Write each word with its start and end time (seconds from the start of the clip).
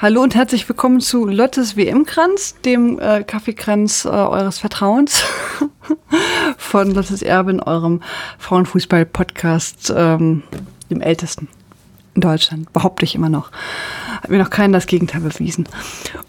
Hallo 0.00 0.22
und 0.22 0.36
herzlich 0.36 0.68
willkommen 0.68 1.00
zu 1.00 1.26
Lottes 1.26 1.76
WM-Kranz, 1.76 2.54
dem 2.64 3.00
äh, 3.00 3.24
Kaffeekranz 3.24 4.04
äh, 4.04 4.10
eures 4.10 4.60
Vertrauens 4.60 5.24
von 6.56 6.92
Lottes 6.92 7.20
Erbin, 7.20 7.58
eurem 7.58 8.00
Frauenfußball-Podcast, 8.38 9.92
ähm, 9.96 10.44
dem 10.88 11.00
ältesten 11.00 11.48
in 12.14 12.20
Deutschland, 12.20 12.72
behaupte 12.72 13.04
ich 13.04 13.16
immer 13.16 13.28
noch. 13.28 13.50
Hat 14.22 14.30
mir 14.30 14.38
noch 14.38 14.50
keiner 14.50 14.78
das 14.78 14.86
Gegenteil 14.86 15.20
bewiesen. 15.20 15.68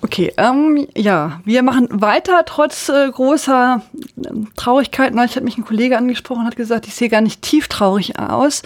Okay, 0.01 0.33
ähm, 0.37 0.87
ja, 0.97 1.39
wir 1.45 1.61
machen 1.61 1.89
weiter 1.91 2.45
trotz 2.47 2.89
äh, 2.89 3.07
großer 3.11 3.83
äh, 4.17 4.29
Traurigkeit. 4.55 5.13
Neulich 5.13 5.35
hat 5.35 5.43
mich 5.43 5.59
ein 5.59 5.65
Kollege 5.65 5.95
angesprochen 5.95 6.39
und 6.39 6.47
hat 6.47 6.55
gesagt, 6.55 6.87
ich 6.87 6.95
sehe 6.95 7.09
gar 7.09 7.21
nicht 7.21 7.43
tief 7.43 7.67
traurig 7.67 8.17
aus. 8.17 8.63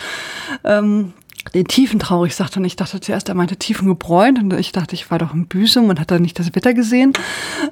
Ähm, 0.64 1.12
den 1.54 1.66
Tiefen 1.66 2.00
traurig 2.00 2.36
sagte 2.36 2.60
und 2.60 2.66
ich 2.66 2.76
dachte 2.76 3.00
zuerst, 3.00 3.30
er 3.30 3.36
meinte 3.36 3.58
Tiefen 3.58 3.88
gebräunt 3.88 4.40
und 4.40 4.54
ich 4.54 4.72
dachte, 4.72 4.96
ich 4.96 5.12
war 5.12 5.20
doch 5.20 5.34
im 5.34 5.48
Büsum 5.48 5.90
und 5.90 6.00
hat 6.00 6.12
da 6.12 6.20
nicht 6.20 6.40
das 6.40 6.56
Wetter 6.56 6.74
gesehen. 6.74 7.14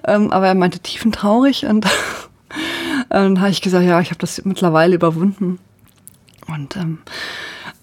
Ähm, 0.05 0.31
aber 0.31 0.47
er 0.47 0.55
meinte 0.55 0.79
Tiefen 0.79 1.11
traurig 1.11 1.65
und 1.69 1.87
dann 3.09 3.39
habe 3.39 3.51
ich 3.51 3.61
gesagt, 3.61 3.85
ja, 3.85 3.99
ich 4.01 4.09
habe 4.09 4.19
das 4.19 4.43
mittlerweile 4.45 4.95
überwunden. 4.95 5.59
Und 6.47 6.75
ähm, 6.75 6.99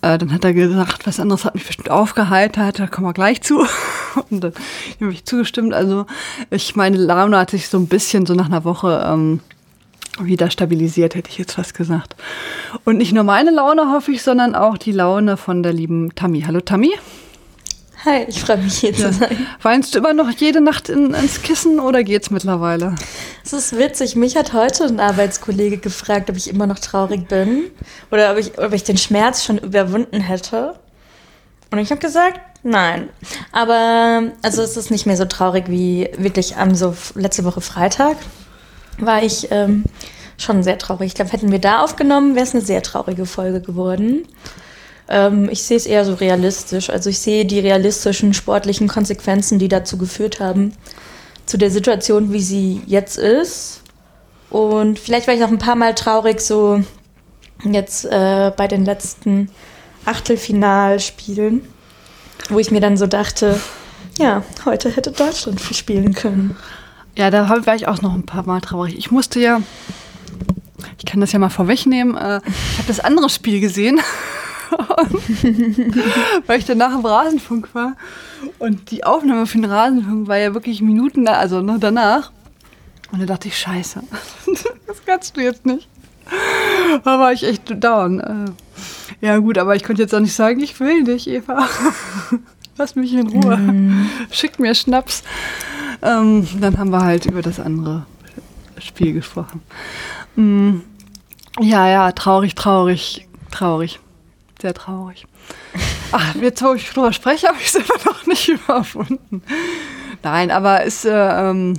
äh, 0.02 0.18
dann 0.18 0.32
hat 0.32 0.44
er 0.44 0.52
gesagt, 0.52 1.06
was 1.06 1.20
anderes 1.20 1.44
hat 1.44 1.54
mich 1.54 1.66
bestimmt 1.66 1.90
aufgeheitert, 1.90 2.78
da 2.78 2.86
kommen 2.86 3.06
wir 3.06 3.12
gleich 3.12 3.42
zu. 3.42 3.66
Und 4.30 4.44
dann 4.44 4.52
habe 5.00 5.12
ich 5.12 5.24
zugestimmt. 5.24 5.74
Also 5.74 6.06
ich 6.50 6.76
meine 6.76 6.96
Laune 6.96 7.38
hat 7.38 7.50
sich 7.50 7.68
so 7.68 7.78
ein 7.78 7.88
bisschen 7.88 8.26
so 8.26 8.34
nach 8.34 8.46
einer 8.46 8.64
Woche 8.64 9.04
ähm, 9.04 9.40
wieder 10.24 10.50
stabilisiert, 10.50 11.14
hätte 11.14 11.30
ich 11.30 11.38
jetzt 11.38 11.52
fast 11.52 11.74
gesagt. 11.74 12.16
Und 12.84 12.98
nicht 12.98 13.12
nur 13.12 13.24
meine 13.24 13.50
Laune 13.50 13.92
hoffe 13.92 14.12
ich, 14.12 14.22
sondern 14.22 14.54
auch 14.54 14.78
die 14.78 14.92
Laune 14.92 15.36
von 15.36 15.62
der 15.62 15.72
lieben 15.72 16.14
Tammy. 16.14 16.42
Hallo 16.42 16.60
Tammy. 16.60 16.92
Hi, 18.04 18.24
ich 18.28 18.40
freue 18.40 18.58
mich 18.58 18.78
hier 18.78 18.92
ja. 18.92 19.10
zu 19.10 19.12
sein. 19.12 19.46
Weinst 19.62 19.94
du 19.94 19.98
immer 19.98 20.14
noch 20.14 20.30
jede 20.30 20.60
Nacht 20.60 20.88
in, 20.88 21.14
ins 21.14 21.42
Kissen 21.42 21.80
oder 21.80 22.04
geht's 22.04 22.30
mittlerweile? 22.30 22.94
Es 23.44 23.52
ist 23.52 23.76
witzig. 23.76 24.14
Mich 24.14 24.36
hat 24.36 24.52
heute 24.52 24.84
ein 24.84 25.00
Arbeitskollege 25.00 25.78
gefragt, 25.78 26.30
ob 26.30 26.36
ich 26.36 26.48
immer 26.48 26.68
noch 26.68 26.78
traurig 26.78 27.26
bin 27.26 27.64
oder 28.12 28.32
ob 28.32 28.38
ich, 28.38 28.56
ob 28.58 28.72
ich 28.72 28.84
den 28.84 28.98
Schmerz 28.98 29.44
schon 29.44 29.58
überwunden 29.58 30.20
hätte. 30.20 30.78
Und 31.72 31.78
ich 31.78 31.90
habe 31.90 32.00
gesagt, 32.00 32.40
nein. 32.62 33.08
Aber 33.50 34.30
also 34.42 34.62
es 34.62 34.76
ist 34.76 34.92
nicht 34.92 35.06
mehr 35.06 35.16
so 35.16 35.24
traurig 35.24 35.64
wie 35.68 36.08
wirklich 36.16 36.56
am 36.56 36.76
so 36.76 36.94
letzte 37.14 37.44
Woche 37.44 37.60
Freitag 37.60 38.16
war 38.98 39.22
ich 39.22 39.48
ähm, 39.50 39.84
schon 40.36 40.62
sehr 40.62 40.78
traurig. 40.78 41.08
Ich 41.08 41.14
glaube, 41.14 41.32
hätten 41.32 41.52
wir 41.52 41.58
da 41.58 41.80
aufgenommen, 41.82 42.34
wäre 42.34 42.44
es 42.44 42.54
eine 42.54 42.64
sehr 42.64 42.82
traurige 42.82 43.26
Folge 43.26 43.60
geworden. 43.60 44.26
Ähm, 45.08 45.48
ich 45.50 45.62
sehe 45.62 45.76
es 45.76 45.86
eher 45.86 46.04
so 46.04 46.14
realistisch. 46.14 46.90
Also 46.90 47.10
ich 47.10 47.18
sehe 47.18 47.44
die 47.44 47.60
realistischen 47.60 48.34
sportlichen 48.34 48.88
Konsequenzen, 48.88 49.58
die 49.58 49.68
dazu 49.68 49.98
geführt 49.98 50.40
haben, 50.40 50.72
zu 51.46 51.56
der 51.56 51.70
Situation, 51.70 52.32
wie 52.32 52.42
sie 52.42 52.82
jetzt 52.86 53.18
ist. 53.18 53.82
Und 54.50 54.98
vielleicht 54.98 55.26
war 55.26 55.34
ich 55.34 55.40
noch 55.40 55.50
ein 55.50 55.58
paar 55.58 55.76
Mal 55.76 55.94
traurig, 55.94 56.40
so 56.40 56.82
jetzt 57.64 58.04
äh, 58.04 58.52
bei 58.56 58.68
den 58.68 58.84
letzten 58.84 59.50
Achtelfinalspielen, 60.04 61.62
wo 62.48 62.58
ich 62.58 62.70
mir 62.70 62.80
dann 62.80 62.96
so 62.96 63.06
dachte, 63.06 63.60
ja, 64.18 64.42
heute 64.64 64.90
hätte 64.90 65.10
Deutschland 65.10 65.60
spielen 65.60 66.14
können. 66.14 66.56
Ja, 67.18 67.32
da 67.32 67.48
war 67.66 67.74
ich 67.74 67.88
auch 67.88 68.00
noch 68.00 68.14
ein 68.14 68.24
paar 68.26 68.46
Mal 68.46 68.60
traurig. 68.60 68.96
Ich 68.96 69.10
musste 69.10 69.40
ja, 69.40 69.60
ich 70.98 71.04
kann 71.04 71.20
das 71.20 71.32
ja 71.32 71.40
mal 71.40 71.48
vorwegnehmen, 71.48 72.16
äh, 72.16 72.40
ich 72.44 72.78
habe 72.78 72.86
das 72.86 73.00
andere 73.00 73.28
Spiel 73.28 73.58
gesehen, 73.58 74.00
weil 76.46 76.60
ich 76.60 76.64
danach 76.64 76.94
im 76.94 77.04
Rasenfunk 77.04 77.74
war. 77.74 77.96
Und 78.60 78.92
die 78.92 79.02
Aufnahme 79.02 79.46
für 79.46 79.58
den 79.58 79.64
Rasenfunk 79.64 80.28
war 80.28 80.36
ja 80.36 80.54
wirklich 80.54 80.80
Minuten 80.80 81.24
da, 81.24 81.32
also 81.32 81.60
ne, 81.60 81.78
danach. 81.80 82.30
Und 83.10 83.20
da 83.20 83.26
dachte 83.26 83.48
ich, 83.48 83.58
scheiße, 83.58 84.00
das 84.86 85.04
kannst 85.04 85.36
du 85.36 85.40
jetzt 85.40 85.66
nicht. 85.66 85.88
Da 87.02 87.18
war 87.18 87.32
ich 87.32 87.42
echt 87.42 87.82
down. 87.82 88.20
Äh, 88.20 89.26
ja 89.26 89.38
gut, 89.38 89.58
aber 89.58 89.74
ich 89.74 89.82
konnte 89.82 90.02
jetzt 90.02 90.14
auch 90.14 90.20
nicht 90.20 90.36
sagen, 90.36 90.60
ich 90.60 90.78
will 90.78 91.02
dich, 91.02 91.28
Eva. 91.28 91.68
Lass 92.78 92.94
mich 92.94 93.12
in 93.12 93.28
Ruhe. 93.28 93.56
Mm. 93.56 94.08
Schick 94.30 94.58
mir 94.60 94.74
Schnaps. 94.74 95.24
Ähm, 96.00 96.46
dann 96.60 96.78
haben 96.78 96.90
wir 96.90 97.02
halt 97.02 97.26
über 97.26 97.42
das 97.42 97.58
andere 97.58 98.06
Spiel 98.78 99.12
gesprochen. 99.12 99.62
Mm, 100.36 100.78
ja, 101.58 101.88
ja, 101.88 102.12
traurig, 102.12 102.54
traurig, 102.54 103.26
traurig. 103.50 103.98
Sehr 104.62 104.74
traurig. 104.74 105.26
Ach, 106.12 106.34
jetzt, 106.36 106.62
wo 106.62 106.74
ich 106.74 106.88
drüber 106.88 107.12
spreche, 107.12 107.48
habe 107.48 107.58
ich 107.60 107.66
es 107.66 107.74
immer 107.74 107.98
noch 108.04 108.26
nicht 108.26 108.48
überwunden. 108.48 109.42
Nein, 110.22 110.52
aber 110.52 110.84
es 110.84 111.04
äh, 111.04 111.10
ähm, 111.10 111.74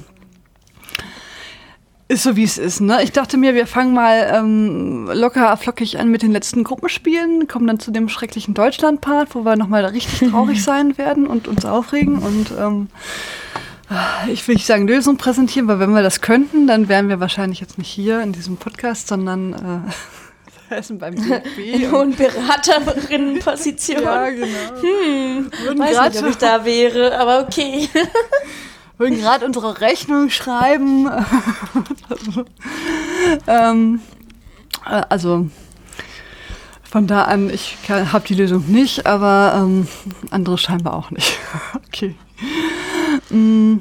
ist 2.10 2.24
so, 2.24 2.36
wie 2.36 2.44
es 2.44 2.58
ist. 2.58 2.82
Ne? 2.82 3.04
Ich 3.04 3.12
dachte 3.12 3.38
mir, 3.38 3.54
wir 3.54 3.68
fangen 3.68 3.94
mal 3.94 4.32
ähm, 4.34 5.10
locker 5.14 5.56
flockig 5.58 6.00
an 6.00 6.10
mit 6.10 6.24
den 6.24 6.32
letzten 6.32 6.64
Gruppenspielen, 6.64 7.48
kommen 7.48 7.68
dann 7.68 7.80
zu 7.80 7.92
dem 7.92 8.10
schrecklichen 8.10 8.56
Deutschland-Part, 8.56 9.36
wo 9.36 9.46
wir 9.46 9.56
nochmal 9.56 9.86
richtig 9.86 10.30
traurig 10.32 10.64
sein 10.64 10.98
werden 10.98 11.28
und 11.28 11.48
uns 11.48 11.66
aufregen 11.66 12.18
und 12.18 12.52
ähm, 12.60 12.88
ich 14.32 14.48
will 14.48 14.56
nicht 14.56 14.68
sagen 14.68 14.88
Lösung 14.88 15.18
präsentieren, 15.18 15.68
weil 15.68 15.80
wenn 15.80 15.92
wir 15.92 16.04
das 16.04 16.22
könnten, 16.22 16.68
dann 16.68 16.90
wären 16.90 17.10
wir 17.10 17.20
wahrscheinlich 17.20 17.60
jetzt 17.60 17.78
nicht 17.78 17.90
hier 17.90 18.22
in 18.22 18.34
diesem 18.34 18.58
Podcast, 18.58 19.08
sondern 19.08 19.54
äh, 20.70 20.76
essen 20.76 20.98
beim 20.98 21.16
DFB. 21.16 21.58
In 21.74 21.92
hohen 21.92 22.16
Beraterinnenposition. 22.16 24.04
ja, 24.04 24.30
genau. 24.30 24.48
Hm, 24.82 25.52
weiß 25.78 26.14
nicht, 26.14 26.24
ob 26.24 26.30
ich 26.30 26.38
da 26.38 26.66
wäre, 26.66 27.18
aber 27.18 27.42
okay. 27.42 27.88
Würden 29.00 29.18
gerade 29.18 29.46
unsere 29.46 29.80
Rechnung 29.80 30.30
schreiben. 30.30 31.10
ähm, 33.48 34.02
äh, 34.86 35.04
also 35.08 35.48
von 36.84 37.08
da 37.08 37.24
an, 37.24 37.50
ich 37.50 37.78
habe 37.88 38.28
die 38.28 38.34
Lösung 38.34 38.66
nicht, 38.68 39.06
aber 39.06 39.54
ähm, 39.56 39.88
andere 40.32 40.58
scheinbar 40.58 40.96
auch 40.96 41.12
nicht. 41.12 41.38
okay. 41.88 42.14
Mm, 43.30 43.78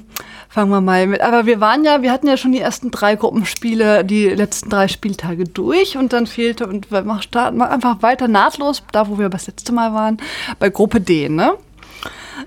fangen 0.49 0.71
wir 0.71 0.81
mal 0.81 1.05
mit. 1.09 1.21
Aber 1.21 1.47
wir 1.47 1.61
waren 1.61 1.85
ja, 1.85 2.01
wir 2.03 2.13
hatten 2.13 2.29
ja 2.29 2.37
schon 2.37 2.53
die 2.53 2.61
ersten 2.61 2.93
drei 2.93 3.17
Gruppenspiele, 3.17 4.05
die 4.05 4.29
letzten 4.29 4.71
drei 4.71 4.87
Spieltage 4.87 5.45
durch 5.45 5.97
und 5.97 6.13
dann 6.13 6.29
fehlte, 6.29 6.65
und 6.69 6.93
wir 6.93 7.23
starten 7.23 7.61
einfach 7.61 8.03
weiter 8.03 8.29
nahtlos, 8.29 8.85
da 8.93 9.09
wo 9.09 9.19
wir 9.19 9.31
das 9.31 9.49
letzte 9.49 9.73
Mal 9.73 9.93
waren, 9.95 10.19
bei 10.61 10.71
Gruppe 10.71 11.01
D, 11.01 11.29
ne? 11.29 11.55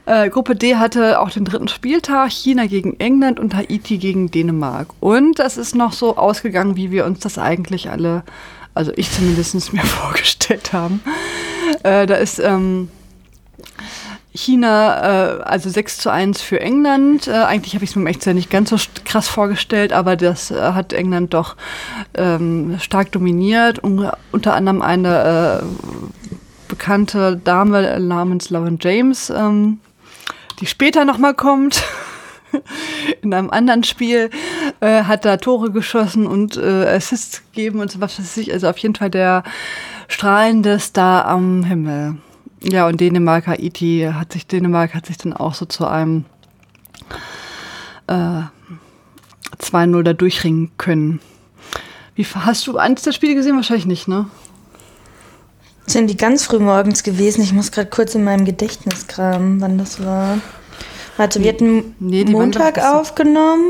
Äh, 0.05 0.29
Gruppe 0.29 0.55
D 0.55 0.75
hatte 0.75 1.19
auch 1.19 1.29
den 1.29 1.45
dritten 1.45 1.67
Spieltag, 1.67 2.31
China 2.31 2.65
gegen 2.67 2.99
England 2.99 3.39
und 3.39 3.55
Haiti 3.55 3.97
gegen 3.97 4.31
Dänemark. 4.31 4.87
Und 4.99 5.39
das 5.39 5.57
ist 5.57 5.75
noch 5.75 5.93
so 5.93 6.17
ausgegangen, 6.17 6.75
wie 6.75 6.91
wir 6.91 7.05
uns 7.05 7.19
das 7.19 7.37
eigentlich 7.37 7.89
alle, 7.89 8.23
also 8.73 8.91
ich 8.95 9.11
zumindest 9.11 9.73
mir 9.73 9.81
vorgestellt 9.83 10.73
haben. 10.73 11.01
Äh, 11.83 12.05
da 12.05 12.15
ist 12.15 12.39
ähm, 12.39 12.89
China, 14.33 15.39
äh, 15.39 15.43
also 15.43 15.69
6 15.69 15.97
zu 15.97 16.09
1 16.09 16.41
für 16.41 16.61
England. 16.61 17.27
Äh, 17.27 17.31
eigentlich 17.31 17.73
habe 17.75 17.83
ich 17.83 17.91
es 17.91 17.95
mir 17.95 18.09
echt 18.09 18.25
nicht 18.27 18.49
ganz 18.49 18.69
so 18.69 18.77
krass 19.03 19.27
vorgestellt, 19.27 19.91
aber 19.91 20.15
das 20.15 20.51
äh, 20.51 20.55
hat 20.59 20.93
England 20.93 21.33
doch 21.33 21.57
ähm, 22.13 22.77
stark 22.79 23.11
dominiert. 23.11 23.83
Un 23.83 24.09
unter 24.31 24.53
anderem 24.53 24.81
eine 24.81 25.61
äh, 25.61 25.65
bekannte 26.71 27.35
Dame 27.35 27.99
namens 27.99 28.49
Lauren 28.49 28.79
James, 28.81 29.29
ähm, 29.29 29.79
die 30.59 30.65
später 30.65 31.03
nochmal 31.03 31.33
kommt. 31.33 31.83
In 33.21 33.33
einem 33.33 33.49
anderen 33.49 33.83
Spiel 33.83 34.29
äh, 34.79 35.03
hat 35.03 35.25
da 35.25 35.37
Tore 35.37 35.71
geschossen 35.71 36.25
und 36.25 36.55
äh, 36.57 36.87
Assists 36.87 37.43
gegeben 37.51 37.81
und 37.81 37.91
so 37.91 37.99
was 37.99 38.17
weiß 38.17 38.37
ich. 38.37 38.53
Also 38.53 38.69
auf 38.69 38.77
jeden 38.77 38.95
Fall 38.95 39.09
der 39.09 39.43
strahlende 40.07 40.79
Star 40.79 41.25
am 41.27 41.65
Himmel. 41.65 42.15
Ja, 42.63 42.87
und 42.87 43.01
Dänemark, 43.01 43.47
Haiti 43.47 44.09
hat 44.13 44.31
sich, 44.31 44.47
Dänemark 44.47 44.93
hat 44.93 45.07
sich 45.07 45.17
dann 45.17 45.33
auch 45.33 45.53
so 45.53 45.65
zu 45.65 45.85
einem 45.85 46.25
äh, 48.07 48.43
2-0 49.59 50.03
da 50.03 50.13
durchringen 50.13 50.71
können. 50.77 51.19
Wie 52.15 52.25
hast 52.25 52.65
du 52.67 52.77
eins 52.77 53.01
der 53.01 53.11
Spiele 53.11 53.35
gesehen? 53.35 53.55
Wahrscheinlich 53.55 53.87
nicht, 53.87 54.07
ne? 54.07 54.27
Sind 55.85 56.07
die 56.07 56.17
ganz 56.17 56.45
früh 56.45 56.59
morgens 56.59 57.03
gewesen? 57.03 57.41
Ich 57.41 57.53
muss 57.53 57.71
gerade 57.71 57.89
kurz 57.89 58.15
in 58.15 58.23
meinem 58.23 58.45
Gedächtnis 58.45 59.07
kramen, 59.07 59.59
wann 59.61 59.77
das 59.77 60.03
war. 60.03 60.39
Warte, 61.17 61.41
wir 61.41 61.51
hatten 61.51 61.95
nee, 61.99 62.23
Montag 62.25 62.79
aufgenommen. 62.79 63.65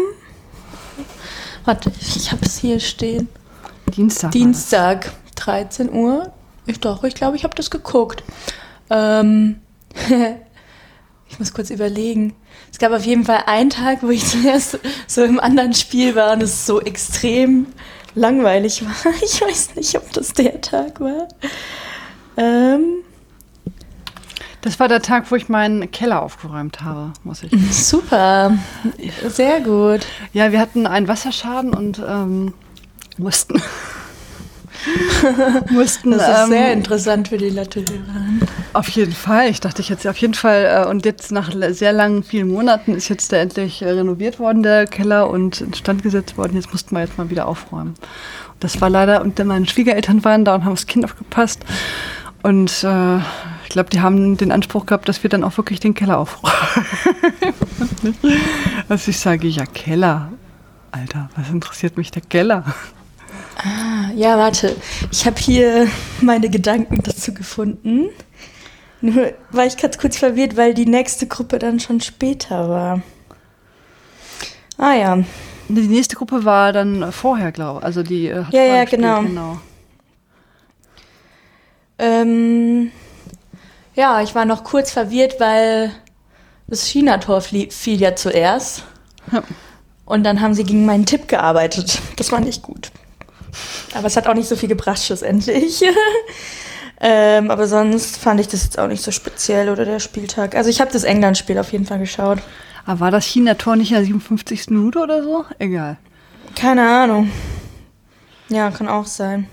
Warte, 1.65 1.91
ich 1.99 2.31
habe 2.31 2.45
es 2.45 2.57
hier 2.57 2.79
stehen. 2.79 3.27
Dienstag. 3.95 4.31
Dienstag, 4.31 5.11
13 5.35 5.91
Uhr. 5.91 6.31
Ich 6.65 6.79
doch, 6.79 7.03
ich 7.03 7.15
glaube, 7.15 7.35
ich 7.35 7.43
habe 7.43 7.55
das 7.55 7.69
geguckt. 7.69 8.23
Ähm, 8.89 9.59
ich 11.29 11.39
muss 11.39 11.53
kurz 11.53 11.69
überlegen. 11.69 12.35
Es 12.71 12.79
gab 12.79 12.91
auf 12.91 13.05
jeden 13.05 13.25
Fall 13.25 13.43
einen 13.47 13.69
Tag, 13.69 14.03
wo 14.03 14.09
ich 14.09 14.25
zuerst 14.27 14.79
so 15.07 15.23
im 15.23 15.39
anderen 15.39 15.73
Spiel 15.73 16.15
war 16.15 16.33
und 16.33 16.43
es 16.43 16.65
so 16.65 16.81
extrem 16.81 17.67
langweilig 18.15 18.83
war. 18.85 19.13
Ich 19.23 19.41
weiß 19.41 19.75
nicht, 19.75 19.95
ob 19.97 20.11
das 20.13 20.33
der 20.33 20.61
Tag 20.61 20.99
war. 20.99 21.27
Ähm, 22.37 23.03
Das 24.61 24.79
war 24.79 24.87
der 24.87 25.01
Tag, 25.01 25.31
wo 25.31 25.35
ich 25.35 25.49
meinen 25.49 25.89
Keller 25.91 26.21
aufgeräumt 26.21 26.81
habe, 26.81 27.13
muss 27.23 27.41
ich. 27.43 27.51
Super, 27.71 28.57
sehr 29.27 29.61
gut. 29.61 30.05
Ja, 30.33 30.51
wir 30.51 30.59
hatten 30.59 30.85
einen 30.85 31.07
Wasserschaden 31.07 31.73
und 31.73 32.01
ähm, 32.07 32.53
mussten. 33.17 33.61
mussten 35.69 36.11
Das 36.11 36.21
ist 36.21 36.43
ähm, 36.43 36.49
sehr 36.49 36.73
interessant 36.73 37.27
für 37.27 37.37
die 37.37 37.49
Latte-Hörerin. 37.49 38.41
Auf 38.73 38.87
jeden 38.89 39.11
Fall. 39.11 39.49
Ich 39.49 39.59
dachte 39.59 39.81
ich 39.81 39.89
jetzt 39.89 40.07
auf 40.07 40.17
jeden 40.17 40.33
Fall. 40.33 40.83
Äh, 40.85 40.89
und 40.89 41.05
jetzt 41.05 41.31
nach 41.31 41.51
sehr 41.69 41.93
langen, 41.93 42.23
vielen 42.23 42.49
Monaten 42.49 42.95
ist 42.95 43.09
jetzt 43.09 43.31
der 43.31 43.41
endlich 43.41 43.81
äh, 43.81 43.89
renoviert 43.89 44.39
worden, 44.39 44.63
der 44.63 44.85
Keller, 44.87 45.29
und 45.29 45.61
instand 45.61 46.03
gesetzt 46.03 46.37
worden. 46.37 46.55
Jetzt 46.55 46.71
mussten 46.71 46.95
wir 46.95 47.01
jetzt 47.01 47.17
mal 47.17 47.29
wieder 47.29 47.47
aufräumen. 47.47 47.95
Und 48.53 48.63
das 48.63 48.79
war 48.81 48.89
leider, 48.89 49.21
und 49.21 49.43
meine 49.43 49.67
Schwiegereltern 49.67 50.23
waren 50.23 50.45
da 50.45 50.55
und 50.55 50.65
haben 50.65 50.73
aufs 50.73 50.87
Kind 50.87 51.05
aufgepasst. 51.05 51.63
Und 52.43 52.83
äh, 52.83 53.17
ich 53.17 53.69
glaube, 53.69 53.89
die 53.89 54.01
haben 54.01 54.37
den 54.37 54.51
Anspruch 54.51 54.85
gehabt, 54.85 55.07
dass 55.07 55.23
wir 55.23 55.29
dann 55.29 55.43
auch 55.43 55.57
wirklich 55.57 55.79
den 55.79 55.93
Keller 55.93 56.17
aufräumen. 56.17 56.55
also 58.89 59.11
ich 59.11 59.19
sage, 59.19 59.47
ja, 59.47 59.65
Keller. 59.65 60.31
Alter, 60.91 61.29
was 61.35 61.49
interessiert 61.49 61.97
mich 61.97 62.11
der 62.11 62.21
Keller? 62.21 62.65
Ja, 64.15 64.37
warte. 64.37 64.75
Ich 65.11 65.25
habe 65.25 65.39
hier 65.39 65.87
meine 66.21 66.49
Gedanken 66.49 67.01
dazu 67.03 67.33
gefunden. 67.33 68.09
Nur 69.01 69.31
war 69.51 69.65
ich 69.65 69.77
ganz 69.77 69.97
kurz 69.97 70.17
verwirrt, 70.17 70.57
weil 70.57 70.73
die 70.73 70.85
nächste 70.85 71.27
Gruppe 71.27 71.59
dann 71.59 71.79
schon 71.79 72.01
später 72.01 72.69
war. 72.69 73.01
Ah 74.77 74.93
ja. 74.93 75.17
Die 75.69 75.87
nächste 75.87 76.15
Gruppe 76.15 76.43
war 76.43 76.73
dann 76.73 77.11
vorher, 77.11 77.51
glaube 77.51 77.79
ich. 77.79 77.85
Also 77.85 78.03
die 78.03 78.27
äh, 78.27 78.43
hat 78.43 78.53
Ja, 78.53 78.61
vorher 78.61 78.75
ja, 78.75 78.85
genau. 78.85 79.21
genau. 79.21 79.59
Ähm, 82.01 82.91
ja, 83.93 84.21
ich 84.21 84.33
war 84.33 84.45
noch 84.45 84.63
kurz 84.63 84.91
verwirrt, 84.91 85.39
weil 85.39 85.91
das 86.67 86.87
China-Tor 86.87 87.41
fiel 87.41 88.01
ja 88.01 88.15
zuerst. 88.15 88.83
Ja. 89.31 89.43
Und 90.05 90.23
dann 90.23 90.41
haben 90.41 90.55
sie 90.55 90.63
gegen 90.63 90.85
meinen 90.85 91.05
Tipp 91.05 91.27
gearbeitet. 91.27 91.99
Das 92.17 92.31
war 92.31 92.39
nicht 92.39 92.63
gut. 92.63 92.91
Aber 93.93 94.07
es 94.07 94.17
hat 94.17 94.27
auch 94.27 94.33
nicht 94.33 94.49
so 94.49 94.55
viel 94.55 94.67
gebracht 94.67 95.03
schlussendlich. 95.03 95.83
ähm, 97.01 97.51
aber 97.51 97.67
sonst 97.67 98.17
fand 98.17 98.39
ich 98.39 98.47
das 98.47 98.63
jetzt 98.63 98.79
auch 98.79 98.87
nicht 98.87 99.03
so 99.03 99.11
speziell 99.11 99.69
oder 99.69 99.85
der 99.85 99.99
Spieltag. 99.99 100.55
Also 100.55 100.71
ich 100.71 100.81
habe 100.81 100.91
das 100.91 101.03
England-Spiel 101.03 101.59
auf 101.59 101.71
jeden 101.71 101.85
Fall 101.85 101.99
geschaut. 101.99 102.39
Aber 102.85 102.99
war 102.99 103.11
das 103.11 103.25
China-Tor 103.25 103.75
nicht 103.75 103.91
in 103.91 103.97
der 103.97 104.05
57. 104.05 104.71
Minute 104.71 104.99
oder 104.99 105.21
so? 105.21 105.45
Egal. 105.59 105.97
Keine 106.55 106.89
Ahnung. 106.89 107.29
Ja, 108.49 108.71
kann 108.71 108.87
auch 108.89 109.05
sein. 109.05 109.47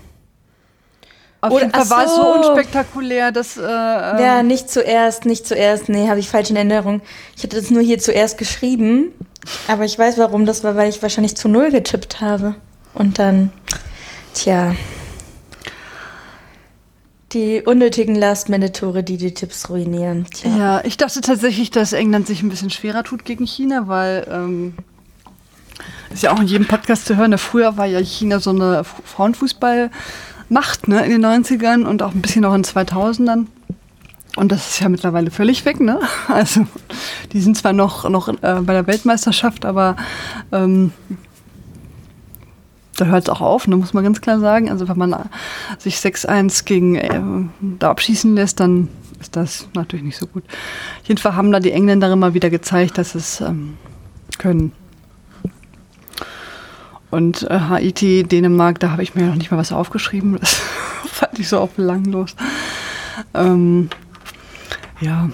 Auf 1.41 1.51
Oder- 1.51 1.61
jeden 1.65 1.73
Fall 1.73 1.89
war 1.89 2.05
es 2.05 2.15
so 2.15 2.21
unspektakulär, 2.35 3.31
dass. 3.31 3.55
Äh, 3.57 3.61
ähm, 3.61 3.65
Ja, 4.19 4.43
nicht 4.43 4.69
zuerst, 4.69 5.25
nicht 5.25 5.47
zuerst. 5.47 5.87
Nee, 5.87 6.09
habe 6.09 6.19
ich 6.19 6.29
falsch 6.29 6.49
in 6.49 6.55
Erinnerung. 6.57 7.01
Ich 7.37 7.43
hatte 7.43 7.55
das 7.55 7.69
nur 7.71 7.81
hier 7.81 7.99
zuerst 7.99 8.37
geschrieben. 8.37 9.13
Aber 9.69 9.85
ich 9.85 9.97
weiß, 9.97 10.17
warum 10.17 10.45
das 10.45 10.63
war, 10.65 10.75
weil 10.75 10.89
ich 10.89 11.01
wahrscheinlich 11.01 11.35
zu 11.37 11.47
Null 11.47 11.71
getippt 11.71 12.19
habe. 12.19 12.55
Und 12.93 13.19
dann, 13.19 13.51
tja. 14.33 14.75
Die 17.31 17.61
unnötigen 17.61 18.15
Last-Minute-Tore, 18.15 19.03
die 19.03 19.17
die 19.17 19.33
Tipps 19.35 19.69
ruinieren. 19.69 20.25
Tja. 20.33 20.57
Ja, 20.57 20.81
ich 20.83 20.97
dachte 20.97 21.21
tatsächlich, 21.21 21.69
dass 21.69 21.93
England 21.93 22.25
sich 22.25 22.41
ein 22.41 22.49
bisschen 22.49 22.71
schwerer 22.71 23.03
tut 23.03 23.23
gegen 23.23 23.45
China, 23.45 23.87
weil 23.87 24.27
ähm, 24.31 24.73
ist 26.11 26.23
ja 26.23 26.33
auch 26.33 26.39
in 26.39 26.47
jedem 26.47 26.67
Podcast 26.67 27.05
zu 27.05 27.17
hören. 27.17 27.37
Früher 27.37 27.77
war 27.77 27.85
ja 27.85 27.99
China 27.99 28.39
so 28.39 28.49
eine 28.49 28.79
F- 28.79 28.95
Frauenfußballmacht 30.49 30.87
ne, 30.87 31.05
in 31.05 31.21
den 31.21 31.25
90ern 31.25 31.85
und 31.85 32.03
auch 32.03 32.13
ein 32.13 32.21
bisschen 32.21 32.45
auch 32.45 32.53
in 32.53 32.63
den 32.63 32.71
2000ern. 32.71 33.47
Und 34.35 34.51
das 34.51 34.69
ist 34.69 34.79
ja 34.79 34.89
mittlerweile 34.89 35.31
völlig 35.31 35.65
weg, 35.65 35.79
ne? 35.79 35.99
Also, 36.27 36.65
die 37.33 37.41
sind 37.41 37.57
zwar 37.57 37.73
noch, 37.73 38.07
noch 38.09 38.29
äh, 38.29 38.61
bei 38.61 38.73
der 38.73 38.87
Weltmeisterschaft, 38.87 39.65
aber 39.65 39.95
ähm, 40.51 40.91
da 42.97 43.05
hört 43.05 43.23
es 43.23 43.29
auch 43.29 43.41
auf, 43.41 43.67
ne, 43.67 43.75
muss 43.75 43.93
man 43.93 44.03
ganz 44.03 44.21
klar 44.21 44.39
sagen. 44.39 44.69
Also, 44.69 44.87
wenn 44.87 44.97
man 44.97 45.15
sich 45.77 45.97
6-1 45.97 46.65
gegen 46.65 46.95
äh, 46.95 47.21
da 47.79 47.89
abschießen 47.89 48.35
lässt, 48.35 48.59
dann 48.59 48.87
ist 49.19 49.35
das 49.35 49.67
natürlich 49.73 50.05
nicht 50.05 50.17
so 50.17 50.27
gut. 50.27 50.43
Auf 51.01 51.07
jeden 51.07 51.19
Fall 51.19 51.35
haben 51.35 51.51
da 51.51 51.59
die 51.59 51.71
Engländer 51.71 52.11
immer 52.11 52.33
wieder 52.33 52.49
gezeigt, 52.49 52.97
dass 52.97 53.15
es 53.15 53.41
ähm, 53.41 53.77
können. 54.37 54.71
Und 57.11 57.43
äh, 57.49 57.59
Haiti, 57.59 58.23
Dänemark, 58.23 58.79
da 58.79 58.91
habe 58.91 59.03
ich 59.03 59.15
mir 59.15 59.25
noch 59.25 59.35
nicht 59.35 59.51
mal 59.51 59.57
was 59.57 59.71
aufgeschrieben. 59.71 60.37
Das 60.39 60.53
fand 61.05 61.39
ich 61.39 61.49
so 61.49 61.59
auch 61.59 61.69
belanglos. 61.69 62.35
Ähm, 63.33 63.89
ja, 65.01 65.29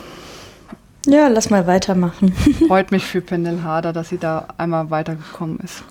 ja, 1.07 1.27
lass 1.27 1.49
mal 1.49 1.67
weitermachen. 1.67 2.33
freut 2.67 2.91
mich 2.91 3.05
für 3.05 3.21
Pendel 3.21 3.63
Harder, 3.63 3.93
dass 3.93 4.09
sie 4.09 4.17
da 4.17 4.47
einmal 4.57 4.89
weitergekommen 4.89 5.59
ist. 5.59 5.83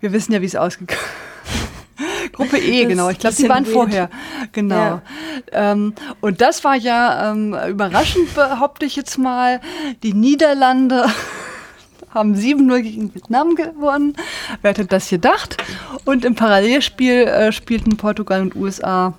Wir 0.00 0.12
wissen 0.12 0.32
ja, 0.32 0.40
wie 0.40 0.46
es 0.46 0.56
ausgegangen 0.56 0.98
ist. 0.98 2.32
Gruppe 2.32 2.58
E, 2.58 2.82
Das 2.82 2.88
genau. 2.88 3.08
Ich 3.10 3.18
glaube, 3.18 3.36
die 3.36 3.48
waren 3.48 3.64
weird. 3.64 3.74
vorher. 3.74 4.10
Genau. 4.52 4.74
Ja. 4.74 5.02
Ähm, 5.52 5.94
und 6.20 6.40
das 6.40 6.64
war 6.64 6.76
ja 6.76 7.32
ähm, 7.32 7.54
überraschend, 7.68 8.34
behaupte 8.34 8.86
ich 8.86 8.96
jetzt 8.96 9.18
mal. 9.18 9.60
Die 10.02 10.14
Niederlande 10.14 11.04
haben 12.14 12.34
7-0 12.34 12.80
gegen 12.80 13.14
Vietnam 13.14 13.54
gewonnen. 13.54 14.14
Wer 14.62 14.70
hätte 14.70 14.86
das 14.86 15.08
gedacht? 15.08 15.56
Und 16.04 16.24
im 16.24 16.34
Parallelspiel 16.34 17.22
äh, 17.22 17.52
spielten 17.52 17.96
Portugal 17.96 18.42
und 18.42 18.56
USA 18.56 19.14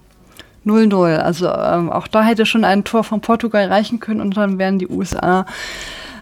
0-0. 0.66 1.18
Also 1.18 1.48
ähm, 1.50 1.90
auch 1.92 2.08
da 2.08 2.24
hätte 2.24 2.46
schon 2.46 2.64
ein 2.64 2.84
Tor 2.84 3.04
von 3.04 3.22
Portugal 3.22 3.68
reichen 3.68 4.00
können 4.00 4.22
und 4.22 4.36
dann 4.38 4.58
wären 4.58 4.80
die 4.80 4.88
USA 4.88 5.46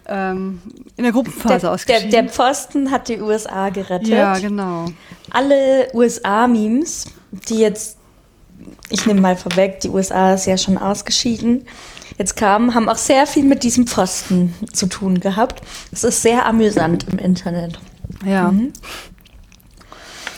ähm, 0.07 0.61
in 0.95 1.03
der 1.03 1.11
Gruppenphase 1.11 1.49
Der, 1.49 1.59
der, 1.59 1.71
ausgeschieden. 1.71 2.11
der 2.11 2.23
Pfosten 2.29 2.91
hat 2.91 3.09
die 3.09 3.19
USA 3.19 3.69
gerettet. 3.69 4.07
ja, 4.07 4.37
genau. 4.37 4.85
alle 5.31 5.87
USA-Memes, 5.93 7.05
die 7.31 7.59
jetzt, 7.59 7.97
ich 8.89 9.05
nehme 9.05 9.21
mal 9.21 9.35
vorweg, 9.35 9.81
die 9.81 9.89
USA 9.89 10.33
ist 10.33 10.45
ja 10.45 10.57
schon 10.57 10.77
ausgeschieden, 10.77 11.65
jetzt 12.17 12.35
kamen, 12.35 12.73
haben 12.73 12.89
auch 12.89 12.97
sehr 12.97 13.27
viel 13.27 13.43
mit 13.43 13.63
diesem 13.63 13.87
Pfosten 13.87 14.53
zu 14.73 14.87
tun 14.87 15.19
gehabt. 15.19 15.61
Es 15.91 16.03
ist 16.03 16.21
sehr 16.21 16.45
amüsant 16.45 17.05
im 17.11 17.19
Internet. 17.19 17.79
Ja. 18.25 18.53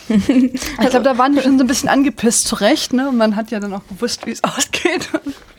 Ich 0.10 0.90
glaube, 0.90 1.04
da 1.04 1.18
waren 1.18 1.36
die 1.36 1.42
schon 1.42 1.58
so 1.58 1.64
ein 1.64 1.68
bisschen 1.68 1.90
angepisst, 1.90 2.48
zu 2.48 2.56
Recht. 2.56 2.94
Ne? 2.94 3.10
Und 3.10 3.18
man 3.18 3.36
hat 3.36 3.52
ja 3.52 3.60
dann 3.60 3.74
auch 3.74 3.88
gewusst, 3.88 4.26
wie 4.26 4.32
es 4.32 4.44
ausgeht. 4.44 5.10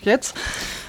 Jetzt. 0.03 0.35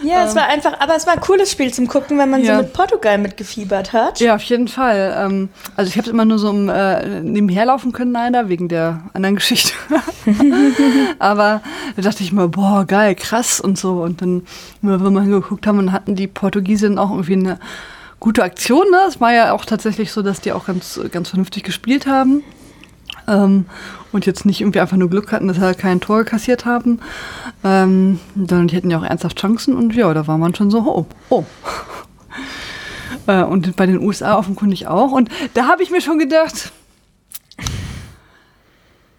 Ja, 0.04 0.24
es 0.26 0.36
war 0.36 0.48
einfach, 0.48 0.80
aber 0.80 0.96
es 0.96 1.06
war 1.06 1.14
ein 1.14 1.22
cooles 1.22 1.52
Spiel 1.52 1.72
zum 1.74 1.88
Gucken, 1.88 2.18
wenn 2.18 2.30
man 2.30 2.44
Ja. 2.44 2.56
so 2.58 2.64
mit 2.64 2.74
Portugal 2.74 3.18
mitgefiebert 3.18 3.94
hat. 3.94 4.20
Ja, 4.20 4.36
auf 4.36 4.42
jeden 4.44 4.68
Fall. 4.68 5.14
Ähm, 5.18 5.50
also 5.76 5.90
ich 5.90 5.98
habe 5.98 6.10
immer 6.10 6.26
nur 6.26 6.40
so 6.40 6.50
im, 6.50 6.70
äh, 6.70 7.20
nebenher 7.22 7.66
laufen 7.66 7.92
können, 7.92 8.12
leider, 8.12 8.50
wegen 8.50 8.68
der 8.68 9.02
anderen 9.14 9.36
Geschichte. 9.36 9.74
Aber 11.20 11.62
da 11.96 12.02
dachte 12.02 12.24
ich 12.24 12.32
mal, 12.32 12.48
boah, 12.48 12.86
geil, 12.86 13.16
krass 13.16 13.60
und 13.60 13.78
so. 13.78 14.02
Und 14.02 14.22
dann, 14.22 14.44
wenn 14.82 15.02
wir 15.04 15.12
mal 15.12 15.26
geguckt 15.26 15.68
haben, 15.68 15.78
dann 15.78 15.92
hatten 15.92 16.16
die 16.16 16.28
Portugiesinnen 16.28 16.98
auch 16.98 17.12
irgendwie 17.12 17.34
eine 17.34 17.60
gute 18.20 18.44
Aktion. 18.44 18.90
Ne? 18.92 18.98
Es 19.08 19.20
war 19.22 19.34
ja 19.34 19.52
auch 19.54 19.66
tatsächlich 19.66 20.12
so, 20.12 20.22
dass 20.22 20.42
die 20.42 20.52
auch 20.54 20.66
ganz, 20.66 21.00
ganz 21.12 21.30
vernünftig 21.30 21.64
gespielt 21.64 22.08
haben. 22.08 22.44
Ähm, 23.28 23.66
und 24.12 24.26
jetzt 24.26 24.46
nicht 24.46 24.62
irgendwie 24.62 24.80
einfach 24.80 24.98
nur 24.98 25.10
Glück 25.10 25.32
hatten, 25.32 25.48
dass 25.48 25.58
sie 25.58 25.74
kein 25.76 26.02
Tor 26.02 26.24
kassiert 26.24 26.66
haben. 26.66 27.00
Ähm, 27.64 28.20
sondern 28.36 28.68
die 28.68 28.76
hätten 28.76 28.90
ja 28.90 29.00
auch 29.00 29.04
ernsthaft 29.04 29.40
Chancen 29.40 29.76
und 29.76 29.96
ja, 29.96 30.14
da 30.14 30.28
war 30.28 30.38
man 30.38 30.56
schon 30.56 30.72
so, 30.72 30.80
oh, 30.80 31.06
oh. 31.30 31.46
Äh, 33.28 33.44
und 33.44 33.76
bei 33.76 33.86
den 33.86 34.00
USA 34.00 34.38
offenkundig 34.38 34.88
auch. 34.88 35.12
Und 35.12 35.30
da 35.54 35.68
habe 35.68 35.84
ich 35.84 35.92
mir 35.92 36.02
schon 36.02 36.18
gedacht, 36.18 36.72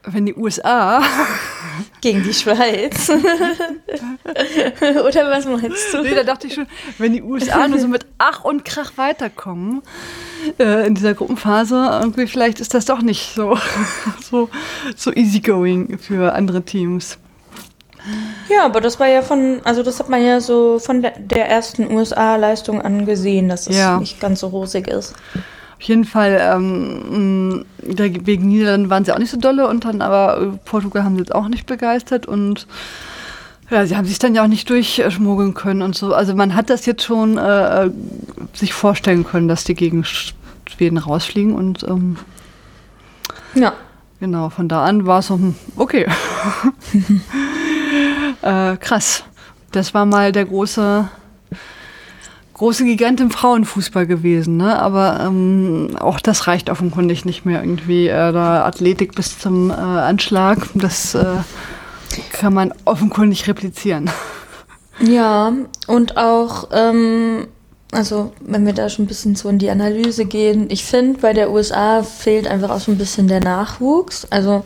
wenn 0.05 0.27
die 0.27 0.35
USA, 0.35 1.03
Gegen 2.01 2.23
die 2.23 2.35
Schweiz. 2.35 3.09
Oder 4.81 5.31
was 5.31 5.45
meinst 5.47 5.93
du? 5.95 6.03
nee, 6.03 6.15
da 6.15 6.25
dachte 6.25 6.47
ich 6.47 6.55
schon, 6.55 6.67
wenn 6.99 7.13
die 7.13 7.23
USA 7.23 7.69
nur 7.69 7.79
so 7.79 7.89
mit 7.89 8.07
Ach 8.19 8.45
und 8.45 8.65
Krach 8.65 8.93
weiterkommen 8.97 9.83
äh, 10.59 10.87
in 10.87 10.95
dieser 10.95 11.15
Gruppenphase, 11.15 11.99
irgendwie 12.01 12.27
vielleicht 12.27 12.61
ist 12.61 12.75
das 12.75 12.85
doch 12.85 13.03
nicht 13.03 13.35
so, 13.35 13.57
so, 14.23 14.49
so 14.97 15.13
easygoing 15.13 15.99
für 15.99 16.33
andere 16.35 16.63
Teams. 16.63 17.19
Ja, 18.49 18.65
aber 18.65 18.81
das 18.81 18.99
war 18.99 19.07
ja 19.07 19.23
von, 19.23 19.61
also 19.65 19.83
das 19.85 20.01
hat 20.01 20.09
man 20.09 20.25
ja 20.25 20.41
so 20.41 20.81
von 20.81 21.03
der, 21.03 21.49
ersten 21.49 21.91
USA-Leistung 21.93 22.83
angesehen, 22.83 23.49
dass 23.49 23.69
es 23.69 23.77
Ja. 23.77 23.99
nicht 23.99 24.19
ganz 24.21 24.41
so 24.41 24.49
rosig 24.49 24.89
ist. 24.89 25.15
Auf 25.83 25.89
jeden 25.89 26.05
Fall, 26.05 26.39
ähm, 26.41 27.65
da- 27.83 28.05
wegen 28.25 28.47
Niederlanden 28.47 28.89
waren 28.89 29.05
sie 29.05 29.11
auch 29.13 29.19
nicht 29.19 29.33
so 29.33 29.37
dolle 29.37 29.67
und 29.67 29.85
dann 29.85 30.01
aber 30.01 30.41
äh, 30.41 30.47
Portugal 30.65 31.03
haben 31.03 31.15
sie 31.17 31.23
jetzt 31.23 31.35
auch 31.35 31.49
nicht 31.49 31.67
begeistert 31.67 32.25
und 32.25 32.69
ja, 33.69 33.85
sie 33.85 33.97
haben 33.97 34.05
sich 34.07 34.21
dann 34.21 34.33
ja 34.37 34.45
auch 34.45 34.49
nicht 34.49 34.71
durchschmuggeln 34.71 35.55
können 35.55 35.83
und 35.83 35.97
so. 35.97 36.15
Also 36.15 36.37
man 36.37 36.55
hat 36.55 36.71
das 36.71 36.87
jetzt 36.87 37.03
schon 37.03 37.37
äh, 37.37 37.87
äh, 37.87 37.91
sich 38.53 38.73
vorstellen 38.75 39.25
können, 39.25 39.49
dass 39.49 39.65
die 39.65 39.75
gegen 39.75 40.03
Sch- 40.05 40.35
Schweden 40.71 40.99
rausfliegen 40.99 41.53
und 41.53 41.83
ähm, 41.83 42.17
Ja. 43.55 43.73
genau, 44.21 44.51
von 44.51 44.69
da 44.69 44.85
an 44.85 45.05
war 45.05 45.19
es 45.19 45.27
so, 45.27 45.35
hm, 45.35 45.57
okay. 45.75 46.07
äh, 48.43 48.77
krass. 48.77 49.25
Das 49.73 49.95
war 49.95 50.07
mal 50.07 50.31
der 50.31 50.45
große 50.45 51.09
große 52.55 52.85
Gigant 52.85 53.21
im 53.21 53.31
Frauenfußball 53.31 54.07
gewesen, 54.07 54.57
ne? 54.57 54.79
aber 54.81 55.21
ähm, 55.21 55.97
auch 55.99 56.21
das 56.21 56.47
reicht 56.47 56.71
offenkundig 56.71 57.25
nicht 57.25 57.45
mehr 57.45 57.63
irgendwie. 57.63 58.09
Äh, 58.09 58.33
da 58.33 58.65
Athletik 58.65 59.15
bis 59.15 59.39
zum 59.39 59.71
äh, 59.71 59.75
Anschlag, 59.75 60.59
das 60.75 61.15
äh, 61.15 61.37
kann 62.33 62.55
man 62.55 62.73
offenkundig 62.85 63.49
replizieren. 63.49 64.11
Ja, 65.01 65.53
und 65.87 66.17
auch, 66.17 66.69
ähm, 66.73 67.49
also 67.91 68.33
wenn 68.41 68.67
wir 68.67 68.73
da 68.73 68.89
schon 68.89 69.07
ein 69.07 69.09
bisschen 69.09 69.35
so 69.35 69.49
in 69.49 69.59
die 69.59 69.71
Analyse 69.71 70.27
gehen, 70.27 70.67
ich 70.71 70.85
finde, 70.85 71.21
bei 71.21 71.33
der 71.33 71.51
USA 71.51 72.03
fehlt 72.03 72.47
einfach 72.47 72.71
auch 72.71 72.81
so 72.81 72.93
ein 72.93 72.99
bisschen 72.99 73.29
der 73.29 73.41
Nachwuchs. 73.41 74.27
Also 74.31 74.65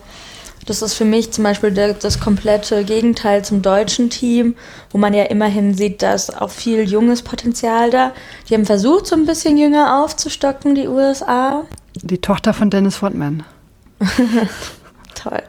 das 0.67 0.81
ist 0.81 0.95
für 0.95 1.05
mich 1.05 1.31
zum 1.31 1.45
Beispiel 1.45 1.71
das 1.71 2.19
komplette 2.19 2.83
Gegenteil 2.83 3.43
zum 3.43 3.61
deutschen 3.61 4.09
Team, 4.09 4.55
wo 4.91 4.97
man 4.97 5.13
ja 5.13 5.23
immerhin 5.23 5.73
sieht, 5.73 6.01
dass 6.01 6.29
auch 6.29 6.51
viel 6.51 6.83
junges 6.83 7.21
Potenzial 7.21 7.89
da. 7.89 8.11
Die 8.47 8.53
haben 8.53 8.65
versucht, 8.65 9.07
so 9.07 9.15
ein 9.15 9.25
bisschen 9.25 9.57
jünger 9.57 10.03
aufzustocken, 10.03 10.75
die 10.75 10.87
USA. 10.87 11.63
Die 11.95 12.19
Tochter 12.19 12.53
von 12.53 12.69
Dennis 12.69 13.01
Rodman. 13.01 13.43
Toll. 15.15 15.41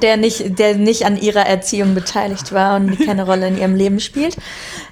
Der 0.00 0.16
nicht, 0.16 0.58
der 0.60 0.76
nicht 0.76 1.04
an 1.04 1.20
ihrer 1.20 1.46
Erziehung 1.46 1.94
beteiligt 1.94 2.52
war 2.52 2.76
und 2.76 3.00
keine 3.04 3.24
Rolle 3.24 3.48
in 3.48 3.58
ihrem 3.58 3.74
Leben 3.74 3.98
spielt. 3.98 4.36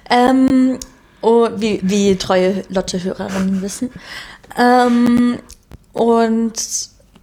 Ähm, 0.09 0.77
oh, 1.21 1.47
wie, 1.55 1.79
wie 1.81 2.17
treue 2.17 2.63
Lotte-Hörerinnen 2.67 3.61
wissen. 3.61 3.89
Ähm, 4.57 5.39
und 5.93 6.53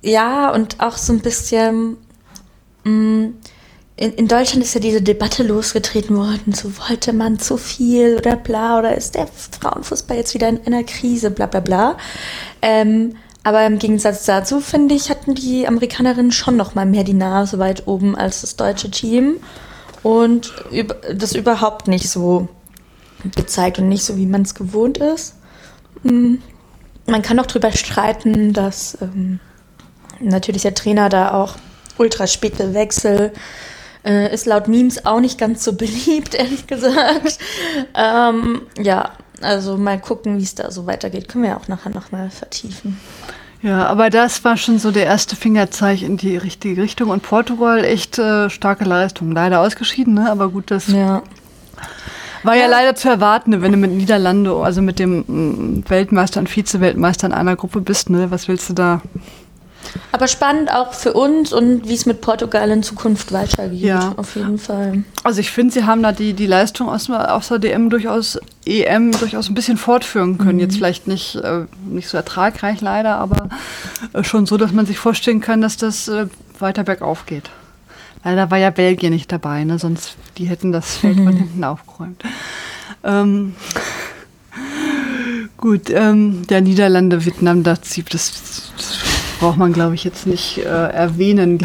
ja, 0.01 0.51
und 0.51 0.81
auch 0.81 0.97
so 0.97 1.13
ein 1.13 1.21
bisschen 1.21 1.99
in, 2.87 3.35
in, 3.97 4.28
Deutschland 4.28 4.62
ist 4.62 4.75
ja 4.75 4.81
diese 4.81 5.02
Debatte 5.02 5.43
losgetreten 5.43 6.16
worden, 6.16 6.52
so 6.52 6.71
wollte 6.88 7.12
man 7.12 7.38
zu 7.38 7.57
viel 7.57 8.16
oder 8.16 8.37
bla, 8.37 8.78
oder 8.78 8.97
ist 8.97 9.16
der 9.16 9.26
Frauenfußball 9.26 10.16
jetzt 10.16 10.35
wieder 10.35 10.49
in 10.49 10.61
einer 10.66 10.85
Krise, 10.85 11.31
bla 11.31 11.47
bla 11.47 11.61
bla. 11.61 11.97
Ähm, 12.62 13.16
aber 13.43 13.64
im 13.66 13.78
Gegensatz 13.78 14.25
dazu, 14.25 14.61
finde 14.61 14.95
ich, 14.95 15.11
hatten 15.11 15.35
die 15.35 15.66
Amerikanerinnen 15.66 16.33
schon 16.33 16.57
noch 16.57 16.75
mal 16.75 16.87
mehr 16.87 17.05
die 17.05 17.14
Nase 17.14 17.59
weit 17.59 17.87
oben 17.87 18.16
als 18.16 18.40
das 18.40 18.57
deutsche 18.57 18.90
Team 18.90 19.37
und 20.02 20.52
das 21.14 21.35
überhaupt 21.35 21.88
nicht 21.88 22.09
so 22.09 22.49
gezeigt 23.35 23.78
und 23.78 23.88
nicht 23.88 24.05
so, 24.05 24.16
wie 24.16 24.26
man 24.26 24.43
es 24.43 24.55
gewohnt 24.55 24.99
ist. 24.99 25.37
Mm, 26.02 26.37
man 27.07 27.23
kann 27.23 27.38
auch 27.38 27.47
darüber 27.47 27.73
streiten, 27.73 28.52
dass 28.52 28.99
ähm, 29.00 29.40
natürlich 30.21 30.62
der 30.62 30.75
Trainer 30.75 31.09
da 31.09 31.33
auch 31.35 31.57
Ultraspiegelwechsel. 31.99 33.33
Äh, 34.05 34.33
ist 34.33 34.47
laut 34.47 34.69
Memes 34.69 35.05
auch 35.05 35.21
nicht 35.21 35.38
ganz 35.38 35.65
so 35.65 35.73
beliebt, 35.76 36.35
ehrlich 36.35 36.67
gesagt. 36.67 37.38
ähm, 37.95 38.62
ja, 38.79 39.11
also 39.41 39.76
mal 39.76 40.00
gucken, 40.00 40.38
wie 40.38 40.43
es 40.43 40.55
da 40.55 40.71
so 40.71 40.87
weitergeht. 40.87 41.29
Können 41.29 41.45
wir 41.45 41.50
ja 41.50 41.57
auch 41.57 41.69
nachher 41.69 41.91
nochmal 41.91 42.31
vertiefen. 42.31 42.99
Ja, 43.62 43.87
aber 43.87 44.11
das 44.11 44.45
war 44.45 44.57
schon 44.57 44.79
so 44.79 44.91
der 44.91 45.07
erste 45.07 45.35
Fingerzeig 45.35 46.03
in 46.03 46.17
die 46.17 46.37
richtige 46.37 46.83
Richtung. 46.83 47.11
Und 47.11 47.23
Portugal 47.23 47.85
echt 47.85 48.19
äh, 48.19 48.49
starke 48.49 48.85
Leistung. 48.85 49.33
Leider 49.33 49.61
ausgeschieden, 49.61 50.15
ne? 50.15 50.31
aber 50.31 50.50
gut, 50.50 50.71
das 50.71 50.88
ja. 50.88 51.23
war 52.43 52.55
ja, 52.55 52.62
ja, 52.62 52.69
leider 52.69 52.95
zu 52.95 53.09
erwarten, 53.09 53.61
wenn 53.62 53.73
du 53.73 53.79
mit 53.79 53.91
Niederlande, 53.91 54.55
also 54.55 54.83
mit 54.83 54.99
dem 54.99 55.25
mm, 55.26 55.85
Weltmeister 55.88 56.38
und 56.38 56.49
Vize-Weltmeister 56.49 57.26
in 57.26 57.33
einer 57.33 57.57
Gruppe 57.57 57.81
bist. 57.81 58.09
Ne? 58.09 58.31
Was 58.31 58.47
willst 58.47 58.69
du 58.69 58.75
da? 58.75 59.03
Aber 60.12 60.28
spannend 60.28 60.73
auch 60.73 60.93
für 60.93 61.12
uns 61.12 61.52
und 61.52 61.88
wie 61.88 61.95
es 61.95 62.07
mit 62.07 62.21
Portugal 62.21 62.71
in 62.71 62.83
Zukunft 62.83 63.33
weitergeht. 63.33 63.81
Ja. 63.81 64.14
Auf 64.16 64.37
jeden 64.37 64.59
Fall. 64.59 65.05
Also 65.25 65.40
ich 65.40 65.50
finde, 65.50 65.75
sie 65.75 65.85
haben 65.85 66.02
da 66.02 66.12
die, 66.12 66.33
die 66.35 66.47
Leistung 66.47 66.88
aus, 66.88 67.11
aus 67.11 67.49
der 67.49 67.59
DM 67.59 67.90
durchaus, 67.90 68.38
EM 68.64 69.12
durchaus 69.12 69.49
ein 69.49 69.55
bisschen 69.55 69.76
fortführen 69.76 70.38
können. 70.38 70.55
Mhm. 70.55 70.61
Jetzt 70.61 70.76
vielleicht 70.76 71.07
nicht, 71.07 71.37
äh, 71.37 71.64
nicht 71.87 72.09
so 72.09 72.16
ertragreich 72.16 72.81
leider, 72.81 73.16
aber 73.16 73.49
äh, 74.12 74.25
schon 74.25 74.47
so, 74.47 74.57
dass 74.57 74.73
man 74.73 74.87
sich 74.87 74.99
vorstellen 74.99 75.40
kann, 75.40 75.61
dass 75.61 75.76
das 75.76 76.09
äh, 76.09 76.26
weiter 76.59 76.85
bergauf 76.85 77.26
geht. 77.26 77.50
Leider 78.25 78.50
war 78.50 78.59
ja 78.59 78.71
Belgien 78.71 79.12
nicht 79.12 79.31
dabei, 79.31 79.64
ne? 79.64 79.78
sonst 79.78 80.16
die 80.37 80.47
hätten 80.47 80.73
das 80.73 80.97
Feld 80.97 81.16
mhm. 81.16 81.25
von 81.25 81.37
hinten 81.37 81.64
aufgeräumt. 81.64 82.25
Ähm, 83.05 83.55
gut, 85.57 85.90
ähm, 85.90 86.47
der 86.49 86.61
Niederlande, 86.61 87.25
Vietnam, 87.25 87.62
das, 87.62 87.81
das, 87.81 88.33
das 88.76 89.06
braucht 89.38 89.59
man, 89.59 89.73
glaube 89.73 89.95
ich, 89.95 90.05
jetzt 90.05 90.26
nicht 90.26 90.59
äh, 90.59 90.62
erwähnen, 90.62 91.59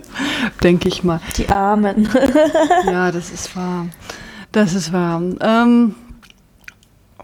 denke 0.62 0.88
ich 0.88 1.04
mal. 1.04 1.20
Die 1.36 1.48
Armen. 1.48 2.08
ja, 2.86 3.10
das 3.12 3.30
ist 3.30 3.56
wahr. 3.56 3.86
Das 4.52 4.74
ist 4.74 4.92
wahr. 4.92 5.22
Ähm, 5.40 5.94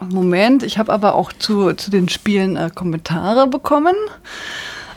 Moment, 0.00 0.62
ich 0.62 0.78
habe 0.78 0.92
aber 0.92 1.14
auch 1.14 1.32
zu, 1.32 1.72
zu 1.72 1.90
den 1.90 2.08
Spielen 2.08 2.56
äh, 2.56 2.70
Kommentare 2.74 3.46
bekommen. 3.46 3.94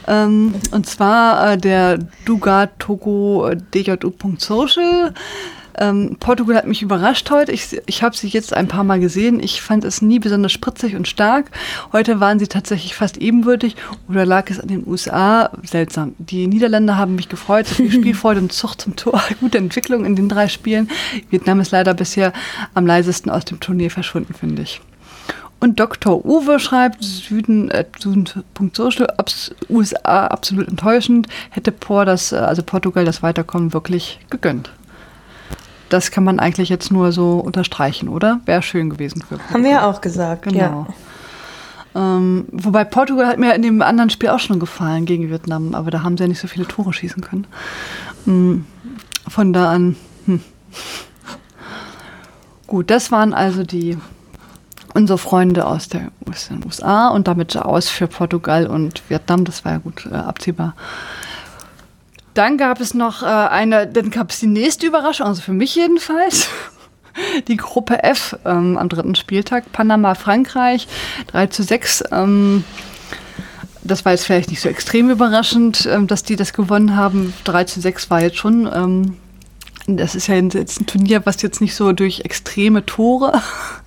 Ähm, 0.07 0.55
und 0.71 0.87
zwar 0.87 1.53
äh, 1.53 1.57
der 1.57 1.99
Dugat 2.25 2.79
Togo 2.79 3.47
äh, 3.47 3.57
DJU.social 3.57 5.13
ähm, 5.77 6.17
Portugal 6.19 6.57
hat 6.57 6.67
mich 6.67 6.81
überrascht 6.81 7.29
heute. 7.29 7.51
Ich, 7.51 7.79
ich 7.85 8.03
habe 8.03 8.15
sie 8.15 8.27
jetzt 8.27 8.53
ein 8.53 8.67
paar 8.67 8.83
Mal 8.83 8.99
gesehen. 8.99 9.39
Ich 9.39 9.61
fand 9.61 9.83
es 9.83 10.01
nie 10.01 10.19
besonders 10.19 10.51
spritzig 10.51 10.95
und 10.95 11.07
stark. 11.07 11.51
Heute 11.91 12.19
waren 12.19 12.39
sie 12.39 12.47
tatsächlich 12.47 12.95
fast 12.95 13.17
ebenbürtig. 13.17 13.75
Oder 14.09 14.25
lag 14.25 14.49
es 14.49 14.59
an 14.59 14.67
den 14.67 14.87
USA? 14.87 15.51
Seltsam. 15.63 16.15
Die 16.17 16.47
Niederländer 16.47 16.97
haben 16.97 17.15
mich 17.15 17.29
gefreut. 17.29 17.67
So 17.67 17.75
viel 17.75 17.91
Spielfreude 18.01 18.41
und 18.41 18.51
Zucht 18.51 18.81
zum 18.81 18.95
Tor. 18.95 19.21
Gute 19.39 19.59
Entwicklung 19.59 20.05
in 20.05 20.15
den 20.15 20.29
drei 20.29 20.47
Spielen. 20.47 20.89
Vietnam 21.29 21.59
ist 21.59 21.71
leider 21.71 21.93
bisher 21.93 22.33
am 22.73 22.87
leisesten 22.87 23.31
aus 23.31 23.45
dem 23.45 23.59
Turnier 23.59 23.91
verschwunden, 23.91 24.33
finde 24.33 24.63
ich. 24.63 24.81
Und 25.59 25.79
Dr. 25.79 26.23
Uwe 26.23 26.59
schreibt, 26.59 27.03
Süden, 27.03 27.71
äh, 27.71 27.85
Süden.social, 27.97 29.07
USA 29.69 30.27
absolut 30.27 30.67
enttäuschend, 30.67 31.27
hätte 31.49 31.71
Por 31.71 32.05
das, 32.05 32.31
äh, 32.31 32.35
also 32.35 32.61
Portugal 32.61 33.05
das 33.05 33.23
Weiterkommen 33.23 33.73
wirklich 33.73 34.19
gegönnt 34.29 34.71
das 35.89 36.11
kann 36.11 36.23
man 36.23 36.39
eigentlich 36.39 36.69
jetzt 36.69 36.91
nur 36.91 37.11
so 37.11 37.39
unterstreichen, 37.39 38.09
oder? 38.09 38.41
Wäre 38.45 38.61
schön 38.61 38.89
gewesen 38.89 39.21
für 39.21 39.37
Portugal. 39.37 39.53
Haben 39.53 39.63
wir 39.63 39.71
ja 39.71 39.89
auch 39.89 40.01
gesagt, 40.01 40.43
genau. 40.43 40.87
Ja. 41.95 42.17
Ähm, 42.17 42.45
wobei 42.51 42.83
Portugal 42.83 43.27
hat 43.27 43.39
mir 43.39 43.55
in 43.55 43.61
dem 43.61 43.81
anderen 43.81 44.09
Spiel 44.09 44.29
auch 44.29 44.39
schon 44.39 44.59
gefallen 44.59 45.05
gegen 45.05 45.29
Vietnam, 45.29 45.73
aber 45.73 45.89
da 45.89 46.03
haben 46.03 46.17
sie 46.17 46.23
ja 46.23 46.27
nicht 46.27 46.39
so 46.39 46.47
viele 46.47 46.67
Tore 46.67 46.93
schießen 46.93 47.21
können. 47.21 47.47
Ähm, 48.27 48.65
von 49.27 49.53
da 49.53 49.71
an. 49.71 49.95
Hm. 50.25 50.41
Gut, 52.67 52.89
das 52.89 53.11
waren 53.11 53.33
also 53.33 53.63
die 53.63 53.97
unsere 54.93 55.17
Freunde 55.17 55.65
aus, 55.67 55.89
der, 55.89 56.11
aus 56.29 56.47
den 56.47 56.65
USA 56.65 57.09
und 57.09 57.27
damit 57.27 57.55
aus 57.55 57.87
für 57.87 58.07
Portugal 58.07 58.67
und 58.67 59.03
Vietnam. 59.09 59.45
Das 59.45 59.63
war 59.63 59.73
ja 59.73 59.77
gut 59.77 60.07
äh, 60.11 60.15
absehbar. 60.15 60.73
Dann 62.37 62.57
gab 62.57 62.79
es 62.79 62.93
noch 62.93 63.23
äh, 63.23 63.25
eine, 63.25 63.87
dann 63.87 64.11
gab 64.11 64.29
es 64.29 64.39
die 64.39 64.45
nächste 64.45 64.85
Überraschung, 64.85 65.25
also 65.25 65.41
für 65.41 65.53
mich 65.53 65.73
jedenfalls. 65.75 66.49
Die 67.47 67.57
Gruppe 67.57 68.03
F 68.03 68.37
ähm, 68.45 68.77
am 68.77 68.89
dritten 68.89 69.15
Spieltag, 69.15 69.71
Panama, 69.71 70.13
Frankreich, 70.13 70.87
3 71.31 71.47
zu 71.47 71.63
6. 71.63 72.03
Ähm, 72.11 72.63
das 73.83 74.05
war 74.05 74.11
jetzt 74.11 74.25
vielleicht 74.25 74.51
nicht 74.51 74.61
so 74.61 74.69
extrem 74.69 75.09
überraschend, 75.09 75.89
ähm, 75.91 76.05
dass 76.05 76.21
die 76.21 76.35
das 76.35 76.53
gewonnen 76.53 76.95
haben. 76.95 77.33
3 77.45 77.63
zu 77.63 77.81
6 77.81 78.11
war 78.11 78.21
jetzt 78.21 78.37
schon. 78.37 78.69
Ähm, 78.71 79.17
das 79.87 80.13
ist 80.13 80.27
ja 80.27 80.35
jetzt 80.35 80.79
ein 80.79 80.85
Turnier, 80.85 81.25
was 81.25 81.41
jetzt 81.41 81.59
nicht 81.59 81.73
so 81.73 81.91
durch 81.91 82.19
extreme 82.19 82.85
Tore, 82.85 83.41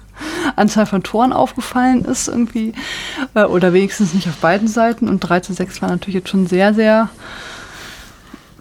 Anzahl 0.57 0.87
von 0.87 1.05
Toren 1.05 1.33
aufgefallen 1.33 2.05
ist 2.05 2.27
irgendwie. 2.27 2.73
Äh, 3.35 3.45
oder 3.45 3.73
wenigstens 3.73 4.13
nicht 4.13 4.27
auf 4.27 4.39
beiden 4.39 4.67
Seiten. 4.67 5.09
Und 5.09 5.21
3 5.21 5.39
zu 5.39 5.53
6 5.53 5.83
war 5.83 5.89
natürlich 5.89 6.17
jetzt 6.17 6.31
schon 6.31 6.49
sehr, 6.49 6.75
sehr 6.75 7.11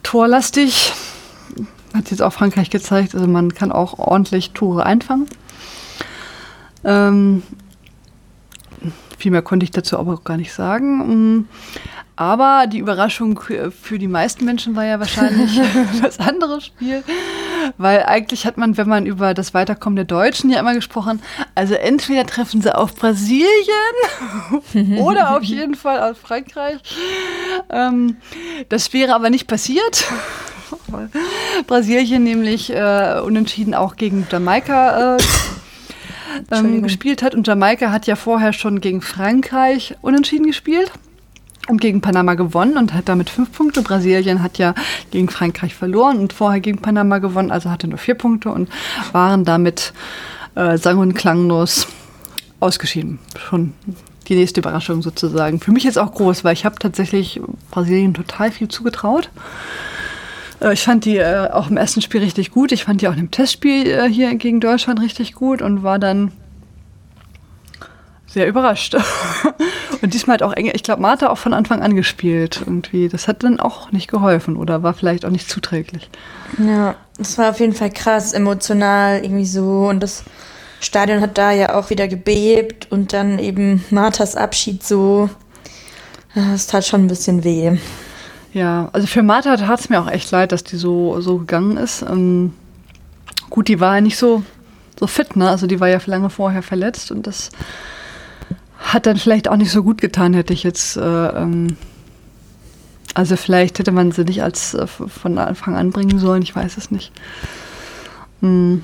torlastig. 0.03 0.93
Hat 1.93 2.11
jetzt 2.11 2.21
auch 2.21 2.33
Frankreich 2.33 2.69
gezeigt. 2.69 3.15
Also 3.15 3.27
man 3.27 3.53
kann 3.53 3.71
auch 3.71 3.97
ordentlich 3.97 4.51
Tore 4.51 4.85
einfangen. 4.85 5.27
Ähm, 6.83 7.43
viel 9.17 9.31
mehr 9.31 9.41
konnte 9.41 9.63
ich 9.63 9.71
dazu 9.71 9.97
aber 9.97 10.13
auch 10.13 10.23
gar 10.23 10.37
nicht 10.37 10.53
sagen. 10.53 11.47
Aber 12.19 12.67
die 12.67 12.79
Überraschung 12.79 13.39
für 13.39 13.97
die 13.97 14.09
meisten 14.09 14.43
Menschen 14.43 14.75
war 14.75 14.83
ja 14.83 14.99
wahrscheinlich 14.99 15.57
das 16.01 16.19
andere 16.19 16.59
Spiel. 16.59 17.01
Weil 17.77 18.03
eigentlich 18.03 18.45
hat 18.45 18.57
man, 18.57 18.75
wenn 18.75 18.89
man 18.89 19.05
über 19.05 19.33
das 19.33 19.53
Weiterkommen 19.53 19.95
der 19.95 20.03
Deutschen 20.03 20.49
ja 20.49 20.59
immer 20.59 20.73
gesprochen, 20.73 21.21
also 21.55 21.75
entweder 21.75 22.25
treffen 22.25 22.61
sie 22.61 22.75
auf 22.75 22.93
Brasilien 22.93 23.47
oder 24.99 25.37
auf 25.37 25.43
jeden 25.43 25.75
Fall 25.75 26.11
auf 26.11 26.17
Frankreich. 26.17 26.79
Ähm, 27.69 28.17
das 28.67 28.91
wäre 28.91 29.15
aber 29.15 29.29
nicht 29.29 29.47
passiert. 29.47 30.03
Brasilien 31.67 32.25
nämlich 32.25 32.69
äh, 32.69 33.21
unentschieden 33.23 33.73
auch 33.73 33.95
gegen 33.95 34.27
Jamaika 34.29 35.15
äh, 35.15 35.21
ähm, 36.51 36.83
gespielt 36.83 37.23
hat. 37.23 37.33
Und 37.33 37.47
Jamaika 37.47 37.93
hat 37.93 38.07
ja 38.07 38.17
vorher 38.17 38.51
schon 38.51 38.81
gegen 38.81 38.99
Frankreich 38.99 39.95
unentschieden 40.01 40.47
gespielt 40.47 40.91
und 41.69 41.79
gegen 41.79 42.01
Panama 42.01 42.33
gewonnen 42.33 42.77
und 42.77 42.93
hat 42.93 43.07
damit 43.07 43.29
fünf 43.29 43.51
Punkte. 43.51 43.81
Brasilien 43.81 44.41
hat 44.41 44.57
ja 44.57 44.73
gegen 45.11 45.29
Frankreich 45.29 45.75
verloren 45.75 46.17
und 46.17 46.33
vorher 46.33 46.59
gegen 46.59 46.79
Panama 46.79 47.19
gewonnen, 47.19 47.51
also 47.51 47.69
hatte 47.69 47.87
nur 47.87 47.97
vier 47.97 48.15
Punkte 48.15 48.49
und 48.49 48.69
waren 49.11 49.45
damit 49.45 49.93
äh, 50.55 50.77
sang- 50.77 50.97
und 50.97 51.13
klanglos 51.13 51.87
ausgeschieden. 52.59 53.19
Schon 53.37 53.73
die 54.27 54.35
nächste 54.35 54.61
Überraschung 54.61 55.01
sozusagen. 55.01 55.59
Für 55.59 55.71
mich 55.71 55.83
jetzt 55.83 55.97
auch 55.97 56.13
groß, 56.13 56.43
weil 56.43 56.53
ich 56.53 56.65
habe 56.65 56.75
tatsächlich 56.77 57.41
Brasilien 57.71 58.13
total 58.13 58.51
viel 58.51 58.67
zugetraut. 58.67 59.29
Äh, 60.61 60.73
ich 60.73 60.81
fand 60.81 61.05
die 61.05 61.17
äh, 61.17 61.49
auch 61.51 61.69
im 61.69 61.77
ersten 61.77 62.01
Spiel 62.01 62.21
richtig 62.21 62.51
gut. 62.51 62.71
Ich 62.71 62.83
fand 62.83 63.01
die 63.01 63.07
auch 63.07 63.15
im 63.15 63.31
Testspiel 63.31 63.87
äh, 63.87 64.09
hier 64.09 64.33
gegen 64.35 64.59
Deutschland 64.59 65.01
richtig 65.01 65.33
gut 65.33 65.61
und 65.61 65.83
war 65.83 65.99
dann 65.99 66.31
sehr 68.31 68.47
überrascht. 68.47 68.95
und 70.01 70.13
diesmal 70.13 70.35
hat 70.35 70.43
auch, 70.43 70.53
ich 70.55 70.83
glaube, 70.83 71.01
Martha 71.01 71.29
auch 71.29 71.37
von 71.37 71.53
Anfang 71.53 71.81
an 71.81 71.95
gespielt 71.95 72.61
irgendwie. 72.65 73.09
Das 73.09 73.27
hat 73.27 73.43
dann 73.43 73.59
auch 73.59 73.91
nicht 73.91 74.09
geholfen 74.09 74.55
oder 74.55 74.83
war 74.83 74.93
vielleicht 74.93 75.25
auch 75.25 75.31
nicht 75.31 75.49
zuträglich. 75.49 76.09
Ja, 76.57 76.95
das 77.17 77.37
war 77.37 77.49
auf 77.49 77.59
jeden 77.59 77.73
Fall 77.73 77.89
krass, 77.89 78.33
emotional 78.33 79.23
irgendwie 79.23 79.45
so. 79.45 79.87
Und 79.89 80.01
das 80.01 80.23
Stadion 80.79 81.21
hat 81.21 81.37
da 81.37 81.51
ja 81.51 81.75
auch 81.75 81.89
wieder 81.89 82.07
gebebt 82.07 82.91
und 82.91 83.13
dann 83.13 83.39
eben 83.39 83.83
Marthas 83.89 84.35
Abschied 84.35 84.83
so. 84.83 85.29
Das 86.35 86.67
tat 86.67 86.85
schon 86.85 87.05
ein 87.05 87.07
bisschen 87.07 87.43
weh. 87.43 87.77
Ja, 88.53 88.89
also 88.93 89.07
für 89.07 89.23
Martha 89.23 89.57
tat 89.57 89.79
es 89.79 89.89
mir 89.89 89.99
auch 89.99 90.09
echt 90.09 90.31
leid, 90.31 90.51
dass 90.51 90.63
die 90.63 90.77
so, 90.77 91.19
so 91.21 91.39
gegangen 91.39 91.77
ist. 91.77 92.03
Ähm, 92.03 92.53
gut, 93.49 93.67
die 93.67 93.79
war 93.79 93.95
ja 93.95 94.01
nicht 94.01 94.17
so, 94.17 94.43
so 94.99 95.07
fit, 95.07 95.35
ne? 95.35 95.49
Also 95.49 95.67
die 95.67 95.79
war 95.79 95.87
ja 95.87 95.99
lange 96.05 96.29
vorher 96.29 96.63
verletzt 96.63 97.11
und 97.11 97.27
das 97.27 97.49
hat 98.79 99.05
dann 99.05 99.17
vielleicht 99.17 99.47
auch 99.47 99.57
nicht 99.57 99.71
so 99.71 99.83
gut 99.83 99.99
getan, 100.01 100.33
hätte 100.33 100.53
ich 100.53 100.63
jetzt. 100.63 100.97
Äh, 100.97 101.01
ähm, 101.01 101.77
also 103.13 103.35
vielleicht 103.35 103.79
hätte 103.79 103.91
man 103.91 104.11
sie 104.11 104.23
nicht 104.23 104.43
als 104.43 104.73
äh, 104.73 104.87
von 104.87 105.37
Anfang 105.37 105.75
an 105.75 105.91
bringen 105.91 106.19
sollen, 106.19 106.41
ich 106.41 106.55
weiß 106.55 106.77
es 106.77 106.91
nicht. 106.91 107.11
Hm. 108.41 108.83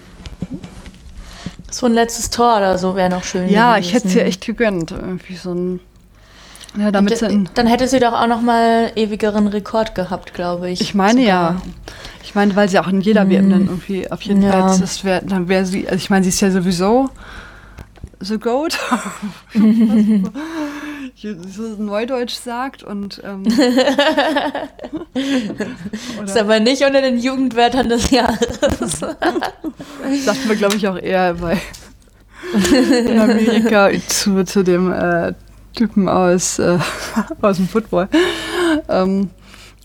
So 1.71 1.85
ein 1.85 1.93
letztes 1.93 2.29
Tor 2.29 2.57
oder 2.57 2.77
so 2.77 2.95
wäre 2.95 3.09
noch 3.09 3.23
schön. 3.23 3.49
Ja, 3.49 3.75
gewesen. 3.75 3.87
ich 3.87 3.93
hätte 3.93 4.09
sie 4.09 4.21
echt 4.21 4.45
gegönnt. 4.45 4.91
Irgendwie 4.91 5.35
so 5.35 5.53
ein. 5.53 5.79
Ja, 6.77 6.91
damit 6.91 7.21
dann, 7.21 7.49
dann 7.53 7.67
hätte 7.67 7.87
sie 7.87 7.99
doch 7.99 8.11
auch 8.11 8.27
noch 8.27 8.41
mal 8.41 8.91
ewigeren 8.95 9.47
Rekord 9.47 9.95
gehabt, 9.95 10.33
glaube 10.33 10.69
ich. 10.69 10.81
Ich 10.81 10.93
meine 10.93 11.21
sogar. 11.21 11.51
ja. 11.53 11.61
Ich 12.23 12.35
meine, 12.35 12.55
weil 12.55 12.67
sie 12.67 12.79
auch 12.79 12.87
in 12.87 12.99
jeder 12.99 13.29
WM 13.29 13.49
dann 13.49 13.67
irgendwie 13.67 14.11
auf 14.11 14.21
jeden 14.23 14.41
ja. 14.41 14.51
Fall, 14.51 14.79
das 14.79 15.05
wär, 15.05 15.21
dann 15.21 15.47
wäre 15.47 15.65
sie, 15.65 15.85
also 15.85 15.95
ich 15.95 16.09
meine, 16.09 16.23
sie 16.23 16.29
ist 16.29 16.41
ja 16.41 16.51
sowieso 16.51 17.09
The 18.19 18.37
Goat, 18.39 18.77
so 21.15 21.63
Neudeutsch 21.77 22.35
sagt 22.35 22.83
und 22.83 23.21
ähm, 23.23 23.43
ist 26.23 26.37
aber 26.37 26.59
nicht 26.59 26.83
unter 26.83 27.01
den 27.01 27.17
Jugendwörtern 27.19 27.89
des 27.89 28.11
Jahres. 28.11 28.59
Sagt 28.99 30.45
man, 30.47 30.57
glaube 30.57 30.75
ich, 30.75 30.87
auch 30.87 30.97
eher 30.97 31.33
bei 31.35 31.59
in 32.53 33.19
Amerika 33.19 33.89
zu, 34.07 34.43
zu 34.45 34.63
dem 34.63 34.91
äh, 34.91 35.33
Typen 35.73 36.07
aus, 36.07 36.59
äh, 36.59 36.77
aus 37.41 37.57
dem 37.57 37.67
Football. 37.67 38.07
Ähm, 38.87 39.31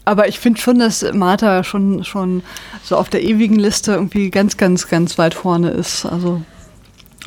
aber 0.04 0.28
ich 0.28 0.38
finde 0.40 0.60
schon, 0.60 0.78
dass 0.78 1.04
Martha 1.12 1.64
schon, 1.64 2.04
schon 2.04 2.42
so 2.82 2.96
auf 2.96 3.08
der 3.08 3.22
ewigen 3.22 3.58
Liste 3.58 3.92
irgendwie 3.92 4.30
ganz, 4.30 4.56
ganz, 4.56 4.88
ganz 4.88 5.18
weit 5.18 5.34
vorne 5.34 5.70
ist. 5.70 6.04
Also 6.04 6.42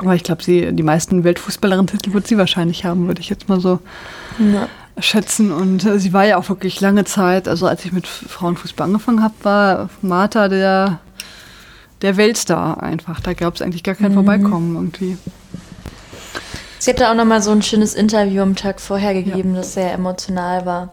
aber 0.00 0.14
ich 0.14 0.24
glaube, 0.24 0.42
sie, 0.42 0.72
die 0.72 0.82
meisten 0.82 1.24
Weltfußballerinnen-Titel 1.24 2.12
wird 2.12 2.26
sie 2.26 2.38
wahrscheinlich 2.38 2.84
haben, 2.84 3.06
würde 3.06 3.20
ich 3.20 3.28
jetzt 3.28 3.48
mal 3.48 3.60
so 3.60 3.78
ja. 4.38 4.68
schätzen. 4.98 5.52
Und 5.52 5.84
äh, 5.84 5.98
sie 5.98 6.12
war 6.12 6.24
ja 6.24 6.36
auch 6.36 6.48
wirklich 6.48 6.80
lange 6.80 7.04
Zeit, 7.04 7.46
also 7.46 7.66
als 7.66 7.84
ich 7.84 7.92
mit 7.92 8.06
Frauenfußball 8.06 8.86
angefangen 8.86 9.22
habe, 9.22 9.34
war 9.42 9.90
Martha 10.02 10.48
der, 10.48 10.98
der 12.02 12.16
Weltstar 12.16 12.82
einfach. 12.82 13.20
Da 13.20 13.34
gab 13.34 13.54
es 13.54 13.62
eigentlich 13.62 13.84
gar 13.84 13.94
kein 13.94 14.10
mhm. 14.10 14.14
Vorbeikommen 14.14 14.74
irgendwie. 14.74 15.16
Sie 16.80 16.90
hatte 16.90 17.08
auch 17.08 17.14
nochmal 17.14 17.40
so 17.40 17.50
ein 17.50 17.62
schönes 17.62 17.94
Interview 17.94 18.42
am 18.42 18.56
Tag 18.56 18.80
vorher 18.80 19.14
gegeben, 19.14 19.52
ja. 19.52 19.60
das 19.60 19.74
sehr 19.74 19.92
emotional 19.92 20.66
war. 20.66 20.90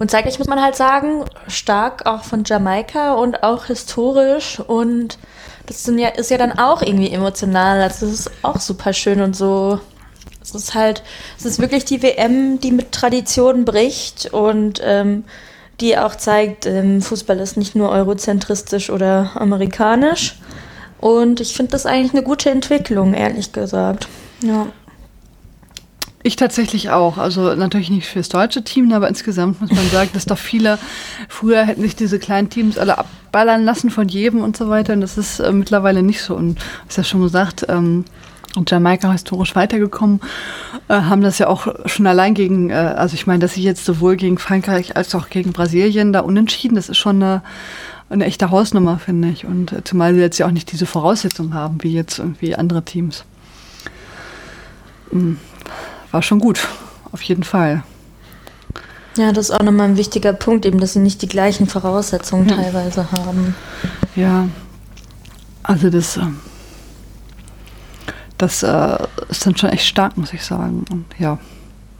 Und 0.00 0.10
zeitlich 0.10 0.38
muss 0.38 0.48
man 0.48 0.62
halt 0.62 0.76
sagen, 0.76 1.24
stark 1.46 2.06
auch 2.06 2.24
von 2.24 2.42
Jamaika 2.44 3.12
und 3.12 3.42
auch 3.42 3.66
historisch 3.66 4.58
und 4.58 5.18
das 5.70 5.86
ja, 5.96 6.08
ist 6.08 6.30
ja 6.32 6.38
dann 6.38 6.58
auch 6.58 6.82
irgendwie 6.82 7.10
emotional. 7.10 7.80
Also 7.80 8.06
das 8.06 8.20
ist 8.20 8.30
auch 8.42 8.58
super 8.58 8.92
schön 8.92 9.20
und 9.20 9.36
so. 9.36 9.78
Es 10.42 10.52
ist 10.52 10.74
halt, 10.74 11.04
es 11.38 11.44
ist 11.44 11.60
wirklich 11.60 11.84
die 11.84 12.02
WM, 12.02 12.58
die 12.58 12.72
mit 12.72 12.90
Tradition 12.90 13.64
bricht 13.64 14.32
und 14.32 14.80
ähm, 14.82 15.24
die 15.80 15.96
auch 15.96 16.16
zeigt, 16.16 16.66
ähm, 16.66 17.00
Fußball 17.00 17.38
ist 17.38 17.56
nicht 17.56 17.76
nur 17.76 17.90
eurozentristisch 17.90 18.90
oder 18.90 19.30
amerikanisch. 19.36 20.40
Und 20.98 21.40
ich 21.40 21.54
finde 21.54 21.72
das 21.72 21.86
eigentlich 21.86 22.12
eine 22.14 22.24
gute 22.24 22.50
Entwicklung, 22.50 23.14
ehrlich 23.14 23.52
gesagt. 23.52 24.08
Ja. 24.42 24.66
Ich 26.22 26.36
tatsächlich 26.36 26.90
auch. 26.90 27.16
Also 27.16 27.54
natürlich 27.54 27.88
nicht 27.88 28.06
fürs 28.06 28.28
deutsche 28.28 28.62
Team, 28.62 28.92
aber 28.92 29.08
insgesamt 29.08 29.60
muss 29.60 29.70
man 29.70 29.88
sagen, 29.88 30.10
dass 30.12 30.26
doch 30.26 30.38
viele 30.38 30.78
früher 31.28 31.64
hätten 31.64 31.80
sich 31.80 31.96
diese 31.96 32.18
kleinen 32.18 32.50
Teams 32.50 32.76
alle 32.76 32.98
abballern 32.98 33.64
lassen 33.64 33.88
von 33.88 34.06
jedem 34.06 34.42
und 34.42 34.56
so 34.56 34.68
weiter. 34.68 34.92
Und 34.92 35.00
das 35.00 35.16
ist 35.16 35.40
äh, 35.40 35.50
mittlerweile 35.50 36.02
nicht 36.02 36.22
so. 36.22 36.34
Und 36.34 36.58
ist 36.88 36.98
ja 36.98 37.04
schon 37.04 37.22
gesagt, 37.22 37.64
ähm, 37.70 38.04
und 38.54 38.70
Jamaika 38.70 39.12
historisch 39.12 39.54
weitergekommen, 39.56 40.20
äh, 40.88 40.94
haben 40.94 41.22
das 41.22 41.38
ja 41.38 41.46
auch 41.46 41.68
schon 41.86 42.06
allein 42.06 42.34
gegen, 42.34 42.68
äh, 42.68 42.74
also 42.74 43.14
ich 43.14 43.26
meine, 43.26 43.38
dass 43.38 43.54
sie 43.54 43.62
jetzt 43.62 43.86
sowohl 43.86 44.16
gegen 44.16 44.36
Frankreich 44.36 44.96
als 44.96 45.14
auch 45.14 45.30
gegen 45.30 45.52
Brasilien 45.52 46.12
da 46.12 46.20
unentschieden, 46.20 46.74
das 46.74 46.90
ist 46.90 46.98
schon 46.98 47.22
eine, 47.22 47.42
eine 48.10 48.26
echte 48.26 48.50
Hausnummer, 48.50 48.98
finde 48.98 49.28
ich. 49.28 49.46
Und 49.46 49.72
äh, 49.72 49.84
zumal 49.84 50.14
sie 50.14 50.20
jetzt 50.20 50.36
ja 50.36 50.46
auch 50.46 50.50
nicht 50.50 50.70
diese 50.70 50.84
Voraussetzungen 50.84 51.54
haben, 51.54 51.82
wie 51.82 51.94
jetzt 51.94 52.18
irgendwie 52.18 52.54
andere 52.54 52.82
Teams. 52.82 53.24
Mhm 55.12 55.38
war 56.10 56.22
schon 56.22 56.40
gut, 56.40 56.66
auf 57.12 57.22
jeden 57.22 57.44
Fall. 57.44 57.82
Ja, 59.16 59.32
das 59.32 59.50
ist 59.50 59.50
auch 59.50 59.62
nochmal 59.62 59.88
ein 59.88 59.96
wichtiger 59.96 60.32
Punkt, 60.32 60.64
eben, 60.64 60.80
dass 60.80 60.92
sie 60.92 61.00
nicht 61.00 61.20
die 61.22 61.28
gleichen 61.28 61.66
Voraussetzungen 61.66 62.48
ja. 62.48 62.56
teilweise 62.56 63.10
haben. 63.12 63.54
Ja, 64.14 64.48
also 65.62 65.90
das, 65.90 66.16
ähm, 66.16 66.40
das 68.38 68.62
äh, 68.62 68.98
ist 69.28 69.46
dann 69.46 69.56
schon 69.56 69.70
echt 69.70 69.86
stark, 69.86 70.16
muss 70.16 70.32
ich 70.32 70.44
sagen. 70.44 70.84
Und 70.90 71.06
ja, 71.18 71.38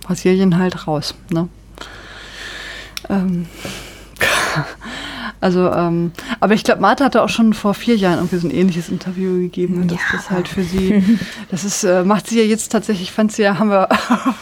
Brasilien 0.02 0.58
halt 0.58 0.86
raus. 0.86 1.14
Ne? 1.30 1.48
Ähm, 3.08 3.46
Also, 5.40 5.70
ähm, 5.70 6.12
aber 6.38 6.54
ich 6.54 6.64
glaube, 6.64 6.82
Martha 6.82 7.06
hatte 7.06 7.22
auch 7.22 7.28
schon 7.28 7.54
vor 7.54 7.72
vier 7.72 7.96
Jahren 7.96 8.18
irgendwie 8.18 8.36
so 8.36 8.46
ein 8.46 8.50
ähnliches 8.50 8.90
Interview 8.90 9.38
gegeben. 9.38 9.80
Und 9.80 9.90
das 9.90 10.00
ja. 10.12 10.18
ist 10.18 10.30
halt 10.30 10.48
für 10.48 10.62
sie, 10.62 11.18
das 11.50 11.64
ist, 11.64 11.82
äh, 11.84 12.04
macht 12.04 12.26
sie 12.26 12.38
ja 12.38 12.44
jetzt 12.44 12.70
tatsächlich, 12.70 13.10
fand 13.10 13.32
sie 13.32 13.42
ja, 13.42 13.58
haben 13.58 13.70
wir 13.70 13.88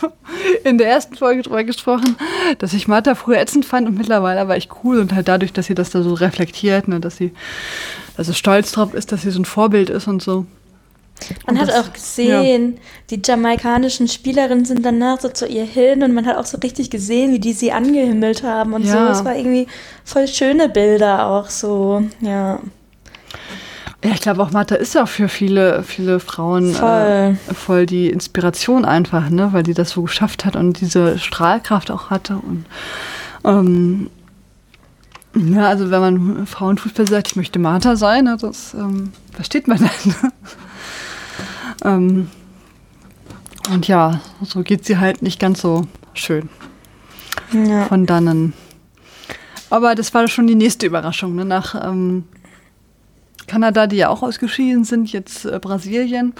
in 0.64 0.76
der 0.76 0.88
ersten 0.88 1.16
Folge 1.16 1.42
drüber 1.42 1.62
gesprochen, 1.62 2.16
dass 2.58 2.72
ich 2.72 2.88
Martha 2.88 3.14
früher 3.14 3.38
ätzend 3.38 3.64
fand 3.64 3.86
und 3.86 3.96
mittlerweile 3.96 4.48
war 4.48 4.56
ich 4.56 4.68
cool 4.82 4.98
und 4.98 5.14
halt 5.14 5.28
dadurch, 5.28 5.52
dass 5.52 5.66
sie 5.66 5.74
das 5.74 5.90
da 5.90 6.02
so 6.02 6.14
reflektiert, 6.14 6.88
ne, 6.88 6.98
dass 6.98 7.16
sie 7.16 7.32
also 8.16 8.32
stolz 8.32 8.72
drauf 8.72 8.94
ist, 8.94 9.12
dass 9.12 9.22
sie 9.22 9.30
so 9.30 9.40
ein 9.40 9.44
Vorbild 9.44 9.90
ist 9.90 10.08
und 10.08 10.20
so. 10.20 10.46
Man 11.46 11.56
und 11.56 11.62
hat 11.62 11.68
das, 11.68 11.76
auch 11.86 11.92
gesehen, 11.92 12.74
ja. 12.74 12.80
die 13.10 13.22
jamaikanischen 13.24 14.08
Spielerinnen 14.08 14.64
sind 14.64 14.84
danach 14.84 15.20
so 15.20 15.28
zu 15.28 15.46
ihr 15.46 15.64
hin 15.64 16.02
und 16.02 16.14
man 16.14 16.26
hat 16.26 16.36
auch 16.36 16.46
so 16.46 16.58
richtig 16.58 16.90
gesehen, 16.90 17.32
wie 17.32 17.38
die 17.38 17.52
sie 17.52 17.72
angehimmelt 17.72 18.42
haben 18.42 18.72
und 18.72 18.84
ja. 18.84 18.92
so. 18.92 19.12
Es 19.12 19.24
war 19.24 19.36
irgendwie 19.36 19.66
voll 20.04 20.28
schöne 20.28 20.68
Bilder 20.68 21.26
auch 21.26 21.50
so, 21.50 22.02
ja. 22.20 22.60
Ja, 24.04 24.12
ich 24.12 24.20
glaube 24.20 24.42
auch 24.42 24.52
Martha 24.52 24.76
ist 24.76 24.94
ja 24.94 25.02
auch 25.02 25.08
für 25.08 25.28
viele, 25.28 25.82
viele 25.82 26.20
Frauen 26.20 26.72
voll. 26.72 27.36
Äh, 27.48 27.54
voll 27.54 27.84
die 27.84 28.10
Inspiration 28.10 28.84
einfach, 28.84 29.28
ne, 29.28 29.52
weil 29.52 29.64
die 29.64 29.74
das 29.74 29.90
so 29.90 30.02
geschafft 30.02 30.44
hat 30.44 30.54
und 30.54 30.80
diese 30.80 31.18
Strahlkraft 31.18 31.90
auch 31.90 32.10
hatte 32.10 32.36
und 32.36 32.64
ähm, 33.44 34.10
ja, 35.34 35.68
also 35.68 35.90
wenn 35.90 36.00
man 36.00 36.46
Frauenfußball 36.46 37.06
sagt, 37.06 37.28
ich 37.28 37.36
möchte 37.36 37.58
Martha 37.58 37.96
sein, 37.96 38.24
ne, 38.24 38.36
das 38.40 38.74
ähm, 38.74 39.12
versteht 39.32 39.68
man 39.68 39.78
dann. 39.78 40.32
Ähm, 41.84 42.28
und 43.70 43.88
ja, 43.88 44.20
so 44.42 44.62
geht 44.62 44.84
sie 44.84 44.98
halt 44.98 45.22
nicht 45.22 45.38
ganz 45.38 45.60
so 45.60 45.86
schön. 46.14 46.48
Ja. 47.52 47.86
Von 47.86 48.06
dannen. 48.06 48.52
Aber 49.70 49.94
das 49.94 50.14
war 50.14 50.28
schon 50.28 50.46
die 50.46 50.54
nächste 50.54 50.86
Überraschung. 50.86 51.34
Ne? 51.34 51.44
Nach 51.44 51.74
ähm, 51.74 52.24
Kanada, 53.46 53.86
die 53.86 53.96
ja 53.96 54.08
auch 54.08 54.22
ausgeschieden 54.22 54.84
sind, 54.84 55.12
jetzt 55.12 55.44
äh, 55.44 55.58
Brasilien. 55.60 56.34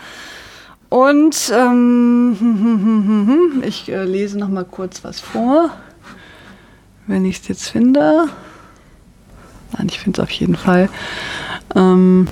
Und 0.88 1.52
ähm, 1.54 3.62
ich 3.66 3.90
äh, 3.90 4.04
lese 4.04 4.38
noch 4.38 4.48
mal 4.48 4.64
kurz 4.64 5.04
was 5.04 5.20
vor, 5.20 5.70
wenn 7.06 7.24
ich 7.24 7.40
es 7.40 7.48
jetzt 7.48 7.68
finde. 7.68 8.28
Nein, 9.76 9.88
ich 9.90 10.00
finde 10.00 10.20
es 10.20 10.24
auf 10.24 10.30
jeden 10.30 10.56
Fall. 10.56 10.88
Ähm, 11.74 12.26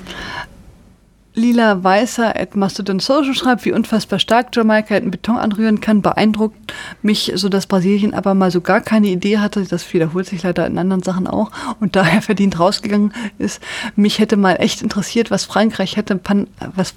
Lila-Weißer 1.37 2.35
at 2.35 2.55
Mastodon 2.55 2.99
Social 2.99 3.35
schreibt, 3.35 3.63
wie 3.63 3.71
unfassbar 3.71 4.17
stark 4.17 4.55
Jamaika 4.55 4.97
in 4.97 5.11
Beton 5.11 5.37
anrühren 5.37 5.79
kann, 5.79 6.01
beeindruckt 6.01 6.73
mich, 7.03 7.31
so 7.35 7.47
dass 7.47 7.67
Brasilien 7.67 8.15
aber 8.15 8.33
mal 8.33 8.49
so 8.49 8.59
gar 8.59 8.81
keine 8.81 9.07
Idee 9.07 9.37
hatte. 9.37 9.63
Das 9.63 9.93
wiederholt 9.93 10.25
sich 10.25 10.41
leider 10.41 10.65
in 10.65 10.79
anderen 10.79 11.03
Sachen 11.03 11.27
auch 11.27 11.51
und 11.79 11.95
daher 11.95 12.23
verdient 12.23 12.59
rausgegangen 12.59 13.13
ist. 13.37 13.61
Mich 13.95 14.17
hätte 14.17 14.35
mal 14.35 14.55
echt 14.55 14.81
interessiert, 14.81 15.29
was 15.29 15.45
Frankreich 15.45 15.95
hätte, 15.95 16.15
Pan 16.15 16.47
was 16.75 16.95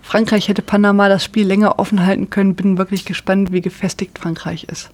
Frankreich 0.00 0.48
hätte 0.48 0.62
Panama 0.62 1.08
das 1.08 1.24
Spiel 1.24 1.46
länger 1.46 1.78
offen 1.78 2.06
halten 2.06 2.30
können. 2.30 2.54
Bin 2.54 2.78
wirklich 2.78 3.04
gespannt, 3.04 3.52
wie 3.52 3.60
gefestigt 3.60 4.18
Frankreich 4.18 4.64
ist. 4.64 4.90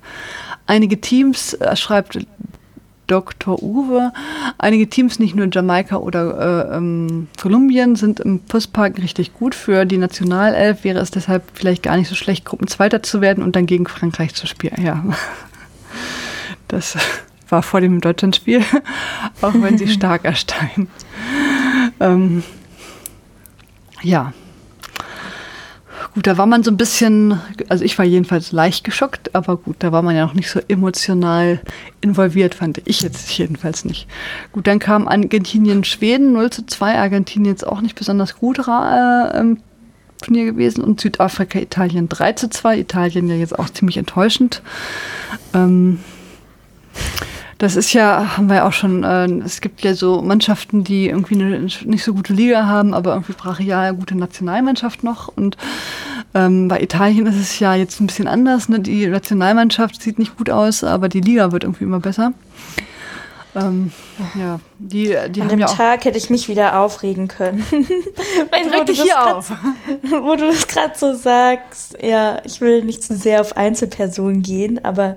Einige 0.67 1.01
Teams, 1.01 1.55
äh, 1.55 1.77
schreibt 1.77 2.19
Dr. 3.13 3.63
Uwe. 3.63 4.11
Einige 4.57 4.89
Teams, 4.89 5.19
nicht 5.19 5.35
nur 5.35 5.47
Jamaika 5.53 5.97
oder 5.97 6.71
äh, 6.71 6.77
ähm, 6.79 7.29
Kolumbien, 7.41 7.95
sind 7.95 8.21
im 8.21 8.41
Postpark 8.41 8.97
richtig 8.97 9.35
gut. 9.35 9.55
Für 9.55 9.85
die 9.85 9.99
Nationalelf 9.99 10.83
wäre 10.83 10.99
es 10.99 11.11
deshalb 11.11 11.45
vielleicht 11.53 11.83
gar 11.83 11.99
nicht 11.99 12.09
so 12.09 12.15
schlecht, 12.15 12.47
Gruppenzweiter 12.47 13.03
zu 13.03 13.21
werden 13.21 13.45
und 13.45 13.55
dann 13.55 13.67
gegen 13.67 13.87
Frankreich 13.87 14.35
zu 14.35 14.47
spielen. 14.47 14.83
Ja, 14.83 15.05
das 16.69 16.97
war 17.51 17.63
vor 17.63 17.83
dem 17.83 18.01
Deutschlandspiel, 18.01 18.65
auch 19.43 19.55
wenn 19.55 19.77
sie 19.77 19.89
stark 19.89 20.25
ersteigen. 20.25 20.89
Ähm, 22.01 22.43
ja, 24.03 24.33
Gut, 26.15 26.27
da 26.27 26.37
war 26.37 26.45
man 26.45 26.63
so 26.63 26.71
ein 26.71 26.77
bisschen, 26.77 27.41
also 27.71 27.85
ich 27.85 27.97
war 27.97 28.05
jedenfalls 28.05 28.53
leicht 28.53 28.85
geschockt, 28.85 29.35
aber 29.35 29.57
gut, 29.57 29.77
da 29.79 29.93
war 29.93 30.03
man 30.03 30.15
ja 30.15 30.27
noch 30.27 30.35
nicht 30.35 30.51
so 30.51 30.61
emotional 30.69 31.61
involviert, 32.03 32.55
fand 32.55 32.83
ich 32.85 33.01
jetzt 33.01 33.31
jedenfalls 33.39 33.87
nicht. 33.87 34.07
Gut, 34.53 34.67
dann 34.67 34.79
kam 34.79 35.09
Argentinien, 35.09 35.85
Schweden 35.85 36.35
0 36.35 36.51
zu 36.51 36.67
2, 36.67 36.99
Argentinien 36.99 37.53
jetzt 37.53 37.67
auch 37.67 37.81
nicht 37.81 37.95
besonders 37.95 38.37
gut 38.37 38.59
äh, 38.59 39.41
im 39.41 39.59
Turnier 40.21 40.45
gewesen 40.45 40.85
und 40.85 41.01
Südafrika, 41.01 41.59
Italien 41.59 42.11
3 42.11 42.33
zu 42.35 42.51
2, 42.51 42.79
Italien 42.79 43.29
ja 43.29 43.37
jetzt 43.37 43.59
auch 43.59 43.71
ziemlich 43.71 43.97
enttäuschend. 43.97 44.61
Ähm, 45.55 45.99
das 47.63 47.77
ist 47.77 47.93
ja, 47.93 48.37
haben 48.37 48.49
wir 48.49 48.57
ja 48.57 48.67
auch 48.67 48.73
schon, 48.73 49.05
äh, 49.05 49.27
es 49.45 49.61
gibt 49.61 49.83
ja 49.83 49.95
so 49.95 50.21
Mannschaften, 50.21 50.83
die 50.83 51.07
irgendwie 51.07 51.37
eine 51.37 51.61
nicht 51.61 52.03
so 52.03 52.13
gute 52.13 52.33
Liga 52.33 52.67
haben, 52.67 52.93
aber 52.93 53.13
irgendwie 53.13 53.35
brachial 53.35 53.85
ja 53.85 53.93
gute 53.93 54.19
Nationalmannschaft 54.19 55.05
noch. 55.05 55.29
Und 55.29 55.57
ähm, 56.35 56.67
bei 56.67 56.81
Italien 56.83 57.25
ist 57.27 57.37
es 57.37 57.61
ja 57.61 57.77
jetzt 57.77 58.01
ein 58.01 58.09
bisschen 58.09 58.27
anders. 58.27 58.69
Ne? 58.69 58.81
Die 58.81 59.07
Nationalmannschaft 59.07 60.03
sieht 60.03 60.19
nicht 60.19 60.37
gut 60.37 60.51
aus, 60.51 60.83
aber 60.83 61.09
die 61.09 61.21
Liga 61.21 61.53
wird 61.53 61.63
irgendwie 61.63 61.85
immer 61.85 62.01
besser. 62.01 62.33
Ähm, 63.55 63.93
ja, 64.35 64.59
die, 64.81 65.17
die 65.31 65.41
An 65.43 65.49
dem 65.49 65.61
ja 65.61 65.67
Tag 65.67 66.05
hätte 66.05 66.19
ich 66.19 66.31
mich 66.31 66.49
wieder 66.49 66.81
aufregen 66.81 67.29
können. 67.29 67.65
Weil 68.51 68.69
Reg 68.75 68.87
dich 68.87 69.03
hier 69.03 69.13
grad- 69.13 69.35
auf. 69.35 69.53
wo 70.23 70.35
du 70.35 70.49
das 70.49 70.67
gerade 70.67 70.95
so 70.99 71.15
sagst, 71.15 71.97
ja, 72.03 72.41
ich 72.45 72.61
will 72.61 72.83
nicht 72.83 73.05
zu 73.05 73.15
sehr 73.15 73.41
auf 73.41 73.57
Einzelpersonen 73.57 74.43
gehen, 74.43 74.85
aber 74.85 75.17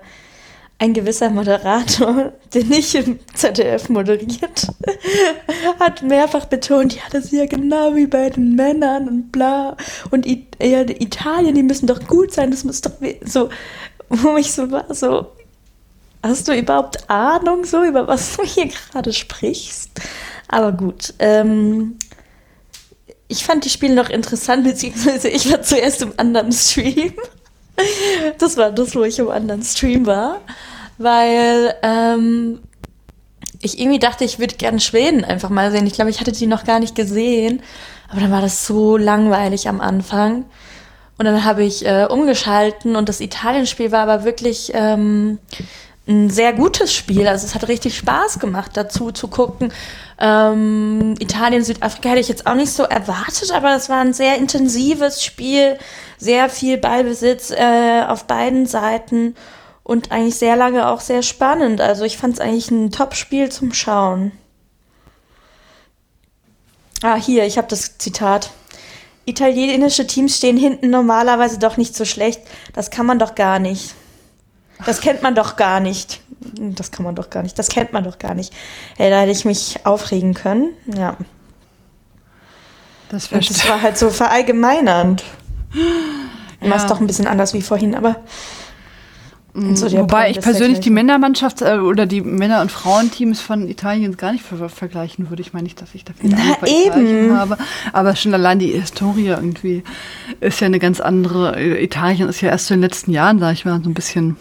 ein 0.78 0.94
gewisser 0.94 1.30
Moderator, 1.30 2.34
der 2.54 2.64
nicht 2.66 2.96
im 2.96 3.20
ZDF 3.34 3.90
moderiert, 3.90 4.68
hat 5.80 6.02
mehrfach 6.04 6.46
betont, 6.46 6.96
ja, 6.96 7.02
das 7.12 7.26
ist 7.26 7.34
ja 7.34 7.46
genau 7.46 7.96
wie 7.96 8.08
bei 8.08 8.30
den 8.30 8.56
Männern 8.56 9.08
und 9.08 9.32
bla. 9.32 9.78
Und 10.12 10.26
I 10.26 10.48
ja, 10.62 10.82
Italien, 10.82 11.56
die 11.56 11.64
müssen 11.64 11.88
doch 11.88 12.06
gut 12.08 12.34
sein, 12.34 12.52
das 12.52 12.64
muss 12.64 12.82
doch 12.82 12.94
so, 13.26 13.50
wo 14.10 14.38
ich 14.38 14.52
so 14.52 14.72
war, 14.72 14.94
so, 14.94 15.28
hast 16.22 16.48
du 16.48 16.58
überhaupt 16.58 17.10
Ahnung 17.10 17.66
so, 17.66 17.84
über 17.84 18.08
was 18.08 18.36
du 18.36 18.44
hier 18.44 18.68
gerade 18.68 19.14
sprichst? 19.14 19.92
Aber 20.48 20.72
gut, 20.72 21.14
ähm, 21.20 21.98
ich 23.28 23.44
fand 23.44 23.66
die 23.66 23.70
Spiele 23.70 23.96
noch 23.96 24.10
interessant, 24.10 24.64
beziehungsweise 24.64 25.30
ich 25.30 25.52
war 25.52 25.62
zuerst 25.62 26.02
im 26.02 26.14
anderen 26.18 26.52
Stream. 26.52 27.14
Das 28.38 28.58
war 28.58 28.72
das, 28.72 28.96
wo 28.96 29.04
ich 29.04 29.20
im 29.20 29.30
anderen 29.30 29.64
Stream 29.64 30.06
war, 30.06 30.42
weil 30.98 31.76
ähm, 31.84 32.60
ich 33.62 33.80
irgendwie 33.80 34.00
dachte, 34.00 34.24
ich 34.24 34.40
würde 34.40 34.56
gerne 34.56 34.80
Schweden 34.80 35.24
einfach 35.26 35.50
mal 35.50 35.72
sehen. 35.72 35.88
Ich 35.88 35.94
glaube, 35.94 36.10
ich 36.10 36.20
hatte 36.20 36.32
die 36.32 36.48
noch 36.48 36.64
gar 36.64 36.80
nicht 36.80 36.96
gesehen, 36.96 37.62
aber 38.10 38.22
dann 38.22 38.32
war 38.32 38.42
das 38.42 38.66
so 38.66 38.98
langweilig 38.98 39.68
am 39.68 39.82
Anfang. 39.82 40.46
Und 41.18 41.26
dann 41.26 41.46
habe 41.46 41.64
ich 41.64 41.86
äh, 41.86 42.06
umgeschalten 42.10 42.96
und 42.96 43.08
das 43.08 43.22
Italien-Spiel 43.22 43.92
war 43.92 44.08
aber 44.08 44.26
wirklich 44.26 44.72
ähm, 44.74 45.40
ein 46.08 46.30
sehr 46.30 46.54
gutes 46.54 46.94
Spiel. 46.94 47.28
Also 47.28 47.46
es 47.46 47.56
hat 47.56 47.68
richtig 47.68 47.98
Spaß 47.98 48.40
gemacht, 48.40 48.72
dazu 48.76 49.12
zu 49.12 49.28
gucken. 49.28 49.72
Ähm, 50.18 51.16
Italien, 51.20 51.64
Südafrika 51.64 52.10
hätte 52.10 52.22
ich 52.22 52.30
jetzt 52.30 52.48
auch 52.48 52.56
nicht 52.56 52.72
so 52.72 52.84
erwartet, 52.84 53.52
aber 53.52 53.76
es 53.76 53.90
war 53.90 54.00
ein 54.00 54.14
sehr 54.14 54.38
intensives 54.38 55.24
Spiel, 55.24 55.78
sehr 56.18 56.50
viel 56.50 56.78
Ballbesitz 56.78 57.52
äh, 57.52 58.04
auf 58.08 58.26
beiden 58.26 58.66
Seiten 58.66 59.36
und 59.84 60.12
eigentlich 60.12 60.36
sehr 60.36 60.56
lange 60.56 60.88
auch 60.88 61.02
sehr 61.02 61.22
spannend. 61.22 61.82
Also 61.82 62.06
ich 62.06 62.18
fand 62.18 62.36
es 62.36 62.40
eigentlich 62.40 62.72
ein 62.72 62.92
Top-Spiel 62.92 63.52
zum 63.52 63.74
Schauen. 63.74 64.32
Ah, 67.02 67.16
hier, 67.16 67.46
ich 67.46 67.58
habe 67.58 67.68
das 67.68 67.98
Zitat. 67.98 68.52
Italienische 69.26 70.08
Teams 70.08 70.38
stehen 70.38 70.58
hinten 70.58 70.90
normalerweise 70.90 71.60
doch 71.60 71.78
nicht 71.78 71.96
so 71.96 72.06
schlecht. 72.06 72.42
Das 72.74 72.90
kann 72.90 73.06
man 73.06 73.20
doch 73.20 73.36
gar 73.36 73.60
nicht. 73.60 73.96
Das 74.86 75.02
kennt 75.02 75.22
man 75.22 75.36
doch 75.36 75.56
gar 75.56 75.80
nicht. 75.80 76.22
Das 76.54 76.92
kann 76.92 77.06
man 77.06 77.16
doch 77.16 77.30
gar 77.30 77.44
nicht. 77.44 77.58
Das 77.58 77.70
kennt 77.70 77.94
man 77.94 78.04
doch 78.04 78.20
gar 78.20 78.36
nicht. 78.36 78.54
Hey, 78.98 79.10
da 79.10 79.22
hätte 79.22 79.32
ich 79.32 79.46
mich 79.46 79.86
aufregen 79.86 80.34
können. 80.34 80.70
Ja. 80.96 81.18
Das 83.10 83.30
das 83.30 83.70
war 83.70 83.82
halt 83.82 83.98
so 83.98 84.10
verallgemeinernd. 84.10 85.24
Ja. 86.62 86.70
War 86.72 86.78
es 86.78 86.86
doch 86.88 87.02
ein 87.02 87.06
bisschen 87.06 87.28
anders 87.28 87.54
wie 87.54 87.62
vorhin, 87.62 87.94
aber. 87.94 88.16
so 89.54 89.90
der 89.90 90.00
Wobei 90.00 90.32
ich 90.32 90.40
persönlich 90.40 90.78
halt 90.78 90.86
die 90.86 90.90
Männermannschaft 90.90 91.62
äh, 91.62 91.78
oder 91.78 92.06
die 92.06 92.22
Männer- 92.22 92.62
und 92.62 92.72
Frauenteams 92.72 93.42
von 93.42 93.68
Italien 93.68 94.16
gar 94.16 94.32
nicht 94.32 94.44
ver 94.44 94.70
vergleichen 94.70 95.30
würde. 95.30 95.42
Ich 95.42 95.54
meine 95.54 95.64
nicht, 95.64 95.82
dass 95.82 95.94
ich 95.94 96.06
bei 96.06 96.14
Italien 96.24 97.08
eben. 97.08 97.38
habe, 97.38 97.58
aber 97.92 98.16
schon 98.16 98.34
allein 98.34 98.58
die 98.58 98.70
Historie 98.70 99.28
irgendwie 99.28 99.84
ist 100.40 100.62
ja 100.62 100.68
eine 100.68 100.80
ganz 100.80 101.02
andere. 101.02 101.60
Äh, 101.60 101.84
Italien 101.84 102.30
ist 102.30 102.40
ja 102.40 102.50
erst 102.50 102.68
so 102.68 102.74
in 102.74 102.80
den 102.80 102.90
letzten 102.90 103.12
Jahren, 103.12 103.38
sag 103.38 103.52
ich 103.52 103.66
mal, 103.66 103.80
so 103.84 103.90
ein 103.90 103.94
bisschen 103.94 104.38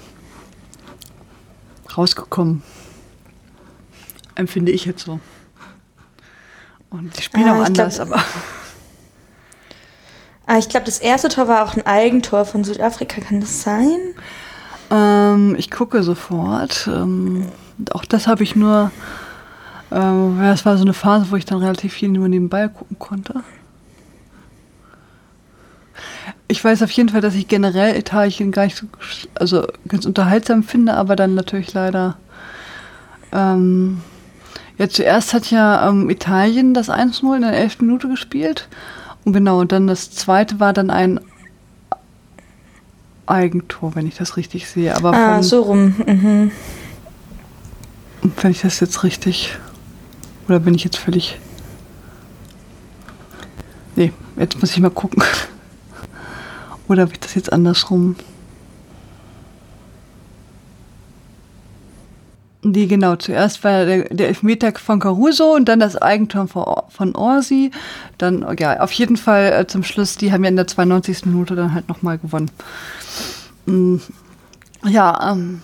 rausgekommen. 1.98 2.62
Empfinde 4.34 4.72
ich 4.72 4.84
jetzt 4.84 5.04
so. 5.04 5.20
Und 6.90 7.16
die 7.18 7.22
spielen 7.22 7.48
Ah, 7.48 7.52
auch 7.60 7.66
ich 7.68 7.72
glaub- 7.72 7.78
anders, 7.86 8.00
aber 8.00 8.22
Ah, 10.46 10.58
ich 10.58 10.68
glaube, 10.68 10.84
das 10.86 10.98
erste 10.98 11.28
Tor 11.30 11.48
war 11.48 11.64
auch 11.64 11.74
ein 11.74 11.86
Eigentor 11.86 12.44
von 12.44 12.64
Südafrika. 12.64 13.20
Kann 13.22 13.40
das 13.40 13.62
sein? 13.62 13.98
Ähm, 14.90 15.56
ich 15.58 15.70
gucke 15.70 16.02
sofort. 16.02 16.86
Ähm, 16.92 17.48
auch 17.92 18.04
das 18.04 18.26
habe 18.26 18.42
ich 18.42 18.54
nur. 18.54 18.90
Ähm, 19.90 20.38
ja, 20.42 20.52
es 20.52 20.66
war 20.66 20.76
so 20.76 20.82
eine 20.84 20.92
Phase, 20.92 21.30
wo 21.30 21.36
ich 21.36 21.46
dann 21.46 21.58
relativ 21.62 21.94
viel 21.94 22.10
nur 22.10 22.28
nebenbei 22.28 22.68
gucken 22.68 22.98
konnte. 22.98 23.42
Ich 26.46 26.62
weiß 26.62 26.82
auf 26.82 26.90
jeden 26.90 27.08
Fall, 27.08 27.20
dass 27.20 27.34
ich 27.34 27.48
generell 27.48 27.96
Italien 27.96 28.52
gar 28.52 28.64
nicht 28.64 28.76
so, 28.76 28.86
also 29.34 29.66
ganz 29.88 30.04
unterhaltsam 30.04 30.62
finde, 30.62 30.94
aber 30.94 31.16
dann 31.16 31.34
natürlich 31.34 31.72
leider. 31.72 32.16
Ähm, 33.32 34.00
ja, 34.78 34.88
zuerst 34.88 35.32
hat 35.32 35.50
ja 35.50 35.88
ähm, 35.88 36.10
Italien 36.10 36.74
das 36.74 36.90
1-0 36.90 37.36
in 37.36 37.42
der 37.42 37.52
11. 37.54 37.80
Minute 37.80 38.08
gespielt. 38.08 38.68
Und 39.24 39.32
genau, 39.32 39.60
und 39.60 39.72
dann 39.72 39.86
das 39.86 40.10
zweite 40.10 40.60
war 40.60 40.72
dann 40.72 40.90
ein 40.90 41.18
Eigentor, 43.26 43.94
wenn 43.94 44.06
ich 44.06 44.16
das 44.16 44.36
richtig 44.36 44.68
sehe. 44.68 44.94
Aber 44.94 45.14
Ah, 45.14 45.34
von, 45.36 45.42
so 45.42 45.62
rum. 45.62 45.94
Mhm. 46.06 46.50
wenn 48.42 48.50
ich 48.50 48.60
das 48.60 48.80
jetzt 48.80 49.02
richtig. 49.02 49.56
Oder 50.46 50.60
bin 50.60 50.74
ich 50.74 50.84
jetzt 50.84 50.98
völlig. 50.98 51.38
Nee, 53.96 54.12
jetzt 54.36 54.60
muss 54.60 54.72
ich 54.72 54.80
mal 54.80 54.90
gucken. 54.90 55.22
Oder 56.88 57.02
habe 57.02 57.12
ich 57.12 57.20
das 57.20 57.34
jetzt 57.34 57.52
andersrum? 57.52 58.16
Nee, 62.62 62.86
genau. 62.86 63.16
Zuerst 63.16 63.62
war 63.62 63.84
der, 63.84 64.04
der 64.08 64.28
Elfmeter 64.28 64.72
von 64.72 64.98
Caruso 64.98 65.54
und 65.54 65.66
dann 65.68 65.80
das 65.80 65.96
Eigentor 66.00 66.48
von, 66.48 66.64
von 66.88 67.14
Orsi. 67.14 67.70
Dann, 68.16 68.44
ja, 68.58 68.80
auf 68.80 68.92
jeden 68.92 69.18
Fall 69.18 69.52
äh, 69.52 69.66
zum 69.66 69.82
Schluss, 69.82 70.16
die 70.16 70.32
haben 70.32 70.44
ja 70.44 70.48
in 70.50 70.56
der 70.56 70.66
92. 70.66 71.26
Minute 71.26 71.56
dann 71.56 71.74
halt 71.74 71.88
nochmal 71.88 72.16
gewonnen. 72.18 72.50
Mm, 73.66 73.96
Ja, 74.86 75.32
ähm, 75.32 75.62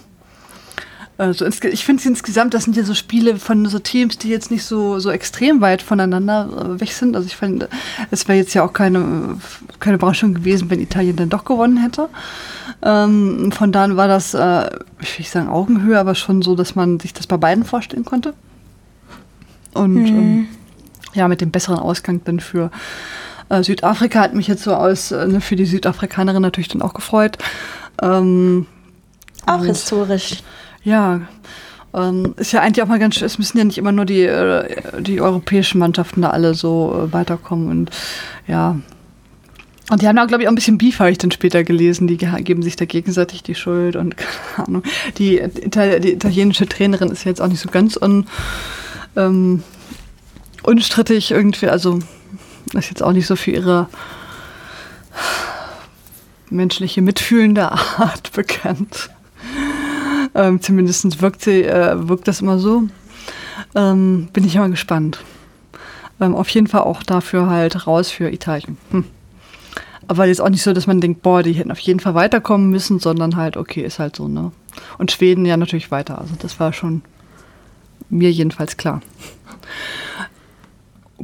also 1.21 1.47
ich 1.47 1.85
finde 1.85 2.03
insgesamt, 2.09 2.55
das 2.55 2.65
sind 2.65 2.77
ja 2.77 2.83
so 2.83 2.95
Spiele 2.95 3.37
von 3.37 3.67
so 3.67 3.79
Teams, 3.79 4.17
die 4.17 4.29
jetzt 4.29 4.51
nicht 4.51 4.65
so, 4.65 4.99
so 4.99 5.11
extrem 5.11 5.61
weit 5.61 5.83
voneinander 5.83 6.49
äh, 6.49 6.81
weg 6.81 6.93
sind. 6.93 7.15
Also 7.15 7.27
ich 7.27 7.37
finde, 7.37 7.69
es 8.11 8.27
wäre 8.27 8.39
jetzt 8.39 8.55
ja 8.55 8.65
auch 8.65 8.73
keine, 8.73 9.39
keine 9.79 9.97
Überraschung 9.97 10.35
gewesen, 10.35 10.71
wenn 10.71 10.81
Italien 10.81 11.17
dann 11.17 11.29
doch 11.29 11.45
gewonnen 11.45 11.77
hätte. 11.77 12.09
Ähm, 12.83 13.53
von 13.53 13.71
daher 13.71 13.97
war 13.97 14.09
das, 14.09 14.33
äh, 14.33 14.67
ich 15.01 15.13
will 15.13 15.19
nicht 15.19 15.31
sagen 15.31 15.49
Augenhöhe, 15.49 15.99
aber 15.99 16.15
schon 16.15 16.41
so, 16.43 16.55
dass 16.55 16.75
man 16.75 16.99
sich 16.99 17.13
das 17.13 17.27
bei 17.27 17.37
beiden 17.37 17.65
vorstellen 17.65 18.05
konnte. 18.05 18.33
Und 19.75 20.07
ähm, 20.07 20.49
ja, 21.13 21.29
mit 21.29 21.41
dem 21.41 21.51
besseren 21.51 21.79
Ausgang 21.79 22.23
dann 22.25 22.41
für 22.41 22.71
Äh, 23.51 23.65
Südafrika 23.65 24.21
hat 24.21 24.33
mich 24.33 24.47
jetzt 24.47 24.63
so 24.63 24.75
aus, 24.75 25.11
äh, 25.11 25.27
ne, 25.27 25.41
für 25.41 25.57
die 25.57 25.67
Südafrikanerin 25.67 26.41
natürlich 26.41 26.69
dann 26.69 26.83
auch 26.83 26.95
gefreut. 26.95 27.37
Ähm, 28.01 28.67
Auch 29.45 29.65
historisch. 29.65 30.43
Ja, 30.83 31.21
ähm, 31.93 32.35
ist 32.37 32.53
ja 32.53 32.61
eigentlich 32.61 32.83
auch 32.83 32.89
mal 32.89 32.99
ganz 32.99 33.17
schön. 33.17 33.27
Es 33.27 33.39
müssen 33.39 33.59
ja 33.59 33.65
nicht 33.65 33.79
immer 33.79 33.93
nur 33.93 34.05
die, 34.05 34.23
äh, 34.23 35.03
die 35.03 35.21
europäischen 35.21 35.79
Mannschaften 35.79 36.23
da 36.23 36.31
alle 36.31 36.55
so 36.55 37.07
äh, 37.09 37.13
weiterkommen. 37.13 37.69
Und 37.69 37.91
ja. 38.47 38.79
Und 39.91 40.01
die 40.03 40.07
haben 40.07 40.19
auch, 40.19 40.29
glaube 40.29 40.43
ich, 40.45 40.49
auch 40.49 40.53
ein 40.53 40.57
bisschen 40.57 40.79
Beef, 40.79 41.01
habe 41.01 41.11
ich 41.11 41.19
dann 41.19 41.33
später 41.33 41.65
gelesen. 41.65 42.07
Die 42.07 42.17
ge- 42.17 42.43
geben 42.43 42.63
sich 42.63 42.77
da 42.77 42.85
gegenseitig 42.85 43.43
die 43.43 43.57
Schuld 43.57 43.97
und 43.97 44.17
keine 44.57 44.69
Ahnung. 44.69 44.83
Die, 45.19 45.39
Ital 45.39 46.01
die 46.01 46.13
italienische 46.13 46.67
Trainerin 46.69 47.11
ist 47.11 47.25
jetzt 47.25 47.43
auch 47.43 47.49
nicht 47.49 47.61
so 47.61 47.69
ganz 47.71 47.97
un, 48.01 48.27
ähm, 49.17 49.63
unstrittig 50.63 51.33
irgendwie. 51.33 51.69
Also 51.69 51.99
ist 52.75 52.89
jetzt 52.91 53.03
auch 53.03 53.13
nicht 53.13 53.27
so 53.27 53.35
für 53.35 53.51
ihre 53.51 53.89
menschliche, 56.51 57.03
mitfühlende 57.03 57.73
Art 57.73 58.31
bekannt. 58.35 59.11
Ähm, 60.35 60.61
zumindest 60.61 61.21
wirkt, 61.21 61.43
sie, 61.43 61.65
äh, 61.65 62.09
wirkt 62.09 62.29
das 62.29 62.41
immer 62.41 62.59
so. 62.59 62.85
Ähm, 63.75 64.29
bin 64.33 64.45
ich 64.45 64.57
mal 64.57 64.71
gespannt. 64.71 65.21
Ähm, 66.21 66.35
auf 66.35 66.49
jeden 66.51 66.67
Fall 66.67 66.83
auch 66.83 67.03
dafür 67.03 67.49
halt 67.49 67.87
raus 67.87 68.11
für 68.11 68.31
Italien. 68.31 68.77
Hm. 68.91 69.05
Aber 70.09 70.27
jetzt 70.27 70.41
auch 70.41 70.49
nicht 70.49 70.63
so, 70.63 70.73
dass 70.73 70.87
man 70.87 71.01
denkt, 71.01 71.23
boah, 71.23 71.43
die 71.43 71.53
hätten 71.53 71.71
auf 71.71 71.79
jeden 71.79 72.01
Fall 72.01 72.15
weiterkommen 72.15 72.71
müssen, 72.71 72.99
sondern 72.99 73.37
halt, 73.37 73.57
okay, 73.57 73.83
ist 73.83 73.99
halt 73.99 74.17
so, 74.17 74.27
ne? 74.27 74.51
Und 74.99 75.13
Schweden 75.13 75.47
ja 75.47 75.57
natürlich 75.57 75.91
weiter. 75.91 76.21
Also 76.21 76.35
das 76.39 76.59
war 76.59 76.73
schon 76.73 77.03
mir 78.09 78.31
jedenfalls 78.31 78.77
klar. 78.77 79.03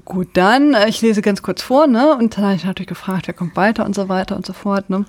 Gut, 0.04 0.28
dann, 0.34 0.74
äh, 0.74 0.88
ich 0.88 1.00
lese 1.00 1.22
ganz 1.22 1.42
kurz 1.42 1.62
vor, 1.62 1.86
ne? 1.86 2.16
Und 2.16 2.36
dann 2.36 2.44
habe 2.44 2.54
ich 2.54 2.64
natürlich 2.64 2.88
gefragt, 2.88 3.28
wer 3.28 3.34
kommt 3.34 3.56
weiter 3.56 3.86
und 3.86 3.94
so 3.94 4.08
weiter 4.08 4.36
und 4.36 4.44
so 4.44 4.52
fort, 4.52 4.90
ne? 4.90 5.06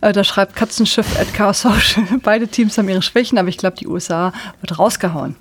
Äh, 0.00 0.12
da 0.12 0.22
schreibt 0.22 0.54
Katzenschiff 0.54 1.18
at 1.18 1.34
Chaos 1.34 1.62
Social. 1.62 2.04
Beide 2.22 2.46
Teams 2.46 2.78
haben 2.78 2.88
ihre 2.88 3.02
Schwächen, 3.02 3.38
aber 3.38 3.48
ich 3.48 3.58
glaube, 3.58 3.76
die 3.76 3.88
USA 3.88 4.32
wird 4.60 4.78
rausgehauen. 4.78 5.36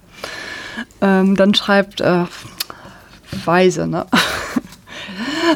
Ähm, 1.01 1.35
dann 1.35 1.53
schreibt 1.53 2.01
äh, 2.01 2.25
Weise, 3.45 3.87
ne? 3.87 4.05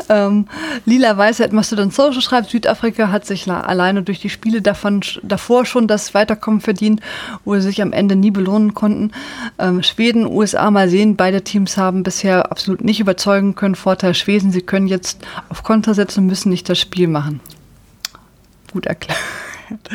ähm, 0.10 0.47
Lila 0.86 1.17
Weiße 1.17 1.43
at 1.43 1.54
Mastodon 1.54 1.91
Social 1.91 2.21
schreibt, 2.21 2.49
Südafrika 2.49 3.10
hat 3.10 3.26
sich 3.26 3.49
alleine 3.49 4.04
durch 4.04 4.19
die 4.19 4.30
Spiele 4.30 4.62
davon, 4.62 5.02
davor 5.21 5.65
schon 5.65 5.88
das 5.88 6.13
Weiterkommen 6.13 6.62
verdient, 6.62 7.02
wo 7.45 7.56
sie 7.56 7.62
sich 7.62 7.82
am 7.82 7.93
Ende 7.93 8.15
nie 8.15 8.32
belohnen 8.32 8.73
konnten. 8.73 9.12
Ähm, 9.60 9.84
Schweden, 9.84 10.26
USA, 10.26 10.71
mal 10.71 10.89
sehen, 10.89 11.15
beide 11.15 11.43
Teams 11.43 11.78
haben 11.78 12.04
bisher 12.04 12.52
absolut 12.52 12.84
nicht 12.84 12.99
überzeugen 12.99 13.56
können. 13.56 13.76
Vorteil 13.76 14.13
Schweden, 14.13 14.52
sie 14.52 14.62
können 14.62 14.88
jetzt 14.88 15.26
auf 15.49 15.63
Konter 15.63 15.93
setzen 15.93 16.21
und 16.21 16.28
müssen 16.28 16.49
nicht 16.49 16.69
das 16.69 16.80
Spiel 16.80 17.08
machen. 17.08 17.39
Gut 18.71 18.86
erklärt. 18.86 19.19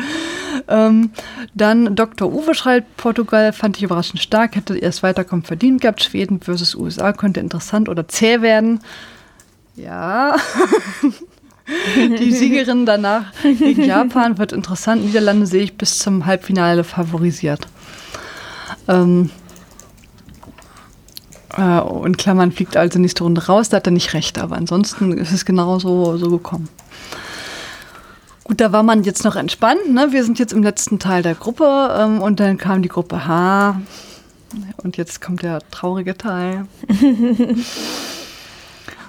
Ähm, 0.67 1.11
dann 1.53 1.95
Dr. 1.95 2.31
Uwe 2.31 2.53
schreibt, 2.53 2.97
Portugal 2.97 3.53
fand 3.53 3.77
ich 3.77 3.83
überraschend 3.83 4.21
stark, 4.21 4.55
hätte 4.55 4.77
erst 4.77 5.03
Weiterkommen 5.03 5.43
verdient 5.43 5.81
gehabt. 5.81 6.03
Schweden 6.03 6.41
versus 6.41 6.75
USA 6.75 7.13
könnte 7.13 7.39
interessant 7.39 7.89
oder 7.89 8.07
zäh 8.07 8.41
werden. 8.41 8.79
Ja. 9.75 10.35
Die 11.95 12.31
Siegerin 12.31 12.85
danach 12.85 13.31
gegen 13.43 13.83
Japan 13.83 14.37
wird 14.37 14.53
interessant. 14.53 15.05
Niederlande 15.05 15.45
sehe 15.45 15.63
ich 15.63 15.77
bis 15.77 15.99
zum 15.99 16.25
Halbfinale 16.25 16.83
favorisiert. 16.83 17.67
Ähm, 18.87 19.29
äh, 21.57 22.05
in 22.05 22.17
Klammern 22.17 22.51
fliegt 22.51 22.75
also 22.75 22.99
nächste 22.99 23.23
Runde 23.23 23.45
raus, 23.45 23.69
da 23.69 23.77
hat 23.77 23.87
er 23.87 23.91
nicht 23.91 24.13
recht, 24.13 24.39
aber 24.39 24.55
ansonsten 24.55 25.11
ist 25.17 25.31
es 25.31 25.45
genau 25.45 25.79
so, 25.79 26.17
so 26.17 26.29
gekommen. 26.29 26.69
Gut, 28.43 28.61
da 28.61 28.71
war 28.71 28.81
man 28.81 29.03
jetzt 29.03 29.23
noch 29.23 29.35
entspannt. 29.35 29.93
Ne? 29.93 30.07
Wir 30.11 30.23
sind 30.23 30.39
jetzt 30.39 30.53
im 30.53 30.63
letzten 30.63 30.97
Teil 30.97 31.21
der 31.21 31.35
Gruppe 31.35 31.95
ähm, 31.99 32.19
und 32.19 32.39
dann 32.39 32.57
kam 32.57 32.81
die 32.81 32.89
Gruppe 32.89 33.27
H. 33.27 33.79
Und 34.77 34.97
jetzt 34.97 35.21
kommt 35.21 35.43
der 35.43 35.59
traurige 35.69 36.17
Teil. 36.17 36.65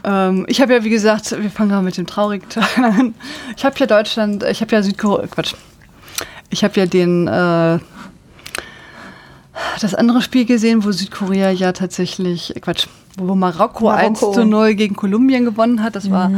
ähm, 0.05 0.47
ich 0.49 0.61
habe 0.61 0.75
ja, 0.75 0.85
wie 0.85 0.91
gesagt, 0.91 1.31
wir 1.41 1.51
fangen 1.51 1.71
mal 1.71 1.83
mit 1.83 1.97
dem 1.97 2.07
traurigen 2.07 2.49
Teil 2.49 2.65
an. 2.85 3.15
Ich 3.57 3.65
habe 3.65 3.77
ja 3.79 3.87
Deutschland, 3.87 4.43
ich 4.45 4.61
habe 4.61 4.75
ja 4.75 4.83
Südkorea, 4.83 5.27
Quatsch. 5.27 5.55
Ich 6.51 6.65
habe 6.65 6.79
ja 6.79 6.87
den, 6.87 7.29
äh, 7.29 7.79
das 9.81 9.95
andere 9.95 10.23
Spiel 10.23 10.45
gesehen, 10.45 10.85
wo 10.85 10.93
Südkorea 10.93 11.51
ja 11.51 11.73
tatsächlich, 11.73 12.57
äh, 12.57 12.61
Quatsch, 12.61 12.87
wo 13.17 13.35
Marokko, 13.35 13.87
Marokko. 13.87 14.29
1 14.29 14.35
zu 14.35 14.45
0 14.45 14.75
gegen 14.75 14.97
Kolumbien 14.97 15.45
gewonnen 15.45 15.83
hat. 15.83 15.97
Das 15.97 16.11
war 16.11 16.31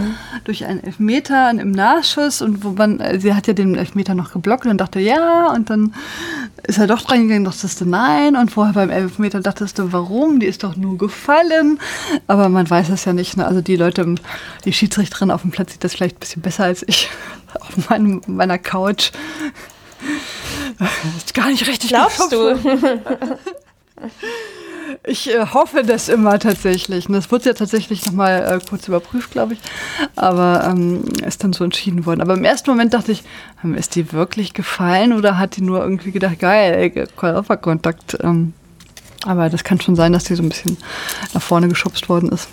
durch 0.45 0.65
einen 0.65 0.83
Elfmeter 0.83 1.51
im 1.51 1.71
Nachschuss 1.71 2.43
und 2.43 2.65
wo 2.65 2.71
man, 2.71 3.01
äh, 3.01 3.21
sie 3.21 3.35
hat 3.35 3.47
ja 3.47 3.53
den 3.53 3.75
Elfmeter 3.75 4.15
noch 4.15 4.33
geblockt 4.33 4.67
und 4.67 4.79
dachte 4.79 5.01
ja 5.01 5.53
und 5.53 5.71
dann 5.71 5.95
ist 6.67 6.79
er 6.79 6.87
doch 6.87 7.03
dran 7.03 7.23
gegangen, 7.23 7.45
dachtest 7.45 7.81
du 7.81 7.85
nein 7.85 8.37
und 8.37 8.51
vorher 8.51 8.75
beim 8.75 8.91
Elfmeter 8.91 9.41
dachtest 9.41 9.79
du, 9.79 9.93
warum? 9.93 10.41
Die 10.41 10.47
ist 10.47 10.63
doch 10.65 10.77
nur 10.77 10.97
gefallen. 10.97 11.79
Aber 12.27 12.49
man 12.49 12.69
weiß 12.69 12.89
es 12.89 13.05
ja 13.05 13.13
nicht. 13.13 13.37
Ne? 13.37 13.47
Also 13.47 13.61
die 13.61 13.77
Leute, 13.77 14.15
die 14.65 14.73
Schiedsrichterin 14.73 15.31
auf 15.31 15.43
dem 15.43 15.51
Platz 15.51 15.73
sieht 15.73 15.85
das 15.85 15.95
vielleicht 15.95 16.17
ein 16.17 16.21
bisschen 16.21 16.43
besser 16.43 16.65
als 16.65 16.85
ich 16.87 17.11
auf 17.61 17.91
meinem, 17.91 18.23
meiner 18.27 18.59
Couch. 18.59 19.13
Ist 21.17 21.35
gar 21.35 21.49
nicht 21.49 21.67
richtig 21.67 21.91
Glaubst 21.91 22.33
du? 22.33 22.59
Ich 25.05 25.31
äh, 25.31 25.47
hoffe 25.47 25.83
das 25.83 26.09
immer 26.09 26.39
tatsächlich. 26.39 27.09
Und 27.09 27.15
das 27.15 27.31
wurde 27.31 27.47
ja 27.47 27.55
tatsächlich 27.55 28.05
nochmal 28.07 28.45
äh, 28.45 28.65
kurz 28.69 28.89
überprüft, 28.89 29.33
glaube 29.33 29.55
ich. 29.55 29.61
Aber 30.17 30.65
ähm, 30.69 31.05
ist 31.27 31.43
dann 31.43 31.53
so 31.53 31.65
entschieden 31.65 32.07
worden. 32.07 32.21
Aber 32.21 32.35
im 32.35 32.45
ersten 32.45 32.71
Moment 32.71 32.95
dachte 32.95 33.13
ich, 33.13 33.23
ähm, 33.65 33.75
ist 33.75 33.97
die 33.97 34.13
wirklich 34.13 34.55
gefallen 34.55 35.13
oder 35.13 35.39
hat 35.39 35.57
die 35.57 35.63
nur 35.63 35.81
irgendwie 35.81 36.13
gedacht, 36.13 36.39
geil, 36.39 36.75
ey, 36.75 37.07
Körperkontakt. 37.17 38.19
Ähm, 38.23 38.55
aber 39.25 39.51
das 39.51 39.65
kann 39.65 39.81
schon 39.81 39.97
sein, 39.97 40.13
dass 40.13 40.25
die 40.25 40.35
so 40.35 40.43
ein 40.43 40.49
bisschen 40.49 40.77
nach 41.35 41.43
vorne 41.43 41.69
geschubst 41.69 42.09
worden 42.09 42.31
ist. 42.31 42.49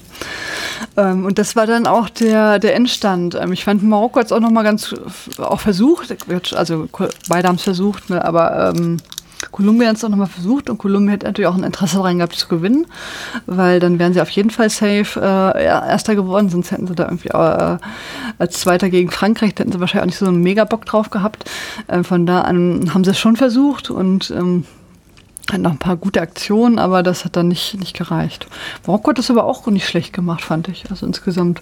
Ähm, 0.97 1.25
und 1.25 1.39
das 1.39 1.55
war 1.55 1.65
dann 1.65 1.87
auch 1.87 2.09
der, 2.09 2.59
der 2.59 2.75
Endstand. 2.75 3.35
Ähm, 3.35 3.53
ich 3.53 3.63
fand 3.63 3.83
Marokko 3.83 4.19
jetzt 4.19 4.33
auch 4.33 4.39
nochmal 4.39 4.63
ganz 4.63 4.93
äh, 4.93 5.41
auch 5.41 5.59
versucht, 5.59 6.15
also 6.55 6.87
beide 7.27 7.47
haben 7.47 7.55
es 7.55 7.63
versucht, 7.63 8.09
ne, 8.09 8.23
aber 8.23 8.73
ähm, 8.75 8.97
Kolumbien 9.51 9.89
hat 9.89 9.95
es 9.95 10.03
auch 10.03 10.09
nochmal 10.09 10.27
versucht 10.27 10.69
und 10.69 10.77
Kolumbien 10.77 11.11
hätte 11.11 11.25
natürlich 11.25 11.47
auch 11.47 11.55
ein 11.55 11.63
Interesse 11.63 11.97
daran 11.97 12.17
gehabt 12.17 12.35
zu 12.35 12.47
gewinnen, 12.47 12.85
weil 13.45 13.79
dann 13.79 13.97
wären 13.97 14.13
sie 14.13 14.21
auf 14.21 14.29
jeden 14.29 14.49
Fall 14.49 14.69
safe 14.69 15.19
äh, 15.19 15.63
Erster 15.63 16.15
geworden, 16.15 16.49
sonst 16.49 16.71
hätten 16.71 16.87
sie 16.87 16.95
da 16.95 17.05
irgendwie 17.05 17.29
äh, 17.29 17.77
als 18.37 18.59
Zweiter 18.59 18.89
gegen 18.89 19.09
Frankreich, 19.09 19.55
da 19.55 19.61
hätten 19.61 19.71
sie 19.71 19.79
wahrscheinlich 19.79 20.03
auch 20.03 20.07
nicht 20.07 20.17
so 20.17 20.25
einen 20.27 20.41
mega 20.41 20.65
Bock 20.65 20.85
drauf 20.85 21.09
gehabt. 21.09 21.49
Ähm, 21.87 22.03
von 22.03 22.25
da 22.25 22.41
an 22.41 22.93
haben 22.93 23.03
sie 23.03 23.11
es 23.11 23.19
schon 23.19 23.37
versucht 23.37 23.89
und 23.89 24.29
ähm, 24.31 24.65
hat 25.53 25.61
noch 25.61 25.71
ein 25.71 25.77
paar 25.77 25.97
gute 25.97 26.21
Aktionen, 26.21 26.79
aber 26.79 27.03
das 27.03 27.25
hat 27.25 27.35
dann 27.35 27.47
nicht, 27.47 27.79
nicht 27.79 27.97
gereicht. 27.97 28.47
Marokko 28.85 29.11
hat 29.11 29.17
das 29.19 29.29
aber 29.29 29.45
auch 29.45 29.65
nicht 29.67 29.87
schlecht 29.87 30.13
gemacht, 30.13 30.41
fand 30.43 30.67
ich. 30.67 30.89
Also 30.89 31.05
insgesamt, 31.05 31.61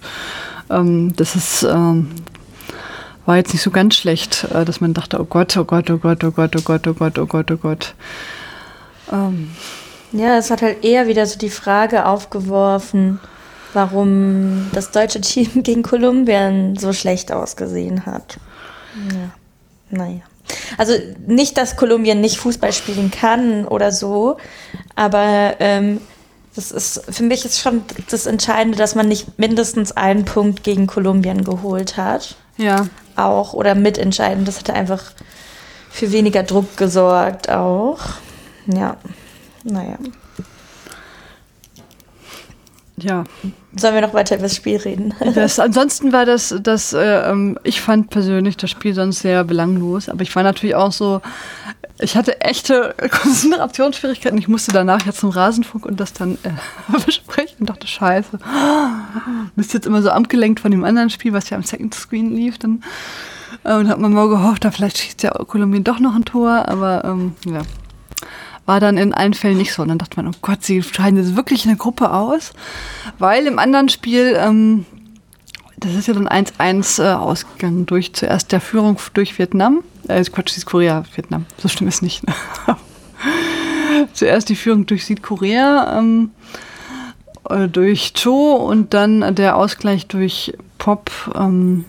ähm, 0.70 1.14
das 1.16 1.36
ist, 1.36 1.62
ähm, 1.62 2.10
war 3.26 3.36
jetzt 3.36 3.52
nicht 3.52 3.62
so 3.62 3.70
ganz 3.70 3.96
schlecht, 3.96 4.44
äh, 4.54 4.64
dass 4.64 4.80
man 4.80 4.94
dachte, 4.94 5.20
oh 5.20 5.24
Gott, 5.24 5.56
oh 5.56 5.64
Gott, 5.64 5.90
oh 5.90 5.98
Gott, 5.98 6.24
oh 6.24 6.30
Gott, 6.30 6.56
oh 6.56 6.62
Gott, 6.62 6.86
oh 6.86 6.94
Gott, 6.94 7.18
oh 7.18 7.26
Gott, 7.26 7.50
oh 7.50 7.56
Gott. 7.56 7.94
Ähm, 9.12 9.50
Ja, 10.12 10.38
es 10.38 10.50
hat 10.50 10.62
halt 10.62 10.84
eher 10.84 11.06
wieder 11.06 11.26
so 11.26 11.38
die 11.38 11.50
Frage 11.50 12.06
aufgeworfen, 12.06 13.20
warum 13.74 14.68
das 14.72 14.90
deutsche 14.90 15.20
Team 15.20 15.50
gegen 15.62 15.82
Kolumbien 15.82 16.76
so 16.76 16.92
schlecht 16.92 17.32
ausgesehen 17.32 18.06
hat. 18.06 18.38
Ja, 19.12 19.30
naja. 19.90 20.22
Also 20.76 20.94
nicht, 21.26 21.56
dass 21.56 21.76
Kolumbien 21.76 22.20
nicht 22.20 22.38
Fußball 22.38 22.72
spielen 22.72 23.10
kann 23.10 23.66
oder 23.66 23.92
so, 23.92 24.36
aber 24.94 25.56
ähm, 25.58 26.00
das 26.54 26.72
ist 26.72 27.02
für 27.08 27.22
mich 27.22 27.44
ist 27.44 27.60
schon 27.60 27.82
das 28.10 28.26
Entscheidende, 28.26 28.76
dass 28.78 28.94
man 28.94 29.06
nicht 29.06 29.38
mindestens 29.38 29.92
einen 29.92 30.24
Punkt 30.24 30.64
gegen 30.64 30.86
Kolumbien 30.86 31.44
geholt 31.44 31.96
hat. 31.96 32.36
ja, 32.56 32.88
Auch 33.14 33.52
oder 33.52 33.74
mitentscheidend. 33.74 34.48
Das 34.48 34.58
hatte 34.58 34.74
einfach 34.74 35.12
für 35.90 36.10
weniger 36.12 36.42
Druck 36.42 36.76
gesorgt 36.76 37.48
auch. 37.48 38.00
Ja, 38.66 38.96
naja. 39.64 39.98
Ja. 43.02 43.24
Sollen 43.76 43.94
wir 43.94 44.00
noch 44.00 44.14
weiter 44.14 44.36
über 44.36 44.44
das 44.44 44.56
Spiel 44.56 44.76
reden? 44.76 45.14
Das, 45.34 45.58
ansonsten 45.58 46.12
war 46.12 46.26
das, 46.26 46.54
das 46.62 46.92
äh, 46.92 47.30
ähm, 47.30 47.58
ich 47.64 47.80
fand 47.80 48.10
persönlich 48.10 48.56
das 48.56 48.70
Spiel 48.70 48.94
sonst 48.94 49.20
sehr 49.20 49.44
belanglos, 49.44 50.08
aber 50.08 50.22
ich 50.22 50.34
war 50.34 50.42
natürlich 50.42 50.74
auch 50.74 50.92
so, 50.92 51.20
ich 52.00 52.16
hatte 52.16 52.40
echte 52.40 52.94
Konzentrationsschwierigkeiten. 53.22 54.38
Ich 54.38 54.48
musste 54.48 54.72
danach 54.72 55.04
jetzt 55.06 55.20
zum 55.20 55.30
Rasenfunk 55.30 55.86
und 55.86 56.00
das 56.00 56.12
dann 56.12 56.38
äh, 56.42 56.50
besprechen 57.04 57.58
und 57.60 57.70
dachte, 57.70 57.86
scheiße, 57.86 58.38
bist 59.56 59.74
jetzt 59.74 59.86
immer 59.86 60.02
so 60.02 60.10
abgelenkt 60.10 60.60
von 60.60 60.70
dem 60.70 60.84
anderen 60.84 61.10
Spiel, 61.10 61.32
was 61.32 61.50
ja 61.50 61.56
am 61.56 61.62
Second 61.62 61.94
Screen 61.94 62.34
lief. 62.34 62.58
Dann, 62.58 62.82
äh, 63.64 63.74
und 63.74 63.88
hat 63.88 63.98
man 63.98 64.12
mal 64.12 64.28
gehofft, 64.28 64.64
da 64.64 64.70
vielleicht 64.70 64.98
schießt 64.98 65.22
ja 65.22 65.30
Kolumbien 65.30 65.84
doch 65.84 65.98
noch 65.98 66.14
ein 66.14 66.24
Tor, 66.24 66.68
aber 66.68 67.04
ähm, 67.04 67.34
ja. 67.46 67.62
War 68.68 68.80
dann 68.80 68.98
in 68.98 69.14
allen 69.14 69.32
Fällen 69.32 69.56
nicht 69.56 69.72
so. 69.72 69.80
Und 69.80 69.88
dann 69.88 69.96
dachte 69.96 70.16
man, 70.16 70.28
oh 70.28 70.38
Gott, 70.42 70.62
sie 70.62 70.82
scheiden 70.82 71.18
jetzt 71.18 71.36
wirklich 71.36 71.64
eine 71.66 71.78
Gruppe 71.78 72.12
aus. 72.12 72.52
Weil 73.18 73.46
im 73.46 73.58
anderen 73.58 73.88
Spiel, 73.88 74.36
ähm, 74.38 74.84
das 75.78 75.94
ist 75.94 76.06
ja 76.06 76.12
dann 76.12 76.28
1-1 76.28 77.02
äh, 77.02 77.14
ausgegangen 77.14 77.86
durch 77.86 78.12
zuerst 78.12 78.52
der 78.52 78.60
Führung 78.60 78.98
durch 79.14 79.38
Vietnam. 79.38 79.82
Äh, 80.06 80.22
Quatsch, 80.24 80.50
Südkorea, 80.50 81.04
Vietnam. 81.14 81.46
So 81.56 81.68
schlimm 81.68 81.88
ist 81.88 82.02
nicht. 82.02 82.22
Zuerst 84.12 84.50
die 84.50 84.56
Führung 84.56 84.84
durch 84.84 85.06
Südkorea, 85.06 85.98
ähm, 85.98 86.32
äh, 87.48 87.68
durch 87.68 88.12
Cho 88.12 88.52
und 88.52 88.92
dann 88.92 89.34
der 89.34 89.56
Ausgleich 89.56 90.08
durch 90.08 90.52
Pop. 90.76 91.10
Ähm, 91.34 91.86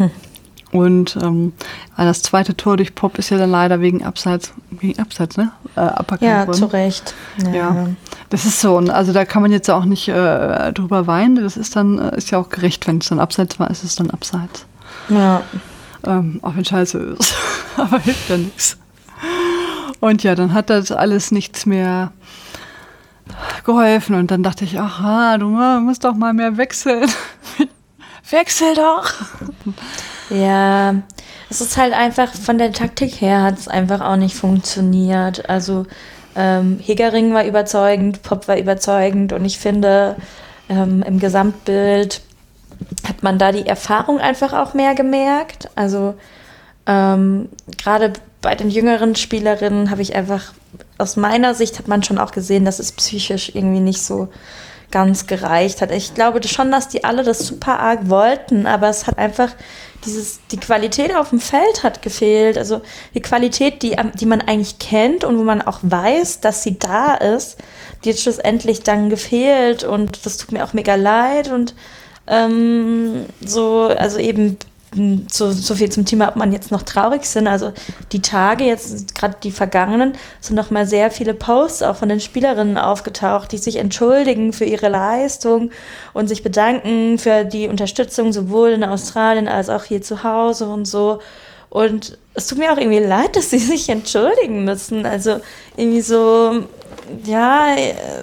und 0.72 1.18
ähm, 1.20 1.52
das 1.96 2.22
zweite 2.22 2.56
Tor 2.56 2.76
durch 2.76 2.94
Pop 2.94 3.18
ist 3.18 3.30
ja 3.30 3.38
dann 3.38 3.50
leider 3.50 3.80
wegen 3.80 4.04
Abseits, 4.04 4.52
wegen 4.70 5.00
Abseits, 5.00 5.36
ne? 5.36 5.50
Äh, 5.74 5.90
ja, 6.20 6.46
worden. 6.46 6.52
zu 6.52 6.66
Recht. 6.66 7.14
Ja. 7.44 7.50
ja. 7.52 7.86
das 8.28 8.44
ist 8.44 8.60
so. 8.60 8.76
Also 8.78 9.12
da 9.12 9.24
kann 9.24 9.42
man 9.42 9.50
jetzt 9.50 9.68
auch 9.68 9.84
nicht 9.84 10.08
äh, 10.08 10.72
drüber 10.72 11.08
weinen. 11.08 11.36
Das 11.42 11.56
ist 11.56 11.74
dann, 11.74 11.98
äh, 11.98 12.16
ist 12.16 12.30
ja 12.30 12.38
auch 12.38 12.50
gerecht, 12.50 12.86
wenn 12.86 12.98
es 12.98 13.08
dann 13.08 13.18
Abseits 13.18 13.58
war, 13.58 13.68
ist 13.68 13.82
es 13.82 13.96
dann 13.96 14.10
Abseits. 14.10 14.64
Ja. 15.08 15.42
Ähm, 16.06 16.38
auch 16.42 16.54
wenn 16.54 16.64
Scheiße 16.64 16.98
ist. 16.98 17.34
Aber 17.76 17.98
hilft 17.98 18.30
ja 18.30 18.36
nichts. 18.36 18.78
Und 19.98 20.22
ja, 20.22 20.36
dann 20.36 20.54
hat 20.54 20.70
das 20.70 20.92
alles 20.92 21.32
nichts 21.32 21.66
mehr 21.66 22.12
geholfen. 23.64 24.14
Und 24.14 24.30
dann 24.30 24.44
dachte 24.44 24.64
ich, 24.64 24.78
aha, 24.78 25.36
du 25.36 25.48
musst 25.48 26.04
doch 26.04 26.14
mal 26.14 26.32
mehr 26.32 26.56
wechseln. 26.56 27.10
Wechsel 28.30 28.74
doch! 28.74 29.12
Ja, 30.30 30.94
es 31.50 31.60
ist 31.60 31.76
halt 31.76 31.92
einfach, 31.92 32.32
von 32.32 32.58
der 32.58 32.72
Taktik 32.72 33.20
her 33.20 33.42
hat 33.42 33.58
es 33.58 33.66
einfach 33.66 34.00
auch 34.00 34.16
nicht 34.16 34.36
funktioniert. 34.36 35.48
Also 35.50 35.86
ähm, 36.36 36.78
Hegering 36.80 37.34
war 37.34 37.44
überzeugend, 37.44 38.22
Pop 38.22 38.46
war 38.46 38.56
überzeugend 38.56 39.32
und 39.32 39.44
ich 39.44 39.58
finde, 39.58 40.16
ähm, 40.68 41.02
im 41.02 41.18
Gesamtbild 41.18 42.22
hat 43.06 43.22
man 43.22 43.38
da 43.38 43.50
die 43.52 43.66
Erfahrung 43.66 44.20
einfach 44.20 44.52
auch 44.52 44.74
mehr 44.74 44.94
gemerkt. 44.94 45.68
Also 45.74 46.14
ähm, 46.86 47.48
gerade 47.76 48.12
bei 48.40 48.54
den 48.54 48.70
jüngeren 48.70 49.16
Spielerinnen 49.16 49.90
habe 49.90 50.02
ich 50.02 50.14
einfach, 50.14 50.52
aus 50.98 51.16
meiner 51.16 51.54
Sicht 51.54 51.78
hat 51.78 51.88
man 51.88 52.02
schon 52.02 52.18
auch 52.18 52.30
gesehen, 52.30 52.64
dass 52.64 52.78
es 52.78 52.92
psychisch 52.92 53.50
irgendwie 53.54 53.80
nicht 53.80 54.02
so 54.02 54.28
ganz 54.90 55.26
gereicht 55.26 55.80
hat. 55.82 55.90
Ich 55.90 56.14
glaube 56.14 56.46
schon, 56.46 56.70
dass 56.70 56.88
die 56.88 57.04
alle 57.04 57.22
das 57.22 57.46
super 57.46 57.78
arg 57.78 58.08
wollten, 58.08 58.66
aber 58.66 58.88
es 58.88 59.06
hat 59.06 59.18
einfach 59.18 59.50
dieses, 60.04 60.40
die 60.50 60.58
Qualität 60.58 61.14
auf 61.14 61.30
dem 61.30 61.40
Feld 61.40 61.82
hat 61.82 62.02
gefehlt. 62.02 62.56
Also 62.56 62.80
die 63.14 63.20
Qualität, 63.20 63.82
die, 63.82 63.96
die 64.14 64.26
man 64.26 64.40
eigentlich 64.40 64.78
kennt 64.78 65.24
und 65.24 65.38
wo 65.38 65.42
man 65.42 65.62
auch 65.62 65.80
weiß, 65.82 66.40
dass 66.40 66.62
sie 66.62 66.78
da 66.78 67.14
ist, 67.14 67.58
die 68.04 68.10
hat 68.10 68.18
schlussendlich 68.18 68.82
dann 68.82 69.10
gefehlt 69.10 69.84
und 69.84 70.24
das 70.24 70.38
tut 70.38 70.52
mir 70.52 70.64
auch 70.64 70.72
mega 70.72 70.94
leid 70.94 71.50
und 71.52 71.74
ähm, 72.26 73.26
so, 73.44 73.82
also 73.82 74.18
eben 74.18 74.56
so, 75.30 75.52
so 75.52 75.74
viel 75.76 75.90
zum 75.90 76.04
Thema, 76.04 76.28
ob 76.28 76.36
man 76.36 76.52
jetzt 76.52 76.72
noch 76.72 76.82
traurig 76.82 77.24
sind. 77.24 77.46
Also 77.46 77.72
die 78.12 78.22
Tage, 78.22 78.64
jetzt 78.64 79.14
gerade 79.14 79.36
die 79.42 79.52
vergangenen, 79.52 80.14
sind 80.40 80.56
noch 80.56 80.70
mal 80.70 80.86
sehr 80.86 81.10
viele 81.10 81.32
Posts 81.32 81.82
auch 81.82 81.96
von 81.96 82.08
den 82.08 82.20
Spielerinnen 82.20 82.76
aufgetaucht, 82.76 83.52
die 83.52 83.58
sich 83.58 83.76
entschuldigen 83.76 84.52
für 84.52 84.64
ihre 84.64 84.88
Leistung 84.88 85.70
und 86.12 86.28
sich 86.28 86.42
bedanken 86.42 87.18
für 87.18 87.44
die 87.44 87.68
Unterstützung 87.68 88.32
sowohl 88.32 88.70
in 88.70 88.84
Australien 88.84 89.46
als 89.46 89.68
auch 89.68 89.84
hier 89.84 90.02
zu 90.02 90.24
Hause 90.24 90.66
und 90.66 90.86
so. 90.86 91.20
Und 91.68 92.18
es 92.34 92.48
tut 92.48 92.58
mir 92.58 92.72
auch 92.72 92.78
irgendwie 92.78 92.98
leid, 92.98 93.36
dass 93.36 93.50
sie 93.50 93.58
sich 93.58 93.88
entschuldigen 93.88 94.64
müssen. 94.64 95.06
Also 95.06 95.40
irgendwie 95.76 96.02
so, 96.02 96.64
ja, 97.24 97.74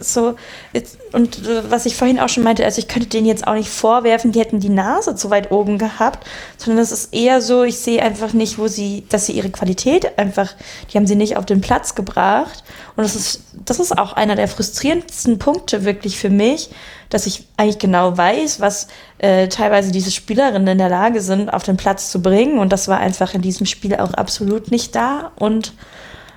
so, 0.02 0.36
jetzt, 0.74 0.98
und 1.14 1.46
äh, 1.48 1.70
was 1.70 1.86
ich 1.86 1.96
vorhin 1.96 2.20
auch 2.20 2.30
schon 2.30 2.44
meinte, 2.44 2.64
also 2.66 2.80
ich 2.80 2.88
könnte 2.88 3.10
denen 3.10 3.28
jetzt 3.28 3.48
auch 3.48 3.54
nicht 3.54 3.70
vorwerfen, 3.70 4.32
die 4.32 4.40
hätten 4.40 4.60
die 4.60 4.70
Nase 4.70 5.16
zu 5.16 5.30
weit 5.30 5.52
oben 5.52 5.78
gehabt, 5.78 6.28
sondern 6.58 6.84
es 6.84 6.92
ist 6.92 7.14
eher 7.14 7.42
so, 7.42 7.64
ich 7.64 7.78
sehe 7.78 8.02
einfach 8.02 8.34
nicht, 8.34 8.58
wo 8.58 8.68
sie, 8.68 9.06
dass 9.10 9.26
sie 9.26 9.34
ihre 9.34 9.50
Qualität 9.50 10.18
einfach, 10.18 10.54
die 10.92 10.98
haben 10.98 11.08
sie 11.08 11.16
nicht 11.16 11.38
auf 11.38 11.46
den 11.46 11.62
Platz 11.62 11.96
gebracht. 11.96 12.64
Und 12.96 13.04
das 13.04 13.16
ist, 13.16 13.42
das 13.66 13.80
ist 13.80 13.98
auch 13.98 14.14
einer 14.14 14.36
der 14.36 14.48
frustrierendsten 14.48 15.40
Punkte 15.40 15.86
wirklich 15.86 16.18
für 16.18 16.30
mich, 16.30 16.70
dass 17.10 17.26
ich 17.26 17.48
eigentlich 17.58 17.80
genau 17.80 18.18
weiß, 18.18 18.60
was 18.60 18.88
äh, 19.20 19.48
teilweise 19.48 19.92
diese 19.92 20.12
Spielerinnen 20.12 20.68
in 20.68 20.78
der 20.78 20.90
Lage 20.90 21.22
sind, 21.22 21.54
auf 21.54 21.64
den 21.64 21.78
Platz 21.78 22.12
zu 22.12 22.22
bringen. 22.22 22.60
Und 22.60 22.74
das 22.74 22.88
war 22.88 23.00
einfach 23.00 23.34
in 23.34 23.42
diesem 23.42 23.66
Spiel 23.66 23.96
auch 23.96 24.14
absolut 24.14 24.72
nicht 24.72 24.96
da. 24.96 25.32
Und 25.36 25.74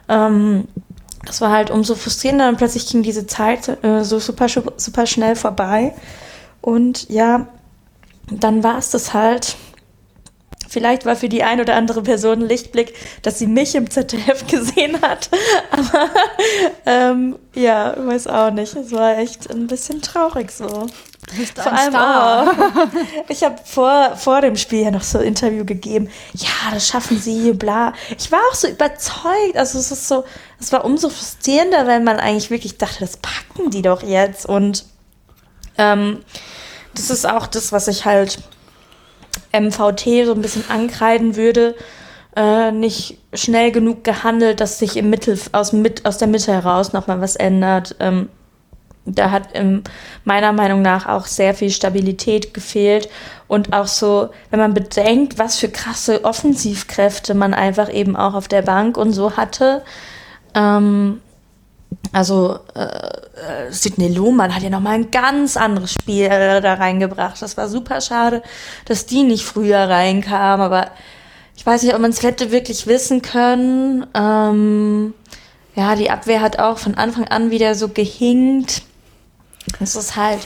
ähm, 0.08 0.68
das 1.24 1.40
war 1.40 1.50
halt 1.50 1.70
umso 1.70 1.94
frustrierender 1.94 2.48
und 2.48 2.56
plötzlich 2.56 2.87
ging 2.87 3.02
diese 3.02 3.26
Zeit 3.26 3.85
äh, 3.85 4.04
so 4.04 4.18
super, 4.18 4.46
super 4.48 5.06
schnell 5.06 5.37
vorbei. 5.37 5.94
Und 6.61 7.09
ja, 7.11 7.46
dann 8.30 8.62
war 8.62 8.78
es 8.78 8.90
das 8.90 9.12
halt. 9.12 9.56
Vielleicht 10.70 11.04
war 11.04 11.16
für 11.16 11.28
die 11.28 11.42
ein 11.42 11.61
oder 11.61 11.74
andere 11.74 12.00
Person 12.00 12.42
ein 12.42 12.48
Lichtblick, 12.48 12.94
dass 13.22 13.40
sie 13.40 13.48
mich 13.48 13.74
im 13.74 13.90
ZDF 13.90 14.46
gesehen 14.46 15.02
hat. 15.02 15.28
Aber 15.72 16.09
ähm, 16.87 17.37
ja, 17.56 17.96
weiß 17.98 18.28
auch 18.28 18.52
nicht. 18.52 18.76
Es 18.76 18.92
war 18.92 19.18
echt 19.18 19.50
ein 19.50 19.66
bisschen 19.66 20.00
traurig 20.00 20.52
so. 20.52 20.87
Vor 21.56 21.72
allem. 21.72 21.94
Oh, 21.94 22.87
ich 23.28 23.42
habe 23.42 23.56
vor, 23.64 24.16
vor 24.16 24.40
dem 24.42 24.56
Spiel 24.56 24.85
ja 24.85 24.90
noch 24.92 25.02
so 25.02 25.18
ein 25.18 25.24
Interview 25.24 25.64
gegeben. 25.64 26.09
Ja, 26.35 26.72
das 26.72 26.87
schaffen 26.87 27.18
sie, 27.18 27.52
bla. 27.52 27.92
Ich 28.16 28.30
war 28.30 28.40
auch 28.50 28.54
so 28.54 28.68
überzeugt. 28.68 29.56
Also 29.56 29.80
es 29.80 29.90
ist 29.90 30.06
so, 30.06 30.24
es 30.61 30.70
war 30.70 30.85
umso 30.85 31.09
frustrierender, 31.09 31.88
weil 31.88 32.00
man 32.00 32.20
eigentlich 32.20 32.50
wirklich 32.50 32.78
dachte, 32.78 33.00
das 33.00 33.16
packen 33.16 33.70
die 33.70 33.83
doch 33.83 34.04
jetzt. 34.04 34.46
Und 34.46 34.85
ähm, 35.78 36.20
das 36.94 37.11
ist 37.11 37.28
auch 37.28 37.48
das, 37.48 37.72
was 37.72 37.88
ich 37.88 38.04
halt 38.04 38.38
MVT 39.52 40.26
so 40.26 40.34
ein 40.34 40.42
bisschen 40.42 40.64
ankreiden 40.68 41.36
würde. 41.36 41.74
Äh, 42.36 42.70
nicht 42.70 43.18
schnell 43.34 43.72
genug 43.72 44.04
gehandelt, 44.04 44.60
dass 44.60 44.78
sich 44.78 44.96
im 44.96 45.10
Mittel, 45.10 45.38
aus, 45.52 45.72
mit, 45.72 46.06
aus 46.06 46.18
der 46.18 46.28
Mitte 46.28 46.52
heraus 46.52 46.92
nochmal 46.92 47.20
was 47.20 47.36
ändert. 47.36 47.96
Ähm, 47.98 48.28
da 49.04 49.30
hat 49.30 49.48
ähm, 49.54 49.82
meiner 50.24 50.52
Meinung 50.52 50.82
nach 50.82 51.06
auch 51.06 51.26
sehr 51.26 51.54
viel 51.54 51.70
Stabilität 51.70 52.54
gefehlt 52.54 53.08
und 53.48 53.72
auch 53.72 53.86
so, 53.86 54.28
wenn 54.50 54.60
man 54.60 54.74
bedenkt, 54.74 55.38
was 55.38 55.58
für 55.58 55.68
krasse 55.68 56.24
Offensivkräfte 56.24 57.34
man 57.34 57.54
einfach 57.54 57.92
eben 57.92 58.14
auch 58.14 58.34
auf 58.34 58.46
der 58.46 58.62
Bank 58.62 58.96
und 58.96 59.12
so 59.12 59.36
hatte. 59.36 59.82
Ähm, 60.54 61.20
also 62.12 62.59
äh, 62.74 62.81
äh 62.81 63.70
Sidney 63.70 64.09
Lohmann 64.09 64.55
hat 64.55 64.62
ja 64.62 64.70
nochmal 64.70 64.94
ein 64.94 65.11
ganz 65.11 65.57
anderes 65.57 65.92
Spiel 65.92 66.29
da 66.29 66.74
reingebracht. 66.74 67.40
Das 67.40 67.57
war 67.57 67.68
super 67.68 68.00
schade, 68.00 68.42
dass 68.85 69.07
die 69.07 69.22
nicht 69.22 69.44
früher 69.44 69.88
reinkam, 69.88 70.61
aber 70.61 70.90
ich 71.57 71.66
weiß 71.66 71.83
nicht, 71.83 71.94
ob 71.94 72.00
man 72.00 72.11
es 72.11 72.22
hätte 72.22 72.53
wirklich 72.53 72.87
wissen 72.87 73.22
können. 73.22 74.07
Ähm, 74.14 75.14
ja, 75.74 75.94
die 75.94 76.11
Abwehr 76.11 76.40
hat 76.40 76.59
auch 76.59 76.79
von 76.79 76.94
Anfang 76.94 77.29
an 77.29 77.50
wieder 77.50 77.74
so 77.74 77.88
gehinkt. 77.88 78.83
Es 79.79 79.94
ist 79.94 80.16
halt 80.16 80.40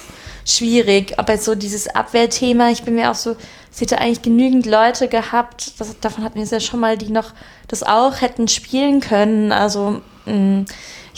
schwierig. 0.44 1.18
Aber 1.18 1.38
so 1.38 1.54
dieses 1.54 1.88
Abwehrthema, 1.88 2.70
ich 2.70 2.82
bin 2.82 2.96
mir 2.96 3.10
auch 3.10 3.14
so, 3.14 3.36
es 3.72 3.80
hätte 3.80 3.98
eigentlich 3.98 4.22
genügend 4.22 4.66
Leute 4.66 5.08
gehabt, 5.08 5.80
das, 5.80 5.98
davon 6.00 6.24
hatten 6.24 6.36
wir 6.36 6.44
es 6.44 6.50
ja 6.50 6.60
schon 6.60 6.80
mal, 6.80 6.96
die 6.96 7.10
noch 7.10 7.32
das 7.68 7.82
auch 7.82 8.20
hätten 8.20 8.48
spielen 8.48 9.00
können. 9.00 9.52
Also 9.52 10.02
mh, 10.26 10.32
mm, 10.32 10.66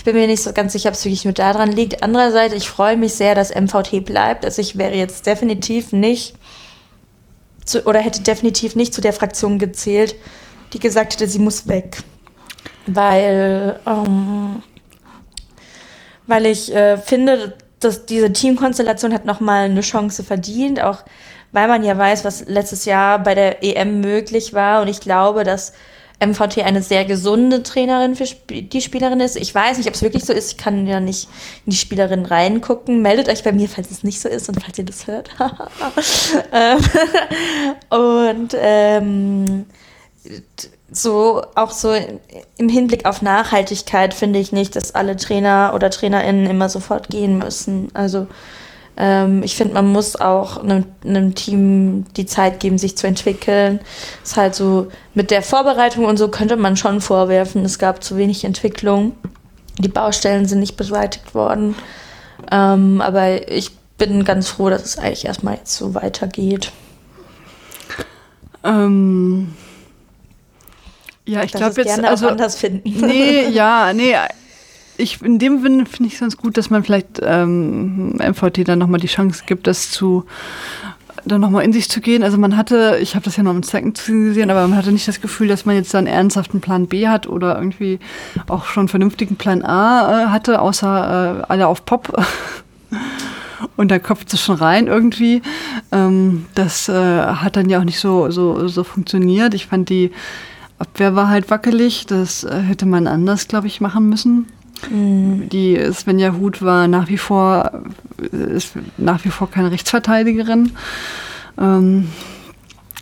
bin 0.06 0.14
mir 0.14 0.28
nicht 0.28 0.42
so 0.42 0.52
ganz 0.52 0.72
sicher, 0.72 0.88
ob 0.88 0.94
es 0.94 1.04
wirklich 1.04 1.24
nur 1.24 1.34
daran 1.34 1.72
liegt. 1.72 2.02
Andererseits, 2.02 2.54
ich 2.54 2.68
freue 2.68 2.96
mich 2.96 3.14
sehr, 3.14 3.34
dass 3.34 3.52
MVT 3.52 4.04
bleibt. 4.04 4.44
Also 4.44 4.62
ich 4.62 4.78
wäre 4.78 4.94
jetzt 4.94 5.26
definitiv 5.26 5.92
nicht 5.92 6.36
zu, 7.64 7.84
oder 7.86 7.98
hätte 7.98 8.22
definitiv 8.22 8.76
nicht 8.76 8.94
zu 8.94 9.00
der 9.00 9.12
Fraktion 9.12 9.58
gezählt, 9.58 10.14
die 10.72 10.78
gesagt 10.78 11.14
hätte, 11.14 11.26
sie 11.26 11.40
muss 11.40 11.66
weg. 11.66 11.98
Weil, 12.86 13.80
ähm, 13.84 14.62
weil 16.28 16.46
ich 16.46 16.72
äh, 16.72 16.98
finde, 16.98 17.54
dass 17.80 18.06
diese 18.06 18.32
Teamkonstellation 18.32 19.12
hat 19.12 19.24
nochmal 19.24 19.64
eine 19.64 19.80
Chance 19.80 20.22
verdient, 20.22 20.80
auch 20.80 20.98
weil 21.50 21.66
man 21.66 21.82
ja 21.82 21.98
weiß, 21.98 22.24
was 22.24 22.46
letztes 22.46 22.84
Jahr 22.84 23.18
bei 23.18 23.34
der 23.34 23.64
EM 23.64 24.00
möglich 24.00 24.54
war. 24.54 24.82
Und 24.82 24.88
ich 24.88 25.00
glaube, 25.00 25.42
dass 25.42 25.72
MVT 26.24 26.58
eine 26.64 26.82
sehr 26.82 27.04
gesunde 27.04 27.62
Trainerin 27.62 28.16
für 28.16 28.24
die 28.50 28.80
Spielerin 28.80 29.20
ist. 29.20 29.36
Ich 29.36 29.54
weiß 29.54 29.76
nicht, 29.76 29.86
ob 29.86 29.94
es 29.94 30.02
wirklich 30.02 30.24
so 30.24 30.32
ist. 30.32 30.52
Ich 30.52 30.56
kann 30.56 30.86
ja 30.86 30.98
nicht 30.98 31.28
in 31.66 31.72
die 31.72 31.76
Spielerin 31.76 32.24
reingucken. 32.24 33.02
Meldet 33.02 33.28
euch 33.28 33.42
bei 33.42 33.52
mir, 33.52 33.68
falls 33.68 33.90
es 33.90 34.02
nicht 34.02 34.20
so 34.20 34.28
ist 34.28 34.48
und 34.48 34.62
falls 34.62 34.78
ihr 34.78 34.84
das 34.84 35.06
hört. 35.06 35.30
Ähm, 36.52 36.78
und 37.90 38.56
ähm, 38.58 39.66
so 40.90 41.42
auch 41.54 41.70
so 41.70 41.94
im 42.56 42.68
Hinblick 42.68 43.04
auf 43.06 43.22
Nachhaltigkeit 43.22 44.14
finde 44.14 44.38
ich 44.38 44.52
nicht, 44.52 44.76
dass 44.76 44.94
alle 44.94 45.16
Trainer 45.16 45.72
oder 45.74 45.90
Trainerinnen 45.90 46.46
immer 46.46 46.68
sofort 46.68 47.08
gehen 47.08 47.38
müssen. 47.38 47.88
Also 47.94 48.26
ähm, 48.96 49.42
ich 49.42 49.56
finde, 49.56 49.74
man 49.74 49.86
muss 49.88 50.16
auch 50.16 50.62
einem, 50.62 50.84
einem, 51.04 51.34
Team 51.34 52.06
die 52.16 52.26
Zeit 52.26 52.60
geben, 52.60 52.78
sich 52.78 52.96
zu 52.96 53.06
entwickeln. 53.06 53.80
Ist 54.24 54.36
halt 54.36 54.54
so 54.54 54.88
mit 55.14 55.30
der 55.30 55.42
Vorbereitung 55.42 56.06
und 56.06 56.16
so 56.16 56.28
könnte 56.28 56.56
man 56.56 56.76
schon 56.76 57.00
vorwerfen, 57.00 57.64
es 57.64 57.78
gab 57.78 58.02
zu 58.02 58.16
wenig 58.16 58.44
Entwicklung. 58.44 59.12
Die 59.78 59.88
Baustellen 59.88 60.46
sind 60.46 60.60
nicht 60.60 60.76
beseitigt 60.76 61.34
worden. 61.34 61.74
Ähm, 62.50 63.02
aber 63.02 63.50
ich 63.50 63.72
bin 63.98 64.24
ganz 64.24 64.48
froh, 64.48 64.70
dass 64.70 64.84
es 64.84 64.98
eigentlich 64.98 65.26
erstmal 65.26 65.56
jetzt 65.56 65.76
so 65.76 65.94
weitergeht. 65.94 66.72
Ähm, 68.64 69.54
ja, 71.26 71.42
ich 71.42 71.52
glaube 71.52 71.74
jetzt 71.76 71.94
gerne 71.94 72.08
also 72.08 72.26
auch 72.26 72.30
anders 72.32 72.56
finden. 72.56 73.06
nee, 73.06 73.48
ja, 73.48 73.92
nee. 73.92 74.14
Ich, 74.98 75.22
in 75.22 75.38
dem 75.38 75.62
Sinne 75.62 75.86
finde 75.86 76.08
ich 76.08 76.14
es 76.14 76.20
ganz 76.20 76.36
gut, 76.36 76.56
dass 76.56 76.70
man 76.70 76.84
vielleicht 76.84 77.20
ähm, 77.22 78.14
MVT 78.16 78.66
dann 78.68 78.78
nochmal 78.78 79.00
die 79.00 79.06
Chance 79.06 79.44
gibt, 79.46 79.66
das 79.66 79.90
zu 79.90 80.24
dann 81.24 81.40
nochmal 81.40 81.64
in 81.64 81.72
sich 81.72 81.88
zu 81.88 82.00
gehen. 82.00 82.22
Also 82.22 82.38
man 82.38 82.56
hatte, 82.56 82.98
ich 83.00 83.14
habe 83.14 83.24
das 83.24 83.36
ja 83.36 83.42
noch 83.42 83.54
im 83.54 83.62
Second 83.62 84.00
gesehen, 84.04 84.50
aber 84.50 84.66
man 84.68 84.76
hatte 84.76 84.92
nicht 84.92 85.08
das 85.08 85.20
Gefühl, 85.20 85.48
dass 85.48 85.66
man 85.66 85.74
jetzt 85.74 85.92
dann 85.92 86.06
ernsthaften 86.06 86.60
Plan 86.60 86.86
B 86.86 87.08
hat 87.08 87.26
oder 87.26 87.56
irgendwie 87.56 87.98
auch 88.48 88.66
schon 88.66 88.88
vernünftigen 88.88 89.36
Plan 89.36 89.64
A 89.64 90.24
äh, 90.24 90.26
hatte, 90.26 90.60
außer 90.60 91.40
äh, 91.40 91.44
alle 91.48 91.66
auf 91.66 91.84
Pop. 91.84 92.16
Und 93.76 93.90
da 93.90 93.98
kopft 93.98 94.32
es 94.32 94.40
schon 94.40 94.56
rein 94.56 94.86
irgendwie. 94.86 95.42
Ähm, 95.90 96.46
das 96.54 96.88
äh, 96.88 96.92
hat 96.92 97.56
dann 97.56 97.68
ja 97.68 97.80
auch 97.80 97.84
nicht 97.84 97.98
so, 97.98 98.30
so, 98.30 98.68
so 98.68 98.84
funktioniert. 98.84 99.54
Ich 99.54 99.66
fand 99.66 99.88
die 99.88 100.12
Abwehr 100.78 101.16
war 101.16 101.28
halt 101.28 101.50
wackelig. 101.50 102.06
Das 102.06 102.44
äh, 102.44 102.60
hätte 102.60 102.86
man 102.86 103.06
anders, 103.06 103.48
glaube 103.48 103.66
ich, 103.66 103.80
machen 103.80 104.08
müssen. 104.08 104.46
Mhm. 104.90 105.48
Die 105.48 105.78
Svenja 105.92 106.32
Huth 106.34 106.62
war 106.62 106.88
nach 106.88 107.08
wie 107.08 107.18
vor, 107.18 107.82
ist 108.30 108.74
nach 108.96 109.24
wie 109.24 109.30
vor 109.30 109.50
keine 109.50 109.70
Rechtsverteidigerin. 109.70 110.72
Ähm, 111.58 112.08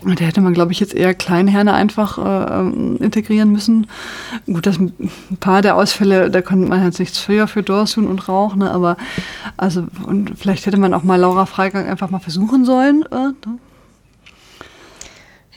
da 0.05 0.25
hätte 0.25 0.41
man, 0.43 0.53
glaube 0.53 0.73
ich, 0.73 0.81
jetzt 0.81 0.95
eher 0.95 1.15
Kleinherne 1.15 1.73
einfach 1.73 2.19
äh, 2.19 2.61
ähm, 2.61 2.99
integrieren 3.01 3.51
müssen. 3.51 3.87
Gut, 4.47 4.67
das 4.67 4.79
ein 4.79 4.93
paar 5.41 5.63
der 5.63 5.77
Ausfälle, 5.77 6.31
da 6.31 6.43
konnte 6.43 6.69
man 6.69 6.85
jetzt 6.85 6.99
nichts 6.99 7.19
für, 7.19 7.49
für 7.49 7.63
Dorsun 7.63 8.07
und 8.07 8.29
Rauch, 8.29 8.55
ne? 8.55 8.71
aber 8.71 8.97
also 9.57 9.87
und 10.07 10.33
vielleicht 10.39 10.67
hätte 10.67 10.77
man 10.77 10.93
auch 10.93 11.05
mal 11.05 11.17
Laura 11.17 11.47
Freigang 11.47 11.87
einfach 11.87 12.11
mal 12.11 12.19
versuchen 12.19 12.67
sollen. 12.67 13.05
Äh, 13.11 13.17
ne? 13.17 13.35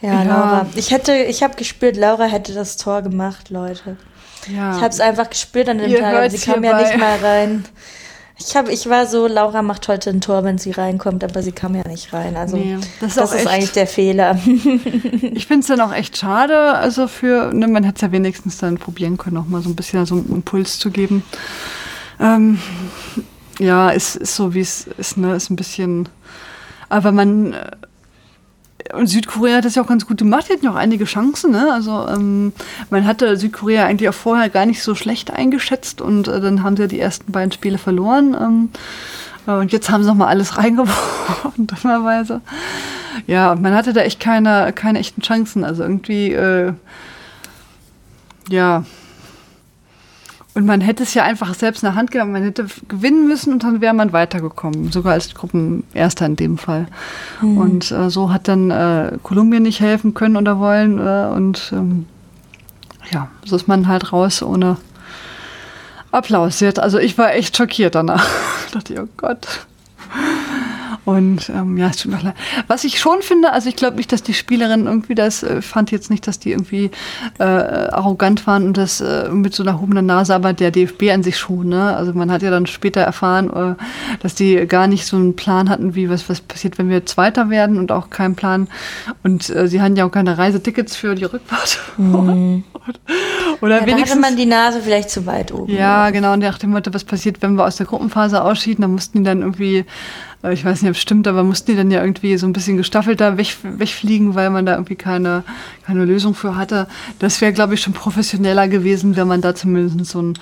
ja, 0.01 0.13
ja, 0.13 0.23
Laura. 0.23 0.65
Ich 0.75 0.91
hätte, 0.91 1.13
ich 1.13 1.43
habe 1.43 1.55
gespürt, 1.55 1.97
Laura 1.97 2.25
hätte 2.25 2.53
das 2.53 2.77
Tor 2.77 3.01
gemacht, 3.01 3.49
Leute. 3.49 3.97
Ja. 4.53 4.75
Ich 4.75 4.81
habe 4.81 4.89
es 4.89 4.99
einfach 4.99 5.29
gespürt 5.29 5.69
an 5.69 5.77
dem 5.77 5.89
Ihr 5.89 5.99
Tag. 5.99 6.31
Sie 6.31 6.39
kam 6.39 6.63
ja 6.63 6.79
nicht 6.79 6.97
mal 6.97 7.17
rein. 7.17 7.65
Ich, 8.39 8.55
hab, 8.55 8.69
ich 8.69 8.87
war 8.87 9.07
so, 9.07 9.25
Laura 9.25 9.63
macht 9.63 9.87
heute 9.87 10.11
ein 10.11 10.21
Tor, 10.21 10.43
wenn 10.43 10.59
sie 10.59 10.69
reinkommt, 10.69 11.23
aber 11.23 11.41
sie 11.41 11.51
kam 11.51 11.73
ja 11.73 11.87
nicht 11.87 12.13
rein. 12.13 12.37
Also 12.37 12.57
nee, 12.57 12.77
das, 12.99 13.15
das 13.15 13.33
ist, 13.33 13.47
eigentlich 13.47 13.71
der 13.71 13.87
Fehler. 13.87 14.39
ich 14.45 15.47
finde 15.47 15.61
es 15.61 15.67
dann 15.67 15.81
auch 15.81 15.91
echt 15.91 16.17
schade, 16.17 16.73
also 16.75 17.07
für, 17.07 17.51
ne, 17.51 17.67
man 17.67 17.83
hätte 17.83 17.95
es 17.95 18.01
ja 18.01 18.11
wenigstens 18.11 18.59
dann 18.59 18.77
probieren 18.77 19.17
können, 19.17 19.37
auch 19.37 19.47
mal 19.47 19.61
so 19.61 19.69
ein 19.69 19.75
bisschen 19.75 20.05
so 20.05 20.15
einen 20.15 20.29
Impuls 20.29 20.77
zu 20.77 20.91
geben. 20.91 21.23
Ähm, 22.19 22.59
ja, 23.57 23.89
ist, 23.89 24.15
ist 24.15 24.35
so, 24.35 24.53
wie 24.53 24.61
es 24.61 24.85
ist, 24.85 25.17
ne, 25.17 25.35
ist 25.35 25.49
ein 25.49 25.55
bisschen, 25.55 26.07
aber 26.89 27.11
man 27.11 27.55
und 28.93 29.07
Südkorea 29.07 29.57
hat 29.57 29.65
das 29.65 29.75
ja 29.75 29.83
auch 29.83 29.87
ganz 29.87 30.05
gut 30.05 30.19
gemacht. 30.19 30.45
Die 30.47 30.53
hatten 30.53 30.67
auch 30.67 30.75
einige 30.75 31.05
Chancen. 31.05 31.51
Ne? 31.51 31.71
Also 31.71 32.07
ähm, 32.07 32.53
man 32.89 33.05
hatte 33.05 33.37
Südkorea 33.37 33.85
eigentlich 33.85 34.09
auch 34.09 34.13
vorher 34.13 34.49
gar 34.49 34.65
nicht 34.65 34.81
so 34.81 34.95
schlecht 34.95 35.31
eingeschätzt 35.31 36.01
und 36.01 36.27
äh, 36.27 36.39
dann 36.39 36.63
haben 36.63 36.75
sie 36.77 36.83
ja 36.83 36.87
die 36.87 36.99
ersten 36.99 37.31
beiden 37.31 37.51
Spiele 37.51 37.77
verloren. 37.77 38.35
Ähm, 38.39 38.69
äh, 39.47 39.59
und 39.59 39.71
jetzt 39.71 39.89
haben 39.89 40.03
sie 40.03 40.09
nochmal 40.09 40.29
alles 40.29 40.57
reingeworfen, 40.57 41.67
dummerweise. 41.67 42.41
Ja, 43.25 43.53
und 43.53 43.61
man 43.61 43.73
hatte 43.73 43.93
da 43.93 44.01
echt 44.01 44.19
keine, 44.19 44.71
keine 44.73 44.99
echten 44.99 45.21
Chancen. 45.21 45.63
Also 45.63 45.83
irgendwie, 45.83 46.33
äh, 46.33 46.73
ja, 48.49 48.85
und 50.57 50.65
man 50.65 50.81
hätte 50.81 51.03
es 51.03 51.13
ja 51.13 51.23
einfach 51.23 51.53
selbst 51.53 51.83
in 51.83 51.87
der 51.89 51.93
Hand 51.93 52.09
gehabt, 52.09 52.31
man 52.31 52.41
hätte 52.41 52.65
gewinnen 52.87 53.27
müssen 53.27 53.53
und 53.53 53.63
dann 53.63 53.79
wäre 53.79 53.93
man 53.93 54.11
weitergekommen, 54.11 54.91
sogar 54.91 55.13
als 55.13 55.35
Gruppenerster 55.35 56.25
in 56.25 56.35
dem 56.35 56.57
Fall. 56.57 56.87
Mhm. 57.43 57.57
Und 57.59 57.91
äh, 57.91 58.09
so 58.09 58.33
hat 58.33 58.47
dann 58.47 58.71
äh, 58.71 59.19
Kolumbien 59.21 59.61
nicht 59.61 59.81
helfen 59.81 60.15
können 60.15 60.35
oder 60.35 60.57
wollen. 60.57 60.97
Äh, 60.97 61.27
und 61.31 61.71
ähm, 61.75 62.07
ja, 63.11 63.27
so 63.45 63.55
ist 63.55 63.67
man 63.67 63.87
halt 63.87 64.11
raus 64.11 64.41
ohne 64.41 64.77
Applaus. 66.09 66.63
Also 66.63 66.97
ich 66.97 67.19
war 67.19 67.35
echt 67.35 67.55
schockiert 67.55 67.93
danach. 67.93 68.27
ich 68.65 68.71
dachte, 68.71 68.99
oh 69.03 69.07
Gott. 69.15 69.67
Und 71.07 71.47
ähm, 71.47 71.77
ja, 71.77 71.87
es 71.87 71.95
tut 71.95 72.11
mir 72.11 72.21
leid. 72.21 72.35
Was 72.67 72.83
ich 72.83 72.99
schon 72.99 73.21
finde, 73.21 73.53
also 73.53 73.69
ich 73.69 73.77
glaube 73.77 73.95
nicht, 73.95 74.11
dass 74.11 74.23
die 74.23 74.33
Spielerinnen 74.33 74.87
irgendwie 74.87 75.15
das, 75.15 75.41
äh, 75.41 75.61
fand 75.61 75.89
jetzt 75.89 76.09
nicht, 76.09 76.27
dass 76.27 76.37
die 76.37 76.51
irgendwie 76.51 76.91
äh, 77.39 77.43
arrogant 77.43 78.45
waren 78.45 78.67
und 78.67 78.75
das 78.75 78.99
äh, 78.99 79.29
mit 79.29 79.53
so 79.53 79.63
einer 79.63 79.71
erhobener 79.71 80.01
Nase, 80.01 80.35
aber 80.35 80.51
der 80.51 80.69
DFB 80.69 81.03
an 81.13 81.23
sich 81.23 81.37
schon. 81.37 81.69
Ne? 81.69 81.95
Also 81.95 82.11
man 82.11 82.29
hat 82.29 82.41
ja 82.41 82.51
dann 82.51 82.65
später 82.65 82.99
erfahren, 82.99 83.49
äh, 83.49 83.81
dass 84.21 84.35
die 84.35 84.67
gar 84.67 84.87
nicht 84.87 85.05
so 85.05 85.15
einen 85.15 85.37
Plan 85.37 85.69
hatten, 85.69 85.95
wie 85.95 86.09
was, 86.09 86.27
was 86.27 86.41
passiert, 86.41 86.77
wenn 86.77 86.89
wir 86.89 87.05
Zweiter 87.05 87.49
werden 87.49 87.77
und 87.77 87.93
auch 87.93 88.09
keinen 88.09 88.35
Plan. 88.35 88.67
Und 89.23 89.49
äh, 89.49 89.69
sie 89.69 89.81
hatten 89.81 89.95
ja 89.95 90.05
auch 90.05 90.11
keine 90.11 90.37
Reisetickets 90.37 90.97
für 90.97 91.15
die 91.15 91.23
Rückfahrt. 91.23 91.79
Mhm. 91.95 92.65
Oder 93.61 93.79
ja, 93.79 93.85
wenigstens. 93.85 94.09
Da 94.09 94.15
hatte 94.15 94.19
man 94.19 94.35
die 94.35 94.45
Nase 94.45 94.81
vielleicht 94.81 95.09
zu 95.09 95.25
weit 95.25 95.53
oben. 95.53 95.73
Ja, 95.73 96.09
genau. 96.09 96.33
Und 96.33 96.39
nach 96.39 96.57
dem 96.57 96.71
Motto, 96.71 96.93
was 96.93 97.05
passiert, 97.05 97.41
wenn 97.41 97.55
wir 97.55 97.65
aus 97.65 97.77
der 97.77 97.85
Gruppenphase 97.85 98.43
ausschieden, 98.43 98.81
dann 98.81 98.91
mussten 98.91 99.19
die 99.19 99.23
dann 99.23 99.39
irgendwie 99.39 99.85
ich 100.43 100.63
weiß 100.63 100.81
nicht, 100.81 100.89
ob 100.89 100.95
es 100.95 101.01
stimmt, 101.01 101.27
aber 101.27 101.43
mussten 101.43 101.71
die 101.71 101.77
dann 101.77 101.89
ja 101.89 102.01
irgendwie 102.01 102.37
so 102.37 102.45
ein 102.45 102.53
bisschen 102.53 102.77
gestaffelter 102.77 103.37
weg, 103.37 103.57
wegfliegen, 103.63 104.35
weil 104.35 104.49
man 104.49 104.65
da 104.65 104.73
irgendwie 104.73 104.95
keine, 104.95 105.43
keine 105.85 106.05
Lösung 106.05 106.35
für 106.35 106.55
hatte. 106.55 106.87
Das 107.19 107.41
wäre, 107.41 107.53
glaube 107.53 107.73
ich, 107.73 107.81
schon 107.81 107.93
professioneller 107.93 108.67
gewesen, 108.67 109.15
wenn 109.15 109.27
man 109.27 109.41
da 109.41 109.55
zumindest 109.55 110.11
so 110.11 110.19
einen 110.19 110.39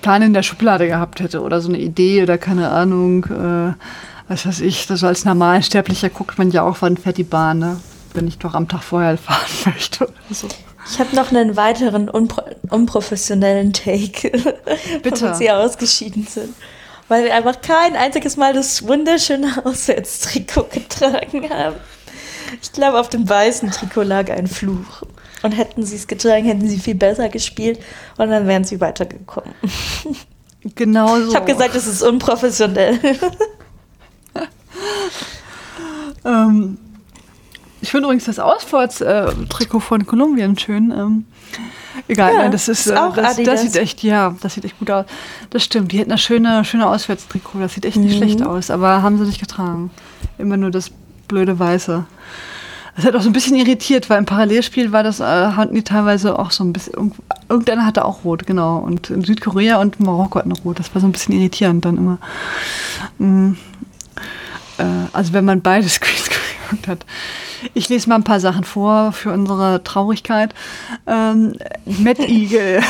Plan 0.00 0.22
in 0.22 0.32
der 0.32 0.42
Schublade 0.42 0.86
gehabt 0.86 1.20
hätte 1.20 1.42
oder 1.42 1.60
so 1.60 1.68
eine 1.68 1.78
Idee 1.78 2.22
oder 2.22 2.38
keine 2.38 2.70
Ahnung. 2.70 3.24
Äh, 3.26 3.74
was 4.28 4.46
weiß 4.46 4.60
ich, 4.60 4.86
so 4.86 5.06
als 5.06 5.24
Normalsterblicher 5.24 6.08
guckt 6.08 6.38
man 6.38 6.50
ja 6.50 6.62
auch, 6.62 6.78
wann 6.80 6.96
fährt 6.96 7.18
die 7.18 7.24
Bahn, 7.24 7.58
ne? 7.58 7.80
wenn 8.14 8.26
ich 8.26 8.38
doch 8.38 8.54
am 8.54 8.66
Tag 8.66 8.82
vorher 8.82 9.18
fahren 9.18 9.40
möchte. 9.66 10.08
So. 10.30 10.48
Ich 10.90 10.98
habe 10.98 11.14
noch 11.14 11.30
einen 11.30 11.56
weiteren 11.56 12.08
unpro 12.08 12.42
unprofessionellen 12.70 13.72
Take, 13.72 14.30
Bitte. 14.30 14.56
bevor 15.02 15.34
sie 15.34 15.50
ausgeschieden 15.50 16.26
sind 16.26 16.54
weil 17.10 17.24
wir 17.24 17.34
einfach 17.34 17.60
kein 17.60 17.96
einziges 17.96 18.36
Mal 18.36 18.54
das 18.54 18.86
wunderschöne 18.86 19.50
Auswärtstrikot 19.64 20.68
getragen 20.70 21.50
haben. 21.50 21.76
Ich 22.62 22.72
glaube, 22.72 23.00
auf 23.00 23.08
dem 23.08 23.28
weißen 23.28 23.68
Trikot 23.72 24.02
lag 24.02 24.30
ein 24.30 24.46
Fluch. 24.46 25.02
Und 25.42 25.52
hätten 25.52 25.84
sie 25.84 25.96
es 25.96 26.06
getragen, 26.06 26.44
hätten 26.44 26.68
sie 26.68 26.78
viel 26.78 26.94
besser 26.94 27.28
gespielt 27.28 27.80
und 28.16 28.30
dann 28.30 28.46
wären 28.46 28.64
sie 28.64 28.80
weitergekommen. 28.80 29.52
Genau 30.74 31.18
so. 31.18 31.30
Ich 31.30 31.34
habe 31.36 31.50
gesagt, 31.50 31.74
es 31.74 31.86
ist 31.86 32.02
unprofessionell. 32.02 33.00
ähm, 36.22 36.76
ich 37.80 37.90
finde 37.90 38.04
übrigens 38.04 38.26
das 38.26 38.38
Ausfahrtstrikot 38.38 39.80
von 39.80 40.04
Kolumbien 40.04 40.58
schön. 40.58 40.90
Ähm, 40.90 41.24
Egal, 42.08 42.32
ja, 42.32 42.38
nein, 42.40 42.52
das 42.52 42.68
ist, 42.68 42.86
ist 42.86 42.92
äh, 42.92 42.96
auch 42.96 43.14
das, 43.14 43.36
das, 43.36 43.62
sieht 43.62 43.76
echt, 43.76 44.02
ja, 44.02 44.34
das 44.40 44.54
sieht 44.54 44.64
echt 44.64 44.78
gut 44.78 44.90
aus. 44.90 45.06
Das 45.50 45.64
stimmt, 45.64 45.92
die 45.92 45.98
hätten 45.98 46.10
eine 46.10 46.18
schöne, 46.18 46.64
schöne 46.64 46.88
Auswärtstrikot, 46.88 47.60
das 47.60 47.74
sieht 47.74 47.84
echt 47.84 47.96
nicht 47.96 48.14
mhm. 48.14 48.18
schlecht 48.18 48.42
aus, 48.42 48.70
aber 48.70 49.02
haben 49.02 49.18
sie 49.18 49.24
nicht 49.24 49.40
getragen. 49.40 49.90
Immer 50.38 50.56
nur 50.56 50.70
das 50.70 50.90
blöde 51.28 51.58
Weiße. 51.58 52.04
Das 52.96 53.04
hat 53.04 53.14
auch 53.14 53.22
so 53.22 53.30
ein 53.30 53.32
bisschen 53.32 53.56
irritiert, 53.56 54.10
weil 54.10 54.18
im 54.18 54.26
Parallelspiel 54.26 54.92
war 54.92 55.02
das, 55.02 55.20
äh, 55.20 55.24
hatten 55.24 55.74
die 55.74 55.82
teilweise 55.82 56.38
auch 56.38 56.50
so 56.50 56.64
ein 56.64 56.72
bisschen, 56.72 57.12
irgendeiner 57.48 57.86
hatte 57.86 58.04
auch 58.04 58.24
rot, 58.24 58.46
genau. 58.46 58.78
Und 58.78 59.10
in 59.10 59.24
Südkorea 59.24 59.80
und 59.80 60.00
Marokko 60.00 60.38
hatten 60.40 60.52
rot. 60.52 60.78
Das 60.78 60.94
war 60.94 61.00
so 61.00 61.06
ein 61.06 61.12
bisschen 61.12 61.34
irritierend 61.34 61.84
dann 61.84 61.96
immer. 61.96 62.18
Mhm. 63.18 63.56
Äh, 64.78 64.84
also 65.12 65.32
wenn 65.32 65.44
man 65.44 65.62
beides 65.62 66.00
geguckt 66.70 66.88
hat. 66.88 67.04
Ich 67.74 67.88
lese 67.88 68.08
mal 68.08 68.14
ein 68.14 68.24
paar 68.24 68.40
Sachen 68.40 68.64
vor 68.64 69.12
für 69.12 69.32
unsere 69.32 69.82
Traurigkeit. 69.84 70.54
Ähm, 71.06 71.54
Matt 71.84 72.18
Eagle, 72.20 72.80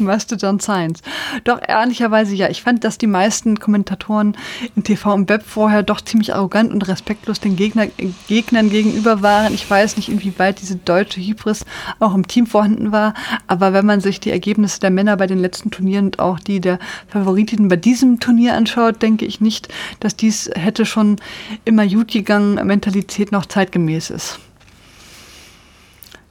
Mastodon 0.04 0.60
Science. 0.60 1.02
Doch 1.44 1.60
ehrlicherweise 1.66 2.34
ja, 2.34 2.48
ich 2.48 2.62
fand, 2.62 2.84
dass 2.84 2.98
die 2.98 3.06
meisten 3.06 3.58
Kommentatoren 3.58 4.36
im 4.76 4.84
TV 4.84 5.14
und 5.14 5.28
Web 5.28 5.44
vorher 5.46 5.82
doch 5.82 6.00
ziemlich 6.00 6.34
arrogant 6.34 6.72
und 6.72 6.86
respektlos 6.88 7.40
den 7.40 7.56
Gegner, 7.56 7.86
Gegnern 8.28 8.70
gegenüber 8.70 9.22
waren. 9.22 9.54
Ich 9.54 9.68
weiß 9.68 9.96
nicht, 9.96 10.08
inwieweit 10.08 10.60
diese 10.60 10.76
deutsche 10.76 11.20
Hybris 11.20 11.64
auch 11.98 12.14
im 12.14 12.26
Team 12.26 12.46
vorhanden 12.46 12.92
war, 12.92 13.14
aber 13.46 13.72
wenn 13.72 13.86
man 13.86 14.00
sich 14.00 14.20
die 14.20 14.30
Ergebnisse 14.30 14.80
der 14.80 14.90
Männer 14.90 15.16
bei 15.16 15.26
den 15.26 15.38
letzten 15.38 15.70
Turnieren 15.70 16.06
und 16.06 16.18
auch 16.18 16.38
die 16.38 16.60
der 16.60 16.78
Favoritinnen 17.08 17.68
bei 17.68 17.76
diesem 17.76 18.20
Turnier 18.20 18.54
anschaut, 18.54 19.02
denke 19.02 19.24
ich 19.24 19.40
nicht, 19.40 19.68
dass 20.00 20.16
dies 20.16 20.50
hätte 20.54 20.86
schon 20.86 21.16
immer 21.64 21.86
gut 21.86 22.08
gegangen 22.08 22.54
Mentalität 22.66 23.32
noch 23.32 23.46
zeitgemäß 23.46 24.10
ist. 24.10 24.38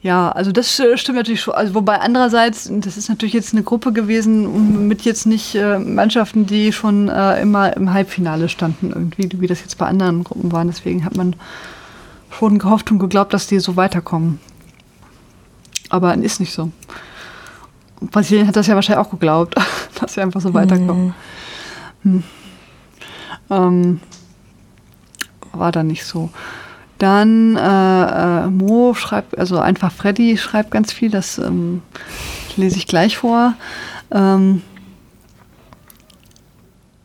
Ja, 0.02 0.30
also 0.32 0.52
das 0.52 0.80
äh, 0.80 0.98
stimmt 0.98 1.18
natürlich 1.18 1.42
schon. 1.42 1.56
Also 1.56 1.74
wobei 1.74 2.00
andererseits, 2.00 2.70
das 2.72 2.98
ist 2.98 3.10
natürlich 3.10 3.34
jetzt 3.34 3.54
eine 3.54 3.64
Gruppe 3.64 3.92
gewesen 3.92 4.88
mit 4.88 5.02
jetzt 5.02 5.26
nicht 5.26 5.56
äh, 5.56 5.80
Mannschaften, 5.80 6.46
die 6.46 6.72
schon 6.72 7.10
äh, 7.10 7.42
immer 7.42 7.76
im 7.76 7.92
Halbfinale 7.92 8.48
standen 8.48 8.90
irgendwie, 8.90 9.30
wie 9.42 9.48
das 9.48 9.62
jetzt 9.62 9.78
bei 9.78 9.88
anderen 9.88 10.24
Gruppen 10.24 10.52
waren. 10.52 10.68
Deswegen 10.68 11.04
hat 11.04 11.16
man 11.16 11.36
schon 12.30 12.60
gehofft 12.60 12.92
und 12.92 13.00
geglaubt, 13.00 13.34
dass 13.34 13.48
die 13.48 13.60
so 13.60 13.76
weiterkommen. 13.76 14.40
Aber 15.90 16.14
ist 16.16 16.40
nicht 16.40 16.54
so. 16.54 16.72
Brasilien 18.00 18.48
hat 18.48 18.56
das 18.56 18.68
ja 18.68 18.76
wahrscheinlich 18.76 19.06
auch 19.06 19.10
geglaubt, 19.10 19.56
dass 20.00 20.14
sie 20.14 20.22
einfach 20.22 20.42
so 20.42 20.54
weiterkommen. 20.54 21.16
Mhm. 22.04 22.12
Hm. 22.14 22.24
Ähm, 23.50 24.00
war 25.54 25.72
da 25.72 25.82
nicht 25.84 26.06
so. 26.06 26.30
Dann 26.98 27.56
äh, 27.56 28.46
äh, 28.46 28.48
Mo 28.48 28.94
schreibt, 28.94 29.38
also 29.38 29.60
einfach 29.60 29.92
Freddy 29.92 30.38
schreibt 30.38 30.72
ganz 30.72 30.92
viel, 30.92 31.12
das 31.12 31.38
ähm, 31.38 31.82
lese 32.56 32.78
ich 32.78 32.88
gleich 32.88 33.18
vor. 33.18 33.54
Ähm, 34.12 34.64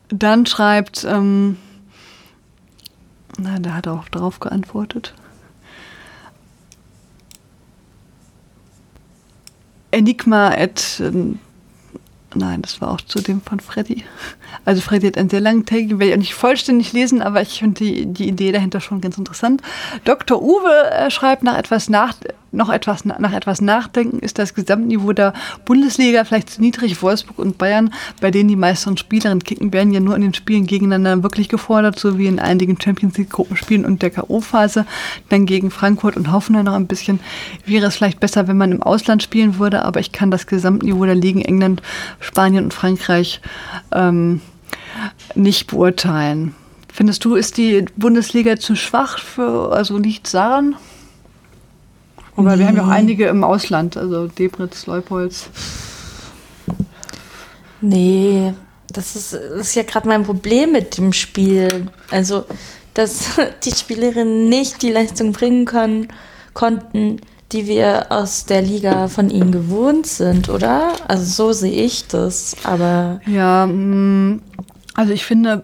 dann 0.09 0.45
schreibt, 0.45 1.03
ähm, 1.03 1.57
na, 3.37 3.59
der 3.59 3.75
hat 3.75 3.87
auch 3.87 4.09
darauf 4.09 4.39
geantwortet. 4.39 5.13
Enigma 9.91 10.49
at 10.49 10.99
ähm, 10.99 11.39
Nein, 12.35 12.61
das 12.61 12.81
war 12.81 12.91
auch 12.91 13.01
zu 13.01 13.21
dem 13.21 13.41
von 13.41 13.59
Freddy. 13.59 14.03
Also 14.65 14.81
Freddy 14.81 15.07
hat 15.07 15.17
einen 15.17 15.29
sehr 15.29 15.41
langen 15.41 15.65
den 15.65 15.99
werde 15.99 16.05
ich 16.05 16.13
auch 16.13 16.17
nicht 16.17 16.33
vollständig 16.35 16.93
lesen, 16.93 17.21
aber 17.21 17.41
ich 17.41 17.59
finde 17.59 17.83
die, 17.83 18.05
die 18.05 18.27
Idee 18.27 18.51
dahinter 18.51 18.79
schon 18.79 19.01
ganz 19.01 19.17
interessant. 19.17 19.61
Dr. 20.05 20.41
Uwe 20.41 20.91
äh, 20.91 21.11
schreibt 21.11 21.43
nach 21.43 21.57
etwas 21.57 21.89
nach, 21.89 22.13
noch 22.51 22.69
etwas 22.69 23.03
nach 23.05 23.33
etwas 23.33 23.61
nachdenken, 23.61 24.19
ist 24.19 24.37
das 24.37 24.53
Gesamtniveau 24.53 25.13
der 25.13 25.33
Bundesliga 25.65 26.23
vielleicht 26.23 26.51
zu 26.51 26.61
niedrig. 26.61 27.01
Wolfsburg 27.01 27.39
und 27.39 27.57
Bayern, 27.57 27.93
bei 28.21 28.31
denen 28.31 28.49
die 28.49 28.55
meisten 28.55 28.95
Spielerinnen 28.97 29.43
kicken, 29.43 29.73
werden 29.73 29.91
ja 29.91 29.99
nur 29.99 30.15
in 30.15 30.21
den 30.21 30.33
Spielen 30.33 30.67
gegeneinander 30.67 31.23
wirklich 31.23 31.49
gefordert, 31.49 31.99
so 31.99 32.17
wie 32.17 32.27
in 32.27 32.39
einigen 32.39 32.79
Champions 32.79 33.17
League 33.17 33.31
Gruppenspielen 33.31 33.85
und 33.85 34.01
der 34.01 34.11
K.O.-Phase. 34.11 34.85
Dann 35.29 35.45
gegen 35.45 35.71
Frankfurt 35.71 36.15
und 36.15 36.31
Hoffenheim 36.31 36.65
noch 36.65 36.75
ein 36.75 36.87
bisschen. 36.87 37.19
Wäre 37.65 37.87
es 37.87 37.95
vielleicht 37.95 38.19
besser, 38.19 38.47
wenn 38.47 38.57
man 38.57 38.71
im 38.71 38.83
Ausland 38.83 39.23
spielen 39.23 39.57
würde, 39.57 39.83
aber 39.83 39.99
ich 39.99 40.11
kann 40.11 40.31
das 40.31 40.47
Gesamtniveau 40.47 41.05
der 41.05 41.15
Ligen 41.15 41.41
England, 41.41 41.81
Spanien 42.19 42.65
und 42.65 42.73
Frankreich 42.73 43.41
ähm, 43.91 44.41
nicht 45.35 45.67
beurteilen. 45.67 46.55
Findest 46.91 47.25
du, 47.25 47.35
ist 47.35 47.57
die 47.57 47.85
Bundesliga 47.95 48.57
zu 48.57 48.75
schwach 48.75 49.17
für, 49.17 49.71
also 49.71 49.97
liegt 49.97 50.33
daran? 50.33 50.75
Aber 52.35 52.51
nee. 52.51 52.59
wir 52.59 52.67
haben 52.67 52.77
ja 52.77 52.83
auch 52.83 52.89
einige 52.89 53.27
im 53.27 53.43
Ausland, 53.43 53.97
also 53.97 54.27
Debritz, 54.27 54.85
Leupolz. 54.85 55.49
Nee, 57.81 58.53
das 58.91 59.15
ist, 59.15 59.33
das 59.33 59.67
ist 59.67 59.75
ja 59.75 59.83
gerade 59.83 60.07
mein 60.07 60.23
Problem 60.23 60.71
mit 60.71 60.97
dem 60.97 61.13
Spiel. 61.13 61.87
Also, 62.11 62.45
dass 62.93 63.39
die 63.65 63.71
Spielerinnen 63.71 64.47
nicht 64.47 64.81
die 64.81 64.91
Leistung 64.91 65.31
bringen 65.31 65.65
können, 65.65 66.07
konnten, 66.53 67.19
die 67.51 67.67
wir 67.67 68.11
aus 68.11 68.45
der 68.45 68.61
Liga 68.61 69.07
von 69.07 69.29
ihnen 69.29 69.51
gewohnt 69.51 70.07
sind, 70.07 70.49
oder? 70.49 70.93
Also 71.07 71.25
so 71.25 71.53
sehe 71.53 71.83
ich 71.83 72.07
das. 72.07 72.55
Aber 72.63 73.21
ja, 73.27 73.67
mm, 73.67 74.41
also 74.93 75.13
ich 75.13 75.25
finde, 75.25 75.63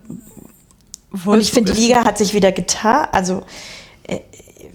und 1.25 1.39
ich 1.39 1.51
finde, 1.51 1.73
die 1.73 1.81
Liga 1.81 2.05
hat 2.05 2.17
sich 2.17 2.33
wieder 2.33 2.51
getan. 2.51 3.07
Also 3.11 3.43
äh, 4.03 4.19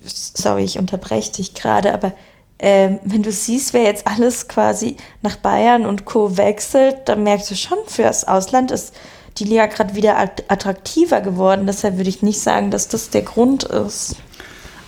sorry, 0.05 0.65
ich 0.65 0.79
unterbreche 0.79 1.33
dich 1.33 1.55
gerade, 1.55 1.95
aber 1.95 2.13
äh, 2.59 2.97
wenn 3.05 3.23
du 3.23 3.33
siehst, 3.33 3.73
wer 3.73 3.83
jetzt 3.83 4.07
alles 4.07 4.49
quasi 4.49 4.97
nach 5.23 5.37
Bayern 5.37 5.87
und 5.87 6.05
Co. 6.05 6.37
wechselt, 6.37 6.97
dann 7.07 7.23
merkst 7.23 7.51
du 7.51 7.57
schon, 7.57 7.79
für 7.87 8.03
das 8.03 8.27
Ausland 8.27 8.71
ist 8.71 8.95
die 9.39 9.45
Liga 9.45 9.67
gerade 9.67 9.95
wieder 9.95 10.17
attraktiver 10.19 11.21
geworden. 11.21 11.67
Deshalb 11.67 11.97
würde 11.97 12.11
ich 12.11 12.23
nicht 12.23 12.41
sagen, 12.41 12.71
dass 12.71 12.89
das 12.89 13.11
der 13.11 13.23
Grund 13.23 13.65
ist. 13.65 14.17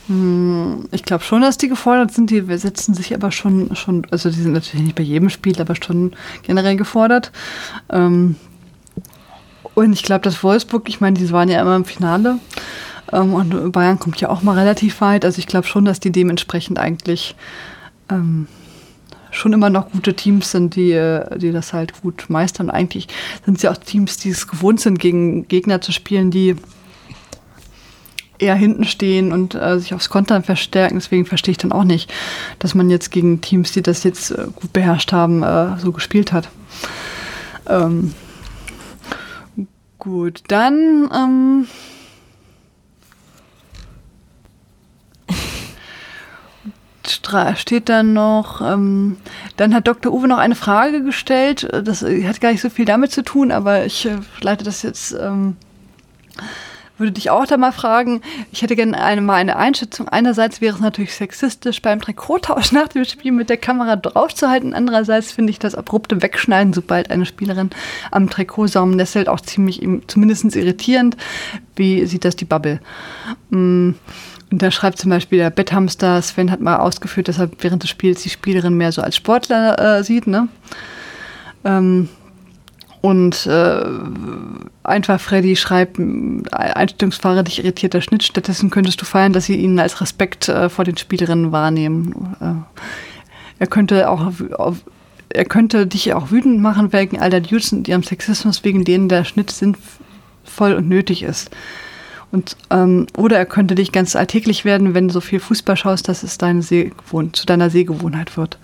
Hm, 0.06 0.88
ich 0.92 1.02
glaube 1.02 1.24
schon, 1.24 1.42
dass 1.42 1.58
die 1.58 1.68
gefordert 1.68 2.12
sind. 2.12 2.30
Die 2.30 2.42
setzen 2.56 2.94
sich 2.94 3.12
aber 3.12 3.32
schon, 3.32 3.74
schon, 3.74 4.06
also 4.12 4.30
die 4.30 4.40
sind 4.40 4.52
natürlich 4.52 4.84
nicht 4.84 4.94
bei 4.94 5.02
jedem 5.02 5.30
Spiel, 5.30 5.60
aber 5.60 5.74
schon 5.74 6.14
generell 6.44 6.76
gefordert. 6.76 7.32
Ähm, 7.90 8.36
und 9.76 9.92
ich 9.92 10.02
glaube, 10.02 10.22
dass 10.22 10.42
Wolfsburg, 10.42 10.88
ich 10.88 11.02
meine, 11.02 11.18
die 11.18 11.30
waren 11.30 11.50
ja 11.50 11.60
immer 11.60 11.76
im 11.76 11.84
Finale. 11.84 12.38
Ähm, 13.12 13.34
und 13.34 13.72
Bayern 13.72 13.98
kommt 13.98 14.18
ja 14.22 14.30
auch 14.30 14.40
mal 14.40 14.58
relativ 14.58 15.02
weit. 15.02 15.22
Also 15.24 15.38
ich 15.38 15.46
glaube 15.46 15.66
schon, 15.66 15.84
dass 15.84 16.00
die 16.00 16.10
dementsprechend 16.10 16.78
eigentlich 16.78 17.36
ähm, 18.10 18.48
schon 19.30 19.52
immer 19.52 19.68
noch 19.68 19.90
gute 19.92 20.14
Teams 20.14 20.50
sind, 20.50 20.76
die, 20.76 20.92
äh, 20.92 21.38
die 21.38 21.52
das 21.52 21.74
halt 21.74 22.00
gut 22.00 22.24
meistern. 22.28 22.70
Eigentlich 22.70 23.08
sind 23.44 23.62
ja 23.62 23.70
auch 23.70 23.76
Teams, 23.76 24.16
die 24.16 24.30
es 24.30 24.48
gewohnt 24.48 24.80
sind, 24.80 24.98
gegen 24.98 25.46
Gegner 25.46 25.82
zu 25.82 25.92
spielen, 25.92 26.30
die 26.30 26.56
eher 28.38 28.54
hinten 28.54 28.84
stehen 28.84 29.30
und 29.30 29.54
äh, 29.54 29.78
sich 29.78 29.92
aufs 29.92 30.08
Kontern 30.08 30.42
verstärken. 30.42 30.94
Deswegen 30.94 31.26
verstehe 31.26 31.52
ich 31.52 31.58
dann 31.58 31.72
auch 31.72 31.84
nicht, 31.84 32.10
dass 32.60 32.74
man 32.74 32.88
jetzt 32.88 33.10
gegen 33.10 33.42
Teams, 33.42 33.72
die 33.72 33.82
das 33.82 34.04
jetzt 34.04 34.30
äh, 34.30 34.46
gut 34.54 34.72
beherrscht 34.72 35.12
haben, 35.12 35.42
äh, 35.42 35.78
so 35.78 35.92
gespielt 35.92 36.32
hat. 36.32 36.48
Ähm, 37.68 38.14
gut, 40.06 40.44
dann 40.46 41.10
ähm, 41.12 41.66
steht 47.56 47.88
dann 47.88 48.12
noch, 48.12 48.60
ähm, 48.60 49.16
dann 49.56 49.74
hat 49.74 49.88
Dr. 49.88 50.12
Uwe 50.12 50.28
noch 50.28 50.38
eine 50.38 50.54
Frage 50.54 51.02
gestellt. 51.02 51.68
Das 51.84 52.02
hat 52.02 52.40
gar 52.40 52.52
nicht 52.52 52.60
so 52.60 52.70
viel 52.70 52.84
damit 52.84 53.10
zu 53.10 53.22
tun, 53.22 53.50
aber 53.50 53.84
ich 53.84 54.06
äh, 54.06 54.18
leite 54.40 54.62
das 54.64 54.82
jetzt, 54.82 55.12
ähm, 55.12 55.56
würde 56.98 57.12
dich 57.12 57.30
auch 57.30 57.46
da 57.46 57.56
mal 57.56 57.72
fragen. 57.72 58.22
Ich 58.52 58.62
hätte 58.62 58.76
gerne 58.76 59.00
eine, 59.02 59.20
mal 59.20 59.34
eine 59.34 59.56
Einschätzung. 59.56 60.08
Einerseits 60.08 60.60
wäre 60.60 60.74
es 60.74 60.80
natürlich 60.80 61.14
sexistisch, 61.14 61.82
beim 61.82 62.00
Trikottausch 62.00 62.72
nach 62.72 62.88
dem 62.88 63.04
Spiel 63.04 63.32
mit 63.32 63.50
der 63.50 63.56
Kamera 63.56 63.96
draufzuhalten. 63.96 64.74
Andererseits 64.74 65.32
finde 65.32 65.50
ich 65.50 65.58
das 65.58 65.74
abrupte 65.74 66.22
Wegschneiden, 66.22 66.72
sobald 66.72 67.10
eine 67.10 67.26
Spielerin 67.26 67.70
am 68.10 68.30
Trikotsaum 68.30 68.92
nestelt, 68.92 69.28
auch 69.28 69.40
ziemlich 69.40 69.86
zumindest 70.06 70.56
irritierend. 70.56 71.16
Wie 71.74 72.06
sieht 72.06 72.24
das 72.24 72.36
die 72.36 72.44
Bubble? 72.44 72.80
Mm. 73.50 73.92
Und 74.48 74.62
da 74.62 74.70
schreibt 74.70 74.98
zum 74.98 75.10
Beispiel 75.10 75.38
der 75.38 75.50
Betthamster, 75.50 76.22
Sven 76.22 76.52
hat 76.52 76.60
mal 76.60 76.76
ausgeführt, 76.76 77.26
dass 77.26 77.40
er 77.40 77.50
während 77.58 77.82
des 77.82 77.90
Spiels 77.90 78.22
die 78.22 78.30
Spielerin 78.30 78.76
mehr 78.76 78.92
so 78.92 79.02
als 79.02 79.16
Sportler 79.16 79.98
äh, 79.98 80.04
sieht. 80.04 80.28
Ne? 80.28 80.48
Ähm, 81.64 82.08
und 83.06 83.46
äh, 83.46 83.84
einfach 84.82 85.20
Freddy 85.20 85.54
schreibt, 85.54 86.00
Einstellungsfahrer 86.50 87.44
dich 87.44 87.60
irritierter 87.60 88.00
Schnitt. 88.00 88.24
Stattdessen 88.24 88.68
könntest 88.68 89.00
du 89.00 89.04
feiern, 89.04 89.32
dass 89.32 89.44
sie 89.44 89.54
ihn 89.54 89.78
als 89.78 90.00
Respekt 90.00 90.48
äh, 90.48 90.68
vor 90.68 90.84
den 90.84 90.96
Spielerinnen 90.96 91.52
wahrnehmen. 91.52 92.36
Äh, 92.40 93.60
er 93.60 93.66
könnte 93.68 94.10
auch 94.10 94.32
auf, 94.58 94.78
er 95.28 95.44
könnte 95.44 95.86
dich 95.86 96.14
auch 96.14 96.32
wütend 96.32 96.60
machen 96.60 96.92
wegen 96.92 97.20
all 97.20 97.30
der 97.30 97.42
Dudes 97.42 97.72
und 97.72 97.86
ihrem 97.86 98.02
Sexismus, 98.02 98.64
wegen 98.64 98.84
denen 98.84 99.08
der 99.08 99.22
Schnitt 99.22 99.52
sinnvoll 99.52 100.72
und 100.72 100.88
nötig 100.88 101.22
ist. 101.22 101.52
Und, 102.32 102.56
ähm, 102.70 103.06
oder 103.16 103.38
er 103.38 103.46
könnte 103.46 103.76
dich 103.76 103.92
ganz 103.92 104.16
alltäglich 104.16 104.64
werden, 104.64 104.94
wenn 104.94 105.06
du 105.06 105.14
so 105.14 105.20
viel 105.20 105.38
Fußball 105.38 105.76
schaust, 105.76 106.08
dass 106.08 106.24
es 106.24 106.38
deine 106.38 106.62
Sehgewohn 106.62 107.32
zu 107.32 107.46
deiner 107.46 107.70
Sehgewohnheit 107.70 108.36
wird. 108.36 108.58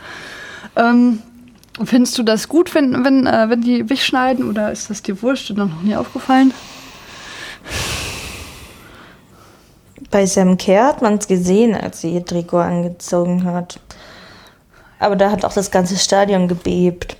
Ähm, 0.74 1.20
findest 1.84 2.18
du 2.18 2.22
das 2.22 2.48
gut, 2.48 2.74
wenn, 2.74 3.04
wenn, 3.04 3.26
äh, 3.26 3.48
wenn 3.48 3.60
die 3.60 3.88
Wich 3.88 4.04
schneiden 4.04 4.48
oder 4.48 4.72
ist 4.72 4.90
das 4.90 5.02
dir 5.02 5.20
wurscht 5.22 5.50
oder 5.50 5.66
noch 5.66 5.82
nie 5.82 5.96
aufgefallen? 5.96 6.52
Bei 10.10 10.26
Sam 10.26 10.58
Kerr 10.58 10.88
hat 10.88 11.02
man 11.02 11.14
es 11.14 11.26
gesehen, 11.26 11.74
als 11.74 12.00
sie 12.00 12.14
ihr 12.14 12.24
Trikot 12.24 12.58
angezogen 12.58 13.44
hat. 13.44 13.80
Aber 14.98 15.16
da 15.16 15.30
hat 15.30 15.44
auch 15.44 15.52
das 15.52 15.70
ganze 15.70 15.96
Stadion 15.96 16.48
gebebt. 16.48 17.16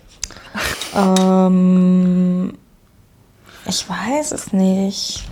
ähm, 0.97 2.53
ich 3.67 3.89
weiß 3.89 4.33
es 4.33 4.53
nicht. 4.53 5.25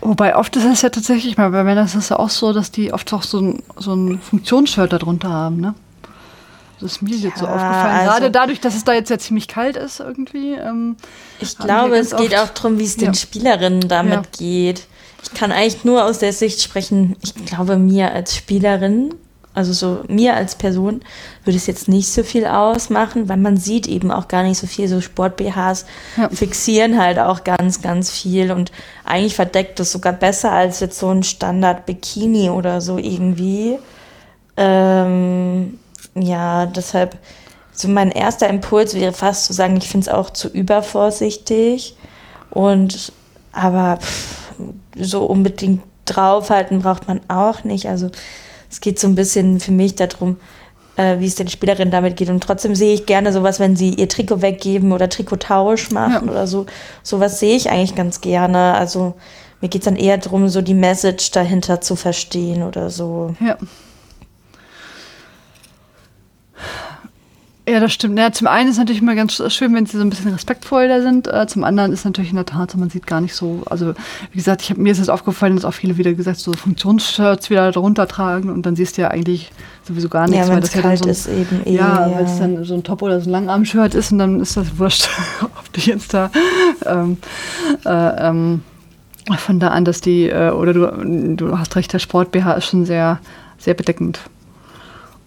Wobei 0.00 0.36
oft 0.36 0.54
ist 0.56 0.64
es 0.64 0.82
ja 0.82 0.90
tatsächlich 0.90 1.36
mal, 1.36 1.50
bei 1.50 1.64
Männern 1.64 1.86
ist 1.86 1.96
es 1.96 2.10
ja 2.10 2.18
auch 2.18 2.30
so, 2.30 2.52
dass 2.52 2.70
die 2.70 2.92
oft 2.92 3.12
auch 3.12 3.22
so 3.22 3.40
ein, 3.40 3.62
so 3.76 3.94
ein 3.94 4.20
Funktionsshirt 4.20 4.92
darunter 4.92 5.30
haben, 5.30 5.60
ne? 5.60 5.74
Das 6.80 6.92
ist 6.92 7.02
mir 7.02 7.16
jetzt 7.16 7.38
so 7.38 7.46
aufgefallen. 7.46 7.96
Also 7.96 8.10
Gerade 8.10 8.30
dadurch, 8.30 8.60
dass 8.60 8.76
es 8.76 8.84
da 8.84 8.92
jetzt 8.92 9.10
ja 9.10 9.18
ziemlich 9.18 9.48
kalt 9.48 9.76
ist 9.76 10.00
irgendwie. 10.00 10.52
Ähm, 10.52 10.96
ich 11.40 11.56
glaube, 11.56 11.96
es 11.96 12.14
geht 12.14 12.36
auch 12.36 12.50
darum, 12.50 12.78
wie 12.78 12.84
es 12.84 12.96
ja. 12.96 13.06
den 13.06 13.14
Spielerinnen 13.14 13.88
damit 13.88 14.14
ja. 14.14 14.22
geht. 14.38 14.86
Ich 15.22 15.32
kann 15.32 15.52
eigentlich 15.52 15.84
nur 15.84 16.04
aus 16.04 16.18
der 16.18 16.32
Sicht 16.32 16.62
sprechen, 16.62 17.16
ich 17.22 17.34
glaube, 17.46 17.76
mir 17.76 18.12
als 18.12 18.36
Spielerin 18.36 19.14
also 19.56 19.72
so 19.72 20.04
mir 20.06 20.36
als 20.36 20.54
Person 20.54 21.00
würde 21.44 21.56
es 21.56 21.66
jetzt 21.66 21.88
nicht 21.88 22.10
so 22.10 22.22
viel 22.22 22.44
ausmachen, 22.44 23.30
weil 23.30 23.38
man 23.38 23.56
sieht 23.56 23.86
eben 23.86 24.10
auch 24.10 24.28
gar 24.28 24.42
nicht 24.42 24.58
so 24.58 24.66
viel. 24.66 24.86
So 24.86 25.00
Sport-BHs 25.00 25.86
ja. 26.18 26.28
fixieren 26.28 27.00
halt 27.00 27.18
auch 27.18 27.42
ganz, 27.42 27.80
ganz 27.80 28.10
viel 28.10 28.52
und 28.52 28.70
eigentlich 29.06 29.34
verdeckt 29.34 29.80
es 29.80 29.92
sogar 29.92 30.12
besser 30.12 30.52
als 30.52 30.80
jetzt 30.80 30.98
so 30.98 31.08
ein 31.08 31.22
Standard-Bikini 31.22 32.50
oder 32.50 32.82
so 32.82 32.98
irgendwie. 32.98 33.78
Ähm, 34.58 35.78
ja, 36.14 36.66
deshalb, 36.66 37.16
so 37.72 37.88
mein 37.88 38.10
erster 38.10 38.48
Impuls 38.48 38.94
wäre 38.94 39.12
fast 39.12 39.44
zu 39.46 39.52
sagen, 39.52 39.76
ich 39.76 39.88
finde 39.88 40.08
es 40.08 40.14
auch 40.14 40.30
zu 40.30 40.48
übervorsichtig. 40.48 41.96
Und 42.50 43.12
aber 43.52 43.98
pff, 44.00 44.52
so 44.96 45.24
unbedingt 45.24 45.82
draufhalten 46.04 46.80
braucht 46.80 47.08
man 47.08 47.20
auch 47.28 47.64
nicht. 47.64 47.88
Also 47.88 48.10
es 48.70 48.80
geht 48.80 48.98
so 48.98 49.06
ein 49.08 49.14
bisschen 49.14 49.60
für 49.60 49.72
mich 49.72 49.94
darum, 49.94 50.36
äh, 50.96 51.18
wie 51.18 51.26
es 51.26 51.34
den 51.34 51.48
Spielerinnen 51.48 51.90
damit 51.90 52.16
geht. 52.16 52.30
Und 52.30 52.42
trotzdem 52.42 52.74
sehe 52.74 52.94
ich 52.94 53.06
gerne 53.06 53.32
sowas, 53.32 53.60
wenn 53.60 53.76
sie 53.76 53.90
ihr 53.90 54.08
Trikot 54.08 54.42
weggeben 54.42 54.92
oder 54.92 55.08
Trikottausch 55.08 55.90
machen 55.90 56.26
ja. 56.26 56.32
oder 56.32 56.46
so. 56.46 56.66
Sowas 57.02 57.38
sehe 57.40 57.56
ich 57.56 57.70
eigentlich 57.70 57.94
ganz 57.94 58.20
gerne. 58.20 58.74
Also 58.74 59.14
mir 59.60 59.68
geht 59.68 59.82
es 59.82 59.86
dann 59.86 59.96
eher 59.96 60.18
darum, 60.18 60.48
so 60.48 60.62
die 60.62 60.74
Message 60.74 61.30
dahinter 61.30 61.80
zu 61.80 61.96
verstehen 61.96 62.62
oder 62.62 62.90
so. 62.90 63.34
Ja. 63.40 63.56
Ja, 67.68 67.80
das 67.80 67.92
stimmt. 67.92 68.16
Ja, 68.16 68.30
zum 68.30 68.46
einen 68.46 68.68
ist 68.68 68.74
es 68.74 68.78
natürlich 68.78 69.02
immer 69.02 69.16
ganz 69.16 69.42
schön, 69.52 69.74
wenn 69.74 69.86
sie 69.86 69.96
so 69.96 70.02
ein 70.04 70.10
bisschen 70.10 70.32
respektvoll 70.32 70.86
da 70.86 71.02
sind. 71.02 71.26
Äh, 71.26 71.48
zum 71.48 71.64
anderen 71.64 71.92
ist 71.92 72.04
natürlich 72.04 72.30
in 72.30 72.36
der 72.36 72.46
Tat 72.46 72.70
so, 72.70 72.78
man 72.78 72.90
sieht 72.90 73.08
gar 73.08 73.20
nicht 73.20 73.34
so, 73.34 73.62
also 73.66 73.92
wie 74.30 74.36
gesagt, 74.36 74.62
ich 74.62 74.70
hab, 74.70 74.78
mir 74.78 74.92
ist 74.92 75.00
es 75.00 75.08
aufgefallen, 75.08 75.56
dass 75.56 75.64
auch 75.64 75.74
viele 75.74 75.96
wieder 75.96 76.12
gesagt, 76.14 76.38
so 76.38 76.52
Funktionsshirts 76.52 77.50
wieder 77.50 77.72
darunter 77.72 78.06
tragen 78.06 78.50
und 78.50 78.64
dann 78.66 78.76
siehst 78.76 78.96
du 78.96 79.02
ja 79.02 79.08
eigentlich 79.08 79.50
sowieso 79.82 80.08
gar 80.08 80.28
nichts. 80.28 80.46
Ja, 80.46 80.54
wenn 80.54 80.62
es 80.62 80.70
kalt 80.70 80.98
so 81.00 81.06
ein, 81.06 81.10
ist 81.10 81.26
eben 81.26 81.62
eh, 81.66 81.74
Ja, 81.74 82.06
ja. 82.08 82.18
wenn 82.18 82.24
es 82.26 82.38
dann 82.38 82.64
so 82.64 82.74
ein 82.74 82.84
Top- 82.84 83.02
oder 83.02 83.20
so 83.20 83.28
ein 83.28 83.32
Langarm-Shirt 83.32 83.96
ist 83.96 84.12
und 84.12 84.18
dann 84.18 84.38
ist 84.38 84.56
das 84.56 84.78
wurscht, 84.78 85.08
ob 85.42 85.72
die 85.72 85.90
jetzt 85.90 86.14
da 86.14 86.30
ähm, 86.84 87.16
äh, 87.84 88.28
ähm, 88.28 88.62
von 89.38 89.58
da 89.58 89.68
an, 89.68 89.84
dass 89.84 90.00
die, 90.00 90.28
äh, 90.28 90.50
oder 90.50 90.72
du, 90.72 91.34
du 91.34 91.58
hast 91.58 91.74
recht, 91.74 91.92
der 91.92 91.98
Sport-BH 91.98 92.52
ist 92.52 92.66
schon 92.66 92.86
sehr, 92.86 93.18
sehr 93.58 93.74
bedeckend. 93.74 94.20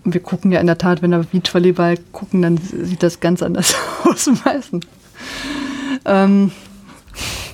Und 0.10 0.16
wir 0.16 0.22
gucken 0.22 0.52
ja 0.52 0.60
in 0.60 0.66
der 0.66 0.80
Tat, 0.80 1.04
wenn 1.04 1.12
wir 1.12 1.20
Beachvolleyball 1.20 1.96
gucken, 2.12 2.42
dann 2.42 2.58
sieht 2.58 3.04
das 3.04 3.20
ganz 3.20 3.44
anders 3.44 3.76
aus 4.06 4.28
meistens. 4.44 4.88
Ähm, 6.04 6.52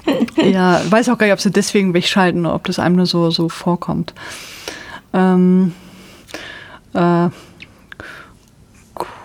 ja, 0.38 0.82
weiß 0.90 1.10
auch 1.10 1.18
gar 1.18 1.26
nicht, 1.26 1.34
ob 1.34 1.42
sie 1.42 1.52
deswegen 1.52 1.94
wegschalten 1.94 2.46
oder 2.46 2.56
ob 2.56 2.64
das 2.64 2.80
einem 2.80 2.96
nur 2.96 3.08
so, 3.08 3.30
so 3.30 3.50
vorkommt. 3.50 4.14
Ähm, 5.12 5.74
äh, 6.94 7.28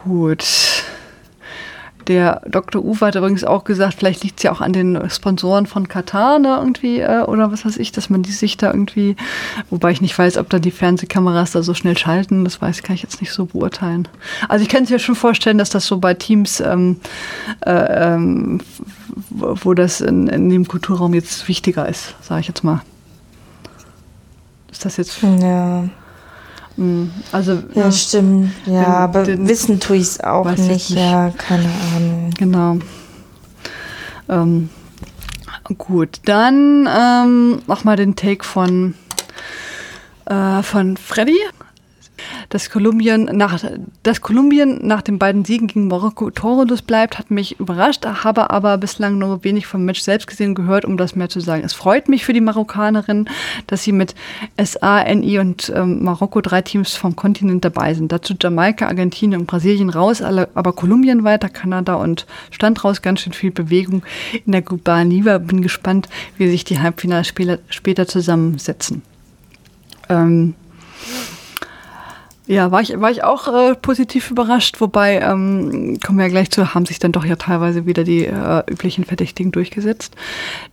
gut. 0.05 0.45
Der 2.11 2.43
Dr. 2.45 2.85
Uwe 2.85 3.07
hat 3.07 3.15
übrigens 3.15 3.45
auch 3.45 3.63
gesagt, 3.63 3.95
vielleicht 3.95 4.25
liegt 4.25 4.41
es 4.41 4.43
ja 4.43 4.51
auch 4.51 4.61
an 4.61 4.73
den 4.73 4.99
Sponsoren 5.09 5.67
von 5.67 5.87
Katar 5.87 6.41
ne, 6.41 6.57
irgendwie 6.59 6.99
äh, 6.99 7.23
oder 7.23 7.53
was 7.53 7.65
weiß 7.65 7.77
ich, 7.77 7.93
dass 7.93 8.11
man 8.11 8.25
die 8.25 8.33
sich 8.33 8.57
da 8.57 8.73
irgendwie, 8.73 9.15
wobei 9.71 9.93
ich 9.93 10.01
nicht 10.01 10.19
weiß, 10.19 10.37
ob 10.39 10.51
da 10.51 10.59
die 10.59 10.73
Fernsehkameras 10.73 11.53
da 11.53 11.63
so 11.63 11.73
schnell 11.73 11.97
schalten, 11.97 12.43
das 12.43 12.61
weiß 12.61 12.83
kann 12.83 12.97
ich 12.97 13.03
jetzt 13.05 13.21
nicht 13.21 13.33
so 13.33 13.47
beurteilen. 13.47 14.09
Also 14.49 14.65
ich 14.65 14.69
kann 14.69 14.83
es 14.83 14.91
mir 14.91 14.99
schon 14.99 15.15
vorstellen, 15.15 15.57
dass 15.57 15.71
das 15.71 15.87
so 15.87 15.99
bei 15.99 16.15
Teams, 16.15 16.59
ähm, 16.59 16.97
äh, 17.65 17.71
ähm, 17.71 18.61
wo 19.29 19.75
das 19.75 20.01
in, 20.01 20.27
in 20.27 20.51
dem 20.51 20.67
Kulturraum 20.67 21.15
jetzt 21.15 21.47
wichtiger 21.47 21.89
ist, 21.89 22.17
sage 22.23 22.41
ich 22.41 22.49
jetzt 22.49 22.65
mal. 22.65 22.83
Ist 24.73 24.85
das 24.85 24.97
jetzt? 24.97 25.23
Ja. 25.23 25.85
Hm, 26.77 27.11
also, 27.33 27.53
ja, 27.75 27.83
ja 27.83 27.93
stimmt. 27.93 28.53
Ja, 28.67 28.87
aber 28.87 29.25
den, 29.25 29.49
wissen 29.49 29.81
tue 29.81 29.97
ich 29.97 30.03
es 30.03 30.21
auch 30.21 30.49
nicht. 30.51 30.69
nicht. 30.69 30.91
Ja, 30.91 31.31
keine 31.31 31.69
Ahnung. 31.97 32.31
Genau. 32.39 32.79
Ähm, 34.29 34.71
gut, 35.77 36.21
dann 36.25 36.89
ähm, 36.89 37.63
mach 37.67 37.85
mal 37.85 37.97
den 37.97 38.17
Take 38.17 38.45
von, 38.45 38.95
äh, 40.27 40.63
von 40.63 40.97
Freddy 40.97 41.39
dass 42.49 42.71
Kolumbien 42.71 43.25
nach, 43.25 43.63
dass 44.03 44.21
Kolumbien 44.21 44.87
nach 44.87 45.03
den 45.03 45.19
beiden 45.19 45.45
Siegen 45.45 45.67
gegen 45.67 45.89
Marokko 45.89 46.31
torlos 46.31 46.83
bleibt, 46.83 47.19
hat 47.19 47.31
mich 47.31 47.59
überrascht, 47.61 48.05
habe 48.07 48.51
aber 48.51 48.79
bislang 48.79 49.19
nur 49.19 49.45
wenig 49.45 49.67
vom 49.67 49.85
Match 49.85 50.01
selbst 50.01 50.27
gesehen 50.27 50.55
gehört, 50.55 50.85
um 50.85 50.97
das 50.97 51.17
mehr 51.17 51.29
zu 51.29 51.41
sagen. 51.41 51.63
Es 51.65 51.73
freut 51.73 52.09
mich 52.09 52.25
für 52.25 52.33
die 52.33 52.41
Marokkanerin, 52.41 53.29
dass 53.67 53.83
sie 53.83 53.93
mit 53.93 54.15
SA, 54.63 55.05
NI 55.05 55.39
und 55.39 55.73
ähm, 55.75 56.03
Marokko 56.03 56.41
drei 56.41 56.63
Teams 56.63 56.95
vom 56.95 57.17
Kontinent 57.17 57.65
dabei 57.65 57.95
sind. 57.95 58.13
Dazu 58.13 58.35
Jamaika, 58.41 58.87
Argentinien 58.87 59.41
und 59.41 59.47
Brasilien 59.47 59.91
raus, 59.91 60.23
aber 60.23 60.73
Kolumbien 60.73 61.25
weiter, 61.25 61.49
Kanada 61.49 61.95
und 61.95 62.27
Stand 62.51 62.85
raus, 62.85 63.03
ganz 63.03 63.21
schön 63.21 63.33
viel 63.33 63.51
Bewegung 63.51 64.03
in 64.45 64.53
der 64.53 64.63
globalen 64.63 65.11
Liga. 65.11 65.39
Bin 65.39 65.63
gespannt, 65.63 66.09
wie 66.37 66.49
sich 66.49 66.65
die 66.65 66.79
Halbfinalspieler 66.79 67.59
später 67.69 68.07
zusammensetzen. 68.07 69.03
Ähm, 70.09 70.55
ja, 72.51 72.73
war 72.73 72.81
ich, 72.81 73.01
war 73.01 73.13
ich 73.13 73.23
auch 73.23 73.47
äh, 73.47 73.77
positiv 73.77 74.33
überrascht, 74.33 74.81
wobei, 74.81 75.21
ähm, 75.21 76.01
kommen 76.05 76.19
wir 76.19 76.25
ja 76.25 76.31
gleich 76.31 76.51
zu, 76.51 76.75
haben 76.75 76.85
sich 76.85 76.99
dann 76.99 77.13
doch 77.13 77.25
ja 77.25 77.37
teilweise 77.37 77.87
wieder 77.87 78.03
die 78.03 78.27
äh, 78.27 78.65
üblichen 78.69 79.05
Verdächtigen 79.05 79.53
durchgesetzt. 79.53 80.17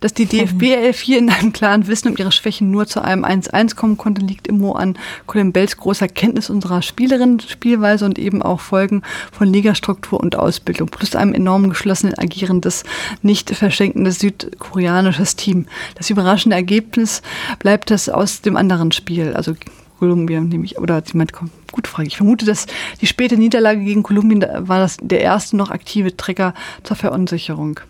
Dass 0.00 0.12
die 0.12 0.26
DFB 0.26 0.62
11 0.64 0.98
hier 0.98 1.18
in 1.18 1.30
einem 1.30 1.52
klaren 1.52 1.86
Wissen 1.86 2.08
um 2.08 2.16
ihre 2.16 2.32
Schwächen 2.32 2.72
nur 2.72 2.88
zu 2.88 3.00
einem 3.00 3.24
1-1 3.24 3.76
kommen 3.76 3.96
konnte, 3.96 4.22
liegt 4.22 4.48
immer 4.48 4.74
an 4.74 4.98
Colin 5.26 5.52
Bells 5.52 5.76
großer 5.76 6.08
Kenntnis 6.08 6.50
unserer 6.50 6.82
Spielerin, 6.82 7.38
Spielweise 7.38 8.06
und 8.06 8.18
eben 8.18 8.42
auch 8.42 8.58
Folgen 8.58 9.02
von 9.30 9.46
Ligastruktur 9.46 10.18
und 10.18 10.34
Ausbildung, 10.34 10.88
plus 10.88 11.14
einem 11.14 11.32
enorm 11.32 11.68
geschlossenen 11.68 12.18
agierendes, 12.18 12.82
nicht 13.22 13.50
verschenkendes 13.54 14.18
südkoreanisches 14.18 15.36
Team. 15.36 15.66
Das 15.94 16.10
überraschende 16.10 16.56
Ergebnis 16.56 17.22
bleibt 17.60 17.92
das 17.92 18.08
aus 18.08 18.40
dem 18.40 18.56
anderen 18.56 18.90
Spiel, 18.90 19.34
also 19.34 19.54
Kolumbien, 19.98 20.48
nämlich, 20.48 20.78
oder 20.78 21.02
jemand 21.04 21.32
kommt. 21.32 21.50
Gute 21.72 21.90
Frage. 21.90 22.08
Ich 22.08 22.16
vermute, 22.16 22.46
dass 22.46 22.66
die 23.00 23.06
späte 23.06 23.36
Niederlage 23.36 23.84
gegen 23.84 24.02
Kolumbien 24.02 24.44
war 24.58 24.78
das 24.78 24.96
der 25.00 25.20
erste 25.20 25.56
noch 25.56 25.70
aktive 25.70 26.16
Trigger 26.16 26.54
zur 26.82 26.96
Verunsicherung. 26.96 27.80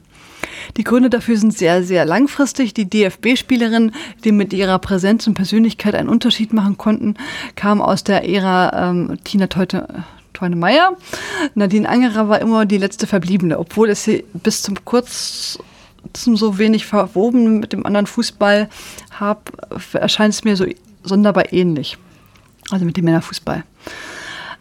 Die 0.76 0.84
Gründe 0.84 1.10
dafür 1.10 1.36
sind 1.36 1.56
sehr, 1.56 1.82
sehr 1.82 2.04
langfristig. 2.04 2.74
Die 2.74 2.88
DFB-Spielerinnen, 2.88 3.92
die 4.24 4.32
mit 4.32 4.52
ihrer 4.52 4.78
Präsenz 4.78 5.26
und 5.26 5.34
Persönlichkeit 5.34 5.94
einen 5.94 6.08
Unterschied 6.08 6.52
machen 6.52 6.76
konnten, 6.76 7.14
kamen 7.56 7.80
aus 7.80 8.04
der 8.04 8.28
Ära 8.28 8.90
ähm, 8.90 9.18
Tina 9.24 9.46
Teute. 9.46 10.04
Teune. 10.34 10.56
Nadine 11.54 11.88
Angerer 11.88 12.28
war 12.28 12.40
immer 12.40 12.64
die 12.64 12.78
letzte 12.78 13.08
Verbliebene, 13.08 13.58
obwohl 13.58 13.88
es 13.90 14.04
sie 14.04 14.24
bis 14.34 14.62
zum 14.62 14.84
kurz 14.84 15.58
so 16.14 16.58
wenig 16.58 16.86
verwoben 16.86 17.58
mit 17.58 17.72
dem 17.72 17.84
anderen 17.84 18.06
Fußball 18.06 18.68
habe, 19.10 19.40
erscheint 19.94 20.34
es 20.34 20.44
mir 20.44 20.56
so 20.56 20.64
sonderbar 21.08 21.52
ähnlich. 21.52 21.98
Also 22.70 22.84
mit 22.84 22.96
dem 22.96 23.06
Männerfußball. 23.06 23.64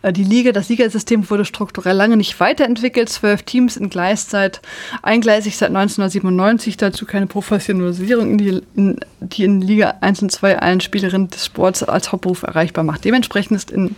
Äh, 0.02 0.14
die 0.14 0.24
Liga, 0.24 0.52
das 0.52 0.70
Ligasystem 0.70 1.30
wurde 1.30 1.46
strukturell 1.46 1.96
lange 1.96 2.18
nicht 2.18 2.40
weiterentwickelt. 2.40 3.10
Zwölf 3.10 3.44
Teams 3.44 3.78
in 3.78 3.90
Gleiszeit, 3.90 4.62
eingleisig 5.02 5.58
seit 5.58 5.70
1997, 5.70 6.78
dazu 6.78 7.06
keine 7.06 7.28
Professionalisierung, 7.28 8.38
die, 8.38 8.62
in, 8.76 9.00
die 9.20 9.44
in 9.44 9.62
Liga 9.62 9.96
1 10.02 10.22
und 10.22 10.32
2 10.32 10.60
allen 10.60 10.82
Spielerinnen 10.82 11.30
des 11.30 11.46
Sports 11.46 11.84
als 11.84 12.12
Hauptberuf 12.12 12.44
erreichbar 12.44 12.84
macht. 12.84 13.06
Dementsprechend 13.06 13.58
ist 13.58 13.72
in 13.72 13.96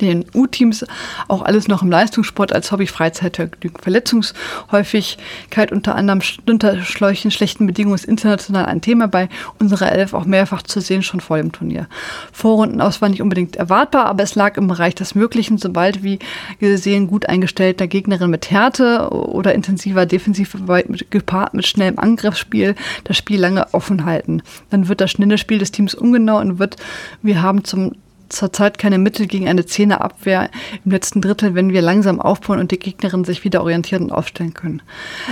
den 0.00 0.24
U-Teams 0.34 0.84
auch 1.28 1.42
alles 1.42 1.68
noch 1.68 1.82
im 1.82 1.90
Leistungssport 1.90 2.52
als 2.52 2.72
Hobby, 2.72 2.86
Freizeit, 2.86 3.40
Verletzungshäufigkeit 3.80 5.72
unter 5.72 5.94
anderem 5.94 6.20
unter 6.46 6.82
schlechten 6.82 7.66
Bedingungen 7.66 7.94
ist 7.94 8.04
international 8.04 8.66
ein 8.66 8.80
Thema 8.80 9.08
bei 9.08 9.28
unserer 9.58 9.92
Elf 9.92 10.14
auch 10.14 10.24
mehrfach 10.24 10.62
zu 10.62 10.80
sehen, 10.80 11.02
schon 11.02 11.20
vor 11.20 11.36
dem 11.36 11.52
Turnier. 11.52 11.86
Vorrunden 12.32 12.80
war 12.80 13.08
nicht 13.08 13.22
unbedingt 13.22 13.56
erwartbar, 13.56 14.06
aber 14.06 14.22
es 14.22 14.34
lag 14.34 14.56
im 14.56 14.68
Bereich 14.68 14.94
des 14.94 15.14
Möglichen, 15.14 15.58
sobald 15.58 16.02
wie 16.02 16.18
gesehen 16.58 17.06
gut 17.06 17.28
eingestellter 17.28 17.86
Gegnerin 17.86 18.30
mit 18.30 18.50
Härte 18.50 19.10
oder 19.10 19.54
intensiver 19.54 20.06
Defensivarbeit 20.06 21.10
gepaart 21.10 21.54
mit 21.54 21.66
schnellem 21.66 21.98
Angriffsspiel 21.98 22.74
das 23.04 23.16
Spiel 23.16 23.40
lange 23.40 23.72
offen 23.72 24.04
halten. 24.04 24.42
Dann 24.70 24.88
wird 24.88 25.00
das 25.00 25.10
schnelle 25.10 25.38
Spiel 25.38 25.58
des 25.58 25.72
Teams 25.72 25.94
ungenau 25.94 26.38
und 26.38 26.58
wird, 26.58 26.76
wir 27.22 27.42
haben 27.42 27.64
zum 27.64 27.92
zurzeit 28.30 28.78
keine 28.78 28.98
Mittel 28.98 29.26
gegen 29.26 29.48
eine 29.48 29.66
Zehnerabwehr 29.66 30.50
im 30.84 30.90
letzten 30.90 31.20
Drittel, 31.20 31.54
wenn 31.54 31.72
wir 31.72 31.82
langsam 31.82 32.20
aufbauen 32.20 32.58
und 32.58 32.70
die 32.70 32.78
Gegnerin 32.78 33.24
sich 33.24 33.44
wieder 33.44 33.62
orientieren 33.62 34.04
und 34.04 34.12
aufstellen 34.12 34.54
können. 34.54 34.82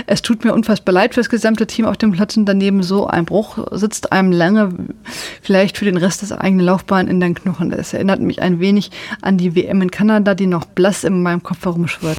Es 0.07 0.22
tut 0.22 0.44
mir 0.44 0.53
unfassbar 0.53 0.92
leid 0.92 1.14
für 1.14 1.20
das 1.20 1.30
gesamte 1.30 1.66
Team 1.66 1.86
auf 1.86 1.96
dem 1.96 2.12
Platz 2.12 2.36
und 2.36 2.46
daneben 2.46 2.82
so 2.82 3.07
ein 3.07 3.24
Bruch 3.24 3.59
sitzt 3.70 4.12
einem 4.12 4.32
lange, 4.32 4.74
vielleicht 5.42 5.78
für 5.78 5.84
den 5.84 5.96
Rest 5.96 6.22
des 6.22 6.32
eigenen 6.32 6.66
Laufbahn 6.66 7.09
in 7.09 7.20
den 7.20 7.34
Knochen. 7.34 7.72
Es 7.72 7.94
erinnert 7.94 8.20
mich 8.20 8.42
ein 8.42 8.61
wenig 8.61 8.90
an 9.22 9.38
die 9.38 9.55
WM 9.55 9.82
in 9.82 9.90
Kanada, 9.90 10.34
die 10.34 10.46
noch 10.46 10.64
blass 10.64 11.05
in 11.05 11.22
meinem 11.22 11.42
Kopf 11.42 11.64
herumschwirrt. 11.64 12.18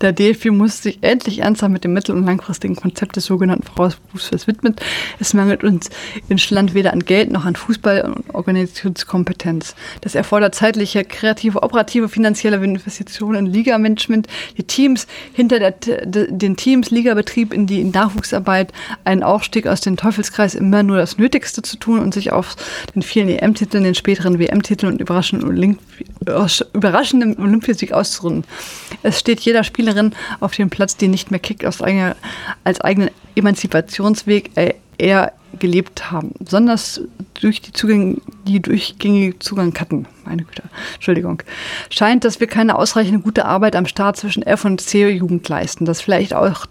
Der 0.00 0.12
DFB 0.12 0.46
muss 0.46 0.82
sich 0.82 1.02
endlich 1.02 1.40
ernsthaft 1.40 1.72
mit 1.72 1.84
dem 1.84 1.92
mittel- 1.92 2.14
und 2.14 2.24
langfristigen 2.24 2.76
Konzept 2.76 3.16
des 3.16 3.26
sogenannten 3.26 3.64
Vorausberufs 3.64 4.46
widmen. 4.46 4.76
Es 5.18 5.34
mangelt 5.34 5.64
uns 5.64 5.90
in 6.28 6.38
Schland 6.38 6.74
weder 6.74 6.92
an 6.92 7.00
Geld 7.00 7.30
noch 7.30 7.44
an 7.44 7.54
Fußball- 7.54 8.02
und 8.02 8.34
Organisationskompetenz. 8.34 9.74
Das 10.00 10.14
erfordert 10.14 10.54
zeitliche, 10.54 11.04
kreative, 11.04 11.62
operative, 11.62 12.08
finanzielle 12.08 12.56
Investitionen 12.56 13.46
in 13.46 13.52
Ligamanagement, 13.52 14.26
die 14.56 14.64
Teams 14.64 15.06
hinter 15.32 15.58
der, 15.58 15.72
den 16.06 16.56
Teams, 16.56 16.90
Ligabetrieb 16.90 17.52
in 17.52 17.66
die 17.66 17.84
Nachwuchsarbeit, 17.84 18.72
einen 19.04 19.22
Aufstieg 19.22 19.66
aus 19.66 19.80
dem 19.80 19.96
Teufelskreis, 19.96 20.54
immer 20.54 20.82
nur 20.82 20.96
das 20.96 21.18
Nötigste 21.18 21.62
zu 21.62 21.76
tun 21.76 22.00
und 22.00 22.14
sich 22.14 22.32
auf 22.32 22.56
den 22.94 23.02
vielen 23.02 23.28
EM-Titeln, 23.28 23.84
den 23.84 23.94
späteren 23.94 24.38
WM-Titeln 24.38 24.92
und 24.92 25.00
überraschenden, 25.00 25.78
Olymp 26.28 26.64
überraschenden 26.72 27.38
Olympiasieg 27.38 27.92
auszuruhen. 27.92 28.44
Es 29.02 29.20
steht 29.20 29.40
jeder 29.40 29.64
Spielerin 29.64 30.14
auf 30.40 30.54
dem 30.54 30.70
Platz, 30.70 30.96
die 30.96 31.08
nicht 31.08 31.30
mehr 31.30 31.40
kickt, 31.40 31.64
als 32.64 32.80
eigenen 32.80 33.10
Emanzipationsweg, 33.34 34.50
äh, 34.56 34.74
eher 34.98 35.32
gelebt 35.58 36.10
haben, 36.10 36.32
besonders 36.38 37.00
durch 37.40 37.60
die, 37.60 37.72
Zugänge, 37.72 38.18
die 38.46 38.60
durchgängige 38.60 39.38
Zugang 39.38 39.74
hatten, 39.78 40.06
meine 40.24 40.44
Güte, 40.44 40.62
Entschuldigung, 40.94 41.42
scheint, 41.90 42.24
dass 42.24 42.40
wir 42.40 42.46
keine 42.46 42.76
ausreichend 42.76 43.24
gute 43.24 43.44
Arbeit 43.44 43.76
am 43.76 43.86
Start 43.86 44.16
zwischen 44.16 44.42
F 44.42 44.64
und 44.64 44.80
C-Jugend 44.80 45.48
leisten, 45.48 45.84
dass 45.84 46.00
vielleicht 46.00 46.32
auch 46.32 46.66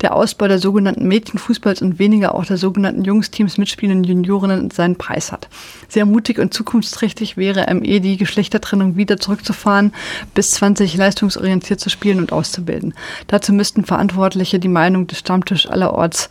der 0.00 0.14
Ausbau 0.14 0.48
der 0.48 0.58
sogenannten 0.58 1.06
Mädchenfußballs 1.08 1.82
und 1.82 1.98
weniger 1.98 2.34
auch 2.34 2.44
der 2.44 2.56
sogenannten 2.56 3.04
Jungsteams 3.04 3.58
mitspielenden 3.58 4.04
Juniorinnen 4.04 4.70
seinen 4.70 4.96
Preis 4.96 5.32
hat. 5.32 5.48
Sehr 5.88 6.06
mutig 6.06 6.38
und 6.38 6.54
zukunftsträchtig 6.54 7.36
wäre 7.36 7.72
ME 7.74 8.00
die 8.00 8.16
Geschlechtertrennung 8.16 8.96
wieder 8.96 9.18
zurückzufahren, 9.18 9.92
bis 10.34 10.52
20 10.52 10.96
leistungsorientiert 10.96 11.80
zu 11.80 11.90
spielen 11.90 12.18
und 12.18 12.32
auszubilden. 12.32 12.94
Dazu 13.26 13.52
müssten 13.52 13.84
Verantwortliche 13.84 14.58
die 14.58 14.68
Meinung 14.68 15.06
des 15.06 15.18
Stammtisch 15.18 15.68
allerorts 15.68 16.30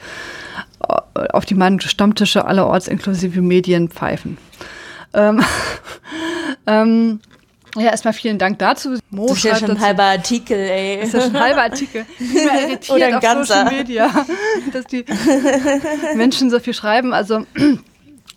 auf 0.84 1.46
die 1.46 1.56
des 1.56 1.92
Stammtische 1.92 2.46
allerorts 2.46 2.88
inklusive 2.88 3.42
Medien 3.42 3.90
pfeifen. 3.90 4.38
Ähm, 5.14 5.44
ähm, 6.68 7.20
ja, 7.76 7.90
erstmal 7.90 8.14
vielen 8.14 8.38
Dank 8.38 8.60
dazu. 8.60 8.98
Mo 9.10 9.28
das 9.28 9.38
ist 9.38 9.44
ja 9.44 9.56
schon 9.56 9.72
ein 9.72 9.80
halber 9.80 10.04
Artikel, 10.04 10.58
ey. 10.58 11.00
Das 11.00 11.08
ist 11.08 11.14
ja 11.14 11.22
schon 11.22 11.36
ein 11.36 11.42
halber 11.42 11.64
Artikel. 11.64 12.06
Ich 12.20 12.34
bin 12.34 12.44
irritiert 12.44 12.90
Oder 12.90 13.08
ein 13.08 13.16
auf 13.16 13.22
ganzer. 13.22 13.64
Social 13.64 13.78
Media, 13.78 14.26
dass 14.74 14.86
die 14.86 15.06
Menschen 16.16 16.50
so 16.52 16.60
viel 16.60 16.74
schreiben. 16.74 17.14
Also 17.14 17.46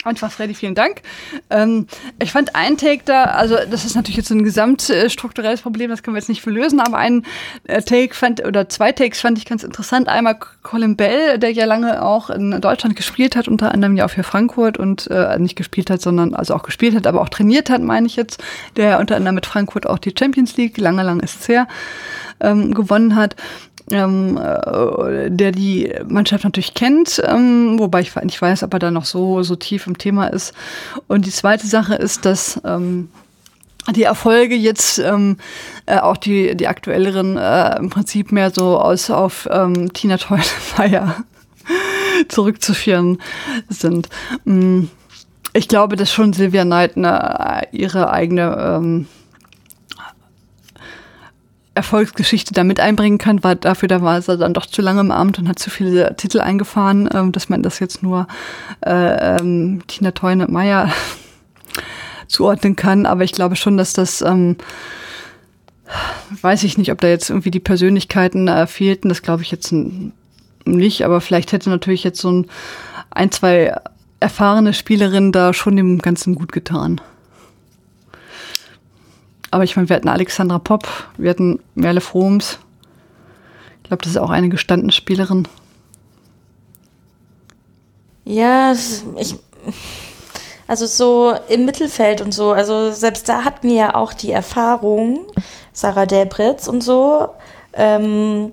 Einfach 0.07 0.31
Freddy, 0.31 0.55
vielen 0.55 0.77
Dank. 0.77 1.03
Ähm, 1.51 1.89
ich 2.23 2.31
fand 2.31 2.55
ein 2.55 2.77
Take 2.77 3.03
da, 3.05 3.25
also 3.25 3.57
das 3.69 3.85
ist 3.85 3.97
natürlich 3.97 4.17
jetzt 4.17 4.31
ein 4.31 4.45
gesamtstrukturelles 4.45 5.63
Problem, 5.63 5.91
das 5.91 6.05
können 6.05 6.15
wir 6.15 6.21
jetzt 6.21 6.29
nicht 6.29 6.47
lösen, 6.47 6.79
aber 6.79 6.99
ein 6.99 7.27
äh, 7.65 7.83
Take 7.83 8.15
fand, 8.15 8.47
oder 8.47 8.69
zwei 8.69 8.93
Takes 8.93 9.21
fand 9.21 9.37
ich 9.37 9.47
ganz 9.47 9.65
interessant. 9.65 10.09
Einmal 10.09 10.39
Colin 10.63 10.97
Bell, 10.97 11.41
der 11.41 11.51
ja 11.51 11.65
lange 11.65 12.05
auch 12.05 12.31
in 12.31 12.61
Deutschland 12.61 12.95
gespielt 12.95 13.35
hat, 13.35 13.49
unter 13.49 13.75
anderem 13.75 13.97
ja 13.97 14.07
auch 14.07 14.11
für 14.11 14.23
Frankfurt 14.23 14.79
und 14.79 15.11
äh, 15.11 15.41
nicht 15.41 15.57
gespielt 15.57 15.91
hat, 15.91 16.01
sondern 16.01 16.35
also 16.35 16.55
auch 16.55 16.63
gespielt 16.63 16.95
hat, 16.95 17.09
aber 17.09 17.21
auch 17.21 17.29
trainiert 17.29 17.69
hat, 17.69 17.83
meine 17.83 18.07
ich 18.07 18.15
jetzt, 18.15 18.41
der 18.77 19.01
unter 19.01 19.17
anderem 19.17 19.35
mit 19.35 19.47
Frankfurt 19.47 19.89
auch 19.89 19.99
die 19.99 20.15
Champions 20.17 20.57
League, 20.57 20.79
lange, 20.79 21.03
lange 21.03 21.23
ist 21.23 21.41
es 21.41 21.49
her, 21.49 21.67
ähm, 22.39 22.75
gewonnen 22.75 23.17
hat 23.17 23.35
ähm, 23.91 24.37
äh, 24.37 25.31
der 25.31 25.53
die 25.53 25.93
Mannschaft 26.09 26.45
natürlich 26.45 26.75
kennt, 26.75 27.23
ähm, 27.25 27.79
wobei 27.79 28.01
ich 28.01 28.15
nicht 28.17 28.41
weiß, 28.41 28.63
ob 28.63 28.73
er 28.73 28.79
da 28.79 28.91
noch 28.91 29.05
so, 29.05 29.43
so 29.43 29.57
tief 29.57 29.87
im 29.87 29.99
Thema 29.99 30.27
ist. 30.29 30.55
Und 31.07 31.27
die 31.27 31.31
zweite 31.31 31.67
Sache 31.67 31.95
ist, 31.95 32.25
dass 32.25 32.61
ähm, 32.65 33.09
die 33.95 34.03
Erfolge 34.03 34.57
jetzt 34.57 34.99
ähm, 34.99 35.37
äh, 35.87 35.99
auch 35.99 36.17
die, 36.17 36.57
die 36.57 36.67
aktuelleren 36.67 37.37
äh, 37.37 37.77
im 37.79 37.91
Prinzip 37.91 38.33
mehr 38.33 38.51
so 38.51 38.79
aus 38.79 39.11
auf 39.11 39.49
ähm, 39.51 39.93
Tina 39.93 40.17
Teufelsmeier 40.17 41.25
zurückzuführen 42.29 43.19
sind. 43.69 44.09
Mm, 44.45 44.85
ich 45.53 45.69
glaube, 45.69 45.97
dass 45.97 46.13
schon 46.13 46.33
Silvia 46.33 46.65
Neidner 46.65 47.63
äh, 47.73 47.77
ihre 47.77 48.11
eigene 48.11 48.57
ähm, 48.59 49.07
Erfolgsgeschichte 51.77 52.55
da 52.55 52.65
mit 52.65 52.81
einbringen 52.81 53.19
kann, 53.19 53.45
weil 53.45 53.57
dafür 53.57 53.89
da 53.89 54.03
war 54.03 54.21
er 54.27 54.37
dann 54.37 54.55
doch 54.55 54.67
zu 54.67 54.83
lange 54.83 55.01
im 55.01 55.11
Amt 55.11 55.39
und 55.39 55.49
hat 55.49 55.59
zu 55.59 55.71
viele 55.71 56.17
Titel 56.17 56.41
eingefahren, 56.41 57.09
ähm, 57.13 57.33
dass 57.33 57.49
man 57.49 57.63
das 57.63 57.79
jetzt 57.79 58.03
nur 58.03 58.27
äh, 58.85 59.37
ähm, 59.39 59.83
Tina 59.87 60.13
Teune 60.13 60.47
Meyer 60.49 60.91
zuordnen 62.27 62.77
kann. 62.77 63.07
Aber 63.07 63.25
ich 63.25 63.33
glaube 63.33 63.57
schon, 63.57 63.77
dass 63.77 63.93
das 63.93 64.23
ähm, 64.23 64.57
weiß 66.41 66.65
ich 66.65 66.79
nicht, 66.79 66.91
ob 66.93 67.01
da 67.01 67.09
jetzt 67.09 67.31
irgendwie 67.31 67.51
die 67.51 67.61
Persönlichkeiten 67.61 68.49
äh, 68.49 68.67
fehlten. 68.67 69.09
Das 69.09 69.23
glaube 69.23 69.43
ich 69.43 69.51
jetzt 69.51 69.73
nicht, 70.65 71.05
aber 71.05 71.21
vielleicht 71.21 71.53
hätte 71.53 71.71
natürlich 71.71 72.05
jetzt 72.05 72.21
so 72.21 72.31
ein, 72.31 72.47
ein 73.11 73.31
zwei 73.31 73.75
erfahrene 74.19 74.73
Spielerinnen 74.73 75.31
da 75.31 75.53
schon 75.53 75.77
dem 75.77 75.99
Ganzen 75.99 76.35
gut 76.35 76.53
getan. 76.53 77.01
Aber 79.57 79.65
ich 79.65 79.75
meine, 79.75 79.89
wir 79.89 79.97
hatten 79.97 80.11
Alexandra 80.11 80.59
Popp, 80.59 80.87
wir 81.17 81.31
hatten 81.31 81.61
Merle 81.75 82.03
Froms. 82.03 82.59
Ich 83.83 83.89
glaube, 83.89 84.03
das 84.03 84.11
ist 84.11 84.19
auch 84.19 84.29
eine 84.29 84.51
gestandene 84.51 84.93
Spielerin. 84.93 85.49
Ja, 88.27 88.75
ich. 89.17 89.37
Also 90.67 90.85
so 90.85 91.35
im 91.49 91.65
Mittelfeld 91.65 92.21
und 92.21 92.35
so, 92.35 92.53
also 92.53 92.93
selbst 92.93 93.31
da 93.31 93.45
hatten 93.45 93.69
wir 93.69 93.77
ja 93.77 93.95
auch 93.95 94.13
die 94.13 94.31
Erfahrung, 94.31 95.21
Sarah 95.73 96.05
Delbritz 96.05 96.69
und 96.69 96.83
so. 96.83 97.31
Ähm, 97.73 98.53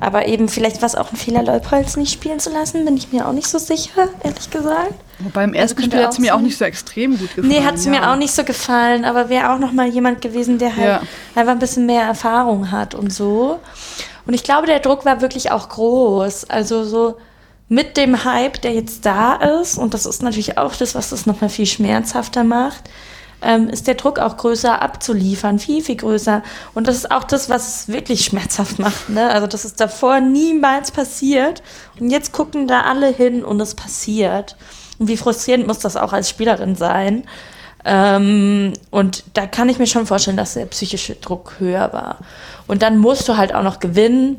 aber 0.00 0.26
eben 0.26 0.48
vielleicht 0.48 0.80
war 0.80 0.86
es 0.86 0.94
auch 0.94 1.12
ein 1.12 1.16
Fehler, 1.16 1.42
Leupolz 1.42 1.96
nicht 1.96 2.12
spielen 2.12 2.40
zu 2.40 2.50
lassen, 2.50 2.84
bin 2.84 2.96
ich 2.96 3.12
mir 3.12 3.28
auch 3.28 3.32
nicht 3.32 3.48
so 3.48 3.58
sicher, 3.58 4.08
ehrlich 4.24 4.50
gesagt. 4.50 4.94
Wobei 5.20 5.44
im 5.44 5.54
ersten 5.54 5.78
also 5.78 5.90
Spiel 5.90 6.02
hat 6.02 6.12
es 6.12 6.18
mir 6.18 6.34
auch 6.34 6.40
nicht 6.40 6.56
so 6.56 6.64
extrem 6.64 7.18
gut 7.18 7.34
gefallen. 7.34 7.48
Nee, 7.48 7.62
hat 7.62 7.74
es 7.74 7.84
ja. 7.84 7.90
mir 7.90 8.10
auch 8.10 8.16
nicht 8.16 8.32
so 8.32 8.42
gefallen, 8.42 9.04
aber 9.04 9.28
wäre 9.28 9.52
auch 9.52 9.58
noch 9.58 9.72
mal 9.72 9.86
jemand 9.86 10.22
gewesen, 10.22 10.58
der 10.58 10.74
halt 10.76 10.86
ja. 10.86 11.02
einfach 11.34 11.52
ein 11.52 11.58
bisschen 11.58 11.86
mehr 11.86 12.02
Erfahrung 12.02 12.70
hat 12.70 12.94
und 12.94 13.12
so. 13.12 13.60
Und 14.26 14.34
ich 14.34 14.42
glaube, 14.42 14.66
der 14.66 14.80
Druck 14.80 15.04
war 15.04 15.20
wirklich 15.20 15.50
auch 15.50 15.68
groß. 15.68 16.48
Also 16.48 16.84
so 16.84 17.16
mit 17.68 17.96
dem 17.96 18.24
Hype, 18.24 18.60
der 18.62 18.72
jetzt 18.72 19.04
da 19.04 19.34
ist, 19.60 19.78
und 19.78 19.94
das 19.94 20.06
ist 20.06 20.22
natürlich 20.22 20.58
auch 20.58 20.74
das, 20.74 20.94
was 20.94 21.10
das 21.10 21.26
noch 21.26 21.40
mal 21.40 21.48
viel 21.48 21.66
schmerzhafter 21.66 22.42
macht, 22.42 22.90
ähm, 23.42 23.68
ist 23.68 23.86
der 23.86 23.94
Druck 23.94 24.18
auch 24.18 24.36
größer 24.36 24.80
abzuliefern, 24.82 25.58
viel, 25.58 25.82
viel 25.82 25.96
größer. 25.96 26.42
Und 26.74 26.86
das 26.86 26.96
ist 26.96 27.10
auch 27.10 27.24
das, 27.24 27.48
was 27.48 27.68
es 27.68 27.88
wirklich 27.88 28.24
schmerzhaft 28.24 28.78
macht. 28.78 29.08
Ne? 29.08 29.30
Also 29.30 29.46
das 29.46 29.64
ist 29.64 29.80
davor 29.80 30.20
niemals 30.20 30.90
passiert. 30.90 31.62
Und 31.98 32.10
jetzt 32.10 32.32
gucken 32.32 32.66
da 32.66 32.82
alle 32.82 33.08
hin 33.08 33.44
und 33.44 33.60
es 33.60 33.74
passiert. 33.74 34.56
Und 34.98 35.08
wie 35.08 35.16
frustrierend 35.16 35.66
muss 35.66 35.78
das 35.78 35.96
auch 35.96 36.12
als 36.12 36.28
Spielerin 36.28 36.76
sein? 36.76 37.24
Ähm, 37.84 38.74
und 38.90 39.24
da 39.34 39.46
kann 39.46 39.68
ich 39.68 39.78
mir 39.78 39.86
schon 39.86 40.06
vorstellen, 40.06 40.36
dass 40.36 40.54
der 40.54 40.66
psychische 40.66 41.14
Druck 41.14 41.54
höher 41.58 41.92
war. 41.92 42.18
Und 42.66 42.82
dann 42.82 42.98
musst 42.98 43.28
du 43.28 43.36
halt 43.36 43.54
auch 43.54 43.62
noch 43.62 43.80
gewinnen 43.80 44.38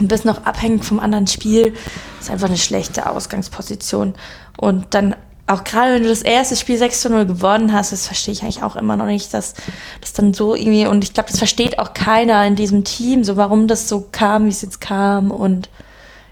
und 0.00 0.08
bist 0.08 0.24
noch 0.24 0.46
abhängig 0.46 0.84
vom 0.84 0.98
anderen 0.98 1.26
Spiel. 1.26 1.72
Das 2.16 2.26
ist 2.26 2.30
einfach 2.30 2.48
eine 2.48 2.56
schlechte 2.56 3.08
Ausgangsposition. 3.08 4.14
Und 4.56 4.94
dann 4.94 5.14
auch 5.46 5.64
gerade 5.64 5.94
wenn 5.94 6.02
du 6.02 6.08
das 6.08 6.22
erste 6.22 6.56
Spiel 6.56 6.78
6 6.78 7.00
zu 7.00 7.10
0 7.10 7.26
gewonnen 7.26 7.72
hast, 7.72 7.92
das 7.92 8.06
verstehe 8.06 8.32
ich 8.32 8.42
eigentlich 8.42 8.62
auch 8.62 8.76
immer 8.76 8.96
noch 8.96 9.06
nicht, 9.06 9.34
dass 9.34 9.54
das 10.00 10.12
dann 10.12 10.32
so 10.34 10.54
irgendwie, 10.54 10.86
und 10.86 11.04
ich 11.04 11.14
glaube, 11.14 11.30
das 11.30 11.38
versteht 11.38 11.78
auch 11.78 11.94
keiner 11.94 12.46
in 12.46 12.56
diesem 12.56 12.84
Team, 12.84 13.24
so 13.24 13.36
warum 13.36 13.66
das 13.66 13.88
so 13.88 14.08
kam, 14.12 14.46
wie 14.46 14.50
es 14.50 14.62
jetzt 14.62 14.80
kam 14.80 15.30
und 15.30 15.68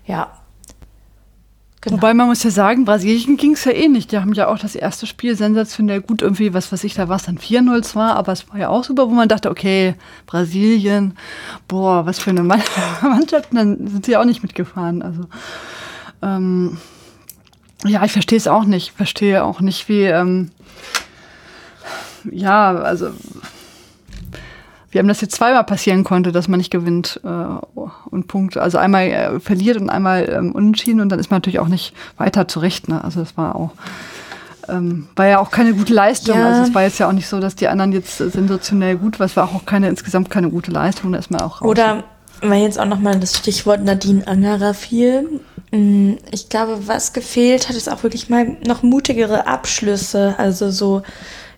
ja, 0.06 0.30
Genau. 1.82 1.96
Wobei 1.96 2.12
man 2.12 2.26
muss 2.26 2.42
ja 2.42 2.50
sagen, 2.50 2.84
Brasilien 2.84 3.38
ging 3.38 3.52
es 3.52 3.64
ja 3.64 3.72
eh 3.72 3.88
nicht. 3.88 4.12
Die 4.12 4.18
haben 4.18 4.34
ja 4.34 4.48
auch 4.48 4.58
das 4.58 4.74
erste 4.74 5.06
Spiel 5.06 5.34
sensationell 5.34 6.02
gut 6.02 6.20
irgendwie, 6.20 6.52
was 6.52 6.70
weiß 6.70 6.84
ich, 6.84 6.92
da 6.92 7.08
war 7.08 7.16
es 7.16 7.22
dann 7.22 7.38
4-0 7.38 7.82
zwar, 7.82 8.16
aber 8.16 8.32
es 8.32 8.46
war 8.50 8.58
ja 8.58 8.68
auch 8.68 8.84
super, 8.84 9.08
wo 9.08 9.14
man 9.14 9.30
dachte, 9.30 9.50
okay, 9.50 9.94
Brasilien, 10.26 11.16
boah, 11.68 12.04
was 12.04 12.18
für 12.18 12.30
eine 12.30 12.42
Mannschaft, 13.02 13.48
dann 13.52 13.86
sind 13.88 14.04
sie 14.04 14.18
auch 14.18 14.26
nicht 14.26 14.42
mitgefahren. 14.42 15.00
Also 15.00 15.24
ähm, 16.20 16.76
ja, 17.85 18.05
ich 18.05 18.12
verstehe 18.12 18.39
es 18.39 18.49
auch 18.49 18.64
nicht. 18.64 18.93
Verstehe 18.97 19.45
auch 19.45 19.61
nicht, 19.61 19.89
wie 19.89 20.05
ähm, 20.05 20.51
ja, 22.31 22.74
also 22.74 23.11
wie 24.91 24.99
einem 24.99 25.09
das 25.09 25.20
jetzt 25.20 25.37
zweimal 25.37 25.64
passieren 25.64 26.03
konnte, 26.03 26.33
dass 26.33 26.49
man 26.49 26.59
nicht 26.59 26.72
gewinnt 26.72 27.20
äh, 27.24 27.78
und 28.11 28.26
Punkt. 28.26 28.57
Also 28.57 28.78
einmal 28.78 29.05
äh, 29.05 29.41
verliert 29.41 29.76
und 29.76 29.89
einmal 29.89 30.28
ähm, 30.28 30.53
unentschieden 30.53 31.01
und 31.01 31.11
dann 31.11 31.20
ist 31.20 31.31
man 31.31 31.37
natürlich 31.37 31.61
auch 31.61 31.68
nicht 31.68 31.95
weiter 32.16 32.49
zurecht. 32.49 32.89
Ne? 32.89 33.03
Also 33.03 33.20
das 33.20 33.37
war 33.37 33.55
auch 33.55 33.70
ähm, 34.68 35.09
war 35.16 35.26
ja 35.26 35.39
auch 35.39 35.51
keine 35.51 35.74
gute 35.74 35.95
Leistung. 35.95 36.39
Ja. 36.39 36.49
Also 36.49 36.62
es 36.62 36.74
war 36.74 36.83
jetzt 36.83 36.99
ja 36.99 37.09
auch 37.09 37.12
nicht 37.12 37.28
so, 37.28 37.41
dass 37.41 37.55
die 37.55 37.68
anderen 37.68 37.93
jetzt 37.93 38.18
sensationell 38.18 38.97
gut 38.97 39.18
war. 39.20 39.26
Es 39.26 39.37
war 39.37 39.45
auch 39.45 39.64
keine 39.64 39.89
insgesamt 39.89 40.31
keine 40.31 40.51
gute 40.51 40.70
Leistung. 40.70 41.12
Da 41.12 41.18
ist 41.18 41.31
man 41.31 41.41
auch 41.41 41.61
raus. 41.61 41.68
Oder 41.68 42.05
weil 42.43 42.62
jetzt 42.62 42.78
auch 42.78 42.87
nochmal 42.87 43.18
das 43.20 43.37
Stichwort 43.37 43.85
Nadine 43.85 44.26
Angerer 44.26 44.74
fiel. 44.74 45.41
Mm, 45.73 46.14
ich 46.33 46.49
glaube, 46.49 46.89
was 46.89 47.12
gefehlt 47.12 47.68
hat, 47.68 47.77
ist 47.77 47.91
auch 47.91 48.03
wirklich 48.03 48.29
mal 48.29 48.57
noch 48.66 48.83
mutigere 48.83 49.47
Abschlüsse. 49.47 50.35
Also 50.39 50.71
so 50.71 51.03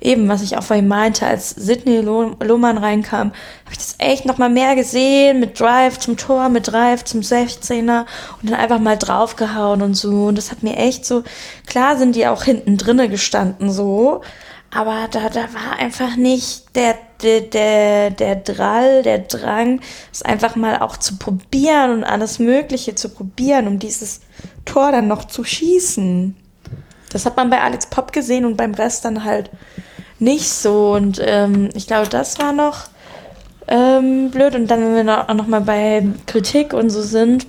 eben, 0.03 0.29
was 0.29 0.43
ich 0.43 0.57
auch 0.57 0.63
vorhin 0.63 0.89
meinte, 0.89 1.27
als 1.27 1.51
Sidney 1.51 1.99
Lohmann 1.99 2.79
reinkam, 2.79 3.33
habe 3.65 3.73
ich 3.73 3.79
das 3.79 3.95
echt 3.99 4.27
noch 4.27 4.39
mal 4.39 4.51
mehr 4.51 4.75
gesehen, 4.75 5.41
mit 5.41 5.59
Drive 5.59 5.99
zum 5.99 6.17
Tor, 6.17 6.49
mit 6.49 6.69
Drive 6.69 7.05
zum 7.05 7.21
16er 7.21 8.05
und 8.41 8.51
dann 8.51 8.59
einfach 8.59 8.81
mal 8.81 8.99
draufgehauen 8.99 9.83
und 9.83 9.95
so. 9.95 10.27
Und 10.27 10.37
das 10.37 10.51
hat 10.51 10.63
mir 10.63 10.77
echt 10.77 11.07
so, 11.07 11.23
klar 11.67 11.97
sind 11.97 12.17
die 12.17 12.27
auch 12.27 12.43
hinten 12.43 12.77
drinne 12.77 13.09
gestanden 13.09 13.71
so, 13.71 14.23
aber 14.75 15.07
da, 15.11 15.29
da 15.29 15.53
war 15.53 15.79
einfach 15.79 16.17
nicht 16.17 16.75
der, 16.75 16.97
der, 17.23 17.43
der, 17.43 18.11
der 18.11 18.37
Drall, 18.37 19.03
der 19.03 19.19
Drang, 19.19 19.81
es 20.11 20.23
einfach 20.23 20.57
mal 20.57 20.79
auch 20.81 20.97
zu 20.97 21.19
probieren 21.19 21.91
und 21.91 22.05
alles 22.05 22.39
Mögliche 22.39 22.95
zu 22.95 23.11
probieren, 23.11 23.69
um 23.69 23.79
dieses 23.79 24.23
Tor 24.65 24.91
dann 24.91 25.09
noch 25.09 25.27
zu 25.27 25.45
schießen. 25.45 26.35
Das 27.11 27.27
hat 27.27 27.37
man 27.37 27.51
bei 27.51 27.61
Alex 27.61 27.87
Pop 27.87 28.13
gesehen 28.13 28.47
und 28.47 28.57
beim 28.57 28.73
Rest 28.73 29.05
dann 29.05 29.25
halt 29.25 29.51
nicht 30.19 30.49
so. 30.49 30.93
Und 30.95 31.21
ähm, 31.23 31.69
ich 31.75 31.87
glaube, 31.87 32.09
das 32.09 32.39
war 32.39 32.55
noch 32.55 32.87
ähm, 33.69 34.31
blöd. 34.31 34.55
Und 34.55 34.69
dann, 34.69 34.81
wenn 34.81 34.95
wir 34.95 35.05
noch, 35.05 35.29
auch 35.29 35.35
noch 35.35 35.47
mal 35.47 35.61
bei 35.61 36.07
Kritik 36.27 36.73
und 36.73 36.89
so 36.89 37.03
sind, 37.03 37.47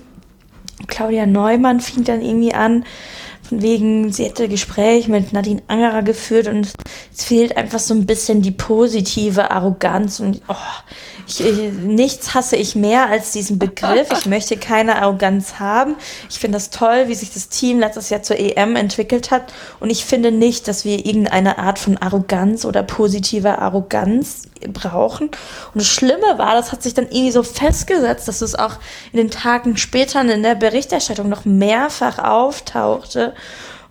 Claudia 0.88 1.24
Neumann 1.24 1.80
fing 1.80 2.04
dann 2.04 2.20
irgendwie 2.20 2.52
an, 2.52 2.84
von 3.44 3.62
wegen, 3.62 4.12
sie 4.12 4.24
hätte 4.24 4.48
Gespräch 4.48 5.08
mit 5.08 5.32
Nadine 5.32 5.62
Angerer 5.68 6.02
geführt 6.02 6.48
und 6.48 6.72
es 7.14 7.24
fehlt 7.24 7.56
einfach 7.56 7.78
so 7.78 7.94
ein 7.94 8.06
bisschen 8.06 8.42
die 8.42 8.50
positive 8.50 9.50
Arroganz 9.50 10.20
und 10.20 10.40
oh, 10.48 10.54
ich, 11.26 11.40
ich, 11.40 11.72
nichts 11.72 12.34
hasse 12.34 12.56
ich 12.56 12.74
mehr 12.74 13.08
als 13.08 13.32
diesen 13.32 13.58
Begriff. 13.58 14.08
Ich 14.12 14.26
möchte 14.26 14.56
keine 14.56 15.00
Arroganz 15.00 15.58
haben. 15.58 15.96
Ich 16.28 16.38
finde 16.38 16.56
das 16.56 16.70
toll, 16.70 17.04
wie 17.06 17.14
sich 17.14 17.32
das 17.32 17.48
Team 17.48 17.80
letztes 17.80 18.10
Jahr 18.10 18.22
zur 18.22 18.38
EM 18.38 18.76
entwickelt 18.76 19.30
hat. 19.30 19.52
Und 19.80 19.90
ich 19.90 20.04
finde 20.04 20.32
nicht, 20.32 20.68
dass 20.68 20.84
wir 20.84 21.04
irgendeine 21.06 21.58
Art 21.58 21.78
von 21.78 21.96
Arroganz 21.96 22.64
oder 22.64 22.82
positiver 22.82 23.58
Arroganz 23.58 24.48
brauchen. 24.72 25.26
Und 25.28 25.80
das 25.80 25.86
Schlimme 25.86 26.38
war, 26.38 26.54
das 26.54 26.72
hat 26.72 26.82
sich 26.82 26.94
dann 26.94 27.06
irgendwie 27.06 27.32
so 27.32 27.42
festgesetzt, 27.42 28.28
dass 28.28 28.42
es 28.42 28.54
auch 28.54 28.76
in 29.12 29.18
den 29.18 29.30
Tagen 29.30 29.76
später 29.76 30.20
in 30.20 30.42
der 30.42 30.54
Berichterstattung 30.54 31.28
noch 31.28 31.44
mehrfach 31.44 32.18
auftauchte. 32.18 33.33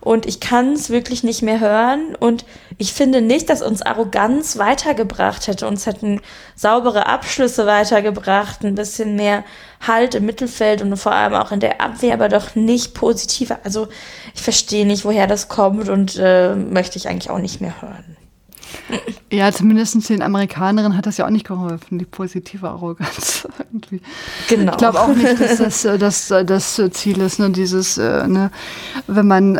Und 0.00 0.26
ich 0.26 0.38
kann 0.38 0.74
es 0.74 0.90
wirklich 0.90 1.24
nicht 1.24 1.40
mehr 1.40 1.60
hören. 1.60 2.14
Und 2.14 2.44
ich 2.76 2.92
finde 2.92 3.22
nicht, 3.22 3.48
dass 3.48 3.62
uns 3.62 3.80
Arroganz 3.80 4.58
weitergebracht 4.58 5.46
hätte. 5.46 5.66
Uns 5.66 5.86
hätten 5.86 6.20
saubere 6.54 7.06
Abschlüsse 7.06 7.66
weitergebracht, 7.66 8.62
ein 8.64 8.74
bisschen 8.74 9.16
mehr 9.16 9.44
Halt 9.86 10.14
im 10.14 10.26
Mittelfeld 10.26 10.82
und 10.82 10.96
vor 10.96 11.12
allem 11.12 11.34
auch 11.34 11.52
in 11.52 11.60
der 11.60 11.80
Abwehr, 11.80 12.14
aber 12.14 12.28
doch 12.28 12.54
nicht 12.54 12.94
positiver. 12.94 13.58
Also 13.64 13.88
ich 14.34 14.42
verstehe 14.42 14.86
nicht, 14.86 15.04
woher 15.04 15.26
das 15.26 15.48
kommt 15.48 15.88
und 15.88 16.16
äh, 16.18 16.54
möchte 16.54 16.98
ich 16.98 17.08
eigentlich 17.08 17.30
auch 17.30 17.38
nicht 17.38 17.60
mehr 17.60 17.80
hören. 17.80 18.16
Ja, 19.32 19.50
zumindest 19.50 20.08
den 20.08 20.22
Amerikanerinnen 20.22 20.96
hat 20.96 21.06
das 21.06 21.16
ja 21.16 21.26
auch 21.26 21.30
nicht 21.30 21.46
geholfen, 21.46 21.98
die 21.98 22.04
positive 22.04 22.68
Arroganz. 22.68 23.48
Irgendwie. 23.72 24.00
Genau. 24.48 24.72
Ich 24.72 24.78
glaube 24.78 25.00
auch 25.00 25.08
nicht, 25.08 25.40
dass 25.40 25.56
das, 25.56 25.84
äh, 25.84 25.98
das, 25.98 26.30
äh, 26.30 26.44
das 26.44 26.80
Ziel 26.92 27.20
ist, 27.20 27.40
ne? 27.40 27.50
dieses, 27.50 27.98
äh, 27.98 28.28
ne? 28.28 28.52
wenn 29.08 29.26
man, 29.26 29.58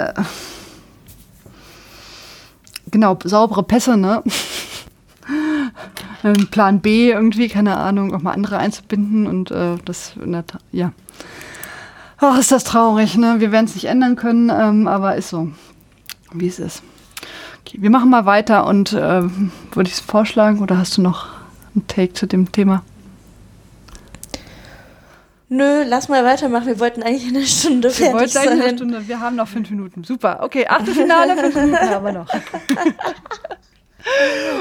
genau, 2.91 3.19
saubere 3.25 3.65
Pässe, 3.65 3.97
ne? 3.97 4.23
Plan 6.53 6.81
B 6.81 7.11
irgendwie, 7.11 7.49
keine 7.49 7.77
Ahnung, 7.77 8.15
auch 8.15 8.23
mal 8.23 8.33
andere 8.33 8.59
einzubinden 8.59 9.27
und 9.27 9.51
äh, 9.51 9.77
das, 9.85 10.13
ja. 10.71 10.93
Ach, 12.19 12.39
ist 12.39 12.53
das 12.53 12.65
traurig, 12.65 13.17
ne? 13.17 13.37
Wir 13.41 13.51
werden 13.51 13.67
es 13.67 13.75
nicht 13.75 13.87
ändern 13.87 14.17
können, 14.17 14.51
ähm, 14.51 14.87
aber 14.87 15.17
ist 15.17 15.31
so, 15.31 15.51
wie 16.33 16.47
es 16.47 16.59
ist. 16.59 16.83
Okay, 17.67 17.79
wir 17.81 17.89
machen 17.91 18.11
mal 18.11 18.27
weiter 18.27 18.67
und 18.67 18.93
äh, 18.93 19.23
würde 19.23 19.89
ich 19.89 19.95
es 19.95 20.01
vorschlagen 20.01 20.61
oder 20.61 20.77
hast 20.77 20.99
du 20.99 21.03
noch 21.03 21.29
einen 21.75 21.87
Take 21.87 22.13
zu 22.13 22.27
dem 22.27 22.53
Thema? 22.53 22.83
Nö, 25.49 25.83
lass 25.87 26.09
mal 26.09 26.25
weitermachen. 26.25 26.67
Wir 26.67 26.81
wollten 26.81 27.03
eigentlich 27.03 27.29
eine 27.29 27.47
Stunde 27.47 27.89
wir 27.89 28.11
fertig 28.11 28.33
sein. 28.33 28.49
Eigentlich 28.49 28.65
eine 28.65 28.77
Stunde. 28.77 29.09
Wir 29.09 29.21
haben 29.21 29.37
noch 29.37 29.49
fünf 29.49 29.71
Minuten. 29.71 30.05
Super. 30.05 30.41
Okay, 30.43 30.67
Achtelfinale, 30.67 31.37
fünf 31.37 31.55
Minuten 31.55 31.89
haben 31.91 32.05
wir 32.05 32.13
noch. 32.13 32.29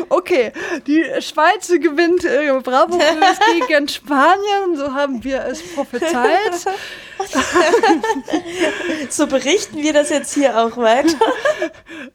Okay, 0.09 0.51
die 0.87 1.03
Schweiz 1.19 1.67
gewinnt 1.67 2.23
äh, 2.23 2.51
Bravo 2.63 2.99
gegen 3.67 3.87
Spanien, 3.87 4.75
so 4.75 4.93
haben 4.93 5.23
wir 5.23 5.43
es 5.45 5.61
prophezeit. 5.61 6.53
so 9.09 9.27
berichten 9.27 9.77
wir 9.77 9.93
das 9.93 10.09
jetzt 10.09 10.33
hier 10.33 10.57
auch 10.57 10.77
weiter. 10.77 11.17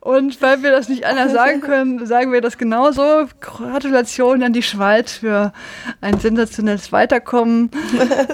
Und 0.00 0.40
weil 0.40 0.62
wir 0.62 0.70
das 0.70 0.88
nicht 0.88 1.04
anders 1.04 1.32
sagen 1.32 1.60
können, 1.60 2.06
sagen 2.06 2.32
wir 2.32 2.40
das 2.40 2.56
genauso. 2.56 3.26
Gratulation 3.40 4.42
an 4.42 4.52
die 4.52 4.62
Schweiz 4.62 5.12
für 5.12 5.52
ein 6.00 6.18
sensationelles 6.20 6.92
Weiterkommen. 6.92 7.70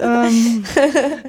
ähm, 0.01 0.64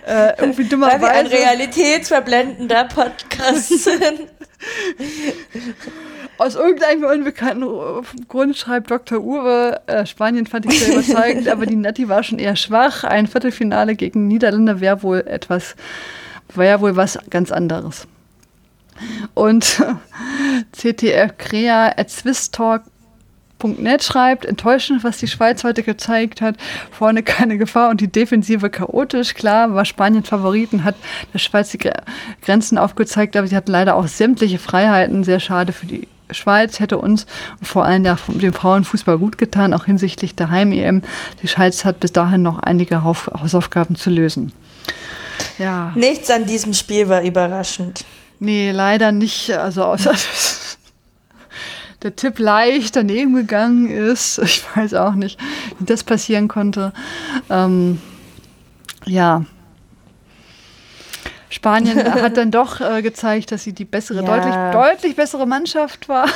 äh, 0.06 0.40
irgendwie 0.40 0.66
dummerweise. 0.66 1.02
Weil 1.02 1.10
wir 1.10 1.18
ein 1.18 1.28
realitätsverblendender 1.28 2.86
Podcast 2.86 3.70
sind. 3.70 4.28
Aus 6.38 6.56
irgendeinem 6.56 7.04
unbekannten 7.06 7.66
Grund 8.28 8.58
schreibt 8.58 8.92
Dr. 8.92 9.20
Uwe, 9.20 9.80
äh, 9.88 10.06
Spanien 10.06 10.46
fand 10.46 10.66
ich 10.66 10.80
sehr 10.84 10.94
überzeugend, 10.94 11.48
aber 11.48 11.66
die 11.66 11.76
Natti 11.76 12.10
war 12.10 12.24
schon 12.24 12.40
eher 12.40 12.56
schwach. 12.56 13.04
Ein 13.04 13.28
Viertelfinale 13.28 13.96
gegen 13.96 14.28
Niederlande 14.28 14.82
wäre 14.82 15.02
wohl 15.02 15.20
etwas, 15.28 15.76
wäre 16.54 16.70
ja 16.70 16.82
wohl 16.82 16.96
was 16.96 17.18
ganz 17.30 17.52
anderes. 17.52 18.08
Und 19.34 19.82
CTF 20.74 21.38
Crea 21.38 21.94
at 21.96 22.10
Swisstalk.net 22.10 24.04
schreibt, 24.04 24.46
enttäuschend, 24.46 25.06
was 25.06 25.18
die 25.18 25.28
Schweiz 25.28 25.64
heute 25.64 25.84
gezeigt 25.84 26.42
hat. 26.42 26.56
Vorne 26.92 27.24
keine 27.24 27.58
Gefahr 27.58 27.90
und 27.90 28.02
die 28.02 28.12
Defensive 28.12 28.70
chaotisch. 28.70 29.36
Klar, 29.36 29.74
war 29.74 29.86
Spanien 29.86 30.24
Favoriten, 30.24 30.84
hat 30.84 30.96
der 31.34 31.40
Schweiz 31.40 31.70
die 31.70 31.80
Grenzen 32.42 32.78
aufgezeigt, 32.78 33.38
aber 33.38 33.48
sie 33.48 33.56
hatten 33.56 33.72
leider 33.72 33.96
auch 33.96 34.08
sämtliche 34.08 34.60
Freiheiten. 34.60 35.24
Sehr 35.24 35.40
schade 35.40 35.72
für 35.72 35.86
die 35.86 36.08
Schweiz 36.32 36.80
hätte 36.80 36.98
uns 36.98 37.26
vor 37.62 37.86
allem 37.86 38.04
der, 38.04 38.18
dem 38.28 38.54
Frauenfußball 38.54 39.18
gut 39.18 39.38
getan, 39.38 39.74
auch 39.74 39.86
hinsichtlich 39.86 40.36
der 40.36 40.50
Heim-EM. 40.50 41.02
Die 41.42 41.48
Schweiz 41.48 41.86
hat 41.86 42.00
bis 42.00 42.12
dahin 42.12 42.42
noch 42.42 42.60
einige 42.60 43.04
Hausaufgaben 43.04 43.96
zu 43.96 44.10
lösen. 44.10 44.52
Ja. 45.58 45.92
Nichts 45.96 46.30
an 46.30 46.46
diesem 46.46 46.74
Spiel 46.74 47.10
war 47.10 47.22
überraschend. 47.22 48.06
Nee, 48.40 48.72
leider 48.72 49.12
nicht. 49.12 49.52
Also 49.52 49.84
außer 49.84 50.12
dass 50.12 50.78
der 52.04 52.16
Tipp 52.16 52.40
leicht 52.40 52.96
daneben 52.96 53.36
gegangen 53.36 53.90
ist. 53.90 54.40
Ich 54.40 54.64
weiß 54.76 54.94
auch 54.96 55.14
nicht, 55.14 55.40
wie 55.80 55.86
das 55.86 56.04
passieren 56.04 56.48
konnte. 56.48 56.94
Ähm, 57.50 58.02
ja, 59.06 59.46
Spanien 61.56 62.04
hat 62.22 62.36
dann 62.36 62.52
doch 62.52 62.82
äh, 62.82 63.02
gezeigt, 63.02 63.52
dass 63.52 63.64
sie 63.64 63.72
die 63.72 63.86
bessere, 63.86 64.24
ja. 64.24 64.38
deutlich, 64.38 64.56
deutlich 64.74 65.16
bessere 65.16 65.46
Mannschaft 65.46 66.10
waren. 66.10 66.30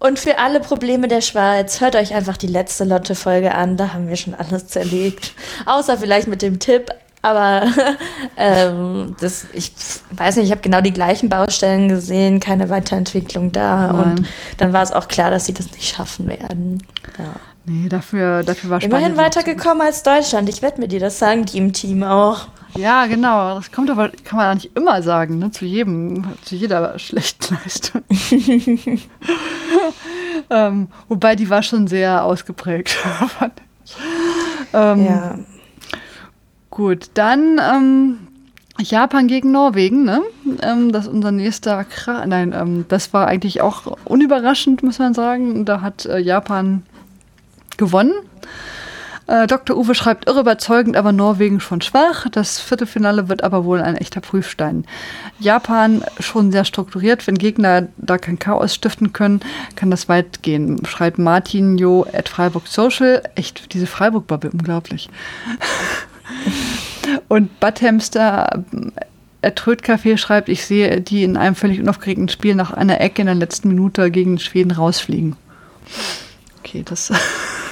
Und 0.00 0.18
für 0.18 0.38
alle 0.38 0.60
Probleme 0.60 1.06
der 1.06 1.20
Schweiz, 1.20 1.80
hört 1.80 1.94
euch 1.94 2.12
einfach 2.14 2.36
die 2.36 2.48
letzte 2.48 2.84
Lotte-Folge 2.84 3.54
an, 3.54 3.76
da 3.76 3.94
haben 3.94 4.08
wir 4.08 4.16
schon 4.16 4.34
alles 4.34 4.66
zerlegt. 4.66 5.32
Außer 5.66 5.96
vielleicht 5.96 6.26
mit 6.26 6.42
dem 6.42 6.58
Tipp, 6.58 6.90
aber 7.22 7.68
ähm, 8.36 9.14
das, 9.20 9.46
ich 9.52 9.72
weiß 10.10 10.36
nicht, 10.36 10.46
ich 10.46 10.50
habe 10.50 10.60
genau 10.62 10.80
die 10.80 10.92
gleichen 10.92 11.28
Baustellen 11.28 11.88
gesehen, 11.88 12.40
keine 12.40 12.68
Weiterentwicklung 12.68 13.52
da. 13.52 13.92
Nein. 13.92 14.02
Und 14.02 14.26
dann 14.58 14.72
war 14.72 14.82
es 14.82 14.90
auch 14.90 15.06
klar, 15.06 15.30
dass 15.30 15.46
sie 15.46 15.54
das 15.54 15.70
nicht 15.70 15.94
schaffen 15.94 16.26
werden. 16.26 16.82
Ja. 17.18 17.36
Nee, 17.66 17.88
dafür, 17.88 18.42
dafür 18.42 18.68
war 18.68 18.80
Spanien. 18.80 18.98
Immerhin 18.98 19.16
weitergekommen 19.16 19.80
als 19.80 20.02
Deutschland. 20.02 20.48
Ich 20.48 20.60
werde 20.60 20.80
mir 20.80 20.88
dir 20.88 21.00
das 21.00 21.18
sagen, 21.18 21.46
die 21.46 21.56
im 21.56 21.72
Team 21.72 22.02
auch. 22.02 22.48
Ja, 22.76 23.06
genau. 23.06 23.54
Das 23.54 23.70
kommt 23.70 23.90
aber, 23.90 24.08
kann 24.08 24.36
man 24.36 24.56
nicht 24.56 24.76
immer 24.76 25.02
sagen, 25.02 25.38
ne? 25.38 25.50
zu 25.50 25.64
jedem, 25.64 26.24
zu 26.42 26.56
jeder 26.56 26.98
schlechten 26.98 27.54
Leistung. 27.54 28.02
ähm, 30.50 30.88
wobei 31.08 31.36
die 31.36 31.48
war 31.50 31.62
schon 31.62 31.86
sehr 31.86 32.24
ausgeprägt. 32.24 32.96
ähm, 34.72 35.04
ja. 35.04 35.38
Gut, 36.70 37.10
dann 37.14 37.60
ähm, 37.62 38.18
Japan 38.80 39.28
gegen 39.28 39.52
Norwegen, 39.52 40.04
ne? 40.04 40.22
Ähm, 40.62 40.90
das 40.90 41.06
ist 41.06 41.12
unser 41.12 41.30
nächster 41.30 41.84
Kra 41.84 42.26
Nein, 42.26 42.52
ähm, 42.52 42.84
das 42.88 43.12
war 43.12 43.28
eigentlich 43.28 43.60
auch 43.60 43.96
unüberraschend, 44.04 44.82
muss 44.82 44.98
man 44.98 45.14
sagen. 45.14 45.64
Da 45.64 45.80
hat 45.80 46.06
äh, 46.06 46.18
Japan 46.18 46.82
gewonnen. 47.76 48.12
Äh, 49.26 49.46
Dr. 49.46 49.76
Uwe 49.76 49.94
schreibt 49.94 50.26
irre 50.26 50.40
überzeugend, 50.40 50.96
aber 50.96 51.12
Norwegen 51.12 51.60
schon 51.60 51.80
schwach. 51.80 52.26
Das 52.30 52.60
Viertelfinale 52.60 53.28
wird 53.28 53.42
aber 53.42 53.64
wohl 53.64 53.80
ein 53.80 53.96
echter 53.96 54.20
Prüfstein. 54.20 54.84
Japan 55.38 56.04
schon 56.20 56.52
sehr 56.52 56.64
strukturiert. 56.64 57.26
Wenn 57.26 57.36
Gegner 57.36 57.88
da 57.96 58.18
kein 58.18 58.38
Chaos 58.38 58.74
stiften 58.74 59.12
können, 59.12 59.40
kann 59.76 59.90
das 59.90 60.08
weit 60.08 60.42
gehen. 60.42 60.84
Schreibt 60.86 61.18
Martin 61.18 61.78
Jo 61.78 62.06
at 62.12 62.28
Freiburg 62.28 62.66
Social. 62.66 63.22
Echt, 63.34 63.72
diese 63.72 63.86
Freiburg-Bubble, 63.86 64.50
unglaublich. 64.50 65.08
Und 67.28 67.60
Badhamster 67.60 68.64
äh, 69.40 69.50
Trödcafé 69.50 70.18
schreibt, 70.18 70.48
ich 70.48 70.64
sehe 70.64 71.00
die 71.00 71.22
in 71.22 71.36
einem 71.36 71.54
völlig 71.54 71.80
unaufgeregten 71.80 72.28
Spiel 72.28 72.54
nach 72.54 72.72
einer 72.72 73.00
Ecke 73.00 73.22
in 73.22 73.26
der 73.26 73.34
letzten 73.34 73.68
Minute 73.68 74.10
gegen 74.10 74.38
Schweden 74.38 74.70
rausfliegen. 74.70 75.36
Okay, 76.60 76.82
das 76.84 77.12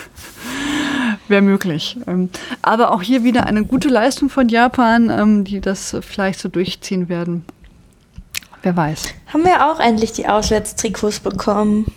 wäre 1.33 1.43
möglich. 1.43 1.97
Ähm, 2.07 2.30
aber 2.62 2.93
auch 2.93 3.03
hier 3.03 3.24
wieder 3.24 3.47
eine 3.47 3.64
gute 3.64 3.89
Leistung 3.89 4.30
von 4.30 4.49
Japan, 4.49 5.11
ähm, 5.11 5.43
die 5.43 5.61
das 5.61 5.97
vielleicht 6.01 6.39
so 6.39 6.49
durchziehen 6.49 7.09
werden. 7.09 7.45
Wer 8.62 8.76
weiß. 8.76 9.12
Haben 9.33 9.45
wir 9.45 9.66
auch 9.66 9.80
endlich 9.80 10.12
die 10.12 10.28
Auswärtstrikots 10.28 11.18
bekommen? 11.18 11.93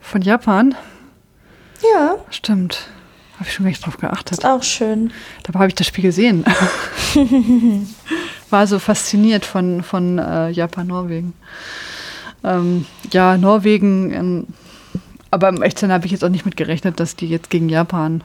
Von 0.00 0.22
Japan? 0.22 0.74
Ja. 1.94 2.16
Stimmt. 2.30 2.88
Habe 3.34 3.48
ich 3.48 3.54
schon 3.54 3.66
echt 3.66 3.86
drauf 3.86 3.98
geachtet. 3.98 4.38
Ist 4.38 4.44
auch 4.44 4.62
schön. 4.62 5.12
Dabei 5.44 5.60
habe 5.60 5.68
ich 5.68 5.74
das 5.74 5.86
Spiel 5.86 6.02
gesehen. 6.02 6.44
War 8.50 8.66
so 8.66 8.78
fasziniert 8.78 9.44
von, 9.44 9.82
von 9.82 10.18
äh, 10.18 10.50
Japan-Norwegen. 10.50 11.34
Ähm, 12.42 12.86
ja, 13.12 13.36
Norwegen, 13.36 14.12
ähm, 14.12 14.46
aber 15.34 15.48
im 15.48 15.62
Echtsein 15.62 15.92
habe 15.92 16.06
ich 16.06 16.12
jetzt 16.12 16.24
auch 16.24 16.28
nicht 16.28 16.44
mit 16.44 16.56
gerechnet, 16.56 17.00
dass 17.00 17.16
die 17.16 17.28
jetzt 17.28 17.50
gegen 17.50 17.68
Japan 17.68 18.22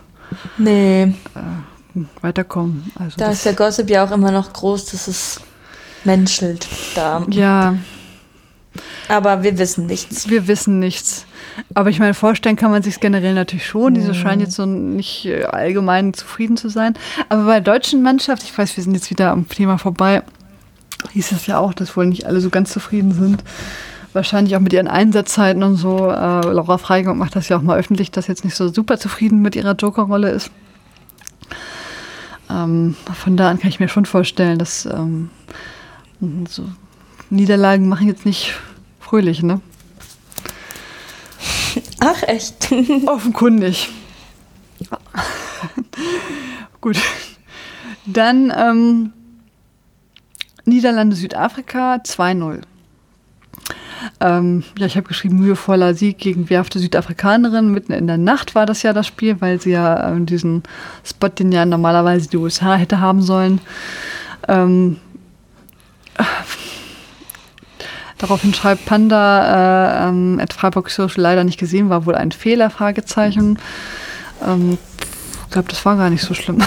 nee. 0.58 1.04
Äh, 1.04 2.02
weiterkommen. 2.22 2.92
Also 2.96 3.18
da 3.18 3.32
ist 3.32 3.46
der 3.46 3.54
Gossip 3.54 3.90
ja 3.90 4.06
auch 4.06 4.12
immer 4.12 4.32
noch 4.32 4.54
groß, 4.54 4.86
dass 4.86 5.08
es 5.08 5.42
menschelt 6.04 6.68
da. 6.96 7.26
Ja. 7.30 7.76
Aber 9.08 9.42
wir 9.42 9.58
wissen 9.58 9.88
nichts. 9.88 10.30
Wir 10.30 10.48
wissen 10.48 10.78
nichts. 10.78 11.26
Aber 11.74 11.90
ich 11.90 12.00
meine, 12.00 12.14
vorstellen 12.14 12.56
kann 12.56 12.70
man 12.70 12.84
sich 12.84 13.00
generell 13.00 13.34
natürlich 13.34 13.66
schon. 13.66 13.96
Diese 13.96 14.14
scheinen 14.14 14.42
jetzt 14.42 14.54
so 14.54 14.68
nicht 14.68 15.26
äh, 15.26 15.46
allgemein 15.46 16.14
zufrieden 16.14 16.58
zu 16.58 16.70
sein. 16.70 16.94
Aber 17.28 17.46
bei 17.46 17.60
der 17.60 17.74
deutschen 17.74 18.04
Mannschaft, 18.04 18.44
ich 18.44 18.56
weiß, 18.56 18.78
wir 18.78 18.84
sind 18.84 18.94
jetzt 18.94 19.10
wieder 19.10 19.32
am 19.32 19.50
Thema 19.50 19.80
vorbei, 19.80 20.22
hieß 21.12 21.32
es 21.32 21.48
ja 21.48 21.58
auch, 21.58 21.74
dass 21.74 21.98
wohl 21.98 22.06
nicht 22.06 22.28
alle 22.28 22.40
so 22.40 22.52
ganz 22.52 22.72
zufrieden 22.72 23.12
sind. 23.14 23.44
Wahrscheinlich 24.14 24.56
auch 24.56 24.60
mit 24.60 24.74
ihren 24.74 24.88
Einsatzzeiten 24.88 25.62
und 25.62 25.76
so. 25.76 26.10
Äh, 26.10 26.52
Laura 26.52 26.78
Freigang 26.78 27.18
macht 27.18 27.36
das 27.36 27.50
ja 27.50 27.58
auch 27.58 27.62
mal 27.62 27.78
öffentlich, 27.78 28.10
dass 28.12 28.28
jetzt 28.28 28.44
nicht 28.44 28.56
so 28.56 28.68
super 28.70 28.98
zufrieden 28.98 29.42
mit 29.42 29.56
ihrer 29.56 29.74
Joker-Rolle 29.74 30.32
ist. 30.32 30.52
Ähm, 32.50 32.96
von 33.14 33.38
da 33.38 33.50
an 33.50 33.60
kann 33.60 33.70
ich 33.70 33.80
mir 33.80 33.88
schon 33.88 34.06
vorstellen, 34.06 34.58
dass 34.58 34.86
ähm, 34.86 35.30
so 36.48 36.68
Niederlagen 37.30 37.88
machen 37.88 38.08
jetzt 38.08 38.26
nicht 38.26 38.56
fröhlich, 39.00 39.44
ne? 39.44 39.62
Ach, 42.00 42.24
echt? 42.24 42.72
Offenkundig. 43.06 43.90
Gut. 46.82 46.98
Dann 48.06 48.52
ähm, 48.56 49.14
Niederlande, 50.66 51.16
Südafrika 51.16 51.96
2-0. 51.96 52.62
Ähm, 54.20 54.64
ja, 54.78 54.86
ich 54.86 54.98
habe 54.98 55.08
geschrieben, 55.08 55.40
mühevoller 55.40 55.94
Sieg 55.94 56.18
gegen 56.18 56.50
wehrhafte 56.50 56.80
Südafrikanerin. 56.80 57.72
Mitten 57.72 57.94
in 57.94 58.08
der 58.08 58.18
Nacht 58.18 58.56
war 58.56 58.66
das 58.66 58.84
ja 58.84 58.94
das 58.94 59.08
Spiel, 59.08 59.40
weil 59.42 59.62
sie 59.62 59.72
ja 59.72 60.16
äh, 60.16 60.22
diesen 60.22 60.64
Spot, 61.06 61.30
den 61.30 61.52
ja 61.52 61.66
normalerweise 61.66 62.30
die 62.30 62.38
USA 62.38 62.76
hätte 62.76 63.00
haben 63.00 63.22
sollen. 63.22 63.62
Ähm, 64.48 64.98
Daraufhin 68.20 68.54
schreibt 68.54 68.86
Panda, 68.86 70.04
äh, 70.04 70.10
ähm, 70.10 70.40
at 70.42 70.52
Freiburg 70.52 70.90
Social 70.90 71.24
leider 71.24 71.46
nicht 71.46 71.58
gesehen, 71.58 71.90
war 71.90 72.06
wohl 72.06 72.16
ein 72.16 72.34
Fehler, 72.34 72.70
Fragezeichen. 72.70 73.58
Ähm, 74.46 74.78
ich 75.46 75.52
glaube, 75.52 75.70
das 75.70 75.86
war 75.86 75.96
gar 75.96 76.10
nicht 76.10 76.24
so 76.24 76.34
schlimm. 76.34 76.62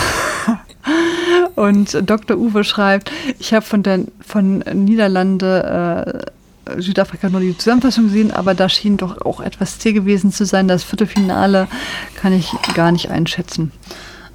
Und 1.54 2.08
Dr. 2.08 2.38
Uwe 2.38 2.64
schreibt, 2.64 3.12
ich 3.38 3.52
habe 3.52 3.66
von, 3.66 3.82
von 4.26 4.58
Niederlande 4.60 6.24
äh, 6.24 6.30
Südafrika 6.78 7.28
nur 7.28 7.40
die 7.40 7.56
Zusammenfassung 7.56 8.04
gesehen, 8.04 8.30
aber 8.30 8.54
da 8.54 8.68
schien 8.68 8.96
doch 8.96 9.20
auch 9.22 9.40
etwas 9.40 9.78
Ziel 9.78 9.92
gewesen 9.92 10.32
zu 10.32 10.44
sein. 10.44 10.68
Das 10.68 10.84
Viertelfinale 10.84 11.68
kann 12.16 12.32
ich 12.32 12.50
gar 12.74 12.92
nicht 12.92 13.10
einschätzen. 13.10 13.72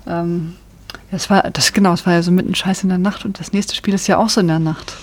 Ähm, 0.05 0.55
das 1.11 1.29
war, 1.29 1.49
das 1.51 1.73
genau, 1.73 1.93
es 1.93 2.05
war 2.05 2.13
ja 2.13 2.21
so 2.21 2.31
mitten 2.31 2.55
Scheiß 2.55 2.83
in 2.83 2.89
der 2.89 2.97
Nacht 2.97 3.23
und 3.23 3.39
das 3.39 3.53
nächste 3.53 3.75
Spiel 3.75 3.93
ist 3.93 4.07
ja 4.07 4.17
auch 4.17 4.29
so 4.29 4.41
in 4.41 4.47
der 4.47 4.59
Nacht. 4.59 4.93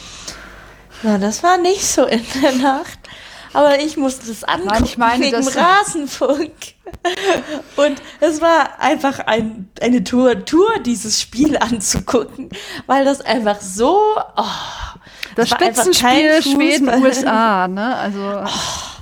Ja, 1.02 1.18
das 1.18 1.42
war 1.42 1.58
nicht 1.58 1.84
so 1.86 2.04
in 2.04 2.22
der 2.42 2.52
Nacht. 2.52 2.98
Aber 3.54 3.78
ich 3.78 3.96
musste 3.96 4.26
das 4.26 4.42
angucken 4.42 4.84
ich 4.84 4.98
meine, 4.98 5.26
wegen 5.26 5.48
Rasenfunk. 5.48 6.50
Und 7.76 8.02
es 8.20 8.40
war 8.40 8.80
einfach 8.80 9.20
ein, 9.20 9.68
eine 9.80 10.02
Tour, 10.02 10.44
Tour, 10.44 10.80
dieses 10.80 11.20
Spiel 11.20 11.56
anzugucken, 11.56 12.50
weil 12.86 13.04
das 13.04 13.20
einfach 13.20 13.60
so. 13.60 13.96
Oh, 14.36 14.93
das, 15.34 15.50
das 15.50 15.58
Spitzenspiel 15.58 16.42
Schweden-USA, 16.42 17.68
ne? 17.68 17.96
Also. 17.96 18.42
Oh, 18.44 18.94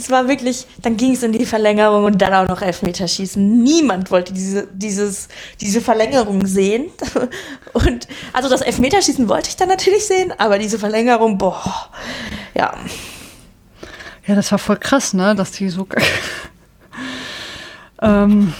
es 0.00 0.10
war 0.10 0.28
wirklich, 0.28 0.66
dann 0.80 0.96
ging 0.96 1.12
es 1.12 1.22
in 1.22 1.32
die 1.32 1.44
Verlängerung 1.44 2.04
und 2.04 2.22
dann 2.22 2.32
auch 2.32 2.48
noch 2.48 2.62
Elfmeterschießen. 2.62 3.62
Niemand 3.62 4.10
wollte 4.10 4.32
diese, 4.32 4.66
dieses, 4.72 5.28
diese 5.60 5.82
Verlängerung 5.82 6.46
sehen. 6.46 6.86
Und 7.74 8.08
also 8.32 8.48
das 8.48 8.62
Elfmeterschießen 8.62 9.28
wollte 9.28 9.50
ich 9.50 9.56
dann 9.56 9.68
natürlich 9.68 10.06
sehen, 10.06 10.32
aber 10.38 10.58
diese 10.58 10.78
Verlängerung, 10.78 11.36
boah, 11.36 11.90
ja. 12.54 12.72
Ja, 14.26 14.34
das 14.34 14.50
war 14.50 14.58
voll 14.58 14.78
krass, 14.78 15.12
ne? 15.12 15.34
Dass 15.34 15.52
die 15.52 15.68
so. 15.68 15.86
ähm, 18.02 18.54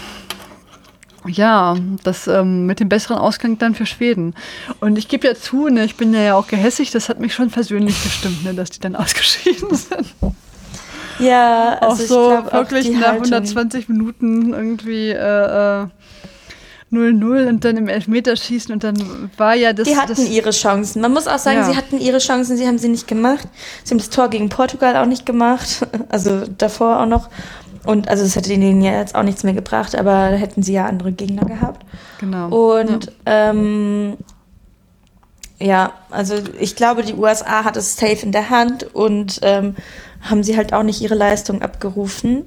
ja, 1.27 1.77
das 2.03 2.27
ähm, 2.27 2.67
mit 2.67 2.81
dem 2.81 2.89
besseren 2.89 3.19
Ausgang 3.19 3.59
dann 3.59 3.75
für 3.75 3.87
Schweden. 3.87 4.35
Und 4.81 4.97
ich 4.99 5.09
gebe 5.09 5.27
ja 5.27 5.35
zu, 5.35 5.69
ne, 5.69 5.85
ich 5.85 5.97
bin 5.97 6.15
ja 6.15 6.35
auch 6.35 6.47
gehässig, 6.47 6.91
das 6.91 7.09
hat 7.09 7.21
mich 7.21 7.35
schon 7.35 7.51
persönlich 7.51 8.03
gestimmt, 8.03 8.45
ne, 8.45 8.55
dass 8.55 8.71
die 8.71 8.81
dann 8.81 8.97
ausgeschieden 8.97 9.75
sind. 9.75 10.15
Ja, 11.19 11.79
also 11.81 11.87
auch 11.87 12.09
so 12.09 12.29
glaub, 12.29 12.53
wirklich 12.53 12.91
nach 12.93 13.13
Haltung. 13.13 13.33
120 13.33 13.89
Minuten 13.89 14.55
irgendwie 14.55 15.11
äh, 15.11 15.87
0-0 16.93 17.49
und 17.49 17.65
dann 17.65 17.77
im 17.77 17.89
Elfmeterschießen 17.89 18.73
und 18.73 18.83
dann 18.83 19.31
war 19.37 19.55
ja 19.55 19.73
das. 19.73 19.87
Die 19.87 19.97
hatten 19.97 20.17
das, 20.17 20.29
ihre 20.29 20.51
Chancen. 20.51 21.01
Man 21.03 21.13
muss 21.13 21.29
auch 21.29 21.39
sagen, 21.39 21.59
ja. 21.59 21.65
sie 21.65 21.77
hatten 21.77 22.01
ihre 22.01 22.19
Chancen, 22.19 22.57
sie 22.57 22.67
haben 22.67 22.79
sie 22.79 22.89
nicht 22.89 23.07
gemacht. 23.07 23.47
Sie 23.85 23.93
haben 23.93 23.99
das 23.99 24.11
Tor 24.11 24.29
gegen 24.29 24.49
Portugal 24.49 24.97
auch 24.97 25.07
nicht 25.07 25.25
gemacht, 25.25 25.87
also 26.09 26.43
davor 26.59 27.01
auch 27.01 27.07
noch. 27.07 27.29
Und 27.85 28.09
also 28.09 28.25
es 28.25 28.37
hätte 28.37 28.53
ihnen 28.53 28.83
ja 28.83 28.99
jetzt 28.99 29.15
auch 29.15 29.23
nichts 29.23 29.43
mehr 29.43 29.55
gebracht, 29.55 29.97
aber 29.97 30.31
da 30.31 30.37
hätten 30.37 30.63
sie 30.63 30.75
ja 30.75 30.87
andere 30.87 31.13
Gegner 31.13 31.45
gehabt. 31.47 31.85
Genau. 32.19 32.77
Und 32.77 33.07
ja. 33.27 33.51
ähm, 33.51 34.17
ja, 35.59 35.93
also 36.11 36.37
ich 36.59 36.77
glaube, 36.77 37.03
die 37.03 37.15
USA 37.15 37.65
hat 37.65 37.77
es 37.77 37.97
safe 37.97 38.25
in 38.25 38.33
der 38.33 38.51
Hand 38.51 38.95
und 38.95 39.41
ähm, 39.43 39.77
haben 40.23 40.43
sie 40.43 40.57
halt 40.57 40.73
auch 40.73 40.83
nicht 40.83 41.01
ihre 41.01 41.15
Leistung 41.15 41.63
abgerufen. 41.63 42.45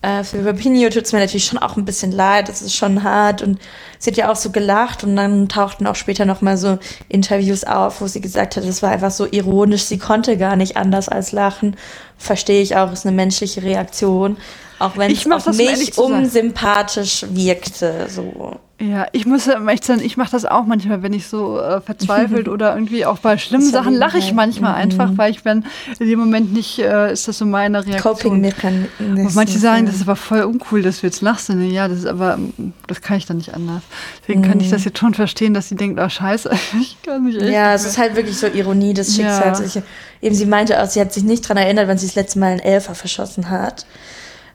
Äh, 0.00 0.22
für 0.22 0.44
Rapinho 0.44 0.88
tut 0.90 1.04
es 1.04 1.12
mir 1.12 1.18
natürlich 1.18 1.46
schon 1.46 1.58
auch 1.58 1.76
ein 1.76 1.84
bisschen 1.84 2.12
leid, 2.12 2.48
das 2.48 2.62
ist 2.62 2.74
schon 2.74 3.02
hart 3.02 3.42
und 3.42 3.58
sie 3.98 4.10
hat 4.10 4.16
ja 4.16 4.30
auch 4.30 4.36
so 4.36 4.50
gelacht 4.50 5.02
und 5.02 5.16
dann 5.16 5.48
tauchten 5.48 5.86
auch 5.88 5.96
später 5.96 6.24
nochmal 6.24 6.56
so 6.56 6.78
Interviews 7.08 7.64
auf, 7.64 8.00
wo 8.00 8.06
sie 8.06 8.20
gesagt 8.20 8.56
hat, 8.56 8.64
es 8.64 8.82
war 8.82 8.90
einfach 8.90 9.10
so 9.10 9.26
ironisch, 9.28 9.82
sie 9.82 9.98
konnte 9.98 10.36
gar 10.36 10.54
nicht 10.54 10.76
anders 10.76 11.08
als 11.08 11.32
lachen. 11.32 11.76
Verstehe 12.16 12.62
ich 12.62 12.76
auch, 12.76 12.92
ist 12.92 13.06
eine 13.06 13.16
menschliche 13.16 13.62
Reaktion, 13.62 14.36
auch 14.78 14.96
wenn 14.96 15.10
es 15.10 15.30
auf 15.30 15.46
mich 15.46 15.98
unsympathisch 15.98 17.26
wirkte. 17.30 18.06
So. 18.08 18.58
Ja, 18.80 19.08
ich 19.10 19.26
muss 19.26 19.48
echt 19.48 19.84
sagen, 19.84 20.00
ich 20.04 20.16
mache 20.16 20.30
das 20.30 20.44
auch 20.44 20.64
manchmal, 20.64 21.02
wenn 21.02 21.12
ich 21.12 21.26
so 21.26 21.58
äh, 21.58 21.80
verzweifelt 21.80 22.48
oder 22.48 22.74
irgendwie 22.74 23.04
auch 23.06 23.18
bei 23.18 23.36
schlimmen 23.36 23.68
Sachen 23.68 23.94
lache 23.94 24.18
ich 24.18 24.32
manchmal 24.32 24.72
mhm. 24.72 24.78
einfach, 24.78 25.10
weil 25.16 25.32
ich 25.32 25.42
bin 25.42 25.64
in 25.98 26.06
dem 26.06 26.20
Moment 26.20 26.52
nicht, 26.52 26.78
äh, 26.78 27.12
ist 27.12 27.26
das 27.26 27.38
so 27.38 27.44
meine 27.44 27.84
Reaktion. 27.84 28.44
Und 28.44 29.34
manche 29.34 29.58
sagen, 29.58 29.86
das 29.86 29.96
ist 29.96 30.02
aber 30.02 30.14
voll 30.14 30.42
uncool, 30.42 30.82
dass 30.82 31.00
du 31.00 31.08
jetzt 31.08 31.22
lachst. 31.22 31.48
Ja, 31.48 31.88
das 31.88 31.98
ist 31.98 32.06
aber, 32.06 32.38
das 32.86 33.00
kann 33.00 33.16
ich 33.16 33.26
dann 33.26 33.38
nicht 33.38 33.52
anders. 33.52 33.82
Deswegen 34.22 34.42
mhm. 34.42 34.44
kann 34.44 34.60
ich 34.60 34.70
das 34.70 34.84
jetzt 34.84 34.98
schon 34.98 35.12
verstehen, 35.12 35.54
dass 35.54 35.68
sie 35.68 35.74
denkt, 35.74 35.98
oh 36.00 36.08
scheiße, 36.08 36.48
ich 36.80 37.02
kann 37.02 37.24
nicht 37.24 37.40
echt. 37.40 37.50
Ja, 37.50 37.74
es 37.74 37.84
ist 37.84 37.98
halt 37.98 38.14
wirklich 38.14 38.38
so 38.38 38.46
Ironie 38.46 38.94
des 38.94 39.16
Schicksals. 39.16 39.58
Ja. 39.58 39.82
Ich, 40.20 40.24
eben, 40.24 40.36
sie 40.36 40.46
meinte 40.46 40.80
auch, 40.80 40.86
sie 40.86 41.00
hat 41.00 41.12
sich 41.12 41.24
nicht 41.24 41.44
daran 41.44 41.56
erinnert, 41.56 41.88
wann 41.88 41.98
sie 41.98 42.06
das 42.06 42.14
letzte 42.14 42.38
Mal 42.38 42.52
einen 42.52 42.60
Elfer 42.60 42.94
verschossen 42.94 43.50
hat. 43.50 43.86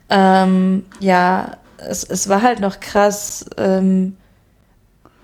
Ähm, 0.10 0.86
ja, 1.00 1.58
es, 1.78 2.04
es 2.04 2.30
war 2.30 2.42
halt 2.42 2.60
noch 2.60 2.80
krass. 2.80 3.46
Ähm, 3.58 4.18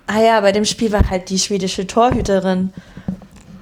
ah 0.07 0.21
ja, 0.21 0.41
bei 0.41 0.51
dem 0.51 0.65
Spiel 0.65 0.91
war 0.91 1.09
halt 1.09 1.29
die 1.29 1.39
schwedische 1.39 1.87
Torhüterin 1.87 2.73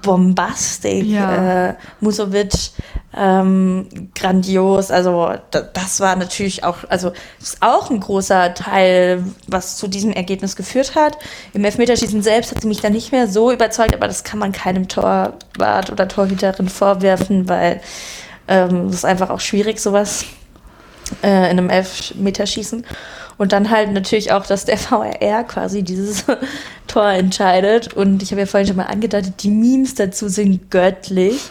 bombastisch. 0.02 1.06
Ja. 1.06 1.70
Äh, 1.70 1.76
Musovic 2.00 2.72
ähm, 3.16 3.88
grandios. 4.16 4.92
Also 4.92 5.34
das 5.52 6.00
war 6.00 6.16
natürlich 6.16 6.64
auch, 6.64 6.78
also 6.88 7.12
das 7.40 7.50
ist 7.50 7.58
auch 7.62 7.90
ein 7.90 8.00
großer 8.00 8.54
Teil, 8.54 9.24
was 9.48 9.78
zu 9.78 9.88
diesem 9.88 10.14
Ergebnis 10.14 10.56
geführt 10.56 10.96
hat. 10.96 11.18
Im 11.54 11.66
Elfmeterschießen 11.66 12.22
selbst 12.22 12.52
hat 12.52 12.62
sie 12.62 12.68
mich 12.68 12.82
dann 12.82 12.94
nicht 12.94 13.12
mehr 13.12 13.28
so 13.28 13.52
überzeugt, 13.52 13.96
aber 13.96 14.08
das 14.08 14.24
kann 14.24 14.40
man 14.40 14.52
keinem 14.52 14.88
Torwart 14.88 15.92
oder 15.92 16.08
Torhüterin 16.08 16.70
vorwerfen, 16.70 17.50
weil 17.50 17.82
ähm, 18.48 18.88
es 18.88 18.96
ist 18.96 19.06
einfach 19.06 19.30
auch 19.30 19.42
schwierig, 19.42 19.80
sowas 19.80 20.26
äh, 21.24 21.52
in 21.52 21.58
einem 21.58 21.70
Elfmeterschießen. 21.70 22.86
Und 23.38 23.52
dann 23.52 23.70
halt 23.70 23.92
natürlich 23.92 24.32
auch, 24.32 24.46
dass 24.46 24.66
der 24.66 24.78
VRR 24.78 25.44
quasi 25.44 25.84
dieses 25.84 26.26
Tor 26.88 27.10
entscheidet. 27.10 27.94
Und 27.94 28.24
ich 28.24 28.32
habe 28.32 28.42
ja 28.42 28.48
vorhin 28.48 28.68
schon 28.68 28.78
mal 28.78 28.84
angedeutet, 28.84 29.44
die 29.44 29.50
Memes 29.50 29.96
dazu 29.96 30.28
sind 30.28 30.72
göttlich, 30.72 31.42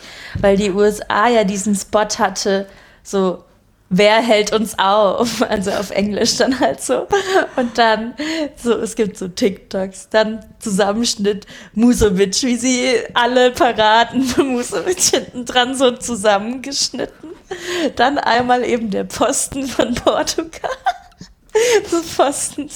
weil 0.40 0.56
die 0.56 0.70
USA 0.70 1.28
ja 1.28 1.44
diesen 1.44 1.74
Spot 1.74 2.08
hatte, 2.18 2.66
so 3.02 3.44
wer 3.88 4.16
hält 4.16 4.52
uns 4.52 4.78
auf? 4.78 5.42
Also 5.48 5.70
auf 5.70 5.90
Englisch 5.90 6.36
dann 6.36 6.58
halt 6.58 6.82
so. 6.82 7.06
Und 7.56 7.78
dann, 7.78 8.14
so, 8.56 8.72
es 8.72 8.96
gibt 8.96 9.16
so 9.16 9.28
TikToks, 9.28 10.08
dann 10.10 10.44
Zusammenschnitt 10.58 11.46
Musovic, 11.74 12.42
wie 12.42 12.56
sie 12.56 12.94
alle 13.14 13.52
Paraden 13.52 14.22
von 14.22 14.48
Musovic 14.48 15.00
hinten 15.00 15.44
dran 15.44 15.74
so 15.76 15.92
zusammengeschnitten. 15.92 17.30
Dann 17.96 18.18
einmal 18.18 18.64
eben 18.64 18.90
der 18.90 19.04
Posten 19.04 19.66
von 19.66 19.94
Portugal. 19.94 20.70
So 21.88 22.02
Pfosten. 22.02 22.64
Und 22.64 22.74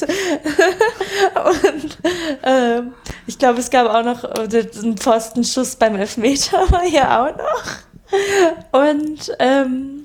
ähm, 2.42 2.94
ich 3.26 3.38
glaube, 3.38 3.60
es 3.60 3.68
gab 3.68 3.86
auch 3.88 4.02
noch 4.02 4.24
äh, 4.24 4.48
einen 4.78 4.96
Pfostenschuss 4.96 5.76
beim 5.76 5.96
Elfmeter, 5.96 6.58
war 6.70 6.80
hier 6.80 7.20
auch 7.20 7.36
noch. 7.36 7.64
Und 8.72 9.36
ähm, 9.38 10.00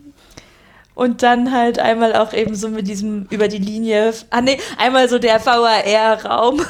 und 0.95 1.23
dann 1.23 1.51
halt 1.51 1.77
einmal 1.77 2.15
auch 2.15 2.33
eben 2.33 2.55
so 2.55 2.69
mit 2.69 2.87
diesem 2.87 3.27
über 3.29 3.49
die 3.49 3.57
Linie, 3.57 4.13
ah 4.29 4.39
nee, 4.41 4.57
einmal 4.77 5.09
so 5.09 5.19
der 5.19 5.45
VAR-Raum, 5.45 6.59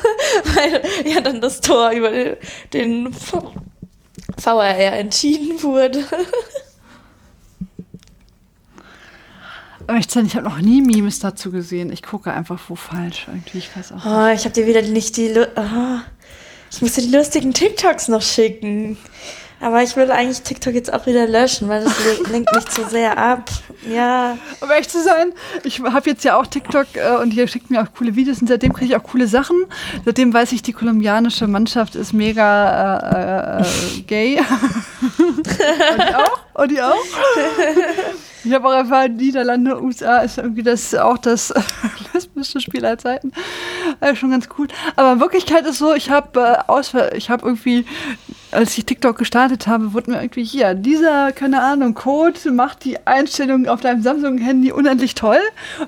weil 0.55 0.81
ja 1.05 1.21
dann 1.21 1.41
das 1.41 1.61
Tor 1.61 1.91
über 1.91 2.09
den 2.73 3.15
VAR 4.43 4.77
entschieden 4.77 5.61
wurde. 5.61 6.03
Ich, 9.97 10.35
habe 10.35 10.41
noch 10.43 10.59
nie 10.59 10.81
Memes 10.81 11.19
dazu 11.19 11.51
gesehen. 11.51 11.91
Ich 11.91 12.01
gucke 12.01 12.33
einfach 12.33 12.59
wo 12.67 12.75
falsch 12.75 13.27
irgendwie. 13.27 13.59
Ich 13.59 13.75
weiß 13.75 13.91
auch. 13.93 14.05
Oh, 14.05 14.33
ich 14.33 14.45
habe 14.45 14.51
dir 14.51 14.67
wieder 14.67 14.81
nicht 14.81 15.17
die. 15.17 15.29
Lu 15.29 15.45
oh, 15.55 15.99
ich 16.71 16.81
musste 16.81 17.01
die 17.01 17.15
lustigen 17.15 17.53
TikToks 17.53 18.07
noch 18.07 18.21
schicken. 18.21 18.97
Aber 19.61 19.81
ich 19.81 19.95
will 19.95 20.11
eigentlich 20.11 20.41
TikTok 20.41 20.73
jetzt 20.73 20.93
auch 20.93 21.05
wieder 21.05 21.27
löschen, 21.27 21.69
weil 21.69 21.83
das 21.83 21.93
lenkt 22.29 22.53
mich 22.53 22.65
zu 22.65 22.83
sehr 22.87 23.17
ab. 23.17 23.49
Ja. 23.89 24.37
Um 24.61 24.69
echt 24.71 24.91
zu 24.91 25.01
sein, 25.01 25.33
ich 25.63 25.81
habe 25.81 26.09
jetzt 26.09 26.23
ja 26.23 26.37
auch 26.37 26.45
TikTok 26.45 26.87
äh, 26.95 27.15
und 27.21 27.33
ihr 27.33 27.47
schickt 27.47 27.69
mir 27.69 27.81
auch 27.81 27.87
coole 27.97 28.15
Videos 28.15 28.41
und 28.41 28.47
seitdem 28.47 28.73
kriege 28.73 28.93
ich 28.93 28.95
auch 28.95 29.03
coole 29.03 29.27
Sachen. 29.27 29.65
Seitdem 30.03 30.33
weiß 30.33 30.51
ich, 30.51 30.61
die 30.61 30.73
kolumbianische 30.73 31.47
Mannschaft 31.47 31.95
ist 31.95 32.13
mega 32.13 33.59
äh, 33.59 33.61
äh, 33.61 34.01
gay. 34.01 34.39
und 35.17 35.47
die 35.47 36.15
auch? 36.15 36.61
Und 36.61 36.71
die 36.71 36.81
auch? 36.81 36.95
Ich 38.45 38.53
habe 38.53 38.67
auch 38.67 38.73
erfahren, 38.73 39.15
Niederlande, 39.15 39.81
USA 39.81 40.19
ist 40.19 40.37
irgendwie 40.37 40.61
das 40.61 40.93
auch 40.93 41.17
das 41.17 41.51
lesbische 42.13 42.59
Spiel 42.59 42.85
aller 42.85 42.99
Zeiten. 42.99 43.31
Also 43.99 44.15
schon 44.17 44.31
ganz 44.31 44.47
cool. 44.57 44.67
Aber 44.95 45.13
in 45.13 45.19
Wirklichkeit 45.19 45.65
ist 45.65 45.79
so, 45.79 45.95
ich 45.95 46.11
habe 46.11 46.63
äh, 46.63 47.17
ich 47.17 47.29
habe 47.31 47.45
irgendwie, 47.45 47.85
als 48.55 48.77
ich 48.77 48.85
TikTok 48.85 49.17
gestartet 49.17 49.67
habe, 49.67 49.93
wurde 49.93 50.11
mir 50.11 50.21
irgendwie 50.21 50.43
hier, 50.43 50.73
dieser, 50.73 51.31
keine 51.31 51.61
Ahnung, 51.61 51.93
Code 51.93 52.51
macht 52.51 52.85
die 52.85 52.97
Einstellung 53.05 53.67
auf 53.67 53.81
deinem 53.81 54.01
Samsung-Handy 54.01 54.71
unendlich 54.71 55.13
toll. 55.13 55.39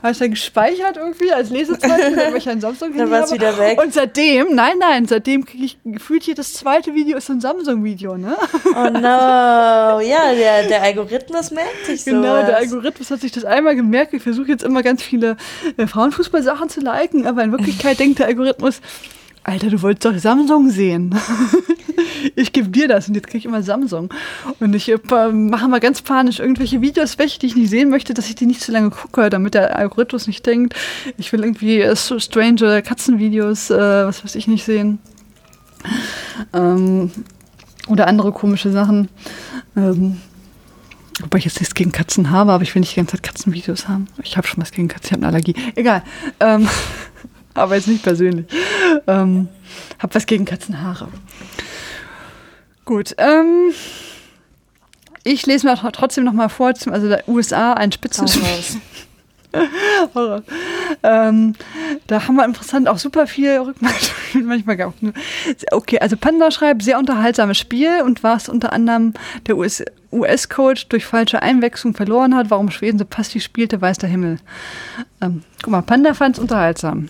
Habe 0.04 0.12
ich 0.12 0.18
dann 0.18 0.32
gespeichert 0.32 0.98
irgendwie 0.98 1.32
als 1.32 1.50
Lesezeichen, 1.50 2.16
weil 2.16 2.36
ich 2.36 2.48
ein 2.50 2.62
Samsung-Handy 2.62 3.00
Dann 3.00 3.12
war 3.12 3.24
es 3.24 3.32
wieder 3.32 3.58
weg. 3.58 3.82
Und 3.82 3.94
seitdem, 3.94 4.54
nein, 4.54 4.78
nein, 4.80 5.06
seitdem 5.06 5.46
kriege 5.46 5.66
ich 5.66 5.78
gefühlt 5.86 6.24
jedes 6.24 6.54
zweite 6.54 6.94
Video 6.94 7.18
ist 7.18 7.30
ein 7.30 7.42
Samsung-Video, 7.42 8.18
ne? 8.18 8.36
Oh 8.66 8.90
no. 8.90 10.00
Ja, 10.02 10.34
der, 10.34 10.68
der 10.68 10.84
Algorithmus 10.84 11.52
merkt 11.52 11.86
sich 11.86 12.04
so. 12.04 12.12
Genau, 12.12 12.36
der 12.46 12.58
Algorithmus 12.58 13.10
hat 13.10 13.22
sich 13.22 13.32
das 13.32 13.46
einmal 13.46 13.76
gemerkt. 13.76 14.14
Ich 14.14 14.24
versuche 14.24 14.50
jetzt 14.50 14.64
immer 14.64 14.84
ganz 14.84 15.02
viele 15.02 15.38
äh, 15.78 15.88
Frauenfußball-Sachen 15.88 16.70
zu 16.70 16.82
liken, 16.82 17.26
aber 17.26 17.44
in 17.44 17.52
Wirklichkeit 17.52 18.00
denkt 18.00 18.20
der 18.20 18.28
Algorithmus, 18.28 18.82
Alter, 19.48 19.70
du 19.70 19.82
wolltest 19.82 20.04
doch 20.04 20.18
Samsung 20.18 20.70
sehen. 20.70 21.16
ich 22.36 22.54
gebe 22.54 22.70
dir 22.70 22.88
das 22.88 23.08
und 23.08 23.16
jetzt 23.16 23.28
kriege 23.28 23.40
ich 23.40 23.46
immer 23.46 23.64
Samsung. 23.64 24.14
Und 24.60 24.74
ich 24.74 24.90
äh, 24.90 24.98
mache 25.32 25.68
mal 25.68 25.80
ganz 25.80 26.02
panisch 26.02 26.40
irgendwelche 26.40 26.82
Videos 26.82 27.18
weg, 27.18 27.40
die 27.40 27.48
ich 27.48 27.56
nicht 27.56 27.70
sehen 27.70 27.90
möchte, 27.90 28.14
dass 28.14 28.30
ich 28.30 28.36
die 28.36 28.46
nicht 28.46 28.62
zu 28.62 28.72
lange 28.72 28.90
gucke, 28.90 29.30
damit 29.30 29.54
der 29.54 29.78
Algorithmus 29.78 30.28
nicht 30.28 30.46
denkt, 30.46 30.76
ich 31.18 31.32
will 31.34 31.42
irgendwie 31.42 31.82
äh, 31.82 31.96
strange 31.96 32.82
Katzenvideos, 32.82 33.70
äh, 33.70 33.78
was 33.78 34.24
weiß 34.24 34.36
ich, 34.36 34.48
nicht 34.48 34.66
sehen. 34.66 35.00
Ähm, 36.54 37.12
oder 37.88 38.08
andere 38.08 38.32
komische 38.32 38.72
Sachen. 38.72 39.10
Ähm, 39.76 40.18
Wobei 41.20 41.40
ich 41.40 41.46
jetzt 41.46 41.60
nichts 41.60 41.74
gegen 41.74 41.92
Katzen 41.92 42.30
habe, 42.30 42.52
aber 42.52 42.62
ich 42.62 42.76
will 42.76 42.82
nicht 42.82 42.92
die 42.92 42.98
ganze 42.98 43.14
Zeit 43.14 43.24
Katzenvideos 43.24 43.88
haben. 43.88 44.08
Ich 44.22 44.38
habe 44.38 44.48
schon 44.48 44.62
was 44.62 44.72
gegen 44.72 44.88
Katzen, 44.88 45.08
ich 45.08 45.12
habe 45.14 45.22
eine 45.24 45.28
Allergie. 45.30 45.56
Egal. 45.76 46.04
Ähm, 46.40 46.70
aber 47.56 47.76
jetzt 47.76 47.88
nicht 47.88 48.04
persönlich. 48.04 48.46
Ähm, 49.08 49.48
habe 49.98 50.14
was 50.14 50.28
gegen 50.28 50.46
Katzenhaare. 50.46 51.08
Gut. 52.88 53.16
Ähm, 53.18 53.74
ich 55.26 55.46
lese 55.46 55.68
mir 55.68 55.76
trotzdem 55.92 56.24
noch 56.24 56.32
mal 56.32 56.48
vor, 56.48 56.68
also 56.68 57.10
der 57.10 57.28
USA 57.28 57.74
ein 57.74 57.92
Spitzenspiel. 57.92 58.80
ähm, 61.04 61.54
da 62.08 62.28
haben 62.28 62.36
wir 62.38 62.46
interessant 62.46 62.88
auch 62.88 62.98
super 62.98 63.28
viel 63.28 63.58
Rückmeldungen. 63.58 64.48
Manchmal 64.48 64.78
nur. 65.02 65.14
Okay, 65.72 66.00
also 66.00 66.16
Panda 66.16 66.50
schreibt, 66.50 66.82
sehr 66.82 66.98
unterhaltsames 66.98 67.58
Spiel 67.58 68.04
und 68.06 68.24
was 68.24 68.48
unter 68.48 68.72
anderem 68.72 69.14
der 69.48 69.58
US-Coach 69.58 70.84
US 70.84 70.88
durch 70.88 71.06
falsche 71.06 71.42
Einwechslung 71.42 71.94
verloren 71.94 72.36
hat, 72.36 72.50
warum 72.50 72.72
Schweden 72.72 73.00
so 73.00 73.06
passiv 73.06 73.44
spielte, 73.44 73.82
weiß 73.82 73.98
der 73.98 74.10
Himmel. 74.10 74.38
Ähm, 75.20 75.44
guck 75.62 75.72
mal, 75.72 75.82
Panda 75.82 76.14
fand 76.14 76.38
es 76.38 76.42
unterhaltsam. 76.42 77.10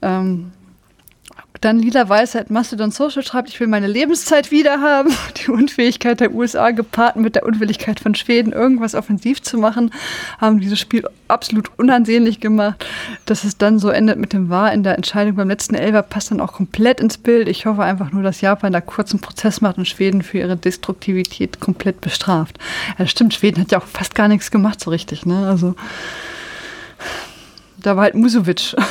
Ähm, 0.00 0.52
dann 1.60 1.78
Lila 1.78 2.08
Weisheit 2.08 2.50
Mastodon 2.50 2.90
Social 2.90 3.22
schreibt, 3.22 3.50
ich 3.50 3.60
will 3.60 3.66
meine 3.66 3.86
Lebenszeit 3.86 4.50
wieder 4.50 4.80
haben. 4.80 5.10
Die 5.36 5.50
Unfähigkeit 5.50 6.20
der 6.20 6.32
USA 6.32 6.70
gepaart 6.70 7.16
mit 7.16 7.34
der 7.34 7.44
Unwilligkeit 7.44 8.00
von 8.00 8.14
Schweden, 8.14 8.52
irgendwas 8.52 8.94
offensiv 8.94 9.42
zu 9.42 9.58
machen, 9.58 9.92
haben 10.38 10.60
dieses 10.60 10.78
Spiel 10.78 11.04
absolut 11.28 11.70
unansehnlich 11.78 12.40
gemacht. 12.40 12.86
Dass 13.26 13.44
es 13.44 13.58
dann 13.58 13.78
so 13.78 13.90
endet 13.90 14.18
mit 14.18 14.32
dem 14.32 14.48
Wahr 14.48 14.72
in 14.72 14.82
der 14.82 14.96
Entscheidung 14.96 15.36
beim 15.36 15.48
letzten 15.48 15.74
Elfer 15.74 16.02
passt 16.02 16.30
dann 16.30 16.40
auch 16.40 16.52
komplett 16.52 17.00
ins 17.00 17.18
Bild. 17.18 17.48
Ich 17.48 17.66
hoffe 17.66 17.82
einfach 17.82 18.10
nur, 18.10 18.22
dass 18.22 18.40
Japan 18.40 18.72
da 18.72 18.80
kurzen 18.80 19.20
Prozess 19.20 19.60
macht 19.60 19.76
und 19.76 19.86
Schweden 19.86 20.22
für 20.22 20.38
ihre 20.38 20.56
Destruktivität 20.56 21.60
komplett 21.60 22.00
bestraft. 22.00 22.58
Ja, 22.98 23.06
stimmt, 23.06 23.34
Schweden 23.34 23.60
hat 23.60 23.72
ja 23.72 23.78
auch 23.78 23.86
fast 23.86 24.14
gar 24.14 24.28
nichts 24.28 24.50
gemacht 24.50 24.80
so 24.80 24.90
richtig, 24.90 25.26
ne? 25.26 25.46
Also 25.46 25.74
da 27.76 27.96
war 27.96 28.04
halt 28.04 28.14
Musovic. 28.14 28.74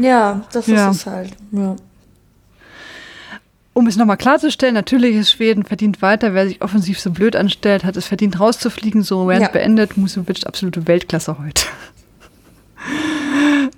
Ja, 0.00 0.42
das 0.52 0.66
ja. 0.66 0.90
ist 0.90 0.96
es 0.96 1.06
halt. 1.06 1.32
Ja. 1.52 1.76
Um 3.72 3.86
es 3.86 3.96
nochmal 3.96 4.16
klarzustellen, 4.16 4.74
natürlich 4.74 5.14
ist 5.14 5.30
Schweden 5.30 5.62
verdient 5.64 6.02
weiter. 6.02 6.34
Wer 6.34 6.48
sich 6.48 6.62
offensiv 6.62 6.98
so 6.98 7.10
blöd 7.10 7.36
anstellt, 7.36 7.84
hat 7.84 7.96
es 7.96 8.06
verdient 8.06 8.40
rauszufliegen. 8.40 9.02
So 9.02 9.28
während 9.28 9.42
ja. 9.42 9.48
beendet. 9.48 9.96
Musovic 9.96 10.46
absolute 10.46 10.88
Weltklasse 10.88 11.38
heute. 11.38 11.62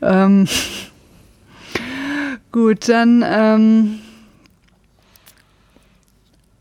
ähm, 0.03 0.49
gut, 2.51 2.89
dann 2.89 3.23
ähm, 3.27 3.99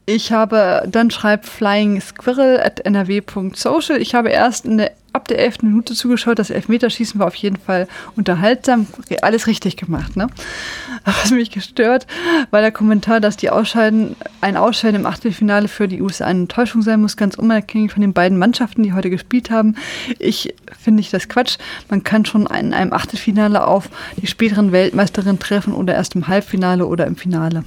ich 0.10 0.32
habe, 0.32 0.88
dann 0.90 1.12
schreibt 1.12 1.46
Flying 1.46 2.02
Squirrel 2.02 2.60
at 2.60 2.86
nrw.social. 2.86 4.02
Ich 4.02 4.16
habe 4.16 4.30
erst 4.30 4.66
der 4.66 4.92
ab 5.14 5.28
der 5.28 5.40
elften 5.40 5.68
Minute 5.68 5.94
zugeschaut. 5.94 6.40
Das 6.40 6.50
Elfmeterschießen 6.50 7.20
war 7.20 7.28
auf 7.28 7.36
jeden 7.36 7.58
Fall 7.58 7.88
unterhaltsam. 8.16 8.88
Alles 9.22 9.48
richtig 9.48 9.78
gemacht, 9.78 10.16
ne? 10.16 10.28
Was 11.06 11.32
mich 11.32 11.52
gestört, 11.52 12.06
war 12.52 12.62
der 12.62 12.72
Kommentar, 12.72 13.20
dass 13.20 13.38
die 13.38 13.50
Ausscheiden, 13.50 14.16
ein 14.42 14.58
Ausscheiden 14.58 15.02
im 15.02 15.06
Achtelfinale 15.06 15.68
für 15.68 15.88
die 15.88 16.02
USA 16.02 16.26
eine 16.26 16.42
Enttäuschung 16.42 16.82
sein 16.82 17.02
muss, 17.02 17.18
ganz 17.18 17.36
unabhängig 17.36 17.92
von 17.92 18.02
den 18.02 18.14
beiden 18.14 18.38
Mannschaften, 18.38 18.84
die 18.84 18.94
heute 18.94 19.10
gespielt 19.10 19.50
haben. 19.50 19.76
Ich 20.20 20.54
finde 20.80 21.02
ich 21.02 21.10
das 21.10 21.28
Quatsch. 21.28 21.58
Man 21.90 22.04
kann 22.04 22.26
schon 22.26 22.48
in 22.48 22.74
einem 22.74 22.94
Achtelfinale 22.94 23.66
auf 23.66 23.90
die 24.18 24.28
späteren 24.28 24.72
Weltmeisterinnen 24.72 25.40
treffen 25.40 25.74
oder 25.74 25.96
erst 25.96 26.16
im 26.16 26.28
Halbfinale 26.28 26.86
oder 26.86 27.08
im 27.08 27.16
Finale. 27.16 27.64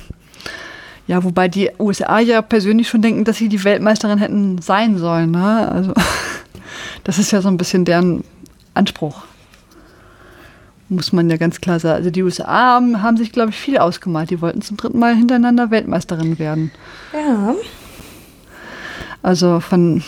Ja, 1.07 1.25
wobei 1.25 1.49
die 1.49 1.71
USA 1.79 2.21
ja 2.21 2.43
persönlich 2.43 2.89
schon 2.89 3.03
denken, 3.03 3.25
dass 3.25 3.37
sie 3.37 3.49
die 3.49 3.65
Weltmeisterin 3.65 4.19
hätten 4.19 4.61
sein 4.63 4.99
sollen. 4.99 5.33
Ne? 5.33 5.71
Also 5.71 5.93
das 7.05 7.19
ist 7.19 7.33
ja 7.33 7.43
so 7.43 7.49
ein 7.49 7.57
bisschen 7.57 7.85
deren 7.85 8.25
Anspruch. 8.75 9.25
Muss 10.89 11.13
man 11.13 11.31
ja 11.31 11.39
ganz 11.39 11.61
klar 11.61 11.81
sagen. 11.81 11.97
Also 11.97 12.11
die 12.11 12.23
USA 12.23 12.47
haben, 12.47 13.03
haben 13.03 13.17
sich, 13.17 13.33
glaube 13.33 13.51
ich, 13.51 13.57
viel 13.57 13.79
ausgemalt. 13.79 14.31
Die 14.31 14.41
wollten 14.41 14.63
zum 14.63 14.77
dritten 14.77 14.99
Mal 14.99 15.17
hintereinander 15.17 15.71
Weltmeisterin 15.71 16.39
werden. 16.39 16.71
Ja. 17.13 17.55
Also 19.23 19.61
von, 19.61 20.03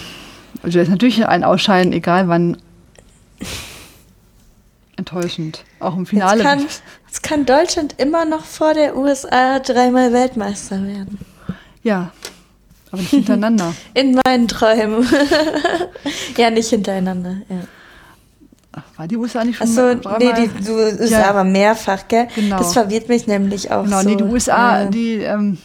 also 0.62 0.78
ist 0.78 0.90
natürlich 0.90 1.26
ein 1.26 1.45
Ausscheiden, 1.45 1.92
egal 1.92 2.28
wann, 2.28 2.59
enttäuschend. 4.97 5.64
Auch 5.80 5.97
im 5.97 6.07
Finale. 6.07 6.42
Jetzt 6.42 6.45
kann, 6.45 6.66
jetzt 7.14 7.22
kann 7.22 7.46
Deutschland 7.46 7.94
immer 7.98 8.24
noch 8.24 8.44
vor 8.44 8.74
der 8.74 8.97
USA 8.97 9.60
dreimal 9.60 10.12
Weltmeister 10.12 10.84
werden. 10.84 11.18
Ja, 11.84 12.10
aber 12.90 13.02
nicht 13.02 13.10
hintereinander. 13.10 13.72
In 13.94 14.18
meinen 14.24 14.48
Träumen. 14.48 15.06
ja, 16.36 16.51
nicht 16.51 16.70
hintereinander, 16.70 17.36
ja. 17.48 18.82
war 18.97 19.06
die 19.06 19.16
USA 19.16 19.44
nicht 19.44 19.59
schon 19.59 19.68
Achso, 19.68 20.16
nee, 20.18 20.32
die, 20.32 20.70
USA 20.70 21.20
ja. 21.20 21.30
aber 21.30 21.44
mehrfach, 21.44 22.09
gell? 22.09 22.26
Genau. 22.34 22.59
Das 22.59 22.72
verwirrt 22.72 23.09
mich 23.09 23.28
nämlich 23.28 23.70
auch 23.70 23.84
genau, 23.84 24.01
so. 24.01 24.09
Nee, 24.09 24.16
die 24.16 24.24
USA, 24.24 24.82
ja. 24.82 24.86
die, 24.86 25.14
ähm, 25.18 25.59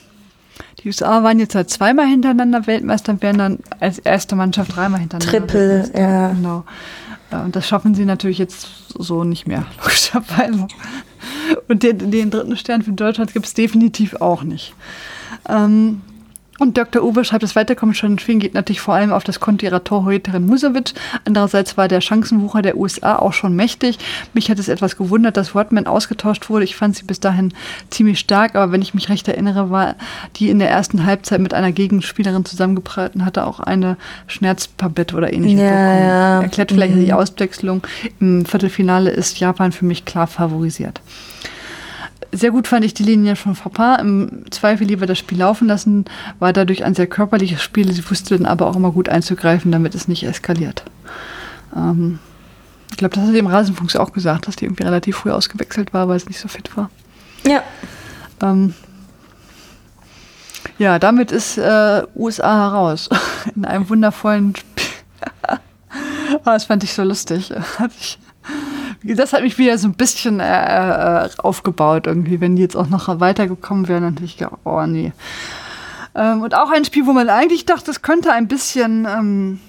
die 0.84 0.88
USA 0.88 1.24
waren 1.24 1.40
jetzt 1.40 1.56
halt 1.56 1.72
zweimal 1.72 2.06
hintereinander 2.06 2.68
Weltmeister 2.68 3.14
und 3.14 3.24
werden 3.24 3.38
dann 3.40 3.60
als 3.80 3.98
erste 3.98 4.36
Mannschaft 4.36 4.76
dreimal 4.76 5.00
hintereinander 5.00 5.48
Triple, 5.48 5.92
ja. 5.98 6.30
Genau. 6.30 6.64
Und 7.32 7.56
das 7.56 7.68
schaffen 7.68 7.94
sie 7.94 8.06
natürlich 8.06 8.38
jetzt 8.40 8.68
so 8.98 9.24
nicht 9.24 9.48
mehr, 9.48 9.66
logischerweise. 9.84 10.68
Und 11.68 11.84
den, 11.84 12.12
den 12.12 12.32
dritten 12.32 12.56
Stern 12.58 12.82
für 12.82 12.92
Deutschland 12.92 13.34
gibt 13.34 13.46
es 13.46 13.54
definitiv 13.54 14.16
auch 14.16 14.44
nicht. 14.44 14.74
Ähm, 15.48 16.02
und 16.60 16.78
Dr. 16.78 17.04
Uwe 17.04 17.24
schreibt, 17.24 17.44
das 17.44 17.56
Weiterkommen 17.56 17.96
schon 17.96 18.12
in 18.12 18.20
Schweden 18.20 18.40
geht 18.40 18.54
natürlich 18.54 18.82
vor 18.82 18.94
allem 18.94 19.12
auf 19.12 19.24
das 19.24 19.40
Konto 19.40 19.66
ihrer 19.66 19.84
Torhüterin 19.84 20.46
Musovic. 20.46 20.94
Andererseits 21.26 21.78
war 21.78 21.88
der 21.88 22.02
Chancenwucher 22.02 22.62
der 22.62 22.78
USA 22.78 23.16
auch 23.16 23.34
schon 23.34 23.56
mächtig. 23.56 23.98
Mich 24.34 24.52
hat 24.52 24.60
es 24.60 24.68
etwas 24.68 24.98
gewundert, 24.98 25.38
dass 25.38 25.56
Rodman 25.56 25.88
ausgetauscht 25.88 26.50
wurde. 26.50 26.66
Ich 26.66 26.76
fand 26.76 26.98
sie 26.98 27.06
bis 27.06 27.20
dahin 27.20 27.54
ziemlich 27.90 28.20
stark, 28.20 28.56
aber 28.56 28.72
wenn 28.72 28.82
ich 28.82 28.94
mich 28.94 29.10
recht 29.10 29.28
erinnere, 29.28 29.70
war 29.70 29.96
die 30.36 30.50
in 30.50 30.60
der 30.60 30.70
ersten 30.70 31.06
Halbzeit 31.06 31.40
mit 31.40 31.54
einer 31.54 31.72
Gegenspielerin 31.72 32.44
zusammengeprallt 32.44 33.16
und 33.16 33.26
hatte 33.26 33.48
auch 33.48 33.62
eine 33.62 33.98
Schmerztablette 34.28 35.16
oder 35.16 35.32
ähnliches 35.32 35.62
ja, 35.62 35.70
bekommen. 35.70 36.08
Ja. 36.08 36.42
Erklärt 36.42 36.72
vielleicht 36.72 36.96
mhm. 36.96 37.06
die 37.06 37.14
Auswechslung. 37.14 37.82
Im 38.20 38.46
Viertelfinale 38.46 39.10
ist 39.10 39.40
Japan 39.40 39.72
für 39.72 39.86
mich 39.86 40.04
klar 40.04 40.28
favorisiert. 40.28 41.00
Sehr 42.32 42.52
gut 42.52 42.68
fand 42.68 42.86
ich 42.86 42.94
die 42.94 43.04
Linie 43.04 43.36
von 43.36 43.56
Papa. 43.56 43.96
Im 43.96 44.46
Zweifel 44.52 44.88
lieber 44.88 45.06
das 45.06 45.18
Spiel 45.18 45.40
laufen 45.40 45.68
lassen, 45.68 46.06
war 46.40 46.54
dadurch 46.54 46.84
ein 46.84 46.96
sehr 46.96 47.08
körperliches 47.08 47.62
Spiel. 47.62 47.92
Sie 47.92 48.08
wusste 48.10 48.38
dann 48.38 48.46
aber 48.46 48.68
auch 48.68 48.76
immer 48.76 48.92
gut 48.92 49.10
einzugreifen, 49.10 49.72
damit 49.72 49.96
es 49.96 50.08
nicht 50.08 50.24
eskaliert. 50.24 50.84
Ähm, 51.76 52.20
ich 52.92 52.98
glaube, 52.98 53.16
das 53.16 53.24
hat 53.24 53.32
sie 53.32 53.40
im 53.40 53.48
Rasenfunk 53.48 53.96
auch 53.96 54.14
gesagt, 54.14 54.48
dass 54.48 54.56
die 54.56 54.66
irgendwie 54.66 54.84
relativ 54.84 55.18
früh 55.18 55.32
ausgewechselt 55.32 55.94
war, 55.94 56.08
weil 56.08 56.18
es 56.18 56.28
nicht 56.28 56.40
so 56.40 56.48
fit 56.48 56.76
war. 56.76 56.90
Ja. 57.48 57.64
Ähm, 58.42 58.74
ja, 60.78 61.00
damit 61.00 61.32
ist 61.32 61.58
äh, 61.58 62.04
USA 62.16 62.70
heraus. 62.70 63.10
In 63.56 63.66
einem 63.66 63.90
wundervollen 63.90 64.56
Spiel. 64.56 64.86
oh, 66.34 66.40
das 66.46 66.66
fand 66.66 66.84
ich 66.84 66.94
so 66.94 67.04
lustig. 67.04 67.52
Das 69.04 69.34
hat 69.34 69.44
mich 69.44 69.58
wieder 69.58 69.78
so 69.78 69.88
ein 69.88 69.94
bisschen 69.94 70.40
äh, 70.40 71.26
äh, 71.26 71.30
aufgebaut, 71.38 72.08
irgendwie, 72.08 72.42
wenn 72.42 72.56
die 72.56 72.62
jetzt 72.62 72.76
auch 72.76 72.88
noch 72.88 73.20
weitergekommen 73.20 73.88
wären. 73.88 74.04
Dann 74.04 74.14
hätte 74.14 74.26
ich 74.26 74.38
gedacht, 74.38 74.58
oh 74.66 74.86
nee. 74.86 75.14
Ähm, 76.16 76.42
und 76.42 76.54
auch 76.56 76.70
ein 76.70 76.84
Spiel, 76.86 77.06
wo 77.06 77.14
man 77.14 77.30
eigentlich 77.30 77.66
dachte, 77.66 77.92
es 77.92 78.02
könnte 78.02 78.34
ein 78.34 78.48
bisschen. 78.48 79.06
Ähm, 79.06 79.60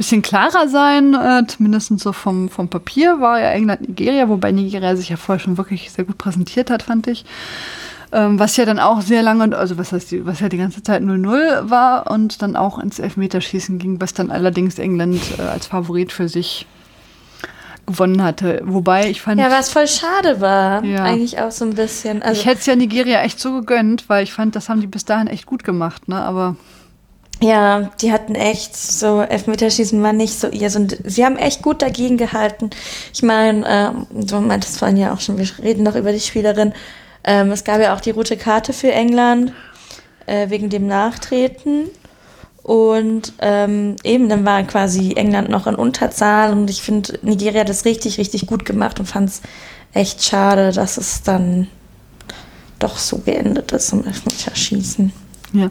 bisschen 0.00 0.22
klarer 0.22 0.66
sein, 0.66 1.12
äh, 1.12 1.46
zumindest 1.46 1.98
so 2.00 2.14
vom, 2.14 2.48
vom 2.48 2.68
Papier 2.68 3.20
war 3.20 3.38
ja 3.38 3.50
England 3.50 3.86
Nigeria, 3.86 4.30
wobei 4.30 4.50
Nigeria 4.50 4.96
sich 4.96 5.10
ja 5.10 5.18
vorher 5.18 5.40
schon 5.44 5.58
wirklich 5.58 5.90
sehr 5.90 6.04
gut 6.06 6.16
präsentiert 6.16 6.70
hat, 6.70 6.82
fand 6.82 7.06
ich. 7.06 7.26
Ähm, 8.12 8.38
was 8.40 8.56
ja 8.56 8.64
dann 8.64 8.80
auch 8.80 9.02
sehr 9.02 9.22
lange, 9.22 9.56
also 9.56 9.78
was 9.78 9.92
heißt 9.92 10.10
die, 10.10 10.26
was 10.26 10.40
ja 10.40 10.48
die 10.48 10.56
ganze 10.56 10.82
Zeit 10.82 11.02
0-0 11.02 11.70
war 11.70 12.10
und 12.10 12.42
dann 12.42 12.56
auch 12.56 12.78
ins 12.78 12.98
Elfmeterschießen 12.98 13.78
ging, 13.78 14.00
was 14.00 14.14
dann 14.14 14.32
allerdings 14.32 14.78
England 14.78 15.20
äh, 15.38 15.42
als 15.42 15.66
Favorit 15.66 16.10
für 16.10 16.28
sich 16.28 16.66
gewonnen 17.86 18.22
hatte. 18.22 18.62
Wobei 18.64 19.10
ich 19.10 19.20
fand. 19.20 19.40
Ja, 19.40 19.50
was 19.50 19.70
voll 19.70 19.86
schade 19.86 20.40
war. 20.40 20.84
Ja. 20.84 21.04
Eigentlich 21.04 21.38
auch 21.40 21.50
so 21.50 21.64
ein 21.64 21.74
bisschen. 21.74 22.22
Also 22.22 22.40
ich 22.40 22.46
hätte 22.46 22.60
es 22.60 22.66
ja 22.66 22.74
Nigeria 22.74 23.22
echt 23.22 23.38
so 23.38 23.52
gegönnt, 23.52 24.08
weil 24.08 24.24
ich 24.24 24.32
fand, 24.32 24.56
das 24.56 24.68
haben 24.68 24.80
die 24.80 24.86
bis 24.86 25.04
dahin 25.04 25.26
echt 25.26 25.46
gut 25.46 25.64
gemacht, 25.64 26.08
ne? 26.08 26.16
Aber 26.16 26.56
ja, 27.42 27.90
die 28.00 28.12
hatten 28.12 28.34
echt 28.34 28.76
so 28.76 29.22
Elfmeterschießen 29.22 30.02
war 30.02 30.12
nicht 30.12 30.38
so 30.38 30.48
ihr. 30.48 30.68
So, 30.68 30.86
sie 31.04 31.24
haben 31.24 31.36
echt 31.36 31.62
gut 31.62 31.80
dagegen 31.80 32.16
gehalten. 32.16 32.70
Ich 33.14 33.22
meine, 33.22 33.64
ähm, 33.66 34.06
du 34.10 34.40
meintest 34.40 34.78
vorhin 34.78 34.96
ja 34.96 35.12
auch 35.12 35.20
schon, 35.20 35.38
wir 35.38 35.48
reden 35.62 35.82
noch 35.82 35.96
über 35.96 36.12
die 36.12 36.20
Spielerin. 36.20 36.72
Ähm, 37.24 37.50
es 37.50 37.64
gab 37.64 37.80
ja 37.80 37.94
auch 37.94 38.00
die 38.00 38.10
rote 38.10 38.36
Karte 38.36 38.72
für 38.72 38.92
England 38.92 39.52
äh, 40.26 40.50
wegen 40.50 40.70
dem 40.70 40.86
Nachtreten. 40.86 41.88
Und 42.62 43.32
ähm, 43.40 43.96
eben, 44.04 44.28
dann 44.28 44.44
war 44.44 44.62
quasi 44.64 45.14
England 45.16 45.48
noch 45.48 45.66
in 45.66 45.74
Unterzahl 45.74 46.52
und 46.52 46.68
ich 46.68 46.82
finde, 46.82 47.18
Nigeria 47.22 47.62
hat 47.62 47.68
das 47.68 47.84
richtig, 47.84 48.18
richtig 48.18 48.46
gut 48.46 48.64
gemacht 48.64 49.00
und 49.00 49.06
fand 49.06 49.30
es 49.30 49.40
echt 49.92 50.22
schade, 50.22 50.70
dass 50.70 50.98
es 50.98 51.22
dann 51.22 51.68
doch 52.78 52.98
so 52.98 53.18
geendet 53.18 53.72
ist 53.72 53.92
um 53.92 54.04
Elfmeterschießen. 54.04 55.12
Ja, 55.52 55.68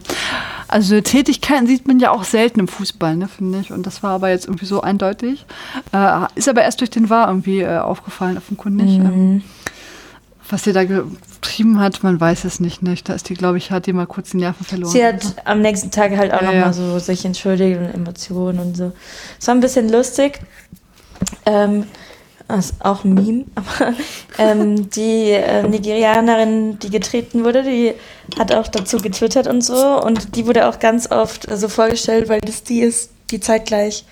also 0.68 1.00
Tätigkeiten 1.00 1.66
sieht 1.66 1.88
man 1.88 2.00
ja 2.00 2.10
auch 2.10 2.24
selten 2.24 2.60
im 2.60 2.68
Fußball, 2.68 3.16
ne, 3.16 3.28
finde 3.28 3.60
ich. 3.60 3.72
Und 3.72 3.86
das 3.86 4.02
war 4.02 4.12
aber 4.12 4.28
jetzt 4.28 4.46
irgendwie 4.46 4.66
so 4.66 4.82
eindeutig. 4.82 5.46
Äh, 5.92 6.26
ist 6.34 6.48
aber 6.48 6.62
erst 6.62 6.80
durch 6.80 6.90
den 6.90 7.08
War 7.08 7.28
irgendwie 7.28 7.60
äh, 7.60 7.78
aufgefallen, 7.78 8.36
offenkundig. 8.36 8.98
Mhm. 8.98 9.06
Ähm, 9.06 9.42
was 10.52 10.64
sie 10.64 10.72
da 10.72 10.84
getrieben 10.84 11.80
hat, 11.80 12.02
man 12.02 12.20
weiß 12.20 12.44
es 12.44 12.60
nicht. 12.60 12.82
Ne? 12.82 12.94
Da 13.04 13.14
ist 13.14 13.28
die, 13.28 13.34
glaube 13.34 13.58
ich, 13.58 13.70
hat 13.70 13.86
die 13.86 13.92
mal 13.92 14.06
kurz 14.06 14.30
die 14.30 14.38
Nerven 14.38 14.64
verloren. 14.64 14.92
Sie 14.92 15.04
hat 15.04 15.36
am 15.44 15.60
nächsten 15.60 15.90
Tag 15.90 16.16
halt 16.16 16.32
auch 16.32 16.42
ja, 16.42 16.46
nochmal 16.46 16.62
ja. 16.62 16.72
so 16.72 16.98
sich 16.98 17.24
entschuldigt 17.24 17.78
und 17.78 17.86
Emotionen 17.86 18.58
und 18.58 18.76
so. 18.76 18.92
Es 19.38 19.46
war 19.46 19.54
ein 19.54 19.60
bisschen 19.60 19.88
lustig. 19.88 20.40
Ähm, 21.46 21.84
das 22.48 22.70
ist 22.70 22.84
auch 22.84 23.04
ein 23.04 23.14
Meme, 23.14 23.44
aber 23.54 23.94
ähm, 24.38 24.90
die 24.90 25.30
äh, 25.30 25.62
Nigerianerin, 25.62 26.78
die 26.80 26.90
getreten 26.90 27.44
wurde, 27.44 27.62
die 27.62 27.94
hat 28.38 28.52
auch 28.52 28.68
dazu 28.68 28.98
getwittert 28.98 29.46
und 29.46 29.62
so 29.62 30.02
und 30.02 30.36
die 30.36 30.46
wurde 30.46 30.68
auch 30.68 30.78
ganz 30.78 31.10
oft 31.10 31.46
so 31.48 31.68
vorgestellt, 31.68 32.28
weil 32.28 32.40
das 32.40 32.64
die 32.64 32.80
ist, 32.80 33.10
die 33.30 33.40
zeitgleich 33.40 34.04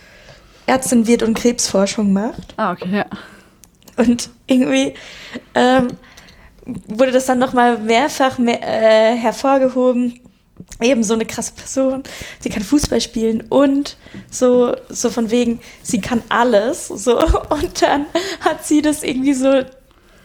Ärztin 0.66 1.06
wird 1.06 1.23
und 1.23 1.35
Krebsforschung 1.36 2.12
macht. 2.12 2.55
Ah, 2.56 2.73
okay, 2.73 2.98
ja. 2.98 3.06
Und 3.97 4.31
irgendwie 4.47 4.94
ähm, 5.55 5.89
wurde 6.86 7.12
das 7.12 7.27
dann 7.27 7.39
nochmal 7.39 7.78
mehrfach 7.78 8.39
mehr, 8.39 8.61
äh, 8.62 9.16
hervorgehoben, 9.16 10.20
eben 10.81 11.03
so 11.03 11.15
eine 11.15 11.24
krasse 11.24 11.53
Person, 11.53 12.03
sie 12.40 12.51
kann 12.51 12.62
Fußball 12.62 13.01
spielen 13.01 13.45
und 13.49 13.97
so, 14.31 14.74
so 14.89 15.11
von 15.11 15.31
wegen, 15.31 15.61
sie 15.82 16.01
kann 16.01 16.23
alles, 16.28 16.89
so. 16.89 17.19
Und 17.51 17.82
dann 17.82 18.07
hat 18.40 18.66
sie 18.66 18.82
das 18.82 19.03
irgendwie 19.03 19.35
so 19.35 19.62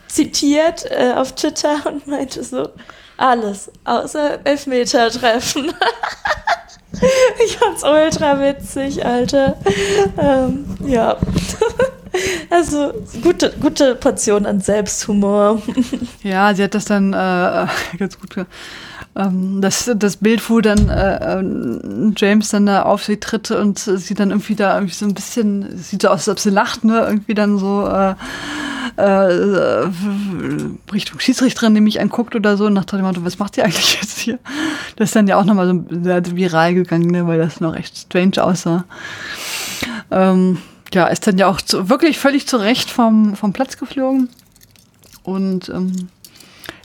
zitiert 0.07 0.85
äh, 0.91 1.13
auf 1.15 1.33
Twitter 1.33 1.81
und 1.85 2.05
meinte 2.05 2.43
so, 2.43 2.69
alles, 3.17 3.71
außer 3.83 4.39
Elfmeter 4.43 5.09
treffen. 5.09 5.73
ich 7.45 7.57
fand's 7.57 7.83
ultra 7.83 8.39
witzig, 8.39 9.03
Alter. 9.03 9.57
Ähm, 10.17 10.65
ja. 10.85 11.17
Also 12.49 12.93
gute, 13.21 13.53
gute 13.59 13.95
Portion 13.95 14.45
an 14.45 14.61
Selbsthumor. 14.61 15.61
Ja, 16.21 16.53
sie 16.53 16.63
hat 16.63 16.75
das 16.75 16.85
dann 16.85 17.13
äh, 17.13 17.67
ganz 17.97 18.19
gut 18.19 18.35
ähm, 19.15 19.61
das, 19.61 19.91
das 19.95 20.17
Bild, 20.17 20.49
wo 20.49 20.59
dann 20.61 20.89
äh, 20.89 21.39
ähm, 21.39 22.13
James 22.17 22.49
dann 22.49 22.65
da 22.65 22.83
auf 22.83 23.03
sie 23.03 23.17
tritt 23.17 23.51
und 23.51 23.79
sie 23.79 24.13
dann 24.13 24.31
irgendwie 24.31 24.55
da 24.55 24.75
irgendwie 24.75 24.93
so 24.93 25.05
ein 25.05 25.13
bisschen, 25.13 25.77
sieht 25.77 26.01
so 26.01 26.07
aus, 26.09 26.27
als 26.27 26.29
ob 26.29 26.39
sie 26.39 26.49
lacht, 26.49 26.83
ne? 26.83 27.05
Irgendwie 27.07 27.35
dann 27.35 27.59
so 27.59 27.87
äh, 27.87 28.15
äh, 28.95 29.87
Richtung 30.91 31.19
Schiedsrichterin 31.19 31.73
nämlich 31.73 31.99
anguckt 32.01 32.35
oder 32.35 32.57
so 32.57 32.65
und 32.65 32.73
nach 32.73 32.85
dem 32.85 33.01
Motto, 33.01 33.23
was 33.23 33.39
macht 33.39 33.57
ihr 33.57 33.65
eigentlich 33.65 33.95
jetzt 34.01 34.17
hier? 34.19 34.39
Das 34.95 35.09
ist 35.09 35.15
dann 35.15 35.27
ja 35.27 35.37
auch 35.37 35.45
nochmal 35.45 35.67
so 35.67 36.35
viral 36.35 36.73
gegangen, 36.73 37.11
ne? 37.11 37.27
weil 37.27 37.37
das 37.37 37.59
noch 37.59 37.75
echt 37.75 37.97
strange 37.97 38.43
aussah. 38.43 38.85
Ähm, 40.11 40.57
ja, 40.93 41.07
ist 41.07 41.27
dann 41.27 41.37
ja 41.37 41.47
auch 41.47 41.61
zu, 41.61 41.89
wirklich 41.89 42.19
völlig 42.19 42.47
zu 42.47 42.57
Recht 42.57 42.89
vom, 42.89 43.35
vom 43.35 43.53
Platz 43.53 43.77
geflogen. 43.77 44.29
Und 45.23 45.69
ähm, 45.69 46.09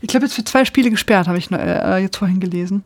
ich 0.01 0.09
glaube, 0.09 0.27
jetzt 0.27 0.35
für 0.35 0.45
zwei 0.45 0.65
Spiele 0.65 0.91
gesperrt, 0.91 1.27
habe 1.27 1.39
ich 1.39 1.51
äh, 1.51 1.99
jetzt 1.99 2.17
vorhin 2.17 2.39
gelesen. 2.39 2.85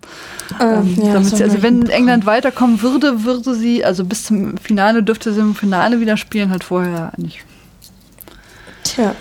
Ähm, 0.60 0.96
ja, 0.96 1.12
damit 1.12 1.36
sie, 1.36 1.42
also 1.42 1.62
wenn 1.62 1.88
England 1.88 2.24
weiterkommen 2.24 2.80
würde, 2.80 3.24
würde 3.24 3.54
sie, 3.54 3.84
also 3.84 4.04
bis 4.04 4.24
zum 4.24 4.56
Finale 4.56 5.02
dürfte 5.02 5.32
sie 5.32 5.40
im 5.40 5.54
Finale 5.54 6.00
wieder 6.00 6.16
spielen, 6.16 6.50
halt 6.50 6.64
vorher 6.64 7.12
nicht. 7.18 7.44
Tja. 8.84 9.14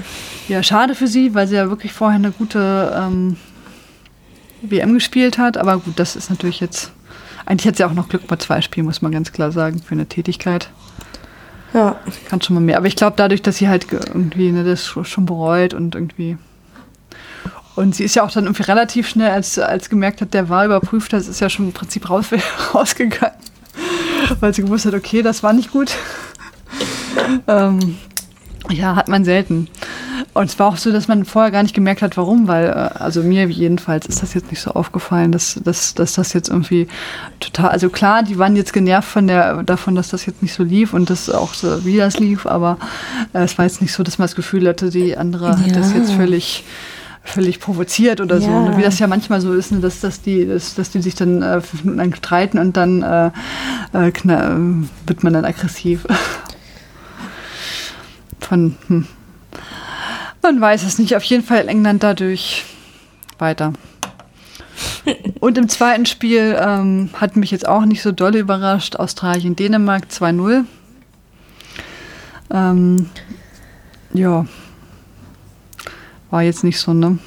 Ja, 0.48 0.64
schade 0.64 0.96
für 0.96 1.08
sie, 1.08 1.34
weil 1.34 1.48
sie 1.48 1.56
ja 1.56 1.70
wirklich 1.70 1.92
vorher 1.92 2.16
eine 2.16 2.32
gute 2.32 2.94
ähm, 2.98 3.38
WM 4.62 4.94
gespielt 4.94 5.38
hat. 5.38 5.58
Aber 5.58 5.78
gut, 5.78 6.00
das 6.00 6.16
ist 6.16 6.30
natürlich 6.30 6.60
jetzt. 6.60 6.92
Eigentlich 7.46 7.68
hat 7.68 7.76
sie 7.76 7.84
auch 7.84 7.94
noch 7.94 8.08
Glück 8.08 8.28
bei 8.28 8.38
zwei 8.38 8.62
Spielen, 8.62 8.86
muss 8.86 9.02
man 9.02 9.12
ganz 9.12 9.32
klar 9.32 9.52
sagen, 9.52 9.82
für 9.82 9.94
eine 9.94 10.06
Tätigkeit. 10.06 10.70
Ja. 11.74 12.00
Kann 12.28 12.42
schon 12.42 12.56
mal 12.56 12.60
mehr. 12.60 12.78
Aber 12.78 12.88
ich 12.88 12.96
glaube, 12.96 13.14
dadurch, 13.16 13.42
dass 13.42 13.58
sie 13.58 13.70
halt 13.70 13.88
irgendwie 13.92 14.52
ne, 14.52 14.64
das 14.64 14.86
schon 14.86 15.26
bereut 15.26 15.74
und 15.74 15.96
irgendwie 15.96 16.38
und 17.76 17.96
sie 17.96 18.04
ist 18.04 18.16
ja 18.16 18.24
auch 18.24 18.32
dann 18.32 18.46
irgendwie 18.46 18.64
relativ 18.64 19.08
schnell, 19.08 19.32
als, 19.32 19.58
als 19.58 19.90
gemerkt 19.90 20.22
hat, 20.22 20.34
der 20.34 20.50
war 20.50 20.66
überprüft, 20.66 21.14
das 21.14 21.28
ist 21.28 21.40
ja 21.40 21.50
schon 21.50 21.68
im 21.68 21.74
Prinzip 21.74 22.10
raus, 22.10 22.28
rausgegangen. 22.74 23.36
Weil 24.40 24.54
sie 24.54 24.62
gewusst 24.62 24.86
hat, 24.86 24.94
okay, 24.94 25.22
das 25.22 25.42
war 25.42 25.54
nicht 25.54 25.72
gut. 25.72 25.94
ähm, 27.48 27.98
ja, 28.70 28.96
hat 28.96 29.08
man 29.08 29.24
selten. 29.24 29.68
Und 30.34 30.46
es 30.46 30.58
war 30.60 30.68
auch 30.68 30.78
so, 30.78 30.92
dass 30.92 31.10
man 31.10 31.26
vorher 31.26 31.52
gar 31.52 31.62
nicht 31.62 31.76
gemerkt 31.76 32.02
hat, 32.02 32.16
warum, 32.16 32.48
weil, 32.48 32.70
äh, 32.70 32.72
also 32.72 33.22
mir 33.22 33.48
jedenfalls 33.48 34.06
ist 34.06 34.24
das 34.24 34.34
jetzt 34.34 34.50
nicht 34.50 34.62
so 34.62 34.72
aufgefallen, 34.72 35.32
dass, 35.32 35.60
dass, 35.64 35.94
dass 35.94 36.14
das 36.14 36.34
jetzt 36.34 36.50
irgendwie 36.50 36.88
total, 37.40 37.70
also 37.70 37.90
klar, 37.90 38.24
die 38.24 38.38
waren 38.38 38.56
jetzt 38.56 38.72
genervt 38.72 39.10
von 39.10 39.28
der, 39.28 39.64
davon, 39.64 39.96
dass 39.96 40.10
das 40.10 40.26
jetzt 40.26 40.42
nicht 40.42 40.54
so 40.54 40.64
lief 40.64 40.94
und 40.94 41.10
das 41.10 41.30
auch 41.30 41.54
so, 41.54 41.84
wie 41.84 41.98
das 41.98 42.20
lief, 42.20 42.46
aber 42.46 42.78
äh, 43.34 43.44
es 43.44 43.58
war 43.58 43.66
jetzt 43.66 43.82
nicht 43.82 43.92
so, 43.92 44.04
dass 44.04 44.20
man 44.20 44.28
das 44.28 44.36
Gefühl 44.36 44.68
hatte, 44.68 44.90
die 44.90 45.18
andere 45.18 45.50
ja. 45.50 45.60
hat 45.60 45.76
das 45.76 45.94
jetzt 45.94 46.14
völlig 46.14 46.64
völlig 47.24 47.60
provoziert 47.60 48.20
oder 48.20 48.38
ja. 48.38 48.42
so. 48.42 48.50
Ne? 48.50 48.78
Wie 48.78 48.82
das 48.82 48.98
ja 48.98 49.06
manchmal 49.06 49.42
so 49.42 49.54
ist, 49.54 49.72
ne? 49.72 49.80
dass, 49.80 50.00
dass, 50.00 50.22
die, 50.22 50.48
dass, 50.48 50.74
dass 50.74 50.90
die 50.90 51.04
sich 51.04 51.14
dann 51.14 51.44
äh, 51.44 51.62
fünf 51.62 51.84
Minuten 51.84 52.00
lang 52.00 52.16
streiten 52.16 52.58
und 52.58 52.76
dann 52.78 53.04
äh, 53.04 53.28
äh, 53.94 54.12
wird 55.06 55.24
man 55.24 55.34
dann 55.34 55.46
aggressiv. 55.46 56.08
Von, 58.40 58.76
hm. 58.88 59.06
Man 60.42 60.60
weiß 60.60 60.84
es 60.84 60.98
nicht. 60.98 61.16
Auf 61.16 61.24
jeden 61.24 61.44
Fall 61.44 61.68
England 61.68 62.04
dadurch 62.04 62.66
weiter. 63.38 63.74
Und 65.40 65.58
im 65.58 65.70
zweiten 65.70 66.06
Spiel 66.06 66.58
ähm, 66.60 67.10
hat 67.14 67.36
mich 67.36 67.52
jetzt 67.52 67.68
auch 67.68 67.86
nicht 67.86 68.02
so 68.02 68.12
doll 68.12 68.36
überrascht. 68.36 68.96
Australien, 68.96 69.56
Dänemark 69.56 70.06
2-0. 70.10 70.66
Ähm, 72.52 73.10
ja, 74.14 74.46
war 76.30 76.42
jetzt 76.44 76.64
nicht 76.64 76.80
so, 76.80 76.94
ne? 76.94 77.20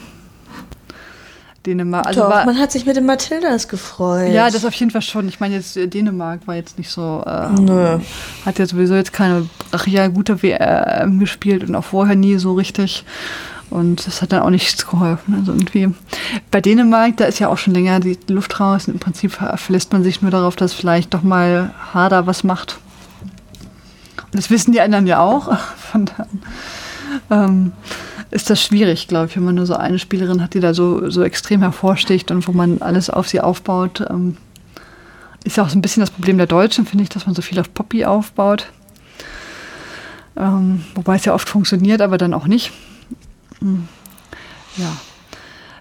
Dänemark. 1.67 2.07
Also 2.07 2.23
Doch, 2.23 2.31
war, 2.31 2.45
man 2.45 2.59
hat 2.59 2.73
sich 2.73 2.87
mit 2.87 2.97
den 2.97 3.07
Matildas 3.07 3.69
gefreut. 3.69 4.33
ja, 4.33 4.51
das 4.51 4.65
auf 4.65 4.75
jeden 4.75 4.91
Fall 4.91 5.03
schon. 5.03 5.29
Ich 5.29 5.41
meine, 5.41 5.55
jetzt 5.55 5.77
äh, 5.77 5.89
Dänemark 5.89 6.47
war 6.47 6.55
jetzt 6.55 6.79
nicht 6.79 6.91
so. 6.91 7.23
Äh, 7.27 7.49
Nö. 7.61 7.99
Hat 8.45 8.59
ja 8.59 8.67
sowieso 8.67 8.95
jetzt 8.95 9.13
keine 9.13 9.49
brachial 9.71 10.11
gute 10.11 10.43
WM 10.43 11.19
gespielt 11.19 11.67
und 11.69 11.75
auch 11.75 11.85
vorher 11.85 12.17
nie 12.17 12.37
so 12.37 12.55
richtig. 12.55 13.05
Und 13.71 14.07
das 14.07 14.23
hat 14.23 14.33
dann 14.33 14.43
auch 14.43 14.51
nichts 14.51 14.87
geholfen. 14.87 15.35
Also 15.35 15.53
irgendwie 15.53 15.93
bei 16.51 16.61
Dänemark, 16.61 17.17
da 17.17 17.25
ist 17.25 17.41
ja 17.41 17.49
auch 17.49 17.59
schon 17.59 17.75
länger 17.75 17.99
die 17.99 18.19
Luft 18.29 18.61
raus. 18.61 18.87
Im 18.87 18.99
Prinzip 18.99 19.33
verlässt 19.33 19.93
man 19.93 20.05
sich 20.05 20.23
nur 20.23 20.31
darauf, 20.31 20.55
dass 20.55 20.73
vielleicht 20.73 21.15
doch 21.15 21.23
mal 21.23 21.75
Harder 21.93 22.27
was 22.27 22.45
macht. 22.45 22.79
Und 24.23 24.35
das 24.35 24.51
wissen 24.51 24.73
die 24.73 24.81
anderen 24.81 25.07
ja 25.07 25.21
auch. 25.21 25.57
Von 25.93 26.05
daher 26.05 26.27
ähm, 27.31 27.73
ist 28.31 28.51
das 28.51 28.63
schwierig, 28.63 29.09
glaube 29.09 29.27
ich, 29.27 29.37
wenn 29.37 29.45
man 29.45 29.55
nur 29.55 29.67
so 29.67 29.75
eine 29.75 29.99
Spielerin 29.99 30.43
hat, 30.43 30.55
die 30.55 30.61
da 30.61 30.75
so, 30.75 31.11
so 31.11 31.23
extrem 31.23 31.61
hervorsticht 31.61 32.31
und 32.31 32.47
wo 32.49 32.53
man 32.53 32.83
alles 32.83 33.11
auf 33.11 33.29
sie 33.29 33.41
aufbaut. 33.41 34.05
Ähm, 34.09 34.37
ist 35.45 35.57
ja 35.57 35.65
auch 35.65 35.69
so 35.69 35.79
ein 35.79 35.83
bisschen 35.83 36.01
das 36.01 36.11
Problem 36.11 36.39
der 36.39 36.47
Deutschen, 36.47 36.87
finde 36.87 37.05
ich, 37.05 37.11
dass 37.11 37.27
man 37.27 37.35
so 37.35 37.43
viel 37.43 37.59
auf 37.61 37.73
Poppy 37.73 38.05
aufbaut. 38.05 38.67
Ähm, 40.37 40.85
wobei 40.95 41.17
es 41.17 41.25
ja 41.25 41.35
oft 41.35 41.49
funktioniert, 41.49 42.01
aber 42.01 42.19
dann 42.19 42.35
auch 42.35 42.47
nicht. 42.47 42.73
Hm. 43.61 43.89
Ja. 44.77 44.97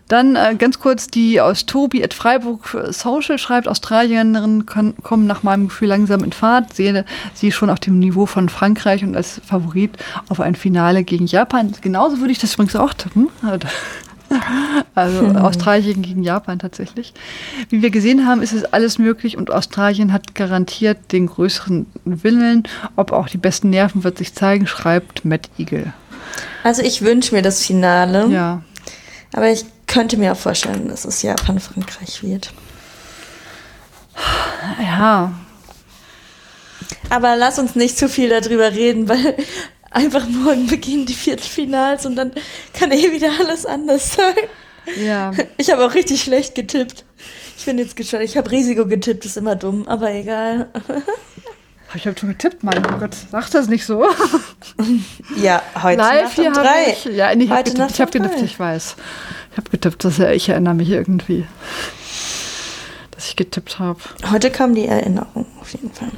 Dann 0.08 0.36
äh, 0.36 0.56
ganz 0.58 0.80
kurz 0.80 1.08
die 1.08 1.40
aus 1.40 1.66
Tobi 1.66 2.04
at 2.04 2.14
Freiburg 2.14 2.78
Social 2.90 3.38
schreibt, 3.38 3.68
Australierinnen 3.68 4.66
kann, 4.66 4.96
kommen 5.02 5.28
nach 5.28 5.44
meinem 5.44 5.70
Gefühl 5.70 5.88
langsam 5.88 6.24
in 6.24 6.32
Fahrt, 6.32 6.74
sehe 6.74 7.06
sie 7.34 7.52
schon 7.52 7.70
auf 7.70 7.80
dem 7.80 8.00
Niveau 8.00 8.26
von 8.26 8.50
Frankreich 8.50 9.04
und 9.04 9.16
als 9.16 9.42
Favorit 9.46 9.92
auf 10.30 10.40
ein 10.40 10.56
Finale 10.56 11.04
gegen 11.04 11.26
Japan. 11.26 11.74
Genauso 11.82 12.20
würde 12.20 12.32
ich 12.32 12.40
das 12.40 12.54
übrigens 12.56 12.76
auch 12.76 12.94
tippen. 12.94 13.30
Also 14.96 15.20
Australien 15.38 16.02
gegen 16.02 16.24
Japan 16.24 16.60
tatsächlich. 16.60 17.14
Wie 17.70 17.82
wir 17.82 17.90
gesehen 17.90 18.28
haben, 18.28 18.42
ist 18.42 18.54
es 18.54 18.66
alles 18.66 18.98
möglich 18.98 19.38
und 19.38 19.52
Australien 19.52 20.12
hat 20.12 20.36
garantiert 20.36 21.12
den 21.12 21.28
größeren 21.28 21.86
Willen. 22.06 22.64
Ob 22.96 23.12
auch 23.12 23.30
die 23.30 23.38
besten 23.38 23.70
Nerven 23.70 24.04
wird 24.04 24.18
sich 24.18 24.34
zeigen, 24.34 24.68
schreibt 24.68 25.26
Matt 25.26 25.50
Eagle. 25.58 25.94
Also 26.64 26.82
ich 26.82 27.02
wünsche 27.02 27.36
mir 27.36 27.42
das 27.42 27.66
Finale. 27.66 28.28
Ja. 28.28 28.64
Aber 29.34 29.50
ich 29.50 29.66
könnte 29.94 30.18
mir 30.18 30.32
auch 30.32 30.38
vorstellen, 30.38 30.88
dass 30.88 31.06
es 31.06 31.22
Japan-Frankreich 31.22 32.24
wird. 32.24 32.52
Ja. 34.82 35.32
Aber 37.12 37.36
lass 37.36 37.60
uns 37.60 37.76
nicht 37.76 37.96
zu 37.96 38.10
viel 38.10 38.30
darüber 38.30 38.72
reden, 38.72 39.08
weil 39.08 39.36
einfach 39.92 40.28
morgen 40.28 40.66
beginnen 40.66 41.06
die 41.06 41.14
Viertelfinals 41.14 42.08
und 42.08 42.16
dann 42.16 42.32
kann 42.74 42.92
eh 42.92 43.12
wieder 43.12 43.30
alles 43.40 43.68
anders 43.68 44.16
sein. 44.16 44.34
Ja. 45.00 45.32
Ich 45.58 45.72
habe 45.72 45.86
auch 45.86 45.94
richtig 45.94 46.24
schlecht 46.24 46.56
getippt. 46.56 47.06
Ich 47.60 47.66
bin 47.66 47.78
jetzt 47.78 47.96
gespannt. 47.96 48.24
Ich 48.24 48.36
habe 48.36 48.50
Risiko 48.50 48.88
getippt, 48.88 49.26
ist 49.26 49.38
immer 49.38 49.56
dumm, 49.56 49.88
aber 49.88 50.12
egal. 50.12 50.70
Ich 51.96 52.08
habe 52.08 52.18
schon 52.18 52.30
getippt, 52.30 52.64
mein 52.64 52.82
Gott. 53.00 53.16
Sag 53.32 53.52
das 53.52 53.68
nicht 53.68 53.86
so. 53.86 54.04
Ja, 55.36 55.62
heute 55.84 55.98
Live 56.00 56.38
Nacht 56.38 56.48
um 56.48 56.54
drei. 56.54 56.92
ich. 56.92 57.06
Ja, 57.06 57.36
nee, 57.36 57.44
ich 57.44 57.52
habe 57.52 57.64
getippt, 57.64 58.00
hab 58.00 58.12
getippt, 58.12 58.42
ich 58.42 58.60
weiß. 58.60 58.96
Ich 59.54 59.58
habe 59.58 59.70
getippt, 59.70 60.04
dass, 60.04 60.18
ich 60.18 60.50
erinnere 60.50 60.74
mich 60.74 60.90
irgendwie, 60.90 61.46
dass 63.12 63.28
ich 63.28 63.36
getippt 63.36 63.78
habe. 63.78 64.00
Heute 64.32 64.50
kam 64.50 64.74
die 64.74 64.88
Erinnerung 64.88 65.46
auf 65.62 65.72
jeden 65.74 65.92
Fall. 65.94 66.10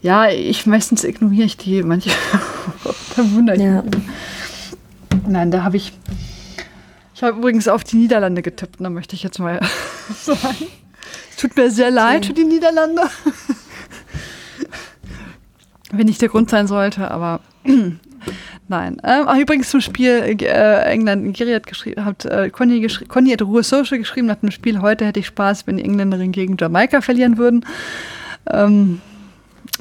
Ja, 0.00 0.28
ich 0.28 0.66
meistens 0.66 1.04
ignoriere 1.04 1.44
ich 1.46 1.56
die 1.56 1.84
manche. 1.84 2.10
da 3.16 3.30
wundere 3.30 3.54
ich 3.56 3.62
Ja. 3.62 3.82
mich. 3.82 3.94
Nein, 5.28 5.52
da 5.52 5.62
habe 5.62 5.76
ich. 5.76 5.92
Ich 7.14 7.22
habe 7.22 7.38
übrigens 7.38 7.68
auf 7.68 7.84
die 7.84 7.94
Niederlande 7.94 8.42
getippt, 8.42 8.80
da 8.80 8.90
möchte 8.90 9.14
ich 9.14 9.22
jetzt 9.22 9.38
mal 9.38 9.60
sagen. 10.22 10.66
Es 11.30 11.36
tut 11.36 11.56
mir 11.56 11.70
sehr 11.70 11.92
leid 11.92 12.26
für 12.26 12.32
die 12.32 12.42
Niederlande. 12.44 13.02
Wenn 15.92 16.06
nicht 16.06 16.20
der 16.20 16.28
Grund 16.30 16.50
sein 16.50 16.66
sollte, 16.66 17.08
aber 17.08 17.38
nein. 18.68 18.96
Ähm, 19.04 19.24
ach, 19.26 19.36
übrigens 19.36 19.70
zum 19.70 19.80
Spiel 19.80 20.36
äh, 20.40 20.82
England-Nigeria 20.84 21.56
hat 21.56 21.66
geschrieben, 21.66 22.04
hat 22.04 22.24
äh, 22.24 22.50
Conny, 22.50 22.80
geschri 22.80 23.06
Conny 23.06 23.30
hat 23.30 23.42
Ruhe 23.42 23.62
Social 23.62 23.98
geschrieben 23.98 24.26
nach 24.26 24.36
dem 24.36 24.50
Spiel. 24.50 24.80
Heute 24.80 25.04
hätte 25.04 25.20
ich 25.20 25.26
Spaß, 25.26 25.66
wenn 25.66 25.76
die 25.76 25.84
Engländerinnen 25.84 26.32
gegen 26.32 26.56
Jamaika 26.58 27.00
verlieren 27.00 27.38
würden. 27.38 27.64
Ähm, 28.50 29.00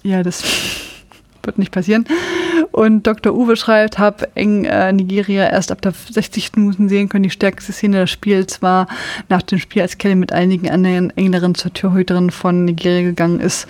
ja, 0.03 0.23
das 0.23 0.43
wird 1.43 1.57
nicht 1.57 1.71
passieren. 1.71 2.05
Und 2.71 3.05
Dr. 3.05 3.33
Uwe 3.33 3.55
schreibt, 3.55 3.99
habe 3.99 4.29
eng 4.35 4.65
äh, 4.65 4.93
Nigeria 4.93 5.49
erst 5.49 5.71
ab 5.71 5.81
der 5.81 5.93
60. 5.93 6.55
Minuten 6.55 6.89
sehen 6.89 7.09
können. 7.09 7.23
Die 7.23 7.29
stärkste 7.29 7.73
Szene 7.73 8.01
des 8.01 8.11
Spiels 8.11 8.61
war 8.61 8.87
nach 9.29 9.41
dem 9.41 9.59
Spiel, 9.59 9.81
als 9.81 9.97
Kelly 9.97 10.15
mit 10.15 10.31
einigen 10.31 10.69
anderen 10.69 11.09
Engländerinnen 11.11 11.55
zur 11.55 11.73
Torhüterin 11.73 12.29
von 12.29 12.65
Nigeria 12.65 13.01
gegangen 13.01 13.39
ist. 13.39 13.67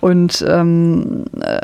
Und 0.00 0.44
ähm, 0.48 1.24
äh, 1.40 1.60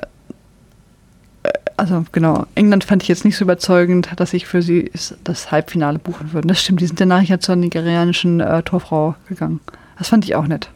also 1.76 2.04
genau, 2.12 2.46
England 2.54 2.84
fand 2.84 3.02
ich 3.02 3.08
jetzt 3.08 3.24
nicht 3.24 3.36
so 3.36 3.44
überzeugend, 3.44 4.08
dass 4.16 4.32
ich 4.32 4.46
für 4.46 4.62
sie 4.62 4.90
das 5.24 5.50
Halbfinale 5.50 5.98
buchen 5.98 6.32
würde. 6.32 6.48
Das 6.48 6.62
stimmt, 6.62 6.80
die 6.80 6.86
sind 6.86 7.00
danach 7.00 7.22
ja 7.22 7.40
zur 7.40 7.56
nigerianischen 7.56 8.40
äh, 8.40 8.62
Torfrau 8.62 9.16
gegangen. 9.28 9.60
Das 9.98 10.08
fand 10.08 10.24
ich 10.24 10.34
auch 10.34 10.46
nett. 10.46 10.68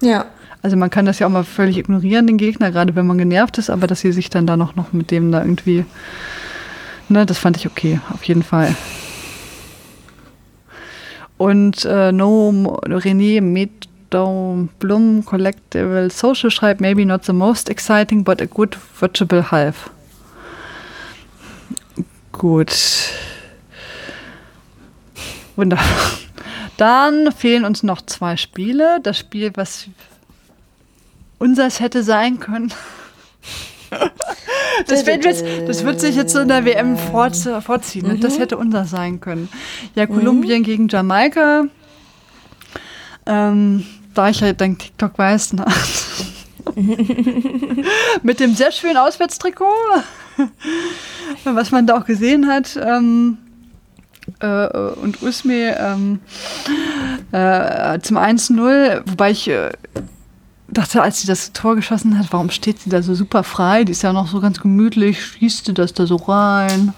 Ja. 0.00 0.26
Also 0.62 0.76
man 0.76 0.90
kann 0.90 1.06
das 1.06 1.18
ja 1.18 1.26
auch 1.26 1.30
mal 1.30 1.44
völlig 1.44 1.78
ignorieren, 1.78 2.26
den 2.26 2.36
Gegner, 2.36 2.70
gerade 2.70 2.96
wenn 2.96 3.06
man 3.06 3.16
genervt 3.16 3.58
ist, 3.58 3.70
aber 3.70 3.86
dass 3.86 4.00
sie 4.00 4.12
sich 4.12 4.28
dann 4.28 4.46
da 4.46 4.56
noch, 4.56 4.74
noch 4.74 4.92
mit 4.92 5.10
dem 5.10 5.30
da 5.30 5.40
irgendwie, 5.40 5.84
ne, 7.08 7.24
das 7.24 7.38
fand 7.38 7.56
ich 7.56 7.66
okay, 7.66 8.00
auf 8.12 8.24
jeden 8.24 8.42
Fall. 8.42 8.74
Und 11.36 11.84
äh, 11.84 12.10
No 12.10 12.50
René 12.84 13.40
Meadow 13.40 14.68
Blum 14.80 15.24
Collectible 15.24 16.10
Social 16.10 16.50
schreibt, 16.50 16.80
maybe 16.80 17.06
not 17.06 17.24
the 17.24 17.32
most 17.32 17.70
exciting, 17.70 18.24
but 18.24 18.42
a 18.42 18.46
good 18.46 18.76
watchable 19.00 19.52
half. 19.52 19.90
Gut. 22.38 22.72
Wunderbar. 25.56 25.84
Dann 26.76 27.32
fehlen 27.32 27.64
uns 27.64 27.82
noch 27.82 28.00
zwei 28.02 28.36
Spiele. 28.36 29.00
Das 29.02 29.18
Spiel, 29.18 29.50
was 29.56 29.88
unseres 31.38 31.80
hätte 31.80 32.02
sein 32.02 32.40
können. 32.40 32.72
Das 34.86 35.06
wird, 35.06 35.24
jetzt, 35.24 35.44
das 35.66 35.82
wird 35.84 35.98
sich 35.98 36.14
jetzt 36.14 36.32
so 36.32 36.38
in 36.38 36.48
der 36.48 36.64
WM 36.64 36.96
vorziehen. 36.96 38.06
Ne? 38.06 38.18
Das 38.18 38.38
hätte 38.38 38.56
unser 38.56 38.84
sein 38.84 39.18
können. 39.20 39.48
Ja, 39.96 40.06
Kolumbien 40.06 40.62
gegen 40.62 40.86
Jamaika. 40.88 41.64
Ähm, 43.26 43.84
da 44.14 44.28
ich 44.28 44.40
ja 44.40 44.52
dank 44.52 44.78
TikTok 44.78 45.18
weiß, 45.18 45.54
ne? 45.54 45.64
mit 48.22 48.38
dem 48.38 48.54
sehr 48.54 48.70
schönen 48.70 48.98
Auswärtstrikot, 48.98 49.66
was 51.44 51.70
man 51.70 51.86
da 51.86 51.98
auch 51.98 52.04
gesehen 52.04 52.46
hat. 52.46 52.76
Ähm, 52.76 53.38
äh, 54.40 54.66
und 55.02 55.22
Usme 55.22 55.76
ähm, 55.78 56.20
äh, 57.32 57.98
zum 58.00 58.18
1-0, 58.18 59.02
wobei 59.06 59.30
ich 59.30 59.48
äh, 59.48 59.70
dachte, 60.68 61.02
als 61.02 61.20
sie 61.20 61.26
das 61.26 61.52
Tor 61.52 61.76
geschossen 61.76 62.18
hat, 62.18 62.26
warum 62.30 62.50
steht 62.50 62.80
sie 62.80 62.90
da 62.90 63.02
so 63.02 63.14
super 63.14 63.42
frei? 63.42 63.84
Die 63.84 63.92
ist 63.92 64.02
ja 64.02 64.12
noch 64.12 64.28
so 64.28 64.40
ganz 64.40 64.60
gemütlich, 64.60 65.24
schießt 65.24 65.66
sie 65.66 65.74
das 65.74 65.94
da 65.94 66.06
so 66.06 66.16
rein. 66.16 66.92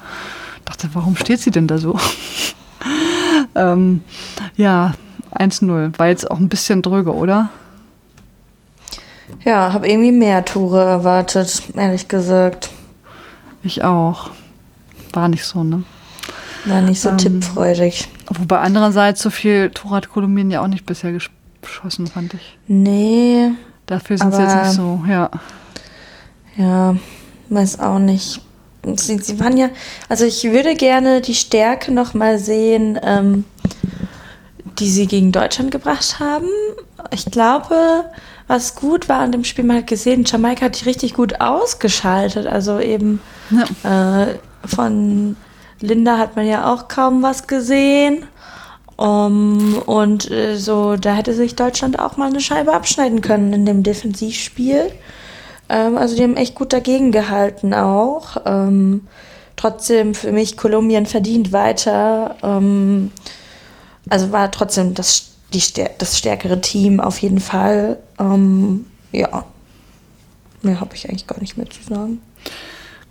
Dachte, 0.64 0.90
warum 0.92 1.16
steht 1.16 1.40
sie 1.40 1.50
denn 1.50 1.66
da 1.66 1.78
so? 1.78 1.98
ähm, 3.54 4.02
ja, 4.56 4.94
1-0. 5.34 5.98
War 5.98 6.08
jetzt 6.08 6.30
auch 6.30 6.38
ein 6.38 6.48
bisschen 6.48 6.82
dröge, 6.82 7.14
oder? 7.14 7.50
Ja, 9.44 9.72
habe 9.72 9.88
irgendwie 9.88 10.12
mehr 10.12 10.44
Tore 10.44 10.84
erwartet, 10.84 11.62
ehrlich 11.76 12.08
gesagt. 12.08 12.70
Ich 13.62 13.84
auch. 13.84 14.30
War 15.12 15.28
nicht 15.28 15.44
so, 15.44 15.64
ne? 15.64 15.82
War 16.66 16.80
nicht 16.82 17.00
so 17.00 17.10
Ähm, 17.10 17.18
tippfreudig. 17.18 18.08
Wobei 18.28 18.58
andererseits 18.58 19.22
so 19.22 19.30
viel 19.30 19.70
Tore 19.70 19.96
hat 19.96 20.08
Kolumbien 20.10 20.50
ja 20.50 20.62
auch 20.62 20.66
nicht 20.68 20.86
bisher 20.86 21.10
gesch- 21.10 21.30
geschossen, 21.62 22.06
fand 22.06 22.34
ich. 22.34 22.58
Nee, 22.66 23.50
Dafür 23.86 24.18
sind 24.18 24.32
sie 24.34 24.40
jetzt 24.42 24.54
nicht 24.54 24.72
so, 24.72 25.02
ja. 25.08 25.30
ja, 26.56 26.94
weiß 27.48 27.80
auch 27.80 27.98
nicht. 27.98 28.40
Sie, 28.94 29.18
sie 29.18 29.40
waren 29.40 29.56
ja, 29.56 29.68
also 30.08 30.24
ich 30.24 30.44
würde 30.44 30.74
gerne 30.76 31.20
die 31.20 31.34
Stärke 31.34 31.92
noch 31.92 32.14
mal 32.14 32.38
sehen, 32.38 32.98
ähm, 33.02 33.44
die 34.78 34.88
sie 34.88 35.06
gegen 35.06 35.32
Deutschland 35.32 35.70
gebracht 35.70 36.20
haben. 36.20 36.46
Ich 37.10 37.24
glaube, 37.26 38.04
was 38.46 38.74
gut 38.76 39.08
war 39.08 39.18
an 39.20 39.32
dem 39.32 39.44
Spiel, 39.44 39.64
man 39.64 39.78
hat 39.78 39.86
gesehen, 39.88 40.24
Jamaika 40.24 40.66
hat 40.66 40.80
die 40.80 40.84
richtig 40.84 41.14
gut 41.14 41.40
ausgeschaltet. 41.40 42.46
Also 42.46 42.78
eben 42.78 43.20
ja. 43.50 44.22
Äh, 44.22 44.38
von 44.64 45.36
Linda 45.80 46.18
hat 46.18 46.36
man 46.36 46.46
ja 46.46 46.72
auch 46.72 46.88
kaum 46.88 47.22
was 47.22 47.46
gesehen. 47.46 48.26
Um, 48.96 49.78
und 49.86 50.30
äh, 50.30 50.58
so, 50.58 50.96
da 50.96 51.14
hätte 51.14 51.32
sich 51.32 51.56
Deutschland 51.56 51.98
auch 51.98 52.18
mal 52.18 52.28
eine 52.28 52.42
Scheibe 52.42 52.74
abschneiden 52.74 53.22
können 53.22 53.54
in 53.54 53.64
dem 53.64 53.82
Defensivspiel. 53.82 54.92
Ähm, 55.70 55.96
also 55.96 56.14
die 56.14 56.22
haben 56.22 56.36
echt 56.36 56.54
gut 56.54 56.74
dagegen 56.74 57.10
gehalten 57.10 57.72
auch. 57.72 58.36
Ähm, 58.44 59.06
trotzdem 59.56 60.14
für 60.14 60.32
mich 60.32 60.58
Kolumbien 60.58 61.06
verdient 61.06 61.50
weiter. 61.50 62.36
Ähm, 62.42 63.10
also 64.10 64.32
war 64.32 64.50
trotzdem 64.50 64.92
das, 64.92 65.30
die, 65.54 65.62
das 65.96 66.18
stärkere 66.18 66.60
Team 66.60 67.00
auf 67.00 67.18
jeden 67.22 67.40
Fall. 67.40 67.98
Ähm, 68.18 68.84
ja, 69.12 69.44
mehr 70.60 70.78
habe 70.78 70.94
ich 70.94 71.08
eigentlich 71.08 71.26
gar 71.26 71.40
nicht 71.40 71.56
mehr 71.56 71.70
zu 71.70 71.82
sagen. 71.82 72.20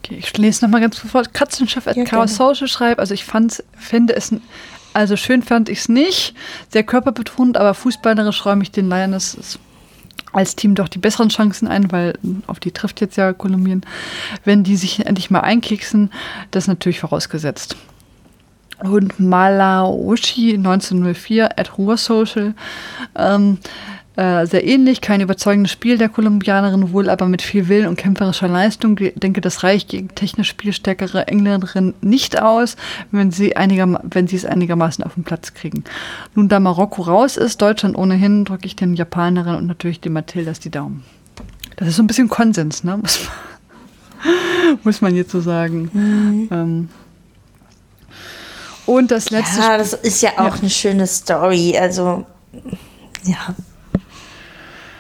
Okay, 0.10 0.20
ich 0.20 0.38
lese 0.38 0.66
nochmal 0.66 0.82
ganz 0.82 1.00
bevor 1.00 1.24
Katzenchef 1.24 1.88
at 1.88 1.96
ja, 1.96 2.04
Chaos 2.04 2.36
Social 2.36 2.68
schreibt. 2.68 3.00
Also 3.00 3.14
ich 3.14 3.26
fand, 3.26 3.64
finde 3.78 4.16
es, 4.16 4.34
also 4.94 5.16
schön 5.16 5.44
fand 5.44 5.70
ich 5.70 5.80
es 5.80 5.90
nicht, 5.90 6.34
sehr 6.70 6.84
körperbetont, 6.84 7.58
aber 7.58 7.76
fußballerisch 7.76 8.46
räume 8.46 8.64
ich 8.64 8.72
den 8.72 8.90
Lionesses 8.90 9.60
als 10.32 10.56
Team 10.56 10.76
doch 10.76 10.88
die 10.88 11.00
besseren 11.00 11.30
Chancen 11.30 11.68
ein, 11.68 11.92
weil 11.92 12.14
auf 12.48 12.60
die 12.60 12.72
trifft 12.72 13.02
jetzt 13.02 13.18
ja 13.18 13.34
Kolumbien. 13.34 13.82
Wenn 14.44 14.64
die 14.64 14.76
sich 14.76 15.06
endlich 15.06 15.32
mal 15.32 15.42
einkeksen, 15.42 16.12
das 16.52 16.66
ist 16.66 16.68
natürlich 16.68 17.00
vorausgesetzt. 17.00 17.76
Und 18.84 19.20
Malaoshi 19.20 20.54
1904 20.54 21.60
at 21.60 21.78
Ruhr 21.78 21.98
Social. 21.98 22.54
Ähm, 23.16 23.58
äh, 24.20 24.46
sehr 24.46 24.68
ähnlich, 24.68 25.00
kein 25.00 25.22
überzeugendes 25.22 25.72
Spiel 25.72 25.98
der 25.98 26.10
Kolumbianerin, 26.10 26.92
wohl 26.92 27.10
aber 27.10 27.30
mit 27.30 27.42
viel 27.42 27.70
Willen 27.70 27.88
und 27.88 27.96
kämpferischer 27.96 28.50
Leistung. 28.50 28.98
Ich 29.00 29.14
denke, 29.16 29.40
das 29.40 29.64
reicht 29.64 29.88
gegen 29.88 30.14
technisch 30.14 30.50
spielstärkere 30.50 31.30
Engländerin 31.30 31.94
nicht 32.02 32.42
aus, 32.42 32.76
wenn 33.12 33.32
sie, 33.32 33.56
einiger, 33.56 34.02
wenn 34.04 34.28
sie 34.28 34.36
es 34.36 34.44
einigermaßen 34.44 35.06
auf 35.06 35.14
den 35.14 35.24
Platz 35.24 35.54
kriegen. 35.54 35.86
Nun, 36.36 36.50
da 36.50 36.60
Marokko 36.60 37.04
raus 37.04 37.38
ist, 37.38 37.62
Deutschland 37.62 37.98
ohnehin, 37.98 38.44
drücke 38.44 38.66
ich 38.66 38.76
den 38.76 38.94
Japanerinnen 38.94 39.58
und 39.58 39.68
natürlich 39.68 40.02
den 40.02 40.12
Matildas 40.12 40.60
die 40.60 40.70
Daumen. 40.70 41.06
Das 41.78 41.88
ist 41.88 41.96
so 41.96 42.04
ein 42.04 42.08
bisschen 42.08 42.28
Konsens, 42.28 42.84
ne? 42.84 42.98
Muss 43.02 43.20
man, 43.24 44.80
muss 44.84 45.02
man 45.02 45.16
jetzt 45.16 45.32
so 45.32 45.40
sagen. 45.40 45.90
Mhm. 45.94 46.50
Ähm, 46.52 46.90
und 48.86 49.12
das 49.12 49.30
letzte. 49.30 49.62
Ja, 49.62 49.78
das 49.78 49.94
ist 49.94 50.22
ja 50.22 50.32
auch 50.32 50.56
ja. 50.56 50.60
eine 50.60 50.70
schöne 50.70 51.08
Story. 51.08 51.78
Also, 51.80 52.26
ja. 53.24 53.56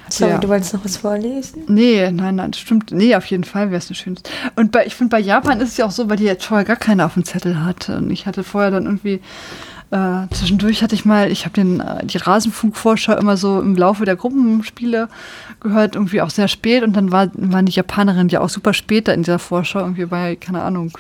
Sorry, 0.10 0.32
ja. 0.32 0.38
du 0.38 0.50
wolltest 0.50 0.74
noch 0.74 0.84
was 0.84 0.98
vorlesen? 0.98 1.64
Nee, 1.68 2.12
nein, 2.12 2.36
nein, 2.36 2.54
stimmt. 2.54 2.92
Nee, 2.92 3.16
auf 3.16 3.26
jeden 3.26 3.44
Fall 3.44 3.70
wäre 3.70 3.78
es 3.78 3.88
eine 3.88 3.96
schöne. 3.96 4.18
Und 4.56 4.72
bei, 4.72 4.86
ich 4.86 4.96
finde, 4.96 5.12
bei 5.12 5.20
Japan 5.20 5.60
ist 5.62 5.70
es 5.70 5.78
ja 5.78 5.86
auch 5.86 5.92
so, 5.92 6.10
weil 6.10 6.18
die 6.18 6.24
jetzt 6.24 6.46
vorher 6.46 6.66
gar 6.66 6.76
keine 6.76 7.06
auf 7.06 7.14
dem 7.14 7.26
Zettel 7.26 7.64
hatte. 7.64 7.98
Und 7.98 8.10
ich 8.12 8.26
hatte 8.26 8.44
vorher 8.44 8.72
dann 8.72 8.86
irgendwie, 8.86 9.22
äh, 9.92 10.28
zwischendurch 10.32 10.84
hatte 10.84 10.96
ich 10.96 11.06
mal, 11.06 11.32
ich 11.32 11.46
habe 11.46 11.54
den 11.54 11.80
äh, 11.80 12.06
die 12.06 12.18
Rasenfunkvorschau 12.18 13.16
immer 13.16 13.38
so 13.38 13.60
im 13.62 13.76
Laufe 13.76 14.06
der 14.06 14.16
Gruppenspiele 14.16 15.10
gehört, 15.60 15.96
irgendwie 15.96 16.22
auch 16.22 16.30
sehr 16.30 16.48
spät. 16.48 16.84
Und 16.84 16.94
dann 16.94 17.12
war, 17.12 17.30
waren 17.34 17.66
die 17.66 17.72
Japanerinnen 17.74 18.30
ja 18.30 18.42
auch 18.42 18.50
super 18.50 18.74
spät 18.74 19.08
da 19.08 19.14
in 19.14 19.24
dieser 19.24 19.40
Vorschau, 19.40 19.80
irgendwie 19.80 20.06
bei, 20.06 20.36
keine 20.36 20.62
Ahnung, 20.62 20.98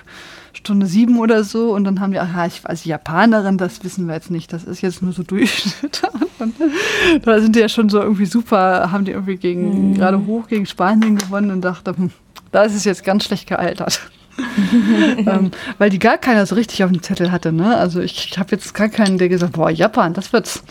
Stunde 0.53 0.85
sieben 0.85 1.19
oder 1.19 1.43
so 1.43 1.73
und 1.73 1.83
dann 1.83 1.99
haben 1.99 2.11
die, 2.11 2.19
aha, 2.19 2.45
ich, 2.45 2.61
also 2.63 2.89
Japanerin, 2.89 3.57
das 3.57 3.83
wissen 3.83 4.07
wir 4.07 4.15
jetzt 4.15 4.31
nicht, 4.31 4.51
das 4.53 4.63
ist 4.63 4.81
jetzt 4.81 5.01
nur 5.01 5.13
so 5.13 5.23
Durchschnitt. 5.29 6.01
Und 6.39 7.27
da 7.27 7.39
sind 7.41 7.55
die 7.55 7.59
ja 7.59 7.69
schon 7.69 7.89
so 7.89 8.01
irgendwie 8.01 8.25
super, 8.25 8.91
haben 8.91 9.05
die 9.05 9.11
irgendwie 9.11 9.37
gegen, 9.37 9.89
mhm. 9.89 9.93
gerade 9.95 10.25
hoch 10.25 10.47
gegen 10.47 10.65
Spanien 10.65 11.17
gewonnen 11.17 11.51
und 11.51 11.61
dachte, 11.61 11.95
hm, 11.95 12.11
da 12.51 12.63
ist 12.63 12.75
es 12.75 12.85
jetzt 12.85 13.03
ganz 13.03 13.25
schlecht 13.25 13.47
gealtert. 13.47 13.99
ähm, 15.17 15.51
weil 15.77 15.89
die 15.89 15.99
gar 15.99 16.17
keiner 16.17 16.45
so 16.45 16.55
richtig 16.55 16.83
auf 16.83 16.91
dem 16.91 17.03
Zettel 17.03 17.31
hatte. 17.31 17.51
Ne? 17.51 17.75
Also 17.75 17.99
ich, 17.99 18.29
ich 18.31 18.37
habe 18.37 18.51
jetzt 18.51 18.73
gar 18.73 18.87
keinen, 18.87 19.17
der 19.17 19.27
gesagt, 19.27 19.53
boah, 19.53 19.69
Japan, 19.69 20.13
das 20.13 20.31
wird's. 20.31 20.63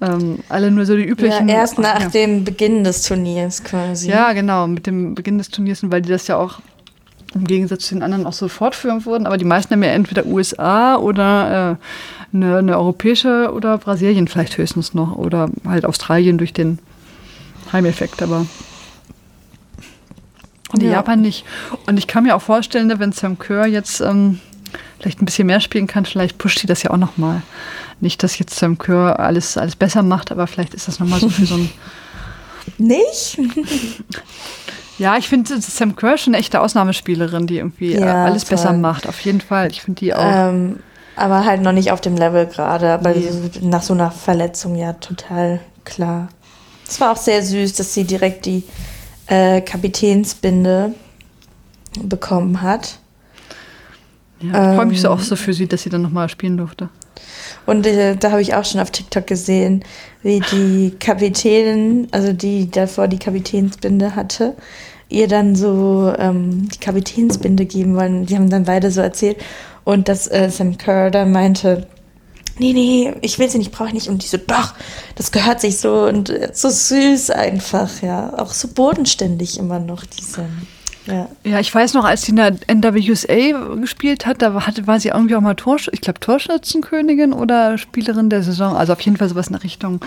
Ähm, 0.00 0.40
alle 0.48 0.70
nur 0.70 0.84
so 0.84 0.96
die 0.96 1.04
üblichen. 1.04 1.48
Ja, 1.48 1.56
erst 1.56 1.78
nach 1.78 2.00
ja. 2.00 2.08
dem 2.08 2.44
Beginn 2.44 2.84
des 2.84 3.02
Turniers 3.02 3.62
quasi. 3.62 4.10
Ja, 4.10 4.32
genau, 4.32 4.66
mit 4.66 4.86
dem 4.86 5.14
Beginn 5.14 5.38
des 5.38 5.48
Turniers, 5.48 5.80
weil 5.82 6.02
die 6.02 6.08
das 6.08 6.26
ja 6.26 6.36
auch 6.36 6.60
im 7.34 7.44
Gegensatz 7.44 7.86
zu 7.86 7.94
den 7.94 8.02
anderen 8.02 8.26
auch 8.26 8.32
so 8.32 8.48
fortführen 8.48 9.04
wurden. 9.04 9.26
Aber 9.26 9.38
die 9.38 9.44
meisten 9.44 9.72
haben 9.72 9.82
ja 9.82 9.90
entweder 9.90 10.26
USA 10.26 10.96
oder 10.96 11.78
äh, 12.32 12.36
eine, 12.36 12.58
eine, 12.58 12.78
europäische 12.78 13.52
oder 13.52 13.78
Brasilien 13.78 14.28
vielleicht 14.28 14.56
höchstens 14.58 14.94
noch 14.94 15.16
oder 15.16 15.50
halt 15.66 15.84
Australien 15.84 16.38
durch 16.38 16.52
den 16.52 16.78
Heimeffekt. 17.72 18.22
Aber 18.22 18.46
und 20.72 20.82
ja. 20.82 20.92
Japan 20.92 21.20
nicht. 21.20 21.44
Und 21.86 21.98
ich 21.98 22.06
kann 22.06 22.24
mir 22.24 22.34
auch 22.34 22.42
vorstellen, 22.42 22.86
ne, 22.86 22.98
wenn 22.98 23.12
Sam 23.12 23.38
Kerr 23.38 23.66
jetzt 23.66 24.00
ähm, 24.00 24.40
vielleicht 24.98 25.20
ein 25.20 25.26
bisschen 25.26 25.46
mehr 25.46 25.60
spielen 25.60 25.86
kann, 25.86 26.06
vielleicht 26.06 26.38
pusht 26.38 26.62
die 26.62 26.66
das 26.66 26.82
ja 26.82 26.90
auch 26.90 26.96
noch 26.96 27.18
mal. 27.18 27.42
Nicht, 28.00 28.22
dass 28.22 28.38
jetzt 28.38 28.58
Sam 28.58 28.78
Kerr 28.78 29.20
alles, 29.20 29.56
alles 29.56 29.76
besser 29.76 30.02
macht, 30.02 30.32
aber 30.32 30.46
vielleicht 30.46 30.74
ist 30.74 30.88
das 30.88 30.98
noch 30.98 31.06
mal 31.06 31.20
so 31.20 31.28
für 31.28 31.46
so 31.46 31.56
ein... 31.56 31.70
Nicht? 32.78 33.38
Ja, 35.02 35.16
ich 35.16 35.28
finde 35.28 35.60
Sam 35.60 35.96
Kerr 35.96 36.16
schon 36.16 36.32
eine 36.32 36.40
echte 36.40 36.60
Ausnahmespielerin, 36.60 37.48
die 37.48 37.56
irgendwie 37.56 37.94
äh, 37.94 38.02
ja, 38.02 38.24
alles 38.24 38.44
toll. 38.44 38.50
besser 38.50 38.72
macht. 38.72 39.08
Auf 39.08 39.18
jeden 39.20 39.40
Fall. 39.40 39.68
Ich 39.72 39.82
finde 39.82 39.98
die 39.98 40.14
auch. 40.14 40.22
Ähm, 40.24 40.78
aber 41.16 41.44
halt 41.44 41.60
noch 41.60 41.72
nicht 41.72 41.90
auf 41.90 42.00
dem 42.00 42.16
Level 42.16 42.46
gerade. 42.46 42.92
Aber 42.92 43.10
nee. 43.10 43.28
nach 43.62 43.82
so 43.82 43.94
einer 43.94 44.12
Verletzung 44.12 44.76
ja 44.76 44.92
total 44.92 45.58
klar. 45.84 46.28
Es 46.88 47.00
war 47.00 47.10
auch 47.10 47.16
sehr 47.16 47.42
süß, 47.42 47.72
dass 47.72 47.94
sie 47.94 48.04
direkt 48.04 48.46
die 48.46 48.62
äh, 49.26 49.60
Kapitänsbinde 49.60 50.94
bekommen 52.00 52.62
hat. 52.62 53.00
Ja, 54.40 54.70
ich 54.70 54.76
freue 54.76 54.86
mich 54.86 55.00
so 55.00 55.10
auch 55.10 55.20
so 55.20 55.34
für 55.34 55.52
sie, 55.52 55.66
dass 55.66 55.82
sie 55.82 55.90
dann 55.90 56.02
nochmal 56.02 56.28
spielen 56.28 56.56
durfte. 56.56 56.90
Und 57.66 57.86
äh, 57.86 58.16
da 58.16 58.30
habe 58.30 58.42
ich 58.42 58.54
auch 58.54 58.64
schon 58.64 58.80
auf 58.80 58.90
TikTok 58.92 59.26
gesehen, 59.26 59.84
wie 60.22 60.40
die 60.52 60.94
Kapitänin, 60.98 62.08
also 62.12 62.32
die 62.32 62.70
davor 62.70 63.08
die 63.08 63.18
Kapitänsbinde 63.18 64.14
hatte, 64.14 64.54
ihr 65.12 65.28
dann 65.28 65.54
so 65.54 66.12
ähm, 66.18 66.68
die 66.68 66.78
Kapitänsbinde 66.78 67.66
geben 67.66 67.96
wollen. 67.96 68.26
Die 68.26 68.36
haben 68.36 68.50
dann 68.50 68.64
beide 68.64 68.90
so 68.90 69.00
erzählt. 69.00 69.38
Und 69.84 70.08
dass 70.08 70.28
äh, 70.28 70.48
Sam 70.50 70.78
Kerr 70.78 71.10
dann 71.10 71.32
meinte, 71.32 71.86
nee, 72.58 72.72
nee, 72.72 73.12
ich 73.20 73.38
will 73.38 73.48
sie 73.48 73.58
nicht, 73.58 73.72
brauche 73.72 73.88
ich 73.88 73.94
nicht. 73.94 74.08
Und 74.08 74.22
die 74.22 74.28
so, 74.28 74.38
doch, 74.38 74.74
das 75.16 75.32
gehört 75.32 75.60
sich 75.60 75.78
so 75.78 76.04
und 76.04 76.30
äh, 76.30 76.50
so 76.52 76.70
süß 76.70 77.30
einfach, 77.30 78.02
ja. 78.02 78.38
Auch 78.38 78.52
so 78.52 78.68
bodenständig 78.68 79.58
immer 79.58 79.78
noch, 79.78 80.04
diese. 80.04 80.46
Ja. 81.06 81.28
ja, 81.42 81.58
ich 81.58 81.74
weiß 81.74 81.94
noch, 81.94 82.04
als 82.04 82.22
sie 82.22 82.30
in 82.30 82.36
der 82.36 82.56
NWSA 82.68 83.76
gespielt 83.80 84.24
hat, 84.24 84.40
da 84.40 84.54
war, 84.54 84.62
war 84.84 85.00
sie 85.00 85.08
irgendwie 85.08 85.34
auch 85.34 85.40
mal 85.40 85.54
Torsch 85.54 85.90
ich 85.92 86.00
glaube 86.00 86.20
Torschützenkönigin 86.20 87.32
oder 87.32 87.76
Spielerin 87.76 88.30
der 88.30 88.42
Saison, 88.44 88.76
also 88.76 88.92
auf 88.92 89.00
jeden 89.00 89.16
Fall 89.16 89.28
sowas 89.28 89.48
in 89.48 89.54
der 89.54 89.64
Richtung. 89.64 90.00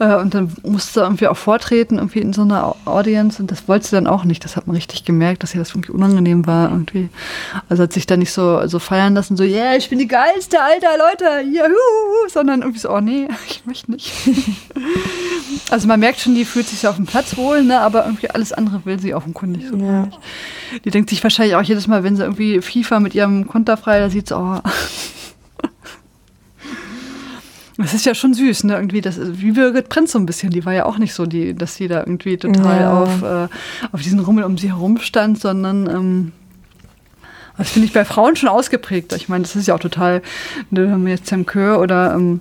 Äh, 0.00 0.16
und 0.16 0.34
dann 0.34 0.52
musste 0.64 0.94
sie 0.94 1.00
irgendwie 1.00 1.28
auch 1.28 1.36
vortreten, 1.36 1.98
irgendwie 1.98 2.20
in 2.20 2.32
so 2.32 2.42
einer 2.42 2.74
Audience 2.86 3.40
und 3.40 3.52
das 3.52 3.68
wollte 3.68 3.86
sie 3.86 3.94
dann 3.94 4.08
auch 4.08 4.24
nicht. 4.24 4.44
Das 4.44 4.56
hat 4.56 4.66
man 4.66 4.74
richtig 4.74 5.04
gemerkt, 5.04 5.44
dass 5.44 5.54
ihr 5.54 5.60
das 5.60 5.70
irgendwie 5.70 5.92
unangenehm 5.92 6.46
war 6.46 6.70
irgendwie. 6.70 7.08
Also 7.68 7.84
hat 7.84 7.92
sich 7.92 8.06
da 8.06 8.16
nicht 8.16 8.32
so, 8.32 8.66
so 8.66 8.80
feiern 8.80 9.14
lassen, 9.14 9.36
so, 9.36 9.44
yeah, 9.44 9.76
ich 9.76 9.88
bin 9.90 9.98
die 10.00 10.08
geilste, 10.08 10.60
alter 10.60 10.98
Leute, 10.98 11.46
juhu, 11.46 12.28
sondern 12.28 12.62
irgendwie 12.62 12.80
so, 12.80 12.90
oh 12.90 13.00
nee, 13.00 13.28
ich 13.48 13.64
möchte 13.64 13.92
nicht. 13.92 14.12
also 15.70 15.86
man 15.86 16.00
merkt 16.00 16.18
schon, 16.18 16.34
die 16.34 16.44
fühlt 16.44 16.66
sich 16.66 16.86
auf 16.88 16.96
dem 16.96 17.06
Platz 17.06 17.36
wohl, 17.36 17.62
ne, 17.62 17.80
aber 17.80 18.04
irgendwie 18.06 18.28
alles 18.30 18.52
andere 18.52 18.84
will 18.84 18.98
sie 18.98 19.14
offenkundig 19.14 19.68
so. 19.68 19.76
Ja. 19.76 20.08
Die 20.84 20.90
denkt 20.90 21.10
sich 21.10 21.22
wahrscheinlich 21.22 21.56
auch 21.56 21.62
jedes 21.62 21.86
Mal, 21.86 22.04
wenn 22.04 22.16
sie 22.16 22.22
irgendwie 22.22 22.60
FIFA 22.60 23.00
mit 23.00 23.14
ihrem 23.14 23.46
Konterfrei, 23.46 23.98
da 23.98 24.10
sieht 24.10 24.28
sie, 24.28 24.36
oh. 24.36 24.60
Das 27.78 27.94
ist 27.94 28.06
ja 28.06 28.14
schon 28.14 28.34
süß, 28.34 28.64
ne? 28.64 28.74
Irgendwie, 28.74 29.00
das 29.00 29.16
ist 29.16 29.40
wie 29.40 29.52
Birgit 29.52 29.88
Prinz 29.88 30.12
so 30.12 30.18
ein 30.18 30.26
bisschen. 30.26 30.50
Die 30.50 30.64
war 30.64 30.72
ja 30.72 30.84
auch 30.84 30.98
nicht 30.98 31.14
so, 31.14 31.26
die, 31.26 31.54
dass 31.54 31.74
sie 31.74 31.88
da 31.88 32.00
irgendwie 32.00 32.36
total 32.36 32.80
ja. 32.80 33.02
auf, 33.02 33.22
äh, 33.22 33.48
auf 33.92 34.02
diesen 34.02 34.20
Rummel 34.20 34.44
um 34.44 34.56
sie 34.56 34.68
herum 34.68 34.98
stand, 34.98 35.40
sondern 35.40 35.88
ähm, 35.88 36.32
das 37.58 37.70
finde 37.70 37.86
ich 37.86 37.92
bei 37.92 38.04
Frauen 38.04 38.36
schon 38.36 38.48
ausgeprägt. 38.48 39.12
Ich 39.14 39.28
meine, 39.28 39.42
das 39.42 39.56
ist 39.56 39.68
ja 39.68 39.74
auch 39.74 39.80
total, 39.80 40.22
ne, 40.70 40.82
wenn 40.82 41.02
man 41.02 41.08
jetzt 41.08 41.26
Sam 41.28 41.46
Kerr 41.46 41.80
oder 41.80 42.14
ähm, 42.14 42.40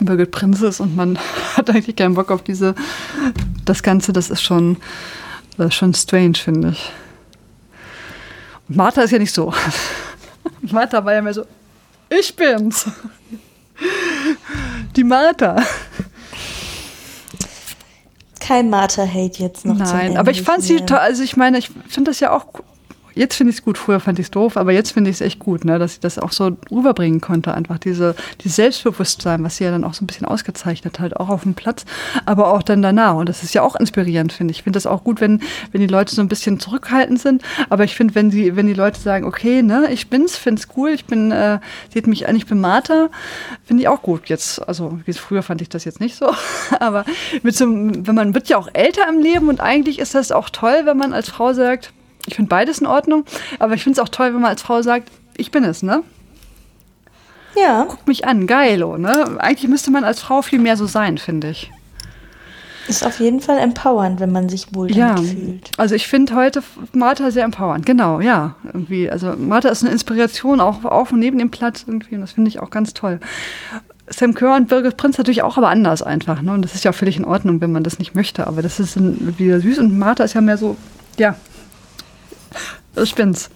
Birgit 0.00 0.30
Prinz 0.30 0.62
ist 0.62 0.80
und 0.80 0.96
man 0.96 1.18
hat 1.56 1.70
eigentlich 1.70 1.96
keinen 1.96 2.14
Bock 2.14 2.30
auf 2.30 2.42
diese, 2.42 2.74
das 3.64 3.82
Ganze, 3.82 4.12
das 4.12 4.30
ist 4.30 4.42
schon, 4.42 4.76
das 5.56 5.68
ist 5.68 5.74
schon 5.74 5.94
strange, 5.94 6.34
finde 6.34 6.70
ich. 6.70 6.92
Martha 8.70 9.02
ist 9.02 9.10
ja 9.10 9.18
nicht 9.18 9.34
so. 9.34 9.52
Martha 10.62 11.04
war 11.04 11.14
ja 11.14 11.22
mehr 11.22 11.34
so, 11.34 11.44
ich 12.08 12.34
bin's. 12.34 12.86
Die 14.94 15.04
Martha. 15.04 15.56
Kein 18.38 18.70
Martha-Hate 18.70 19.42
jetzt 19.42 19.64
noch. 19.64 19.76
Nein, 19.76 20.16
aber 20.16 20.30
ich 20.30 20.42
fand 20.42 20.62
sie 20.62 20.80
toll. 20.80 20.98
Also 20.98 21.22
ich 21.22 21.36
meine, 21.36 21.58
ich 21.58 21.70
finde 21.88 22.10
das 22.10 22.20
ja 22.20 22.32
auch 22.32 22.46
jetzt 23.20 23.36
finde 23.36 23.50
ich 23.50 23.58
es 23.58 23.64
gut, 23.64 23.76
früher 23.76 24.00
fand 24.00 24.18
ich 24.18 24.26
es 24.26 24.30
doof, 24.30 24.56
aber 24.56 24.72
jetzt 24.72 24.92
finde 24.92 25.10
ich 25.10 25.16
es 25.16 25.20
echt 25.20 25.38
gut, 25.38 25.66
ne, 25.66 25.78
dass 25.78 25.92
ich 25.92 26.00
das 26.00 26.18
auch 26.18 26.32
so 26.32 26.56
rüberbringen 26.70 27.20
konnte. 27.20 27.52
Einfach 27.52 27.76
diese, 27.76 28.16
dieses 28.40 28.56
Selbstbewusstsein, 28.56 29.44
was 29.44 29.58
sie 29.58 29.64
ja 29.64 29.70
dann 29.70 29.84
auch 29.84 29.92
so 29.92 30.02
ein 30.02 30.06
bisschen 30.06 30.26
ausgezeichnet 30.26 30.98
hat, 31.00 31.16
auch 31.16 31.28
auf 31.28 31.42
dem 31.42 31.52
Platz, 31.52 31.84
aber 32.24 32.50
auch 32.50 32.62
dann 32.62 32.80
danach. 32.80 33.16
Und 33.16 33.28
das 33.28 33.42
ist 33.42 33.52
ja 33.52 33.60
auch 33.60 33.76
inspirierend, 33.76 34.32
finde 34.32 34.52
ich. 34.52 34.60
Ich 34.60 34.64
finde 34.64 34.78
das 34.78 34.86
auch 34.86 35.04
gut, 35.04 35.20
wenn, 35.20 35.42
wenn 35.70 35.82
die 35.82 35.86
Leute 35.86 36.14
so 36.14 36.22
ein 36.22 36.28
bisschen 36.28 36.60
zurückhaltend 36.60 37.20
sind. 37.20 37.42
Aber 37.68 37.84
ich 37.84 37.94
finde, 37.94 38.14
wenn 38.14 38.30
sie, 38.30 38.56
wenn 38.56 38.66
die 38.66 38.74
Leute 38.74 38.98
sagen, 38.98 39.26
okay, 39.26 39.62
ne, 39.62 39.88
ich 39.92 40.08
bin's, 40.08 40.36
finde 40.36 40.62
es 40.62 40.68
cool, 40.76 40.88
ich 40.88 41.04
bin, 41.04 41.30
äh, 41.30 41.60
seht 41.92 42.06
mich 42.06 42.26
an, 42.26 42.36
ich 42.36 42.46
bin 42.46 42.58
Martha, 42.58 43.10
finde 43.64 43.82
ich 43.82 43.88
auch 43.88 44.00
gut 44.00 44.30
jetzt. 44.30 44.66
Also 44.66 44.98
früher 45.12 45.42
fand 45.42 45.60
ich 45.60 45.68
das 45.68 45.84
jetzt 45.84 46.00
nicht 46.00 46.16
so. 46.16 46.32
aber 46.80 47.04
mit 47.42 47.54
so, 47.54 47.66
wenn 47.66 48.14
man 48.14 48.34
wird 48.34 48.48
ja 48.48 48.56
auch 48.56 48.68
älter 48.72 49.06
im 49.10 49.18
Leben 49.18 49.50
und 49.50 49.60
eigentlich 49.60 49.98
ist 49.98 50.14
das 50.14 50.32
auch 50.32 50.48
toll, 50.48 50.82
wenn 50.84 50.96
man 50.96 51.12
als 51.12 51.28
Frau 51.28 51.52
sagt, 51.52 51.92
ich 52.26 52.34
finde 52.36 52.48
beides 52.48 52.78
in 52.78 52.86
Ordnung, 52.86 53.24
aber 53.58 53.74
ich 53.74 53.82
finde 53.82 54.00
es 54.00 54.04
auch 54.04 54.10
toll, 54.10 54.28
wenn 54.34 54.40
man 54.40 54.50
als 54.50 54.62
Frau 54.62 54.82
sagt, 54.82 55.10
ich 55.36 55.50
bin 55.50 55.64
es, 55.64 55.82
ne? 55.82 56.02
Ja. 57.56 57.86
Guck 57.88 58.06
mich 58.06 58.26
an, 58.26 58.46
geilo, 58.46 58.96
ne? 58.98 59.36
Eigentlich 59.38 59.68
müsste 59.68 59.90
man 59.90 60.04
als 60.04 60.20
Frau 60.20 60.42
viel 60.42 60.58
mehr 60.60 60.76
so 60.76 60.86
sein, 60.86 61.18
finde 61.18 61.50
ich. 61.50 61.70
Ist 62.88 63.04
auf 63.06 63.20
jeden 63.20 63.40
Fall 63.40 63.58
empowernd, 63.58 64.18
wenn 64.20 64.32
man 64.32 64.48
sich 64.48 64.74
wohl 64.74 64.90
Ja, 64.90 65.16
fühlt. 65.16 65.70
also 65.76 65.94
ich 65.94 66.08
finde 66.08 66.34
heute 66.34 66.62
Martha 66.92 67.30
sehr 67.30 67.44
empowernd, 67.44 67.86
genau, 67.86 68.20
ja, 68.20 68.56
irgendwie. 68.64 69.08
Also 69.10 69.34
Martha 69.36 69.68
ist 69.68 69.82
eine 69.82 69.92
Inspiration, 69.92 70.60
auch 70.60 70.84
auf 70.84 71.12
und 71.12 71.20
neben 71.20 71.38
dem 71.38 71.50
Platz 71.50 71.84
irgendwie, 71.86 72.14
und 72.16 72.22
das 72.22 72.32
finde 72.32 72.48
ich 72.48 72.58
auch 72.58 72.70
ganz 72.70 72.94
toll. 72.94 73.20
Sam 74.08 74.34
Kerr 74.34 74.56
und 74.56 74.68
Birgit 74.68 74.96
Prinz 74.96 75.18
natürlich 75.18 75.42
auch, 75.42 75.56
aber 75.56 75.68
anders 75.68 76.02
einfach, 76.02 76.42
ne? 76.42 76.52
Und 76.52 76.62
das 76.62 76.74
ist 76.74 76.84
ja 76.84 76.90
auch 76.90 76.94
völlig 76.96 77.16
in 77.16 77.24
Ordnung, 77.24 77.60
wenn 77.60 77.70
man 77.70 77.84
das 77.84 78.00
nicht 78.00 78.14
möchte, 78.16 78.46
aber 78.46 78.60
das 78.60 78.80
ist 78.80 78.96
wieder 79.38 79.60
süß 79.60 79.78
und 79.78 79.96
Martha 79.96 80.24
ist 80.24 80.34
ja 80.34 80.40
mehr 80.40 80.56
so, 80.58 80.76
ja, 81.16 81.36
das 82.94 83.08
spinnt's. 83.08 83.50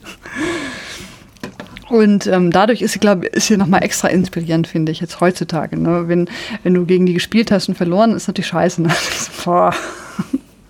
Und 1.89 2.27
ähm, 2.27 2.51
dadurch 2.51 2.83
ist 2.83 2.93
sie, 2.93 2.99
glaube 2.99 3.27
ist 3.27 3.47
sie 3.47 3.57
nochmal 3.57 3.85
extra 3.85 4.09
inspirierend, 4.09 4.67
finde 4.67 4.93
ich, 4.93 5.01
jetzt 5.01 5.21
heutzutage. 5.21 5.79
Ne? 5.79 6.09
Wenn, 6.09 6.29
wenn 6.63 6.75
du 6.75 6.87
gegen 6.87 7.07
die 7.07 7.15
gespielt 7.15 7.51
hast 7.51 7.69
und 7.69 7.75
verloren, 7.75 8.13
ist 8.13 8.27
natürlich 8.27 8.49
scheiße. 8.49 8.83
Ne? 8.83 8.89
Boah. 9.45 9.75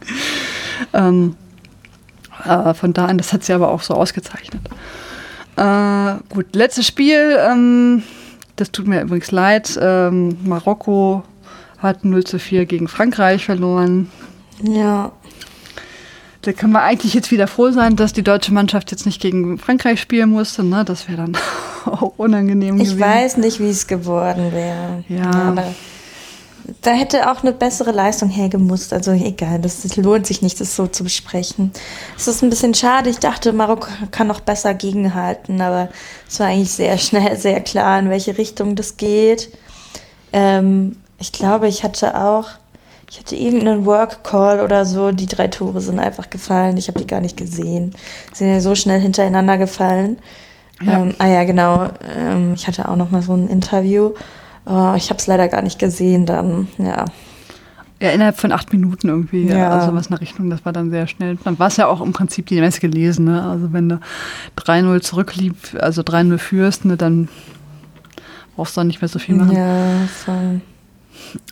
ähm, 0.93 1.36
äh, 2.45 2.74
von 2.74 2.93
da 2.93 3.07
an, 3.07 3.19
das 3.19 3.32
hat 3.32 3.45
sie 3.45 3.53
aber 3.53 3.70
auch 3.70 3.82
so 3.82 3.95
ausgezeichnet. 3.95 4.62
Äh, 5.57 6.15
gut, 6.35 6.55
letztes 6.55 6.86
Spiel, 6.86 7.39
ähm, 7.41 8.03
das 8.57 8.73
tut 8.73 8.86
mir 8.86 9.03
übrigens 9.03 9.31
leid. 9.31 9.78
Ähm, 9.81 10.36
Marokko 10.45 11.23
hat 11.78 12.05
0 12.05 12.24
zu 12.24 12.39
4 12.39 12.66
gegen 12.66 12.89
Frankreich 12.89 13.45
verloren. 13.45 14.11
Ja. 14.62 15.12
Da 16.45 16.53
kann 16.53 16.73
man 16.73 16.83
eigentlich 16.83 17.15
jetzt 17.15 17.31
wieder 17.31 17.47
froh 17.47 17.71
sein, 17.71 17.97
dass 17.97 18.12
die 18.12 18.23
deutsche 18.23 18.53
Mannschaft 18.53 18.91
jetzt 18.91 19.07
nicht 19.07 19.21
gegen 19.21 19.59
Frankreich 19.59 20.01
spielen 20.01 20.31
musste. 20.31 20.62
Ne? 20.62 20.85
Das 20.85 21.09
wäre 21.09 21.16
dann 21.19 21.37
auch 21.87 22.12
unangenehm 22.19 22.77
Ich 22.77 22.91
gewesen. 22.91 23.01
weiß 23.01 23.37
nicht, 23.39 23.61
wie 23.61 23.71
es 23.71 23.87
geworden 23.87 24.53
wäre. 24.53 25.05
Ja. 25.09 25.31
aber 25.31 25.65
da 26.81 26.93
hätte 26.93 27.31
auch 27.31 27.43
eine 27.43 27.53
bessere 27.53 27.93
Leistung 27.93 28.29
hergemusst. 28.31 28.93
Also 28.93 29.12
egal, 29.12 29.59
das, 29.61 29.83
das 29.83 29.97
lohnt 29.97 30.27
sich 30.27 30.43
nicht, 30.43 30.61
das 30.61 30.77
so 30.77 30.87
zu 30.87 31.05
besprechen. 31.05 31.73
Es 32.16 32.27
ist 32.29 32.43
ein 32.43 32.51
bisschen 32.51 32.75
schade. 32.75 33.11
Ich 33.11 33.19
dachte, 33.19 33.53
Marokko 33.53 33.89
kann 34.11 34.27
noch 34.27 34.41
besser 34.41 34.75
gegenhalten, 34.75 35.61
aber 35.61 35.89
es 36.29 36.41
war 36.41 36.49
eigentlich 36.49 36.73
sehr 36.73 36.97
schnell, 36.99 37.37
sehr 37.39 37.61
klar, 37.61 37.99
in 37.99 38.11
welche 38.11 38.37
Richtung 38.39 38.77
das 38.77 38.97
geht. 38.97 39.51
Ähm, 40.33 40.97
ich 41.19 41.33
glaube, 41.33 41.69
ich 41.69 41.85
hatte 41.85 42.19
auch, 42.21 42.49
ich 43.10 43.18
hatte 43.18 43.36
irgendeinen 43.36 43.86
Work 43.86 44.24
Call 44.24 44.60
oder 44.60 44.85
so. 44.85 45.12
Die 45.12 45.26
drei 45.26 45.48
Tore 45.48 45.81
sind 45.81 45.98
einfach 45.98 46.31
gefallen. 46.31 46.76
Ich 46.76 46.89
habe 46.89 46.98
die 46.98 47.06
gar 47.06 47.20
nicht 47.20 47.36
gesehen. 47.36 47.94
Sind 48.32 48.48
ja 48.48 48.60
so 48.60 48.74
schnell 48.74 49.01
hintereinander 49.01 49.59
gefallen. 49.59 50.18
Ja. 50.82 51.01
Ähm, 51.01 51.14
ah 51.18 51.26
ja, 51.26 51.44
genau. 51.44 51.90
Ähm, 52.16 52.55
ich 52.55 52.66
hatte 52.66 52.89
auch 52.89 52.97
noch 52.97 53.10
mal 53.10 53.22
so 53.22 53.35
ein 53.35 53.48
Interview. 53.48 54.12
Oh, 54.66 54.94
ich 54.97 55.10
habe 55.10 55.18
es 55.18 55.26
leider 55.26 55.48
gar 55.48 55.62
nicht 55.62 55.78
gesehen 55.78 56.26
dann. 56.26 56.68
Ja. 56.78 57.05
Ja, 58.01 58.10
innerhalb 58.10 58.39
von 58.39 58.52
acht 58.52 58.72
Minuten 58.72 59.09
irgendwie. 59.09 59.47
Ja. 59.47 59.56
Ja. 59.56 59.70
Also 59.70 59.94
was 59.94 60.06
in 60.06 60.10
der 60.10 60.20
Richtung, 60.20 60.51
das 60.51 60.64
war 60.64 60.72
dann 60.72 60.90
sehr 60.90 61.06
schnell. 61.06 61.39
Dann 61.44 61.59
war 61.59 61.68
es 61.68 61.76
ja 61.76 61.86
auch 61.86 62.01
im 62.01 62.12
Prinzip 62.12 62.47
die 62.47 62.60
Messe 62.60 62.81
gelesen. 62.81 63.26
Ne? 63.26 63.43
Also 63.43 63.72
wenn 63.72 63.89
du 63.89 64.01
3-0 64.59 65.01
zurücklieb, 65.01 65.56
also 65.78 66.02
3-0 66.02 66.39
führst, 66.39 66.85
ne, 66.85 66.97
dann 66.97 67.28
brauchst 68.56 68.76
du 68.76 68.81
dann 68.81 68.89
nicht 68.89 69.01
mehr 69.01 69.09
so 69.09 69.18
viel 69.18 69.36
machen. 69.36 69.56
Ja, 69.56 70.06
voll. 70.09 70.60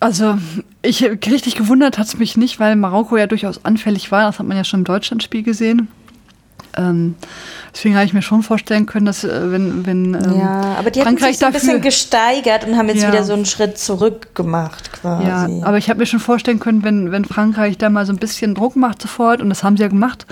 Also 0.01 0.39
ich 0.83 1.03
richtig 1.05 1.55
gewundert 1.57 1.99
hat 1.99 2.07
es 2.07 2.19
mich 2.19 2.37
nicht, 2.37 2.61
weil 2.61 2.77
Marokko 2.77 3.17
ja 3.17 3.27
durchaus 3.27 3.65
anfällig 3.65 4.11
war. 4.13 4.27
Das 4.27 4.39
hat 4.39 4.47
man 4.47 4.57
ja 4.57 4.65
schon 4.65 4.81
im 4.81 4.85
Deutschlandspiel 4.85 5.43
gesehen. 5.43 5.89
Ähm, 6.75 7.17
deswegen 7.75 7.97
habe 7.97 8.07
ich 8.07 8.15
mir 8.15 8.23
schon 8.23 8.43
vorstellen 8.43 8.87
können, 8.87 9.05
dass 9.05 9.25
äh, 9.25 9.53
wenn, 9.53 9.85
wenn 9.85 10.15
ähm, 10.15 10.39
ja, 10.39 10.75
aber 10.79 10.91
die 10.91 11.01
haben 11.01 11.09
Frankreich 11.19 11.33
sich 11.33 11.39
so 11.41 11.45
ein 11.47 11.53
dafür, 11.53 11.67
bisschen 11.67 11.83
gesteigert 11.83 12.67
und 12.67 12.79
haben 12.79 12.89
jetzt 12.89 13.03
Ja. 13.03 13.09
wieder 13.13 13.25
so 13.25 13.35
einen 13.35 13.45
Schritt 13.45 13.77
zurück 13.77 14.35
gemacht 14.35 14.91
quasi. 14.91 15.27
Ja, 15.27 15.49
aber 15.67 15.77
ich 15.77 15.91
habe 15.91 15.99
mir 16.01 16.07
schon 16.07 16.19
vorstellen 16.21 16.61
können, 16.61 16.83
wenn, 16.83 17.13
wenn 17.13 17.27
Frankreich 17.27 17.77
da 17.77 17.91
mal 17.91 18.07
so 18.07 18.13
ein 18.15 18.19
bisschen 18.19 18.55
Druck 18.55 18.75
macht 18.77 19.03
sofort, 19.03 19.43
und 19.43 19.51
das 19.51 19.63
haben 19.63 19.77
sie 19.77 19.83
ja 19.83 19.89
gemacht, 19.91 20.25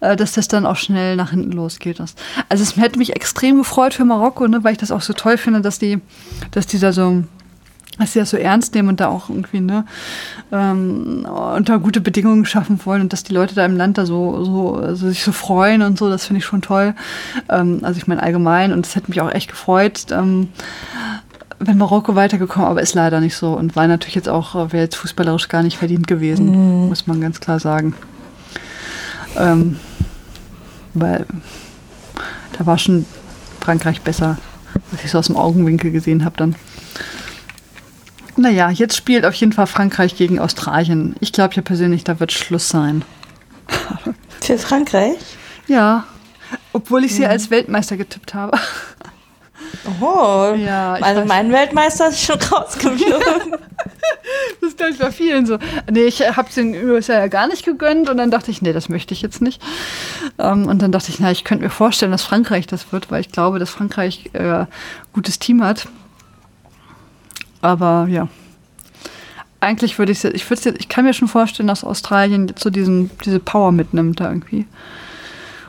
äh, 0.00 0.16
dass 0.16 0.32
das 0.32 0.48
dann 0.48 0.66
auch 0.66 0.74
schnell 0.76 1.14
nach 1.14 1.30
hinten 1.30 1.52
losgeht. 1.52 2.00
Das- 2.00 2.16
Also 2.48 2.64
es 2.64 2.76
hätte 2.76 2.98
mich 2.98 3.14
extrem 3.14 3.56
gefreut 3.58 3.94
für 3.94 4.04
Marokko, 4.04 4.48
ne, 4.48 4.64
weil 4.64 4.72
ich 4.72 4.78
das 4.78 4.90
auch 4.90 5.02
so 5.02 5.12
toll 5.12 5.36
finde, 5.38 5.60
dass 5.60 5.78
die, 5.78 6.00
dass 6.50 6.66
die 6.66 6.80
da 6.80 6.92
so 6.92 7.22
dass 7.98 8.12
sie 8.12 8.18
das 8.18 8.30
so 8.30 8.36
ernst 8.36 8.74
nehmen 8.74 8.88
und 8.88 9.00
da 9.00 9.08
auch 9.08 9.28
irgendwie 9.28 9.60
ne, 9.60 9.84
ähm, 10.52 11.26
unter 11.26 11.78
gute 11.78 12.00
Bedingungen 12.00 12.44
schaffen 12.44 12.80
wollen 12.84 13.02
und 13.02 13.12
dass 13.12 13.22
die 13.22 13.34
Leute 13.34 13.54
da 13.54 13.64
im 13.64 13.76
Land 13.76 13.98
da 13.98 14.06
so, 14.06 14.44
so 14.44 14.74
also 14.74 15.08
sich 15.08 15.22
so 15.22 15.32
freuen 15.32 15.82
und 15.82 15.98
so, 15.98 16.08
das 16.08 16.26
finde 16.26 16.38
ich 16.38 16.44
schon 16.44 16.62
toll. 16.62 16.94
Ähm, 17.48 17.80
also 17.82 17.98
ich 17.98 18.06
meine 18.06 18.22
allgemein 18.22 18.72
und 18.72 18.86
es 18.86 18.96
hätte 18.96 19.10
mich 19.10 19.20
auch 19.20 19.30
echt 19.30 19.50
gefreut, 19.50 20.06
ähm, 20.10 20.48
wenn 21.58 21.78
Marokko 21.78 22.14
weitergekommen, 22.14 22.68
aber 22.68 22.82
ist 22.82 22.94
leider 22.94 23.20
nicht 23.20 23.36
so 23.36 23.54
und 23.54 23.76
war 23.76 23.86
natürlich 23.86 24.14
jetzt 24.14 24.28
auch, 24.28 24.54
wäre 24.54 24.84
jetzt 24.84 24.96
fußballerisch 24.96 25.48
gar 25.48 25.62
nicht 25.62 25.78
verdient 25.78 26.06
gewesen, 26.06 26.88
muss 26.88 27.06
man 27.06 27.20
ganz 27.20 27.40
klar 27.40 27.60
sagen. 27.60 27.94
Ähm, 29.38 29.76
weil 30.92 31.26
da 32.58 32.66
war 32.66 32.78
schon 32.78 33.06
Frankreich 33.60 34.02
besser, 34.02 34.38
was 34.90 35.04
ich 35.04 35.10
so 35.10 35.18
aus 35.18 35.26
dem 35.26 35.36
Augenwinkel 35.36 35.90
gesehen 35.90 36.24
habe 36.24 36.36
dann. 36.36 36.56
Naja, 38.36 38.70
jetzt 38.70 38.96
spielt 38.96 39.24
auf 39.24 39.34
jeden 39.34 39.52
Fall 39.52 39.66
Frankreich 39.66 40.16
gegen 40.16 40.38
Australien. 40.38 41.16
Ich 41.20 41.32
glaube 41.32 41.54
ja 41.54 41.62
persönlich, 41.62 42.04
da 42.04 42.20
wird 42.20 42.32
Schluss 42.32 42.68
sein. 42.68 43.02
Für 44.40 44.58
Frankreich? 44.58 45.16
Ja, 45.66 46.04
obwohl 46.72 47.04
ich 47.04 47.14
sie 47.14 47.26
als 47.26 47.50
Weltmeister 47.50 47.96
getippt 47.96 48.34
habe. 48.34 48.58
Oh, 50.00 50.54
Ja, 50.56 50.94
also 50.94 51.24
mein 51.24 51.50
Weltmeister 51.52 52.08
ist 52.08 52.22
schon 52.22 52.40
rausgeflogen. 52.40 53.56
Das 54.60 54.70
ist, 54.70 54.78
glaube 54.78 54.92
ich, 54.92 54.98
bei 54.98 55.12
vielen 55.12 55.46
so. 55.46 55.58
Nee, 55.88 56.04
ich 56.04 56.20
habe 56.20 56.48
es 56.48 56.56
den 56.56 56.74
USA 56.74 57.14
ja 57.14 57.26
gar 57.28 57.46
nicht 57.46 57.64
gegönnt 57.64 58.08
und 58.08 58.16
dann 58.16 58.30
dachte 58.32 58.50
ich, 58.50 58.60
nee, 58.60 58.72
das 58.72 58.88
möchte 58.88 59.14
ich 59.14 59.22
jetzt 59.22 59.40
nicht. 59.40 59.62
Ähm, 60.38 60.66
und 60.66 60.82
dann 60.82 60.90
dachte 60.90 61.10
ich, 61.10 61.20
na, 61.20 61.30
ich 61.30 61.44
könnte 61.44 61.62
mir 61.62 61.70
vorstellen, 61.70 62.10
dass 62.10 62.22
Frankreich 62.24 62.66
das 62.66 62.92
wird, 62.92 63.10
weil 63.10 63.20
ich 63.20 63.30
glaube, 63.30 63.60
dass 63.60 63.70
Frankreich 63.70 64.30
äh, 64.32 64.66
gutes 65.12 65.38
Team 65.38 65.62
hat. 65.62 65.86
Aber 67.66 68.06
ja. 68.08 68.28
Eigentlich 69.60 69.98
würde 69.98 70.12
ich 70.12 70.22
es 70.22 70.32
ich, 70.32 70.48
würd's 70.48 70.64
jetzt- 70.64 70.78
ich 70.80 70.88
kann 70.88 71.04
mir 71.04 71.14
schon 71.14 71.28
vorstellen, 71.28 71.66
dass 71.66 71.82
Australien 71.84 72.48
jetzt 72.48 72.62
so 72.62 72.70
diesen, 72.70 73.10
diese 73.24 73.40
Power 73.40 73.72
mitnimmt 73.72 74.20
da 74.20 74.28
irgendwie. 74.28 74.66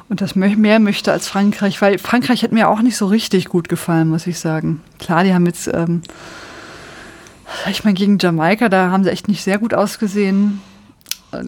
Und 0.09 0.21
das 0.21 0.35
mehr 0.35 0.79
möchte 0.79 1.11
als 1.11 1.27
Frankreich, 1.27 1.81
weil 1.81 1.97
Frankreich 1.97 2.43
hat 2.43 2.51
mir 2.53 2.69
auch 2.69 2.81
nicht 2.81 2.95
so 2.95 3.07
richtig 3.07 3.49
gut 3.49 3.67
gefallen, 3.67 4.07
muss 4.09 4.27
ich 4.27 4.39
sagen. 4.39 4.81
Klar, 4.99 5.23
die 5.23 5.33
haben 5.33 5.45
jetzt, 5.45 5.67
ähm, 5.73 6.01
ich 7.69 7.83
meine, 7.83 7.95
gegen 7.95 8.17
Jamaika, 8.17 8.69
da 8.69 8.89
haben 8.91 9.03
sie 9.03 9.09
echt 9.11 9.27
nicht 9.27 9.43
sehr 9.43 9.57
gut 9.57 9.73
ausgesehen. 9.73 10.61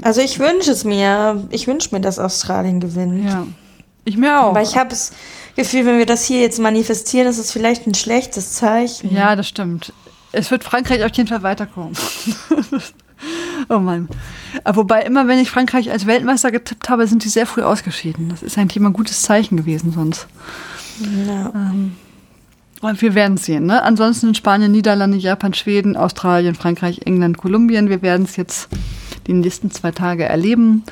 Also 0.02 0.20
ich 0.22 0.40
wünsche 0.40 0.72
es 0.72 0.84
mir. 0.84 1.48
Ich 1.52 1.68
wünsche 1.68 1.94
mir, 1.96 2.02
dass 2.02 2.20
Australien 2.20 2.80
gewinnt. 2.82 3.24
Ja. 3.26 3.46
Ich 4.06 4.18
mir 4.18 4.42
auch. 4.42 4.50
Aber 4.50 4.62
ich 4.62 4.76
habe 4.78 4.90
das 4.90 5.12
Gefühl, 5.56 5.86
wenn 5.86 5.98
wir 5.98 6.06
das 6.06 6.26
hier 6.26 6.42
jetzt 6.42 6.60
manifestieren, 6.60 7.28
ist 7.28 7.38
es 7.38 7.52
vielleicht 7.52 7.88
ein 7.88 7.94
schlechtes 7.94 8.54
Zeichen. 8.54 9.14
Ja, 9.14 9.36
das 9.38 9.48
stimmt. 9.48 9.94
Es 10.32 10.52
wird 10.52 10.64
Frankreich 10.64 11.04
auf 11.04 11.16
jeden 11.16 11.28
Fall 11.28 11.44
weiterkommen. 11.44 11.94
oh 13.70 13.80
Mann. 13.80 14.08
Aber 14.64 14.78
wobei, 14.78 15.02
immer 15.04 15.28
wenn 15.28 15.40
ich 15.40 15.50
Frankreich 15.50 15.92
als 15.92 16.06
Weltmeister 16.06 16.52
getippt 16.52 16.90
habe, 16.90 17.08
sind 17.08 17.24
die 17.24 17.30
sehr 17.30 17.46
früh 17.46 17.64
ausgeschieden. 17.64 18.30
Das 18.30 18.44
ist 18.44 18.58
eigentlich 18.58 18.78
immer 18.78 18.90
ein 18.90 18.94
gutes 18.94 19.22
Zeichen 19.22 19.58
gewesen 19.58 19.92
sonst. 19.92 20.28
Ja. 21.28 21.74
Und 22.82 23.02
wir 23.02 23.14
werden 23.14 23.36
es 23.36 23.46
sehen. 23.46 23.66
Ne? 23.66 23.82
Ansonsten 23.84 24.36
Spanien, 24.36 24.72
Niederlande, 24.72 25.18
Japan, 25.18 25.54
Schweden, 25.54 25.98
Australien, 25.98 26.56
Frankreich, 26.56 27.02
England, 27.06 27.38
Kolumbien. 27.38 27.90
Wir 27.90 28.02
werden 28.02 28.24
es 28.24 28.38
jetzt 28.38 28.70
die 29.28 29.34
nächsten 29.34 29.72
zwei 29.72 29.92
Tage 29.92 30.26
erleben. 30.26 30.84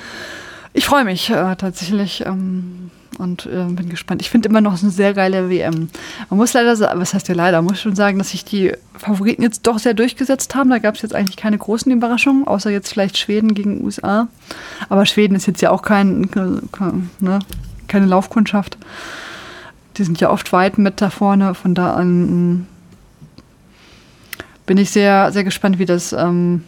Ich 0.74 0.86
freue 0.86 1.06
mich 1.06 1.30
äh, 1.30 1.56
tatsächlich 1.56 2.26
ähm, 2.26 2.92
und 3.18 3.46
äh, 3.46 3.66
bin 3.66 3.90
gespannt. 3.90 4.22
Ich 4.22 4.30
finde 4.30 4.50
immer 4.50 4.62
noch 4.62 4.82
eine 4.82 4.92
sehr 4.92 5.14
geile 5.14 5.50
WM. 5.50 5.90
Man 6.30 6.38
muss 6.38 6.54
leider 6.54 6.76
sagen, 6.76 7.00
was 7.00 7.14
heißt 7.14 7.28
ja 7.28 7.36
leider, 7.36 7.58
man 7.58 7.72
muss 7.72 7.82
schon 7.82 7.96
sagen, 7.96 8.18
dass 8.18 8.30
sich 8.30 8.46
die 8.46 8.74
Favoriten 8.96 9.42
jetzt 9.42 9.68
doch 9.68 9.80
sehr 9.80 9.94
durchgesetzt 9.94 10.56
haben. 10.56 10.70
Da 10.70 10.80
gab 10.80 10.96
es 10.96 11.02
jetzt 11.02 11.16
eigentlich 11.16 11.38
keine 11.38 11.58
großen 11.58 11.92
Überraschungen, 11.92 12.48
außer 12.48 12.70
jetzt 12.70 12.92
vielleicht 12.92 13.18
Schweden 13.18 13.54
gegen 13.54 13.84
USA. 13.84 14.28
Aber 14.90 15.06
Schweden 15.06 15.36
ist 15.36 15.48
jetzt 15.48 15.62
ja 15.62 15.72
auch 15.72 15.82
kein, 15.82 16.30
ne, 17.20 17.40
keine 17.88 18.06
Laufkundschaft. 18.06 18.78
Die 19.98 20.04
sind 20.04 20.20
ja 20.20 20.30
oft 20.30 20.54
weit 20.54 20.78
mit 20.78 21.02
da 21.02 21.10
vorne. 21.10 21.56
Von 21.56 21.74
da 21.74 21.94
an 21.94 22.52
mm, 22.54 22.68
bin 24.66 24.78
ich 24.78 24.92
sehr, 24.92 25.32
sehr 25.32 25.44
gespannt, 25.44 25.80
wie 25.80 25.86
das 25.86 26.14
ähm, 26.14 26.64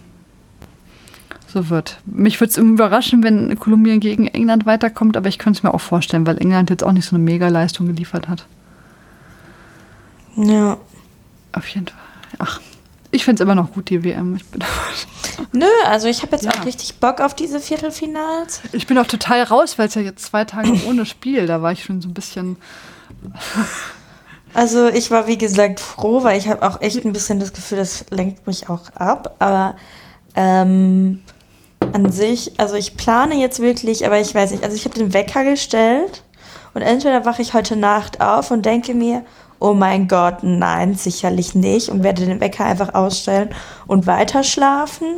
so 1.52 1.70
wird. 1.70 2.00
Mich 2.06 2.40
würde 2.40 2.52
es 2.52 2.58
überraschen, 2.58 3.24
wenn 3.24 3.58
Kolumbien 3.60 4.00
gegen 4.00 4.28
England 4.28 4.66
weiterkommt, 4.66 5.18
aber 5.18 5.28
ich 5.30 5.38
könnte 5.40 5.58
es 5.58 5.64
mir 5.64 5.74
auch 5.74 5.82
vorstellen, 5.82 6.26
weil 6.28 6.38
England 6.38 6.70
jetzt 6.70 6.84
auch 6.84 6.92
nicht 6.92 7.06
so 7.06 7.16
eine 7.16 7.24
Mega-Leistung 7.24 7.88
geliefert 7.88 8.28
hat. 8.28 8.46
ja. 10.36 10.78
Auf 11.52 11.68
jeden 11.70 11.88
Fall. 11.88 11.98
Ach, 12.38 12.62
ich 13.10 13.26
finde 13.26 13.42
es 13.42 13.44
immer 13.44 13.56
noch 13.56 13.72
gut, 13.74 13.90
die 13.90 14.04
WM. 14.04 14.36
Ich 14.36 14.46
bin, 14.46 14.64
Nö, 15.52 15.66
also 15.88 16.08
ich 16.08 16.22
habe 16.22 16.34
jetzt 16.34 16.46
Ja. 16.46 16.52
auch 16.52 16.66
richtig 16.66 17.00
Bock 17.00 17.22
auf 17.22 17.34
diese 17.34 17.60
Viertelfinals. 17.60 18.62
ich 18.72 18.86
bin 18.86 18.98
auch 19.00 19.08
total 19.08 19.42
raus, 19.44 19.80
weil 19.80 19.88
es 19.88 19.96
ja 19.96 20.02
jetzt 20.04 20.26
zwei 20.26 20.46
Tage 20.46 20.72
ohne 20.88 21.06
Spiel, 21.08 21.48
da 21.48 21.62
war 21.64 21.72
ich 21.72 21.84
schon 21.84 22.02
so 22.02 22.08
ein 22.10 22.14
bisschen. 22.14 22.58
Also 24.56 24.88
ich 24.88 25.12
war 25.12 25.28
wie 25.28 25.38
gesagt 25.38 25.80
froh, 25.80 26.24
weil 26.24 26.36
ich 26.40 26.48
habe 26.48 26.64
auch 26.68 26.82
echt 26.82 27.06
ein 27.06 27.14
bisschen 27.14 27.40
das 27.40 27.54
Gefühl, 27.54 27.78
das 27.78 28.06
lenkt 28.10 28.48
mich 28.48 28.68
auch 28.68 28.90
ab. 28.96 29.36
Aber 29.38 29.76
ähm, 30.36 31.22
an 31.94 32.12
sich, 32.12 32.60
also 32.60 32.76
ich 32.76 32.98
plane 32.98 33.36
jetzt 33.36 33.60
wirklich, 33.60 34.06
aber 34.06 34.20
ich 34.20 34.34
weiß 34.34 34.52
nicht, 34.52 34.64
also 34.64 34.76
ich 34.76 34.86
habe 34.86 34.96
den 34.98 35.14
Wecker 35.14 35.44
gestellt 35.44 36.24
und 36.74 36.82
entweder 36.82 37.26
wache 37.26 37.42
ich 37.42 37.54
heute 37.54 37.76
Nacht 37.76 38.22
auf 38.22 38.52
und 38.52 38.66
denke 38.66 38.94
mir, 38.94 39.24
oh 39.60 39.74
mein 39.74 40.08
Gott, 40.08 40.38
nein, 40.42 40.96
sicherlich 40.96 41.56
nicht 41.56 41.90
und 41.90 42.04
werde 42.04 42.26
den 42.26 42.40
Wecker 42.40 42.66
einfach 42.66 42.94
ausstellen 42.94 43.50
und 43.88 44.08
weiter 44.08 44.44
schlafen. 44.44 45.18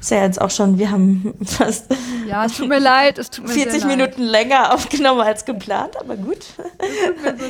Ist 0.00 0.10
ja 0.10 0.22
jetzt 0.22 0.40
auch 0.40 0.50
schon, 0.50 0.78
wir 0.78 0.90
haben 0.90 1.34
fast 1.44 1.86
Ja, 2.26 2.46
es 2.46 2.56
tut 2.56 2.68
mir 2.68 2.78
leid, 2.78 3.18
es 3.18 3.28
tut 3.28 3.46
mir 3.46 3.52
40 3.52 3.72
sehr 3.72 3.88
leid. 3.88 3.98
Minuten 3.98 4.22
länger 4.22 4.72
aufgenommen 4.74 5.20
als 5.20 5.44
geplant, 5.44 5.96
aber 6.00 6.16
gut. 6.16 6.38
so 6.56 6.62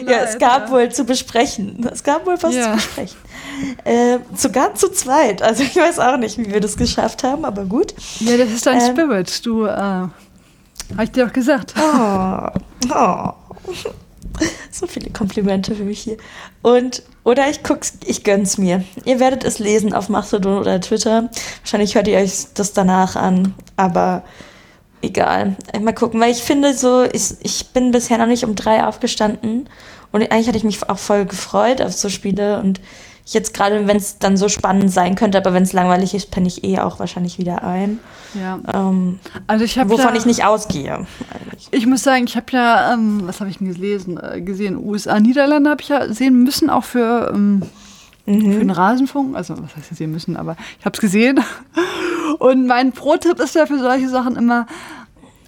ja, 0.11 0.19
es 0.25 0.33
leid, 0.33 0.41
gab 0.41 0.67
ja. 0.67 0.71
wohl 0.71 0.89
zu 0.91 1.05
besprechen. 1.05 1.89
Es 1.93 2.03
gab 2.03 2.27
wohl 2.27 2.37
was 2.43 2.55
Ja. 2.55 2.65
zu 2.65 2.71
besprechen. 2.77 3.17
Äh, 3.85 4.19
sogar 4.35 4.75
zu 4.75 4.91
zweit. 4.91 5.43
Also 5.43 5.63
ich 5.63 5.77
weiß 5.77 5.99
auch 6.01 6.17
nicht, 6.17 6.39
wie 6.39 6.51
wir 6.51 6.61
das 6.61 6.77
geschafft 6.77 7.23
haben, 7.23 7.45
aber 7.45 7.65
gut. 7.65 7.95
Ja, 8.19 8.37
das 8.37 8.51
ist 8.51 8.67
dein 8.67 8.81
Ähm. 8.81 8.97
Spirit. 8.97 9.47
Du, 9.47 9.67
äh, 9.67 9.71
hab 9.71 10.11
ich 11.03 11.13
dir 11.13 11.27
doch 11.27 11.33
gesagt. 11.33 11.75
Oh, 11.79 12.49
oh. 12.93 13.33
So 14.73 14.87
viele 14.87 15.11
Komplimente 15.11 15.75
für 15.75 15.83
mich 15.83 16.01
hier. 16.01 16.17
Und, 16.63 17.03
oder 17.25 17.51
ich 17.51 17.63
guck's, 17.63 17.95
ich 18.05 18.23
gönn's 18.23 18.57
mir. 18.57 18.85
Ihr 19.05 19.19
werdet 19.19 19.45
es 19.45 19.59
lesen 19.59 19.93
auf 19.93 20.09
Mastodon 20.09 20.59
oder 20.59 20.81
Twitter. 20.81 21.29
Wahrscheinlich 21.63 21.97
hört 21.97 22.07
ihr 22.07 22.19
euch 22.19 22.47
das 22.55 22.73
danach 22.73 23.17
an, 23.17 23.55
aber 23.77 24.23
egal. 25.03 25.57
Mal 25.81 25.93
gucken, 25.93 26.21
weil 26.21 26.31
ich 26.31 26.43
finde 26.43 26.75
so, 26.75 27.05
ich, 27.05 27.35
ich 27.43 27.69
bin 27.69 27.91
bisher 27.91 28.19
noch 28.19 28.27
nicht 28.27 28.45
um 28.45 28.55
drei 28.55 28.85
aufgestanden 28.85 29.69
und 30.13 30.23
eigentlich 30.23 30.49
hatte 30.49 30.59
ich 30.59 30.65
mich 30.65 30.89
auch 30.89 30.99
voll 30.99 31.25
gefreut 31.25 31.83
auf 31.83 31.93
so 31.93 32.09
Spiele 32.09 32.61
und 32.61 32.81
jetzt 33.27 33.55
gerade, 33.55 33.87
wenn 33.87 33.97
es 33.97 34.19
dann 34.19 34.37
so 34.37 34.49
spannend 34.49 34.91
sein 34.91 35.15
könnte, 35.15 35.39
aber 35.39 35.53
wenn 35.53 35.63
es 35.63 35.73
langweilig 35.73 36.15
ist, 36.15 36.31
penne 36.31 36.49
ich 36.49 36.65
eh 36.65 36.79
auch 36.81 36.99
wahrscheinlich 36.99 37.39
wieder 37.39 37.63
ein. 37.65 38.01
Ja. 38.35 38.59
Ähm, 38.73 39.19
Also 39.47 39.65
ich 39.65 39.79
habe 39.79 39.91
wovon 39.91 40.15
ja, 40.15 40.17
ich 40.17 40.27
nicht 40.27 40.45
ausgehe. 40.45 40.95
eigentlich. 40.95 41.69
Ich 41.71 41.87
muss 41.87 42.03
sagen, 42.03 42.25
ich 42.25 42.37
habe 42.37 42.47
ja, 42.53 42.95
ähm, 42.95 43.23
was 43.25 43.41
habe 43.41 43.51
ich 43.51 43.59
denn 43.59 43.73
gelesen? 43.73 44.19
Äh, 44.19 44.41
gesehen, 44.41 44.77
USA, 44.77 45.21
Niederlande 45.21 45.71
habe 45.71 45.83
ich 45.83 45.89
ja 45.89 46.13
sehen 46.13 46.43
müssen, 46.43 46.71
auch 46.71 46.85
für, 46.85 47.33
ähm, 47.35 47.63
für 48.25 48.33
den 48.33 48.71
Rasenfunk. 48.71 49.37
Also, 49.37 49.55
was 49.63 49.77
heißt 49.77 49.95
sehen 49.97 50.13
müssen, 50.13 50.37
aber 50.37 50.57
ich 50.79 50.85
habe 50.85 50.95
es 50.95 51.01
gesehen. 51.01 51.41
Und 52.39 52.67
mein 52.67 52.93
Pro-Tipp 52.93 53.41
ist 53.41 53.55
ja 53.55 53.67
für 53.67 53.79
solche 53.79 54.09
Sachen 54.09 54.37
immer 54.37 54.67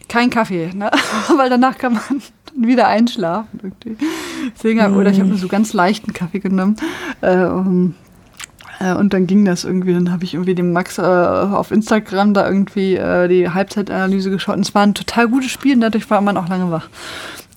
kein 0.08 0.30
Kaffee, 0.30 0.70
ne? 0.74 0.90
weil 1.36 1.48
danach 1.48 1.78
kann 1.78 1.94
man 1.94 2.22
wieder 2.56 2.88
einschlafen. 2.88 3.60
Irgendwie. 3.62 3.96
Deswegen, 4.54 4.82
hab- 4.82 4.94
Oder 4.94 5.10
ich 5.10 5.18
habe 5.18 5.28
nur 5.28 5.38
so 5.38 5.48
ganz 5.48 5.72
leichten 5.72 6.12
Kaffee 6.12 6.40
genommen. 6.40 6.76
Äh, 7.20 7.44
um, 7.44 7.94
äh, 8.80 8.94
und 8.94 9.12
dann 9.12 9.26
ging 9.26 9.44
das 9.44 9.64
irgendwie. 9.64 9.92
Dann 9.94 10.10
habe 10.12 10.24
ich 10.24 10.34
irgendwie 10.34 10.54
dem 10.54 10.72
Max 10.72 10.98
äh, 10.98 11.02
auf 11.02 11.70
Instagram 11.70 12.34
da 12.34 12.46
irgendwie 12.46 12.96
äh, 12.96 13.28
die 13.28 13.48
Halbzeitanalyse 13.48 14.30
geschaut. 14.30 14.56
Und 14.56 14.66
es 14.66 14.74
war 14.74 14.82
ein 14.82 14.94
total 14.94 15.28
gutes 15.28 15.50
Spiel 15.50 15.74
und 15.74 15.80
dadurch 15.80 16.08
war 16.10 16.20
man 16.20 16.36
auch 16.36 16.48
lange 16.48 16.70
wach. 16.70 16.88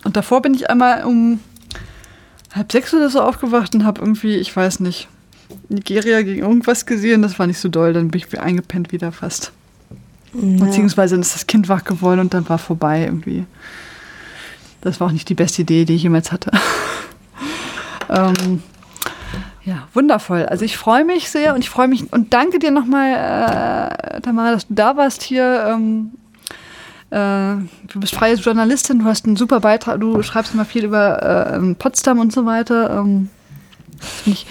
Und 0.04 0.16
davor 0.16 0.42
bin 0.42 0.54
ich 0.54 0.70
einmal 0.70 1.04
um 1.04 1.40
halb 2.54 2.72
sechs 2.72 2.94
oder 2.94 3.10
so 3.10 3.22
aufgewacht 3.22 3.76
und 3.76 3.84
habe 3.86 4.02
irgendwie, 4.02 4.36
ich 4.36 4.56
weiß 4.56 4.80
nicht, 4.80 5.08
Nigeria 5.70 6.22
gegen 6.22 6.42
irgendwas 6.42 6.86
gesehen. 6.86 7.22
Das 7.22 7.38
war 7.40 7.48
nicht 7.48 7.60
so 7.60 7.70
doll. 7.70 7.92
Dann 7.94 8.10
bin 8.10 8.22
ich 8.26 8.40
eingepennt 8.40 8.92
wieder 8.92 9.12
fast. 9.12 9.52
Beziehungsweise 10.34 11.16
dann 11.16 11.22
ist 11.22 11.34
das 11.34 11.48
Kind 11.48 11.70
wach 11.70 11.86
geworden 11.86 12.20
und 12.20 12.34
dann 12.34 12.48
war 12.50 12.58
vorbei 12.58 13.06
irgendwie. 13.06 13.46
Das 14.86 15.00
war 15.00 15.08
auch 15.08 15.12
nicht 15.12 15.28
die 15.30 15.34
beste 15.34 15.64
Idee, 15.64 15.84
die 15.84 15.96
ich 15.96 16.04
jemals 16.04 16.32
hatte. 16.32 16.52
ähm, 18.10 18.62
ja, 19.64 19.88
wundervoll. 19.96 20.46
Also 20.46 20.64
ich 20.64 20.78
freue 20.78 21.04
mich 21.04 21.32
sehr 21.32 21.56
und 21.56 21.62
ich 21.62 21.72
freue 21.72 21.88
mich 21.88 22.14
und 22.14 22.36
danke 22.36 22.60
dir 22.60 22.70
nochmal, 22.70 23.10
äh, 23.10 24.22
Tamara, 24.22 24.52
dass 24.52 24.68
du 24.68 24.76
da 24.76 24.96
warst 24.96 25.24
hier. 25.24 25.66
Ähm, 25.70 26.12
äh, 27.10 27.56
du 27.88 28.00
bist 28.00 28.14
freie 28.14 28.36
Journalistin, 28.36 29.00
du 29.00 29.06
hast 29.06 29.26
einen 29.26 29.38
super 29.38 29.60
Beitrag, 29.60 30.00
du 30.00 30.22
schreibst 30.22 30.54
immer 30.54 30.66
viel 30.66 30.86
über 30.86 31.56
äh, 31.56 31.74
Potsdam 31.74 32.20
und 32.20 32.32
so 32.32 32.46
weiter. 32.46 33.00
Ähm, 33.00 33.30
das 34.00 34.10
finde 34.22 34.40
ich 34.40 34.48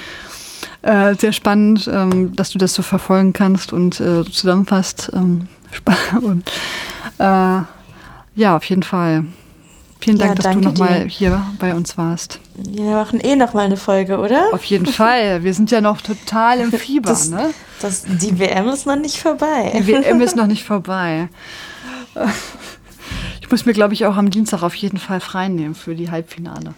äh, 0.82 1.14
sehr 1.14 1.32
spannend, 1.32 1.88
ähm, 1.92 2.34
dass 2.34 2.50
du 2.50 2.58
das 2.58 2.74
so 2.74 2.82
verfolgen 2.82 3.32
kannst 3.32 3.72
und 3.72 4.00
äh, 4.00 4.24
zusammenfasst. 4.24 5.12
Ähm, 5.14 5.46
und 6.22 6.50
äh, 7.18 7.60
ja, 8.34 8.56
auf 8.56 8.64
jeden 8.64 8.82
Fall. 8.82 9.26
Vielen 10.04 10.18
Dank, 10.18 10.30
Ja, 10.32 10.34
dass 10.34 10.52
du 10.52 10.60
nochmal 10.60 11.06
hier 11.08 11.42
bei 11.58 11.74
uns 11.74 11.96
warst. 11.96 12.38
Wir 12.56 12.90
machen 12.92 13.20
eh 13.20 13.36
noch 13.36 13.54
mal 13.54 13.64
eine 13.64 13.78
Folge, 13.78 14.18
oder? 14.18 14.48
Auf 14.52 14.62
jeden 14.64 14.84
Fall. 14.84 15.42
Wir 15.44 15.54
sind 15.54 15.70
ja 15.70 15.80
noch 15.80 16.02
total 16.02 16.60
im 16.60 16.72
Fieber. 16.78 17.08
Das- 17.08 17.30
ne? 17.30 17.54
Das, 17.80 18.04
die 18.06 18.38
WM 18.38 18.68
ist 18.68 18.86
noch 18.86 18.96
nicht 18.96 19.18
vorbei. 19.18 19.72
Die 19.74 19.86
WM 19.86 20.20
ist 20.20 20.36
noch 20.36 20.46
nicht 20.54 20.64
vorbei. 20.64 21.28
Ich 23.40 23.50
muss 23.50 23.64
mir, 23.64 23.72
glaube 23.72 23.94
ich, 23.94 24.04
auch 24.04 24.16
am 24.16 24.28
Dienstag 24.30 24.62
auf 24.62 24.74
jeden 24.74 24.98
Fall 24.98 25.20
frei 25.20 25.48
nehmen 25.48 25.74
für 25.74 25.94
die 25.94 26.10
Halbfinale. 26.10 26.74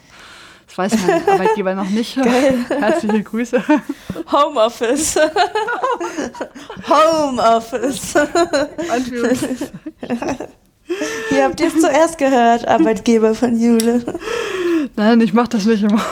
Das 0.69 0.78
weiß 0.78 0.93
mein 1.07 1.28
Arbeitgeber 1.28 1.74
noch 1.74 1.89
nicht. 1.90 2.16
Herzliche 2.16 3.23
Grüße. 3.24 3.61
Homeoffice. 4.31 5.16
Homeoffice. 6.89 8.15
Ihr 11.30 11.44
habt 11.44 11.60
jetzt 11.60 11.80
zuerst 11.80 12.18
gehört, 12.18 12.66
Arbeitgeber 12.66 13.34
von 13.34 13.58
Jule. 13.60 14.02
Nein, 14.96 15.20
ich 15.20 15.32
mache 15.32 15.50
das 15.50 15.64
nicht 15.66 15.82
immer. 15.82 16.04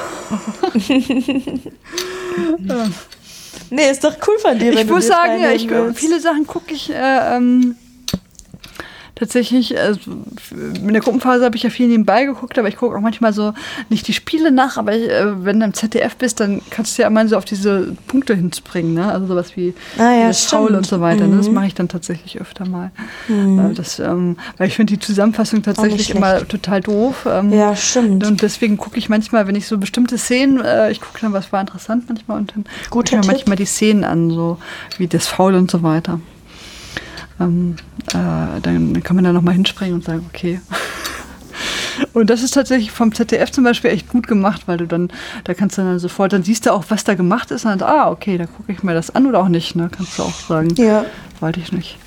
Nee, 3.70 3.90
ist 3.90 4.04
doch 4.04 4.14
cool 4.26 4.38
von 4.38 4.58
dir, 4.58 4.72
wenn 4.72 4.78
Ich 4.78 4.86
du 4.86 4.94
muss 4.94 5.06
sagen, 5.06 5.42
ich, 5.54 5.68
viele 5.94 6.20
Sachen 6.20 6.46
gucke 6.46 6.74
ich 6.74 6.90
äh, 6.90 7.36
ähm, 7.36 7.76
tatsächlich. 9.14 9.76
Äh, 9.76 9.94
in 10.76 10.92
der 10.92 11.00
Gruppenphase 11.02 11.44
habe 11.44 11.56
ich 11.56 11.62
ja 11.62 11.70
viel 11.70 11.88
nebenbei 11.88 12.24
geguckt, 12.24 12.58
aber 12.58 12.68
ich 12.68 12.76
gucke 12.76 12.96
auch 12.96 13.00
manchmal 13.00 13.32
so 13.32 13.52
nicht 13.88 14.06
die 14.08 14.12
Spiele 14.12 14.50
nach, 14.50 14.76
aber 14.76 14.94
ich, 14.96 15.08
äh, 15.08 15.44
wenn 15.44 15.60
du 15.60 15.66
im 15.66 15.74
ZDF 15.74 16.16
bist, 16.16 16.40
dann 16.40 16.60
kannst 16.70 16.96
du 16.98 17.02
ja 17.02 17.08
immer 17.08 17.26
so 17.28 17.36
auf 17.36 17.44
diese 17.44 17.96
Punkte 18.08 18.34
hinspringen, 18.34 18.94
ne? 18.94 19.10
Also 19.10 19.26
sowas 19.26 19.56
wie 19.56 19.74
Ah 19.98 20.12
ja, 20.12 20.26
das 20.28 20.44
stimmt. 20.44 20.70
und 20.70 20.86
so 20.86 21.00
weiter. 21.00 21.26
Ne? 21.26 21.36
Das 21.36 21.48
Mhm. 21.48 21.54
mache 21.54 21.66
ich 21.66 21.74
dann 21.74 21.88
tatsächlich 21.88 22.40
öfter 22.40 22.66
mal. 22.68 22.90
Äh, 23.28 23.74
das, 23.74 23.98
ähm, 23.98 24.36
weil 24.58 24.68
ich 24.68 24.76
finde 24.76 24.92
die 24.94 24.98
Zusammenfassung 25.00 25.62
tatsächlich 25.62 26.10
immer 26.14 26.46
total 26.46 26.80
doof. 26.80 27.26
Ähm, 27.30 27.52
Ja, 27.52 27.74
stimmt. 27.76 28.26
und 28.26 28.42
deswegen 28.42 28.76
gucke 28.76 28.98
ich 28.98 29.08
manchmal, 29.08 29.46
wenn 29.46 29.54
ich 29.54 29.66
so 29.66 29.78
bestimmte 29.78 30.18
Szenen, 30.18 30.60
äh, 30.60 30.90
ich 30.90 31.00
gucke 31.00 31.18
dann, 31.20 31.32
was 31.32 31.52
war 31.52 31.60
interessant 31.60 32.04
manchmal 32.08 32.38
und 32.38 32.52
dann 32.54 32.64
gucke 32.90 33.06
ich 33.06 33.12
mir 33.12 33.26
manchmal 33.26 33.56
die 33.56 33.64
Szenen 33.64 34.04
an, 34.04 34.30
so 34.30 34.58
wie 34.98 35.06
das 35.06 35.26
Foul 35.26 35.54
und 35.54 35.70
so 35.70 35.82
weiter. 35.82 36.20
Ähm, 37.40 37.76
äh, 38.08 38.60
dann 38.62 39.02
kann 39.02 39.16
man 39.16 39.24
da 39.24 39.32
nochmal 39.32 39.54
hinspringen 39.54 39.94
und 39.94 40.04
sagen, 40.04 40.24
okay. 40.32 40.60
Und 42.12 42.28
das 42.28 42.42
ist 42.42 42.54
tatsächlich 42.54 42.90
vom 42.90 43.14
ZDF 43.14 43.52
zum 43.52 43.64
Beispiel 43.64 43.90
echt 43.90 44.08
gut 44.08 44.26
gemacht, 44.26 44.62
weil 44.66 44.78
du 44.78 44.86
dann, 44.86 45.12
da 45.44 45.54
kannst 45.54 45.78
du 45.78 45.82
dann 45.82 45.98
sofort, 45.98 46.32
dann 46.32 46.42
siehst 46.42 46.66
du 46.66 46.72
auch, 46.72 46.84
was 46.88 47.04
da 47.04 47.14
gemacht 47.14 47.50
ist 47.52 47.64
und 47.64 47.80
dann, 47.80 47.88
ah, 47.88 48.10
okay, 48.10 48.36
da 48.36 48.46
gucke 48.46 48.72
ich 48.72 48.82
mir 48.82 48.94
das 48.94 49.14
an 49.14 49.26
oder 49.26 49.40
auch 49.40 49.48
nicht, 49.48 49.76
ne? 49.76 49.88
Kannst 49.94 50.18
du 50.18 50.24
auch 50.24 50.34
sagen. 50.34 50.74
Ja. 50.76 51.04
Wollte 51.40 51.60
ich 51.60 51.72
nicht. 51.72 51.98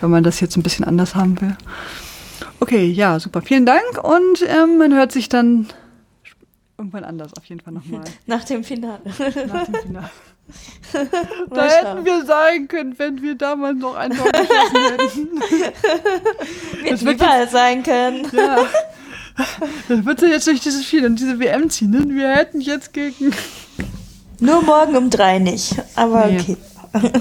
Wenn 0.00 0.10
man 0.10 0.24
das 0.24 0.40
jetzt 0.40 0.56
ein 0.56 0.62
bisschen 0.62 0.84
anders 0.84 1.14
haben 1.14 1.40
will. 1.40 1.56
Okay, 2.60 2.86
ja, 2.86 3.20
super. 3.20 3.42
Vielen 3.42 3.66
Dank 3.66 4.02
und 4.02 4.42
ähm, 4.46 4.78
man 4.78 4.94
hört 4.94 5.12
sich 5.12 5.28
dann 5.28 5.66
irgendwann 6.76 7.04
anders 7.04 7.32
auf 7.36 7.44
jeden 7.46 7.60
Fall 7.60 7.72
nochmal 7.72 8.02
Nach 8.26 8.44
dem 8.44 8.64
Finale. 8.64 9.00
nach 9.04 9.64
dem 9.64 9.74
Finale. 9.74 10.10
Da 11.50 11.64
hätten 11.64 12.04
wir 12.04 12.24
sein 12.24 12.68
können, 12.68 12.98
wenn 12.98 13.20
wir 13.20 13.34
damals 13.34 13.78
noch 13.78 13.94
ein 13.94 14.10
Tor 14.16 14.30
geschossen 14.32 14.98
hätten. 14.98 15.28
Wird 16.82 16.92
Das 16.92 17.04
wird 17.04 17.14
überall 17.16 17.48
sein 17.48 17.82
können. 17.82 18.26
Ja. 18.32 18.58
Das 19.88 20.04
wird 20.04 20.20
sich 20.20 20.30
jetzt 20.30 20.46
durch 20.46 20.60
dieses 20.60 20.84
Spiel 20.84 21.04
und 21.06 21.18
diese 21.20 21.38
WM 21.38 21.68
ziehen. 21.70 21.90
Ne? 21.90 22.04
Wir 22.08 22.30
hätten 22.30 22.60
jetzt 22.60 22.92
gegen. 22.92 23.32
Nur 24.40 24.62
morgen 24.62 24.96
um 24.96 25.10
drei 25.10 25.38
nicht. 25.38 25.76
Aber 25.94 26.26
Nee. 26.26 26.40
okay. 26.40 26.56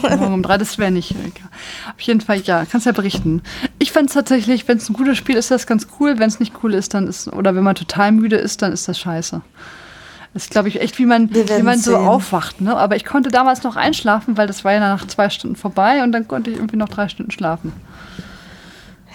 Morgen 0.02 0.34
um 0.34 0.44
drei, 0.44 0.58
das 0.58 0.78
wäre 0.78 0.92
nicht. 0.92 1.14
Auf 1.14 2.00
jeden 2.00 2.22
Fall, 2.22 2.40
ja, 2.40 2.66
kannst 2.66 2.86
ja 2.86 2.92
berichten. 2.94 3.42
Ich 3.80 3.92
fand 3.92 4.10
es 4.10 4.14
tatsächlich, 4.14 4.68
wenn 4.68 4.78
es 4.78 4.90
ein 4.90 4.94
gutes 4.94 5.18
Spiel 5.18 5.36
ist, 5.36 5.52
das 5.52 5.68
ganz 5.68 5.88
cool. 6.00 6.18
Wenn 6.20 6.28
es 6.30 6.40
nicht 6.40 6.54
cool 6.64 6.74
ist, 6.74 6.94
dann 6.94 7.08
ist, 7.08 7.28
oder 7.28 7.54
wenn 7.54 7.64
man 7.64 7.76
total 7.76 8.12
müde 8.14 8.38
ist, 8.38 8.62
dann 8.62 8.72
ist 8.72 8.88
das 8.88 8.98
scheiße. 8.98 9.42
Das 10.34 10.44
ist, 10.44 10.52
glaube 10.52 10.68
ich, 10.68 10.82
echt, 10.82 11.00
wie 11.00 11.06
man, 11.06 11.34
wie 11.34 11.64
man 11.64 11.80
so 11.80 11.96
aufwacht. 11.98 12.62
Ne? 12.62 12.76
Aber 12.76 12.96
ich 12.96 13.06
konnte 13.06 13.30
damals 13.30 13.64
noch 13.64 13.76
einschlafen, 13.76 14.38
weil 14.38 14.48
das 14.48 14.64
war 14.64 14.74
ja 14.74 14.80
nach 14.80 15.08
zwei 15.08 15.30
Stunden 15.30 15.56
vorbei 15.56 16.04
und 16.04 16.12
dann 16.12 16.28
konnte 16.28 16.52
ich 16.52 16.58
irgendwie 16.58 16.78
noch 16.78 16.90
drei 16.90 17.08
Stunden 17.08 17.32
schlafen. 17.32 17.74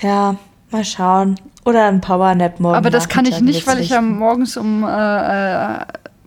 Ja, 0.01 0.37
mal 0.71 0.85
schauen. 0.85 1.37
Oder 1.65 1.87
ein 1.87 2.01
Powernap 2.01 2.59
morgen. 2.59 2.77
Aber 2.77 2.91
das 2.91 3.09
kann 3.09 3.25
ich 3.25 3.41
nicht, 3.41 3.67
weil 3.69 3.79
ich 3.79 3.91
ja 3.91 4.01
morgens 4.01 4.57
um 4.57 4.83
äh, 4.83 4.89
äh, 4.89 5.79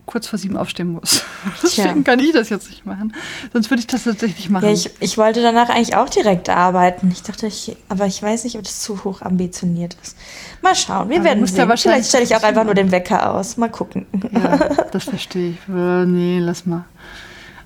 kurz 0.06 0.28
vor 0.28 0.38
sieben 0.38 0.56
aufstehen 0.56 0.92
muss. 0.92 1.22
Deswegen 1.62 2.04
kann 2.04 2.18
ich 2.20 2.32
das 2.32 2.48
jetzt 2.48 2.70
nicht 2.70 2.86
machen. 2.86 3.14
Sonst 3.52 3.70
würde 3.70 3.80
ich 3.80 3.86
das 3.86 4.04
tatsächlich 4.04 4.48
machen. 4.48 4.66
Ja, 4.66 4.72
ich, 4.72 4.90
ich 5.00 5.18
wollte 5.18 5.42
danach 5.42 5.68
eigentlich 5.68 5.96
auch 5.96 6.08
direkt 6.08 6.48
arbeiten. 6.48 7.10
Ich 7.12 7.22
dachte, 7.22 7.48
ich, 7.48 7.76
aber 7.88 8.06
ich 8.06 8.22
weiß 8.22 8.44
nicht, 8.44 8.56
ob 8.56 8.62
das 8.62 8.80
zu 8.80 9.04
hoch 9.04 9.22
ambitioniert 9.22 9.96
ist. 10.02 10.16
Mal 10.62 10.74
schauen, 10.74 11.08
wir 11.08 11.16
Aber 11.16 11.24
du 11.24 11.30
werden 11.30 11.40
ja 11.40 11.46
sehen. 11.46 11.68
wahrscheinlich 11.68 12.06
Vielleicht 12.06 12.08
stelle 12.08 12.24
ich 12.24 12.36
auch 12.36 12.42
einfach 12.42 12.64
nur 12.64 12.74
den 12.74 12.90
Wecker 12.92 13.32
aus. 13.34 13.56
Mal 13.56 13.68
gucken. 13.68 14.06
Ja, 14.32 14.56
das 14.92 15.04
verstehe 15.04 15.50
ich. 15.50 15.58
Äh, 15.68 16.06
nee, 16.06 16.38
lass 16.40 16.64
mal. 16.66 16.84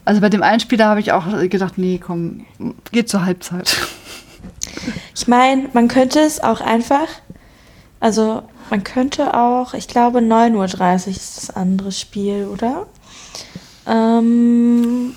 Also 0.05 0.21
bei 0.21 0.31
dem 0.31 0.43
einen 0.43 0.61
Spieler 0.61 0.87
habe 0.87 1.01
ich 1.01 1.13
auch 1.13 1.27
gedacht, 1.49 1.77
nee, 1.77 2.01
komm, 2.03 2.47
geht 2.91 3.09
zur 3.09 3.25
Halbzeit. 3.25 3.77
Ich 5.15 5.29
meine, 5.29 5.69
man 5.73 5.89
könnte 5.89 6.21
es 6.21 6.43
auch 6.43 6.61
einfach, 6.61 7.07
also 8.01 8.43
man 8.71 8.85
könnte 8.85 9.35
auch, 9.35 9.75
ich 9.75 9.89
glaube 9.89 10.21
9.30 10.21 10.55
Uhr 10.55 11.09
ist 11.09 11.37
das 11.37 11.51
andere 11.51 11.93
Spiel, 11.93 12.47
oder? 12.47 12.87
Ähm, 13.87 15.15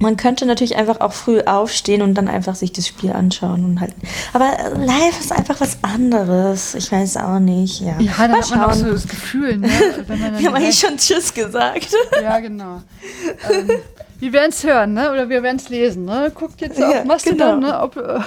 man 0.00 0.16
könnte 0.16 0.44
natürlich 0.44 0.76
einfach 0.76 1.00
auch 1.00 1.12
früh 1.12 1.40
aufstehen 1.40 2.02
und 2.02 2.14
dann 2.14 2.28
einfach 2.28 2.54
sich 2.54 2.72
das 2.72 2.86
Spiel 2.86 3.12
anschauen 3.12 3.64
und 3.64 3.80
halt. 3.80 3.94
Aber 4.32 4.50
live 4.76 5.18
ist 5.20 5.32
einfach 5.32 5.60
was 5.60 5.78
anderes. 5.82 6.74
Ich 6.74 6.90
weiß 6.90 7.16
auch 7.18 7.38
nicht. 7.38 7.80
Ja, 7.80 7.98
Ja, 8.00 8.12
dann 8.18 8.32
Mal 8.32 8.40
hat 8.40 8.50
man 8.50 8.60
auch 8.64 8.74
so 8.74 8.90
das 8.90 9.06
Gefühl, 9.06 9.58
ne? 9.58 9.68
Wenn 10.06 10.18
man 10.18 10.32
dann 10.32 10.40
Wir 10.40 10.48
haben 10.48 10.56
eigentlich 10.56 10.78
schon 10.78 10.96
Tschüss 10.96 11.32
gesagt. 11.32 11.88
Ja, 12.22 12.38
genau. 12.40 12.82
ähm, 13.50 13.70
wir 14.24 14.32
werden 14.32 14.50
es 14.50 14.64
hören, 14.64 14.94
ne? 14.94 15.12
Oder 15.12 15.28
wir 15.28 15.42
werden 15.42 15.56
es 15.58 15.68
lesen, 15.68 16.06
ne? 16.06 16.32
Guckt 16.34 16.60
jetzt 16.60 16.78
Ja, 16.78 16.88
auf 17.00 17.04
Mastodon, 17.04 17.60
genau. 17.60 17.72
ne? 17.72 17.80
Ob, 17.82 17.96
äh, 17.96 18.20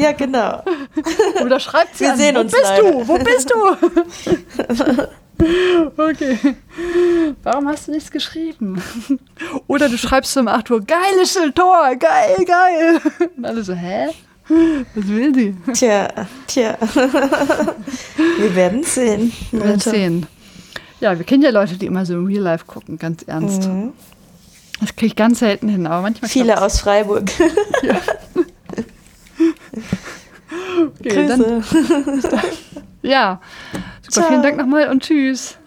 ja, 0.00 0.12
genau. 0.12 0.62
oder 1.44 1.58
schreibt 1.58 1.96
sie 1.96 2.04
Wir 2.04 2.12
an. 2.12 2.18
sehen 2.18 2.36
Wo 2.36 2.40
uns 2.40 2.52
bist 2.52 2.64
leider. 2.64 2.92
du? 2.92 3.08
Wo 3.08 3.18
bist 3.18 3.50
du? 3.50 5.06
okay. 6.02 6.38
Warum 7.42 7.68
hast 7.68 7.88
du 7.88 7.92
nichts 7.92 8.10
geschrieben? 8.10 8.82
Oder 9.66 9.88
du 9.88 9.96
schreibst 9.96 10.36
um 10.36 10.48
8 10.48 10.70
Uhr, 10.70 10.80
geiles 10.82 11.38
Tor, 11.54 11.96
geil, 11.96 12.44
geil. 12.46 13.00
Und 13.36 13.44
alle 13.44 13.62
so, 13.64 13.72
hä? 13.72 14.08
Was 14.94 15.08
will 15.08 15.32
die? 15.32 15.54
Tja, 15.72 16.08
tja. 16.46 16.76
Wir 18.38 18.54
werden 18.54 18.82
sehen. 18.82 19.32
Wir 19.50 19.64
werden 19.64 19.80
sehen. 19.80 20.26
Ja, 21.00 21.16
wir 21.18 21.24
kennen 21.24 21.42
ja 21.42 21.50
Leute, 21.50 21.76
die 21.78 21.86
immer 21.86 22.04
so 22.04 22.14
im 22.14 22.26
Real 22.26 22.42
Life 22.42 22.64
gucken, 22.66 22.98
ganz 22.98 23.22
ernst. 23.22 23.64
Mhm. 23.68 23.92
Das 24.82 24.94
kriege 24.96 25.06
ich 25.06 25.16
ganz 25.16 25.38
selten 25.38 25.68
hin, 25.68 25.86
aber 25.86 26.02
manchmal 26.02 26.28
Viele 26.28 26.60
aus 26.60 26.80
Freiburg. 26.80 27.30
Okay, 31.00 31.26
dann, 31.26 31.40
Grüße. 31.40 32.30
ja, 33.02 33.40
super, 34.02 34.10
Ciao. 34.10 34.28
vielen 34.28 34.42
Dank 34.42 34.56
nochmal 34.56 34.88
und 34.88 35.02
tschüss. 35.02 35.58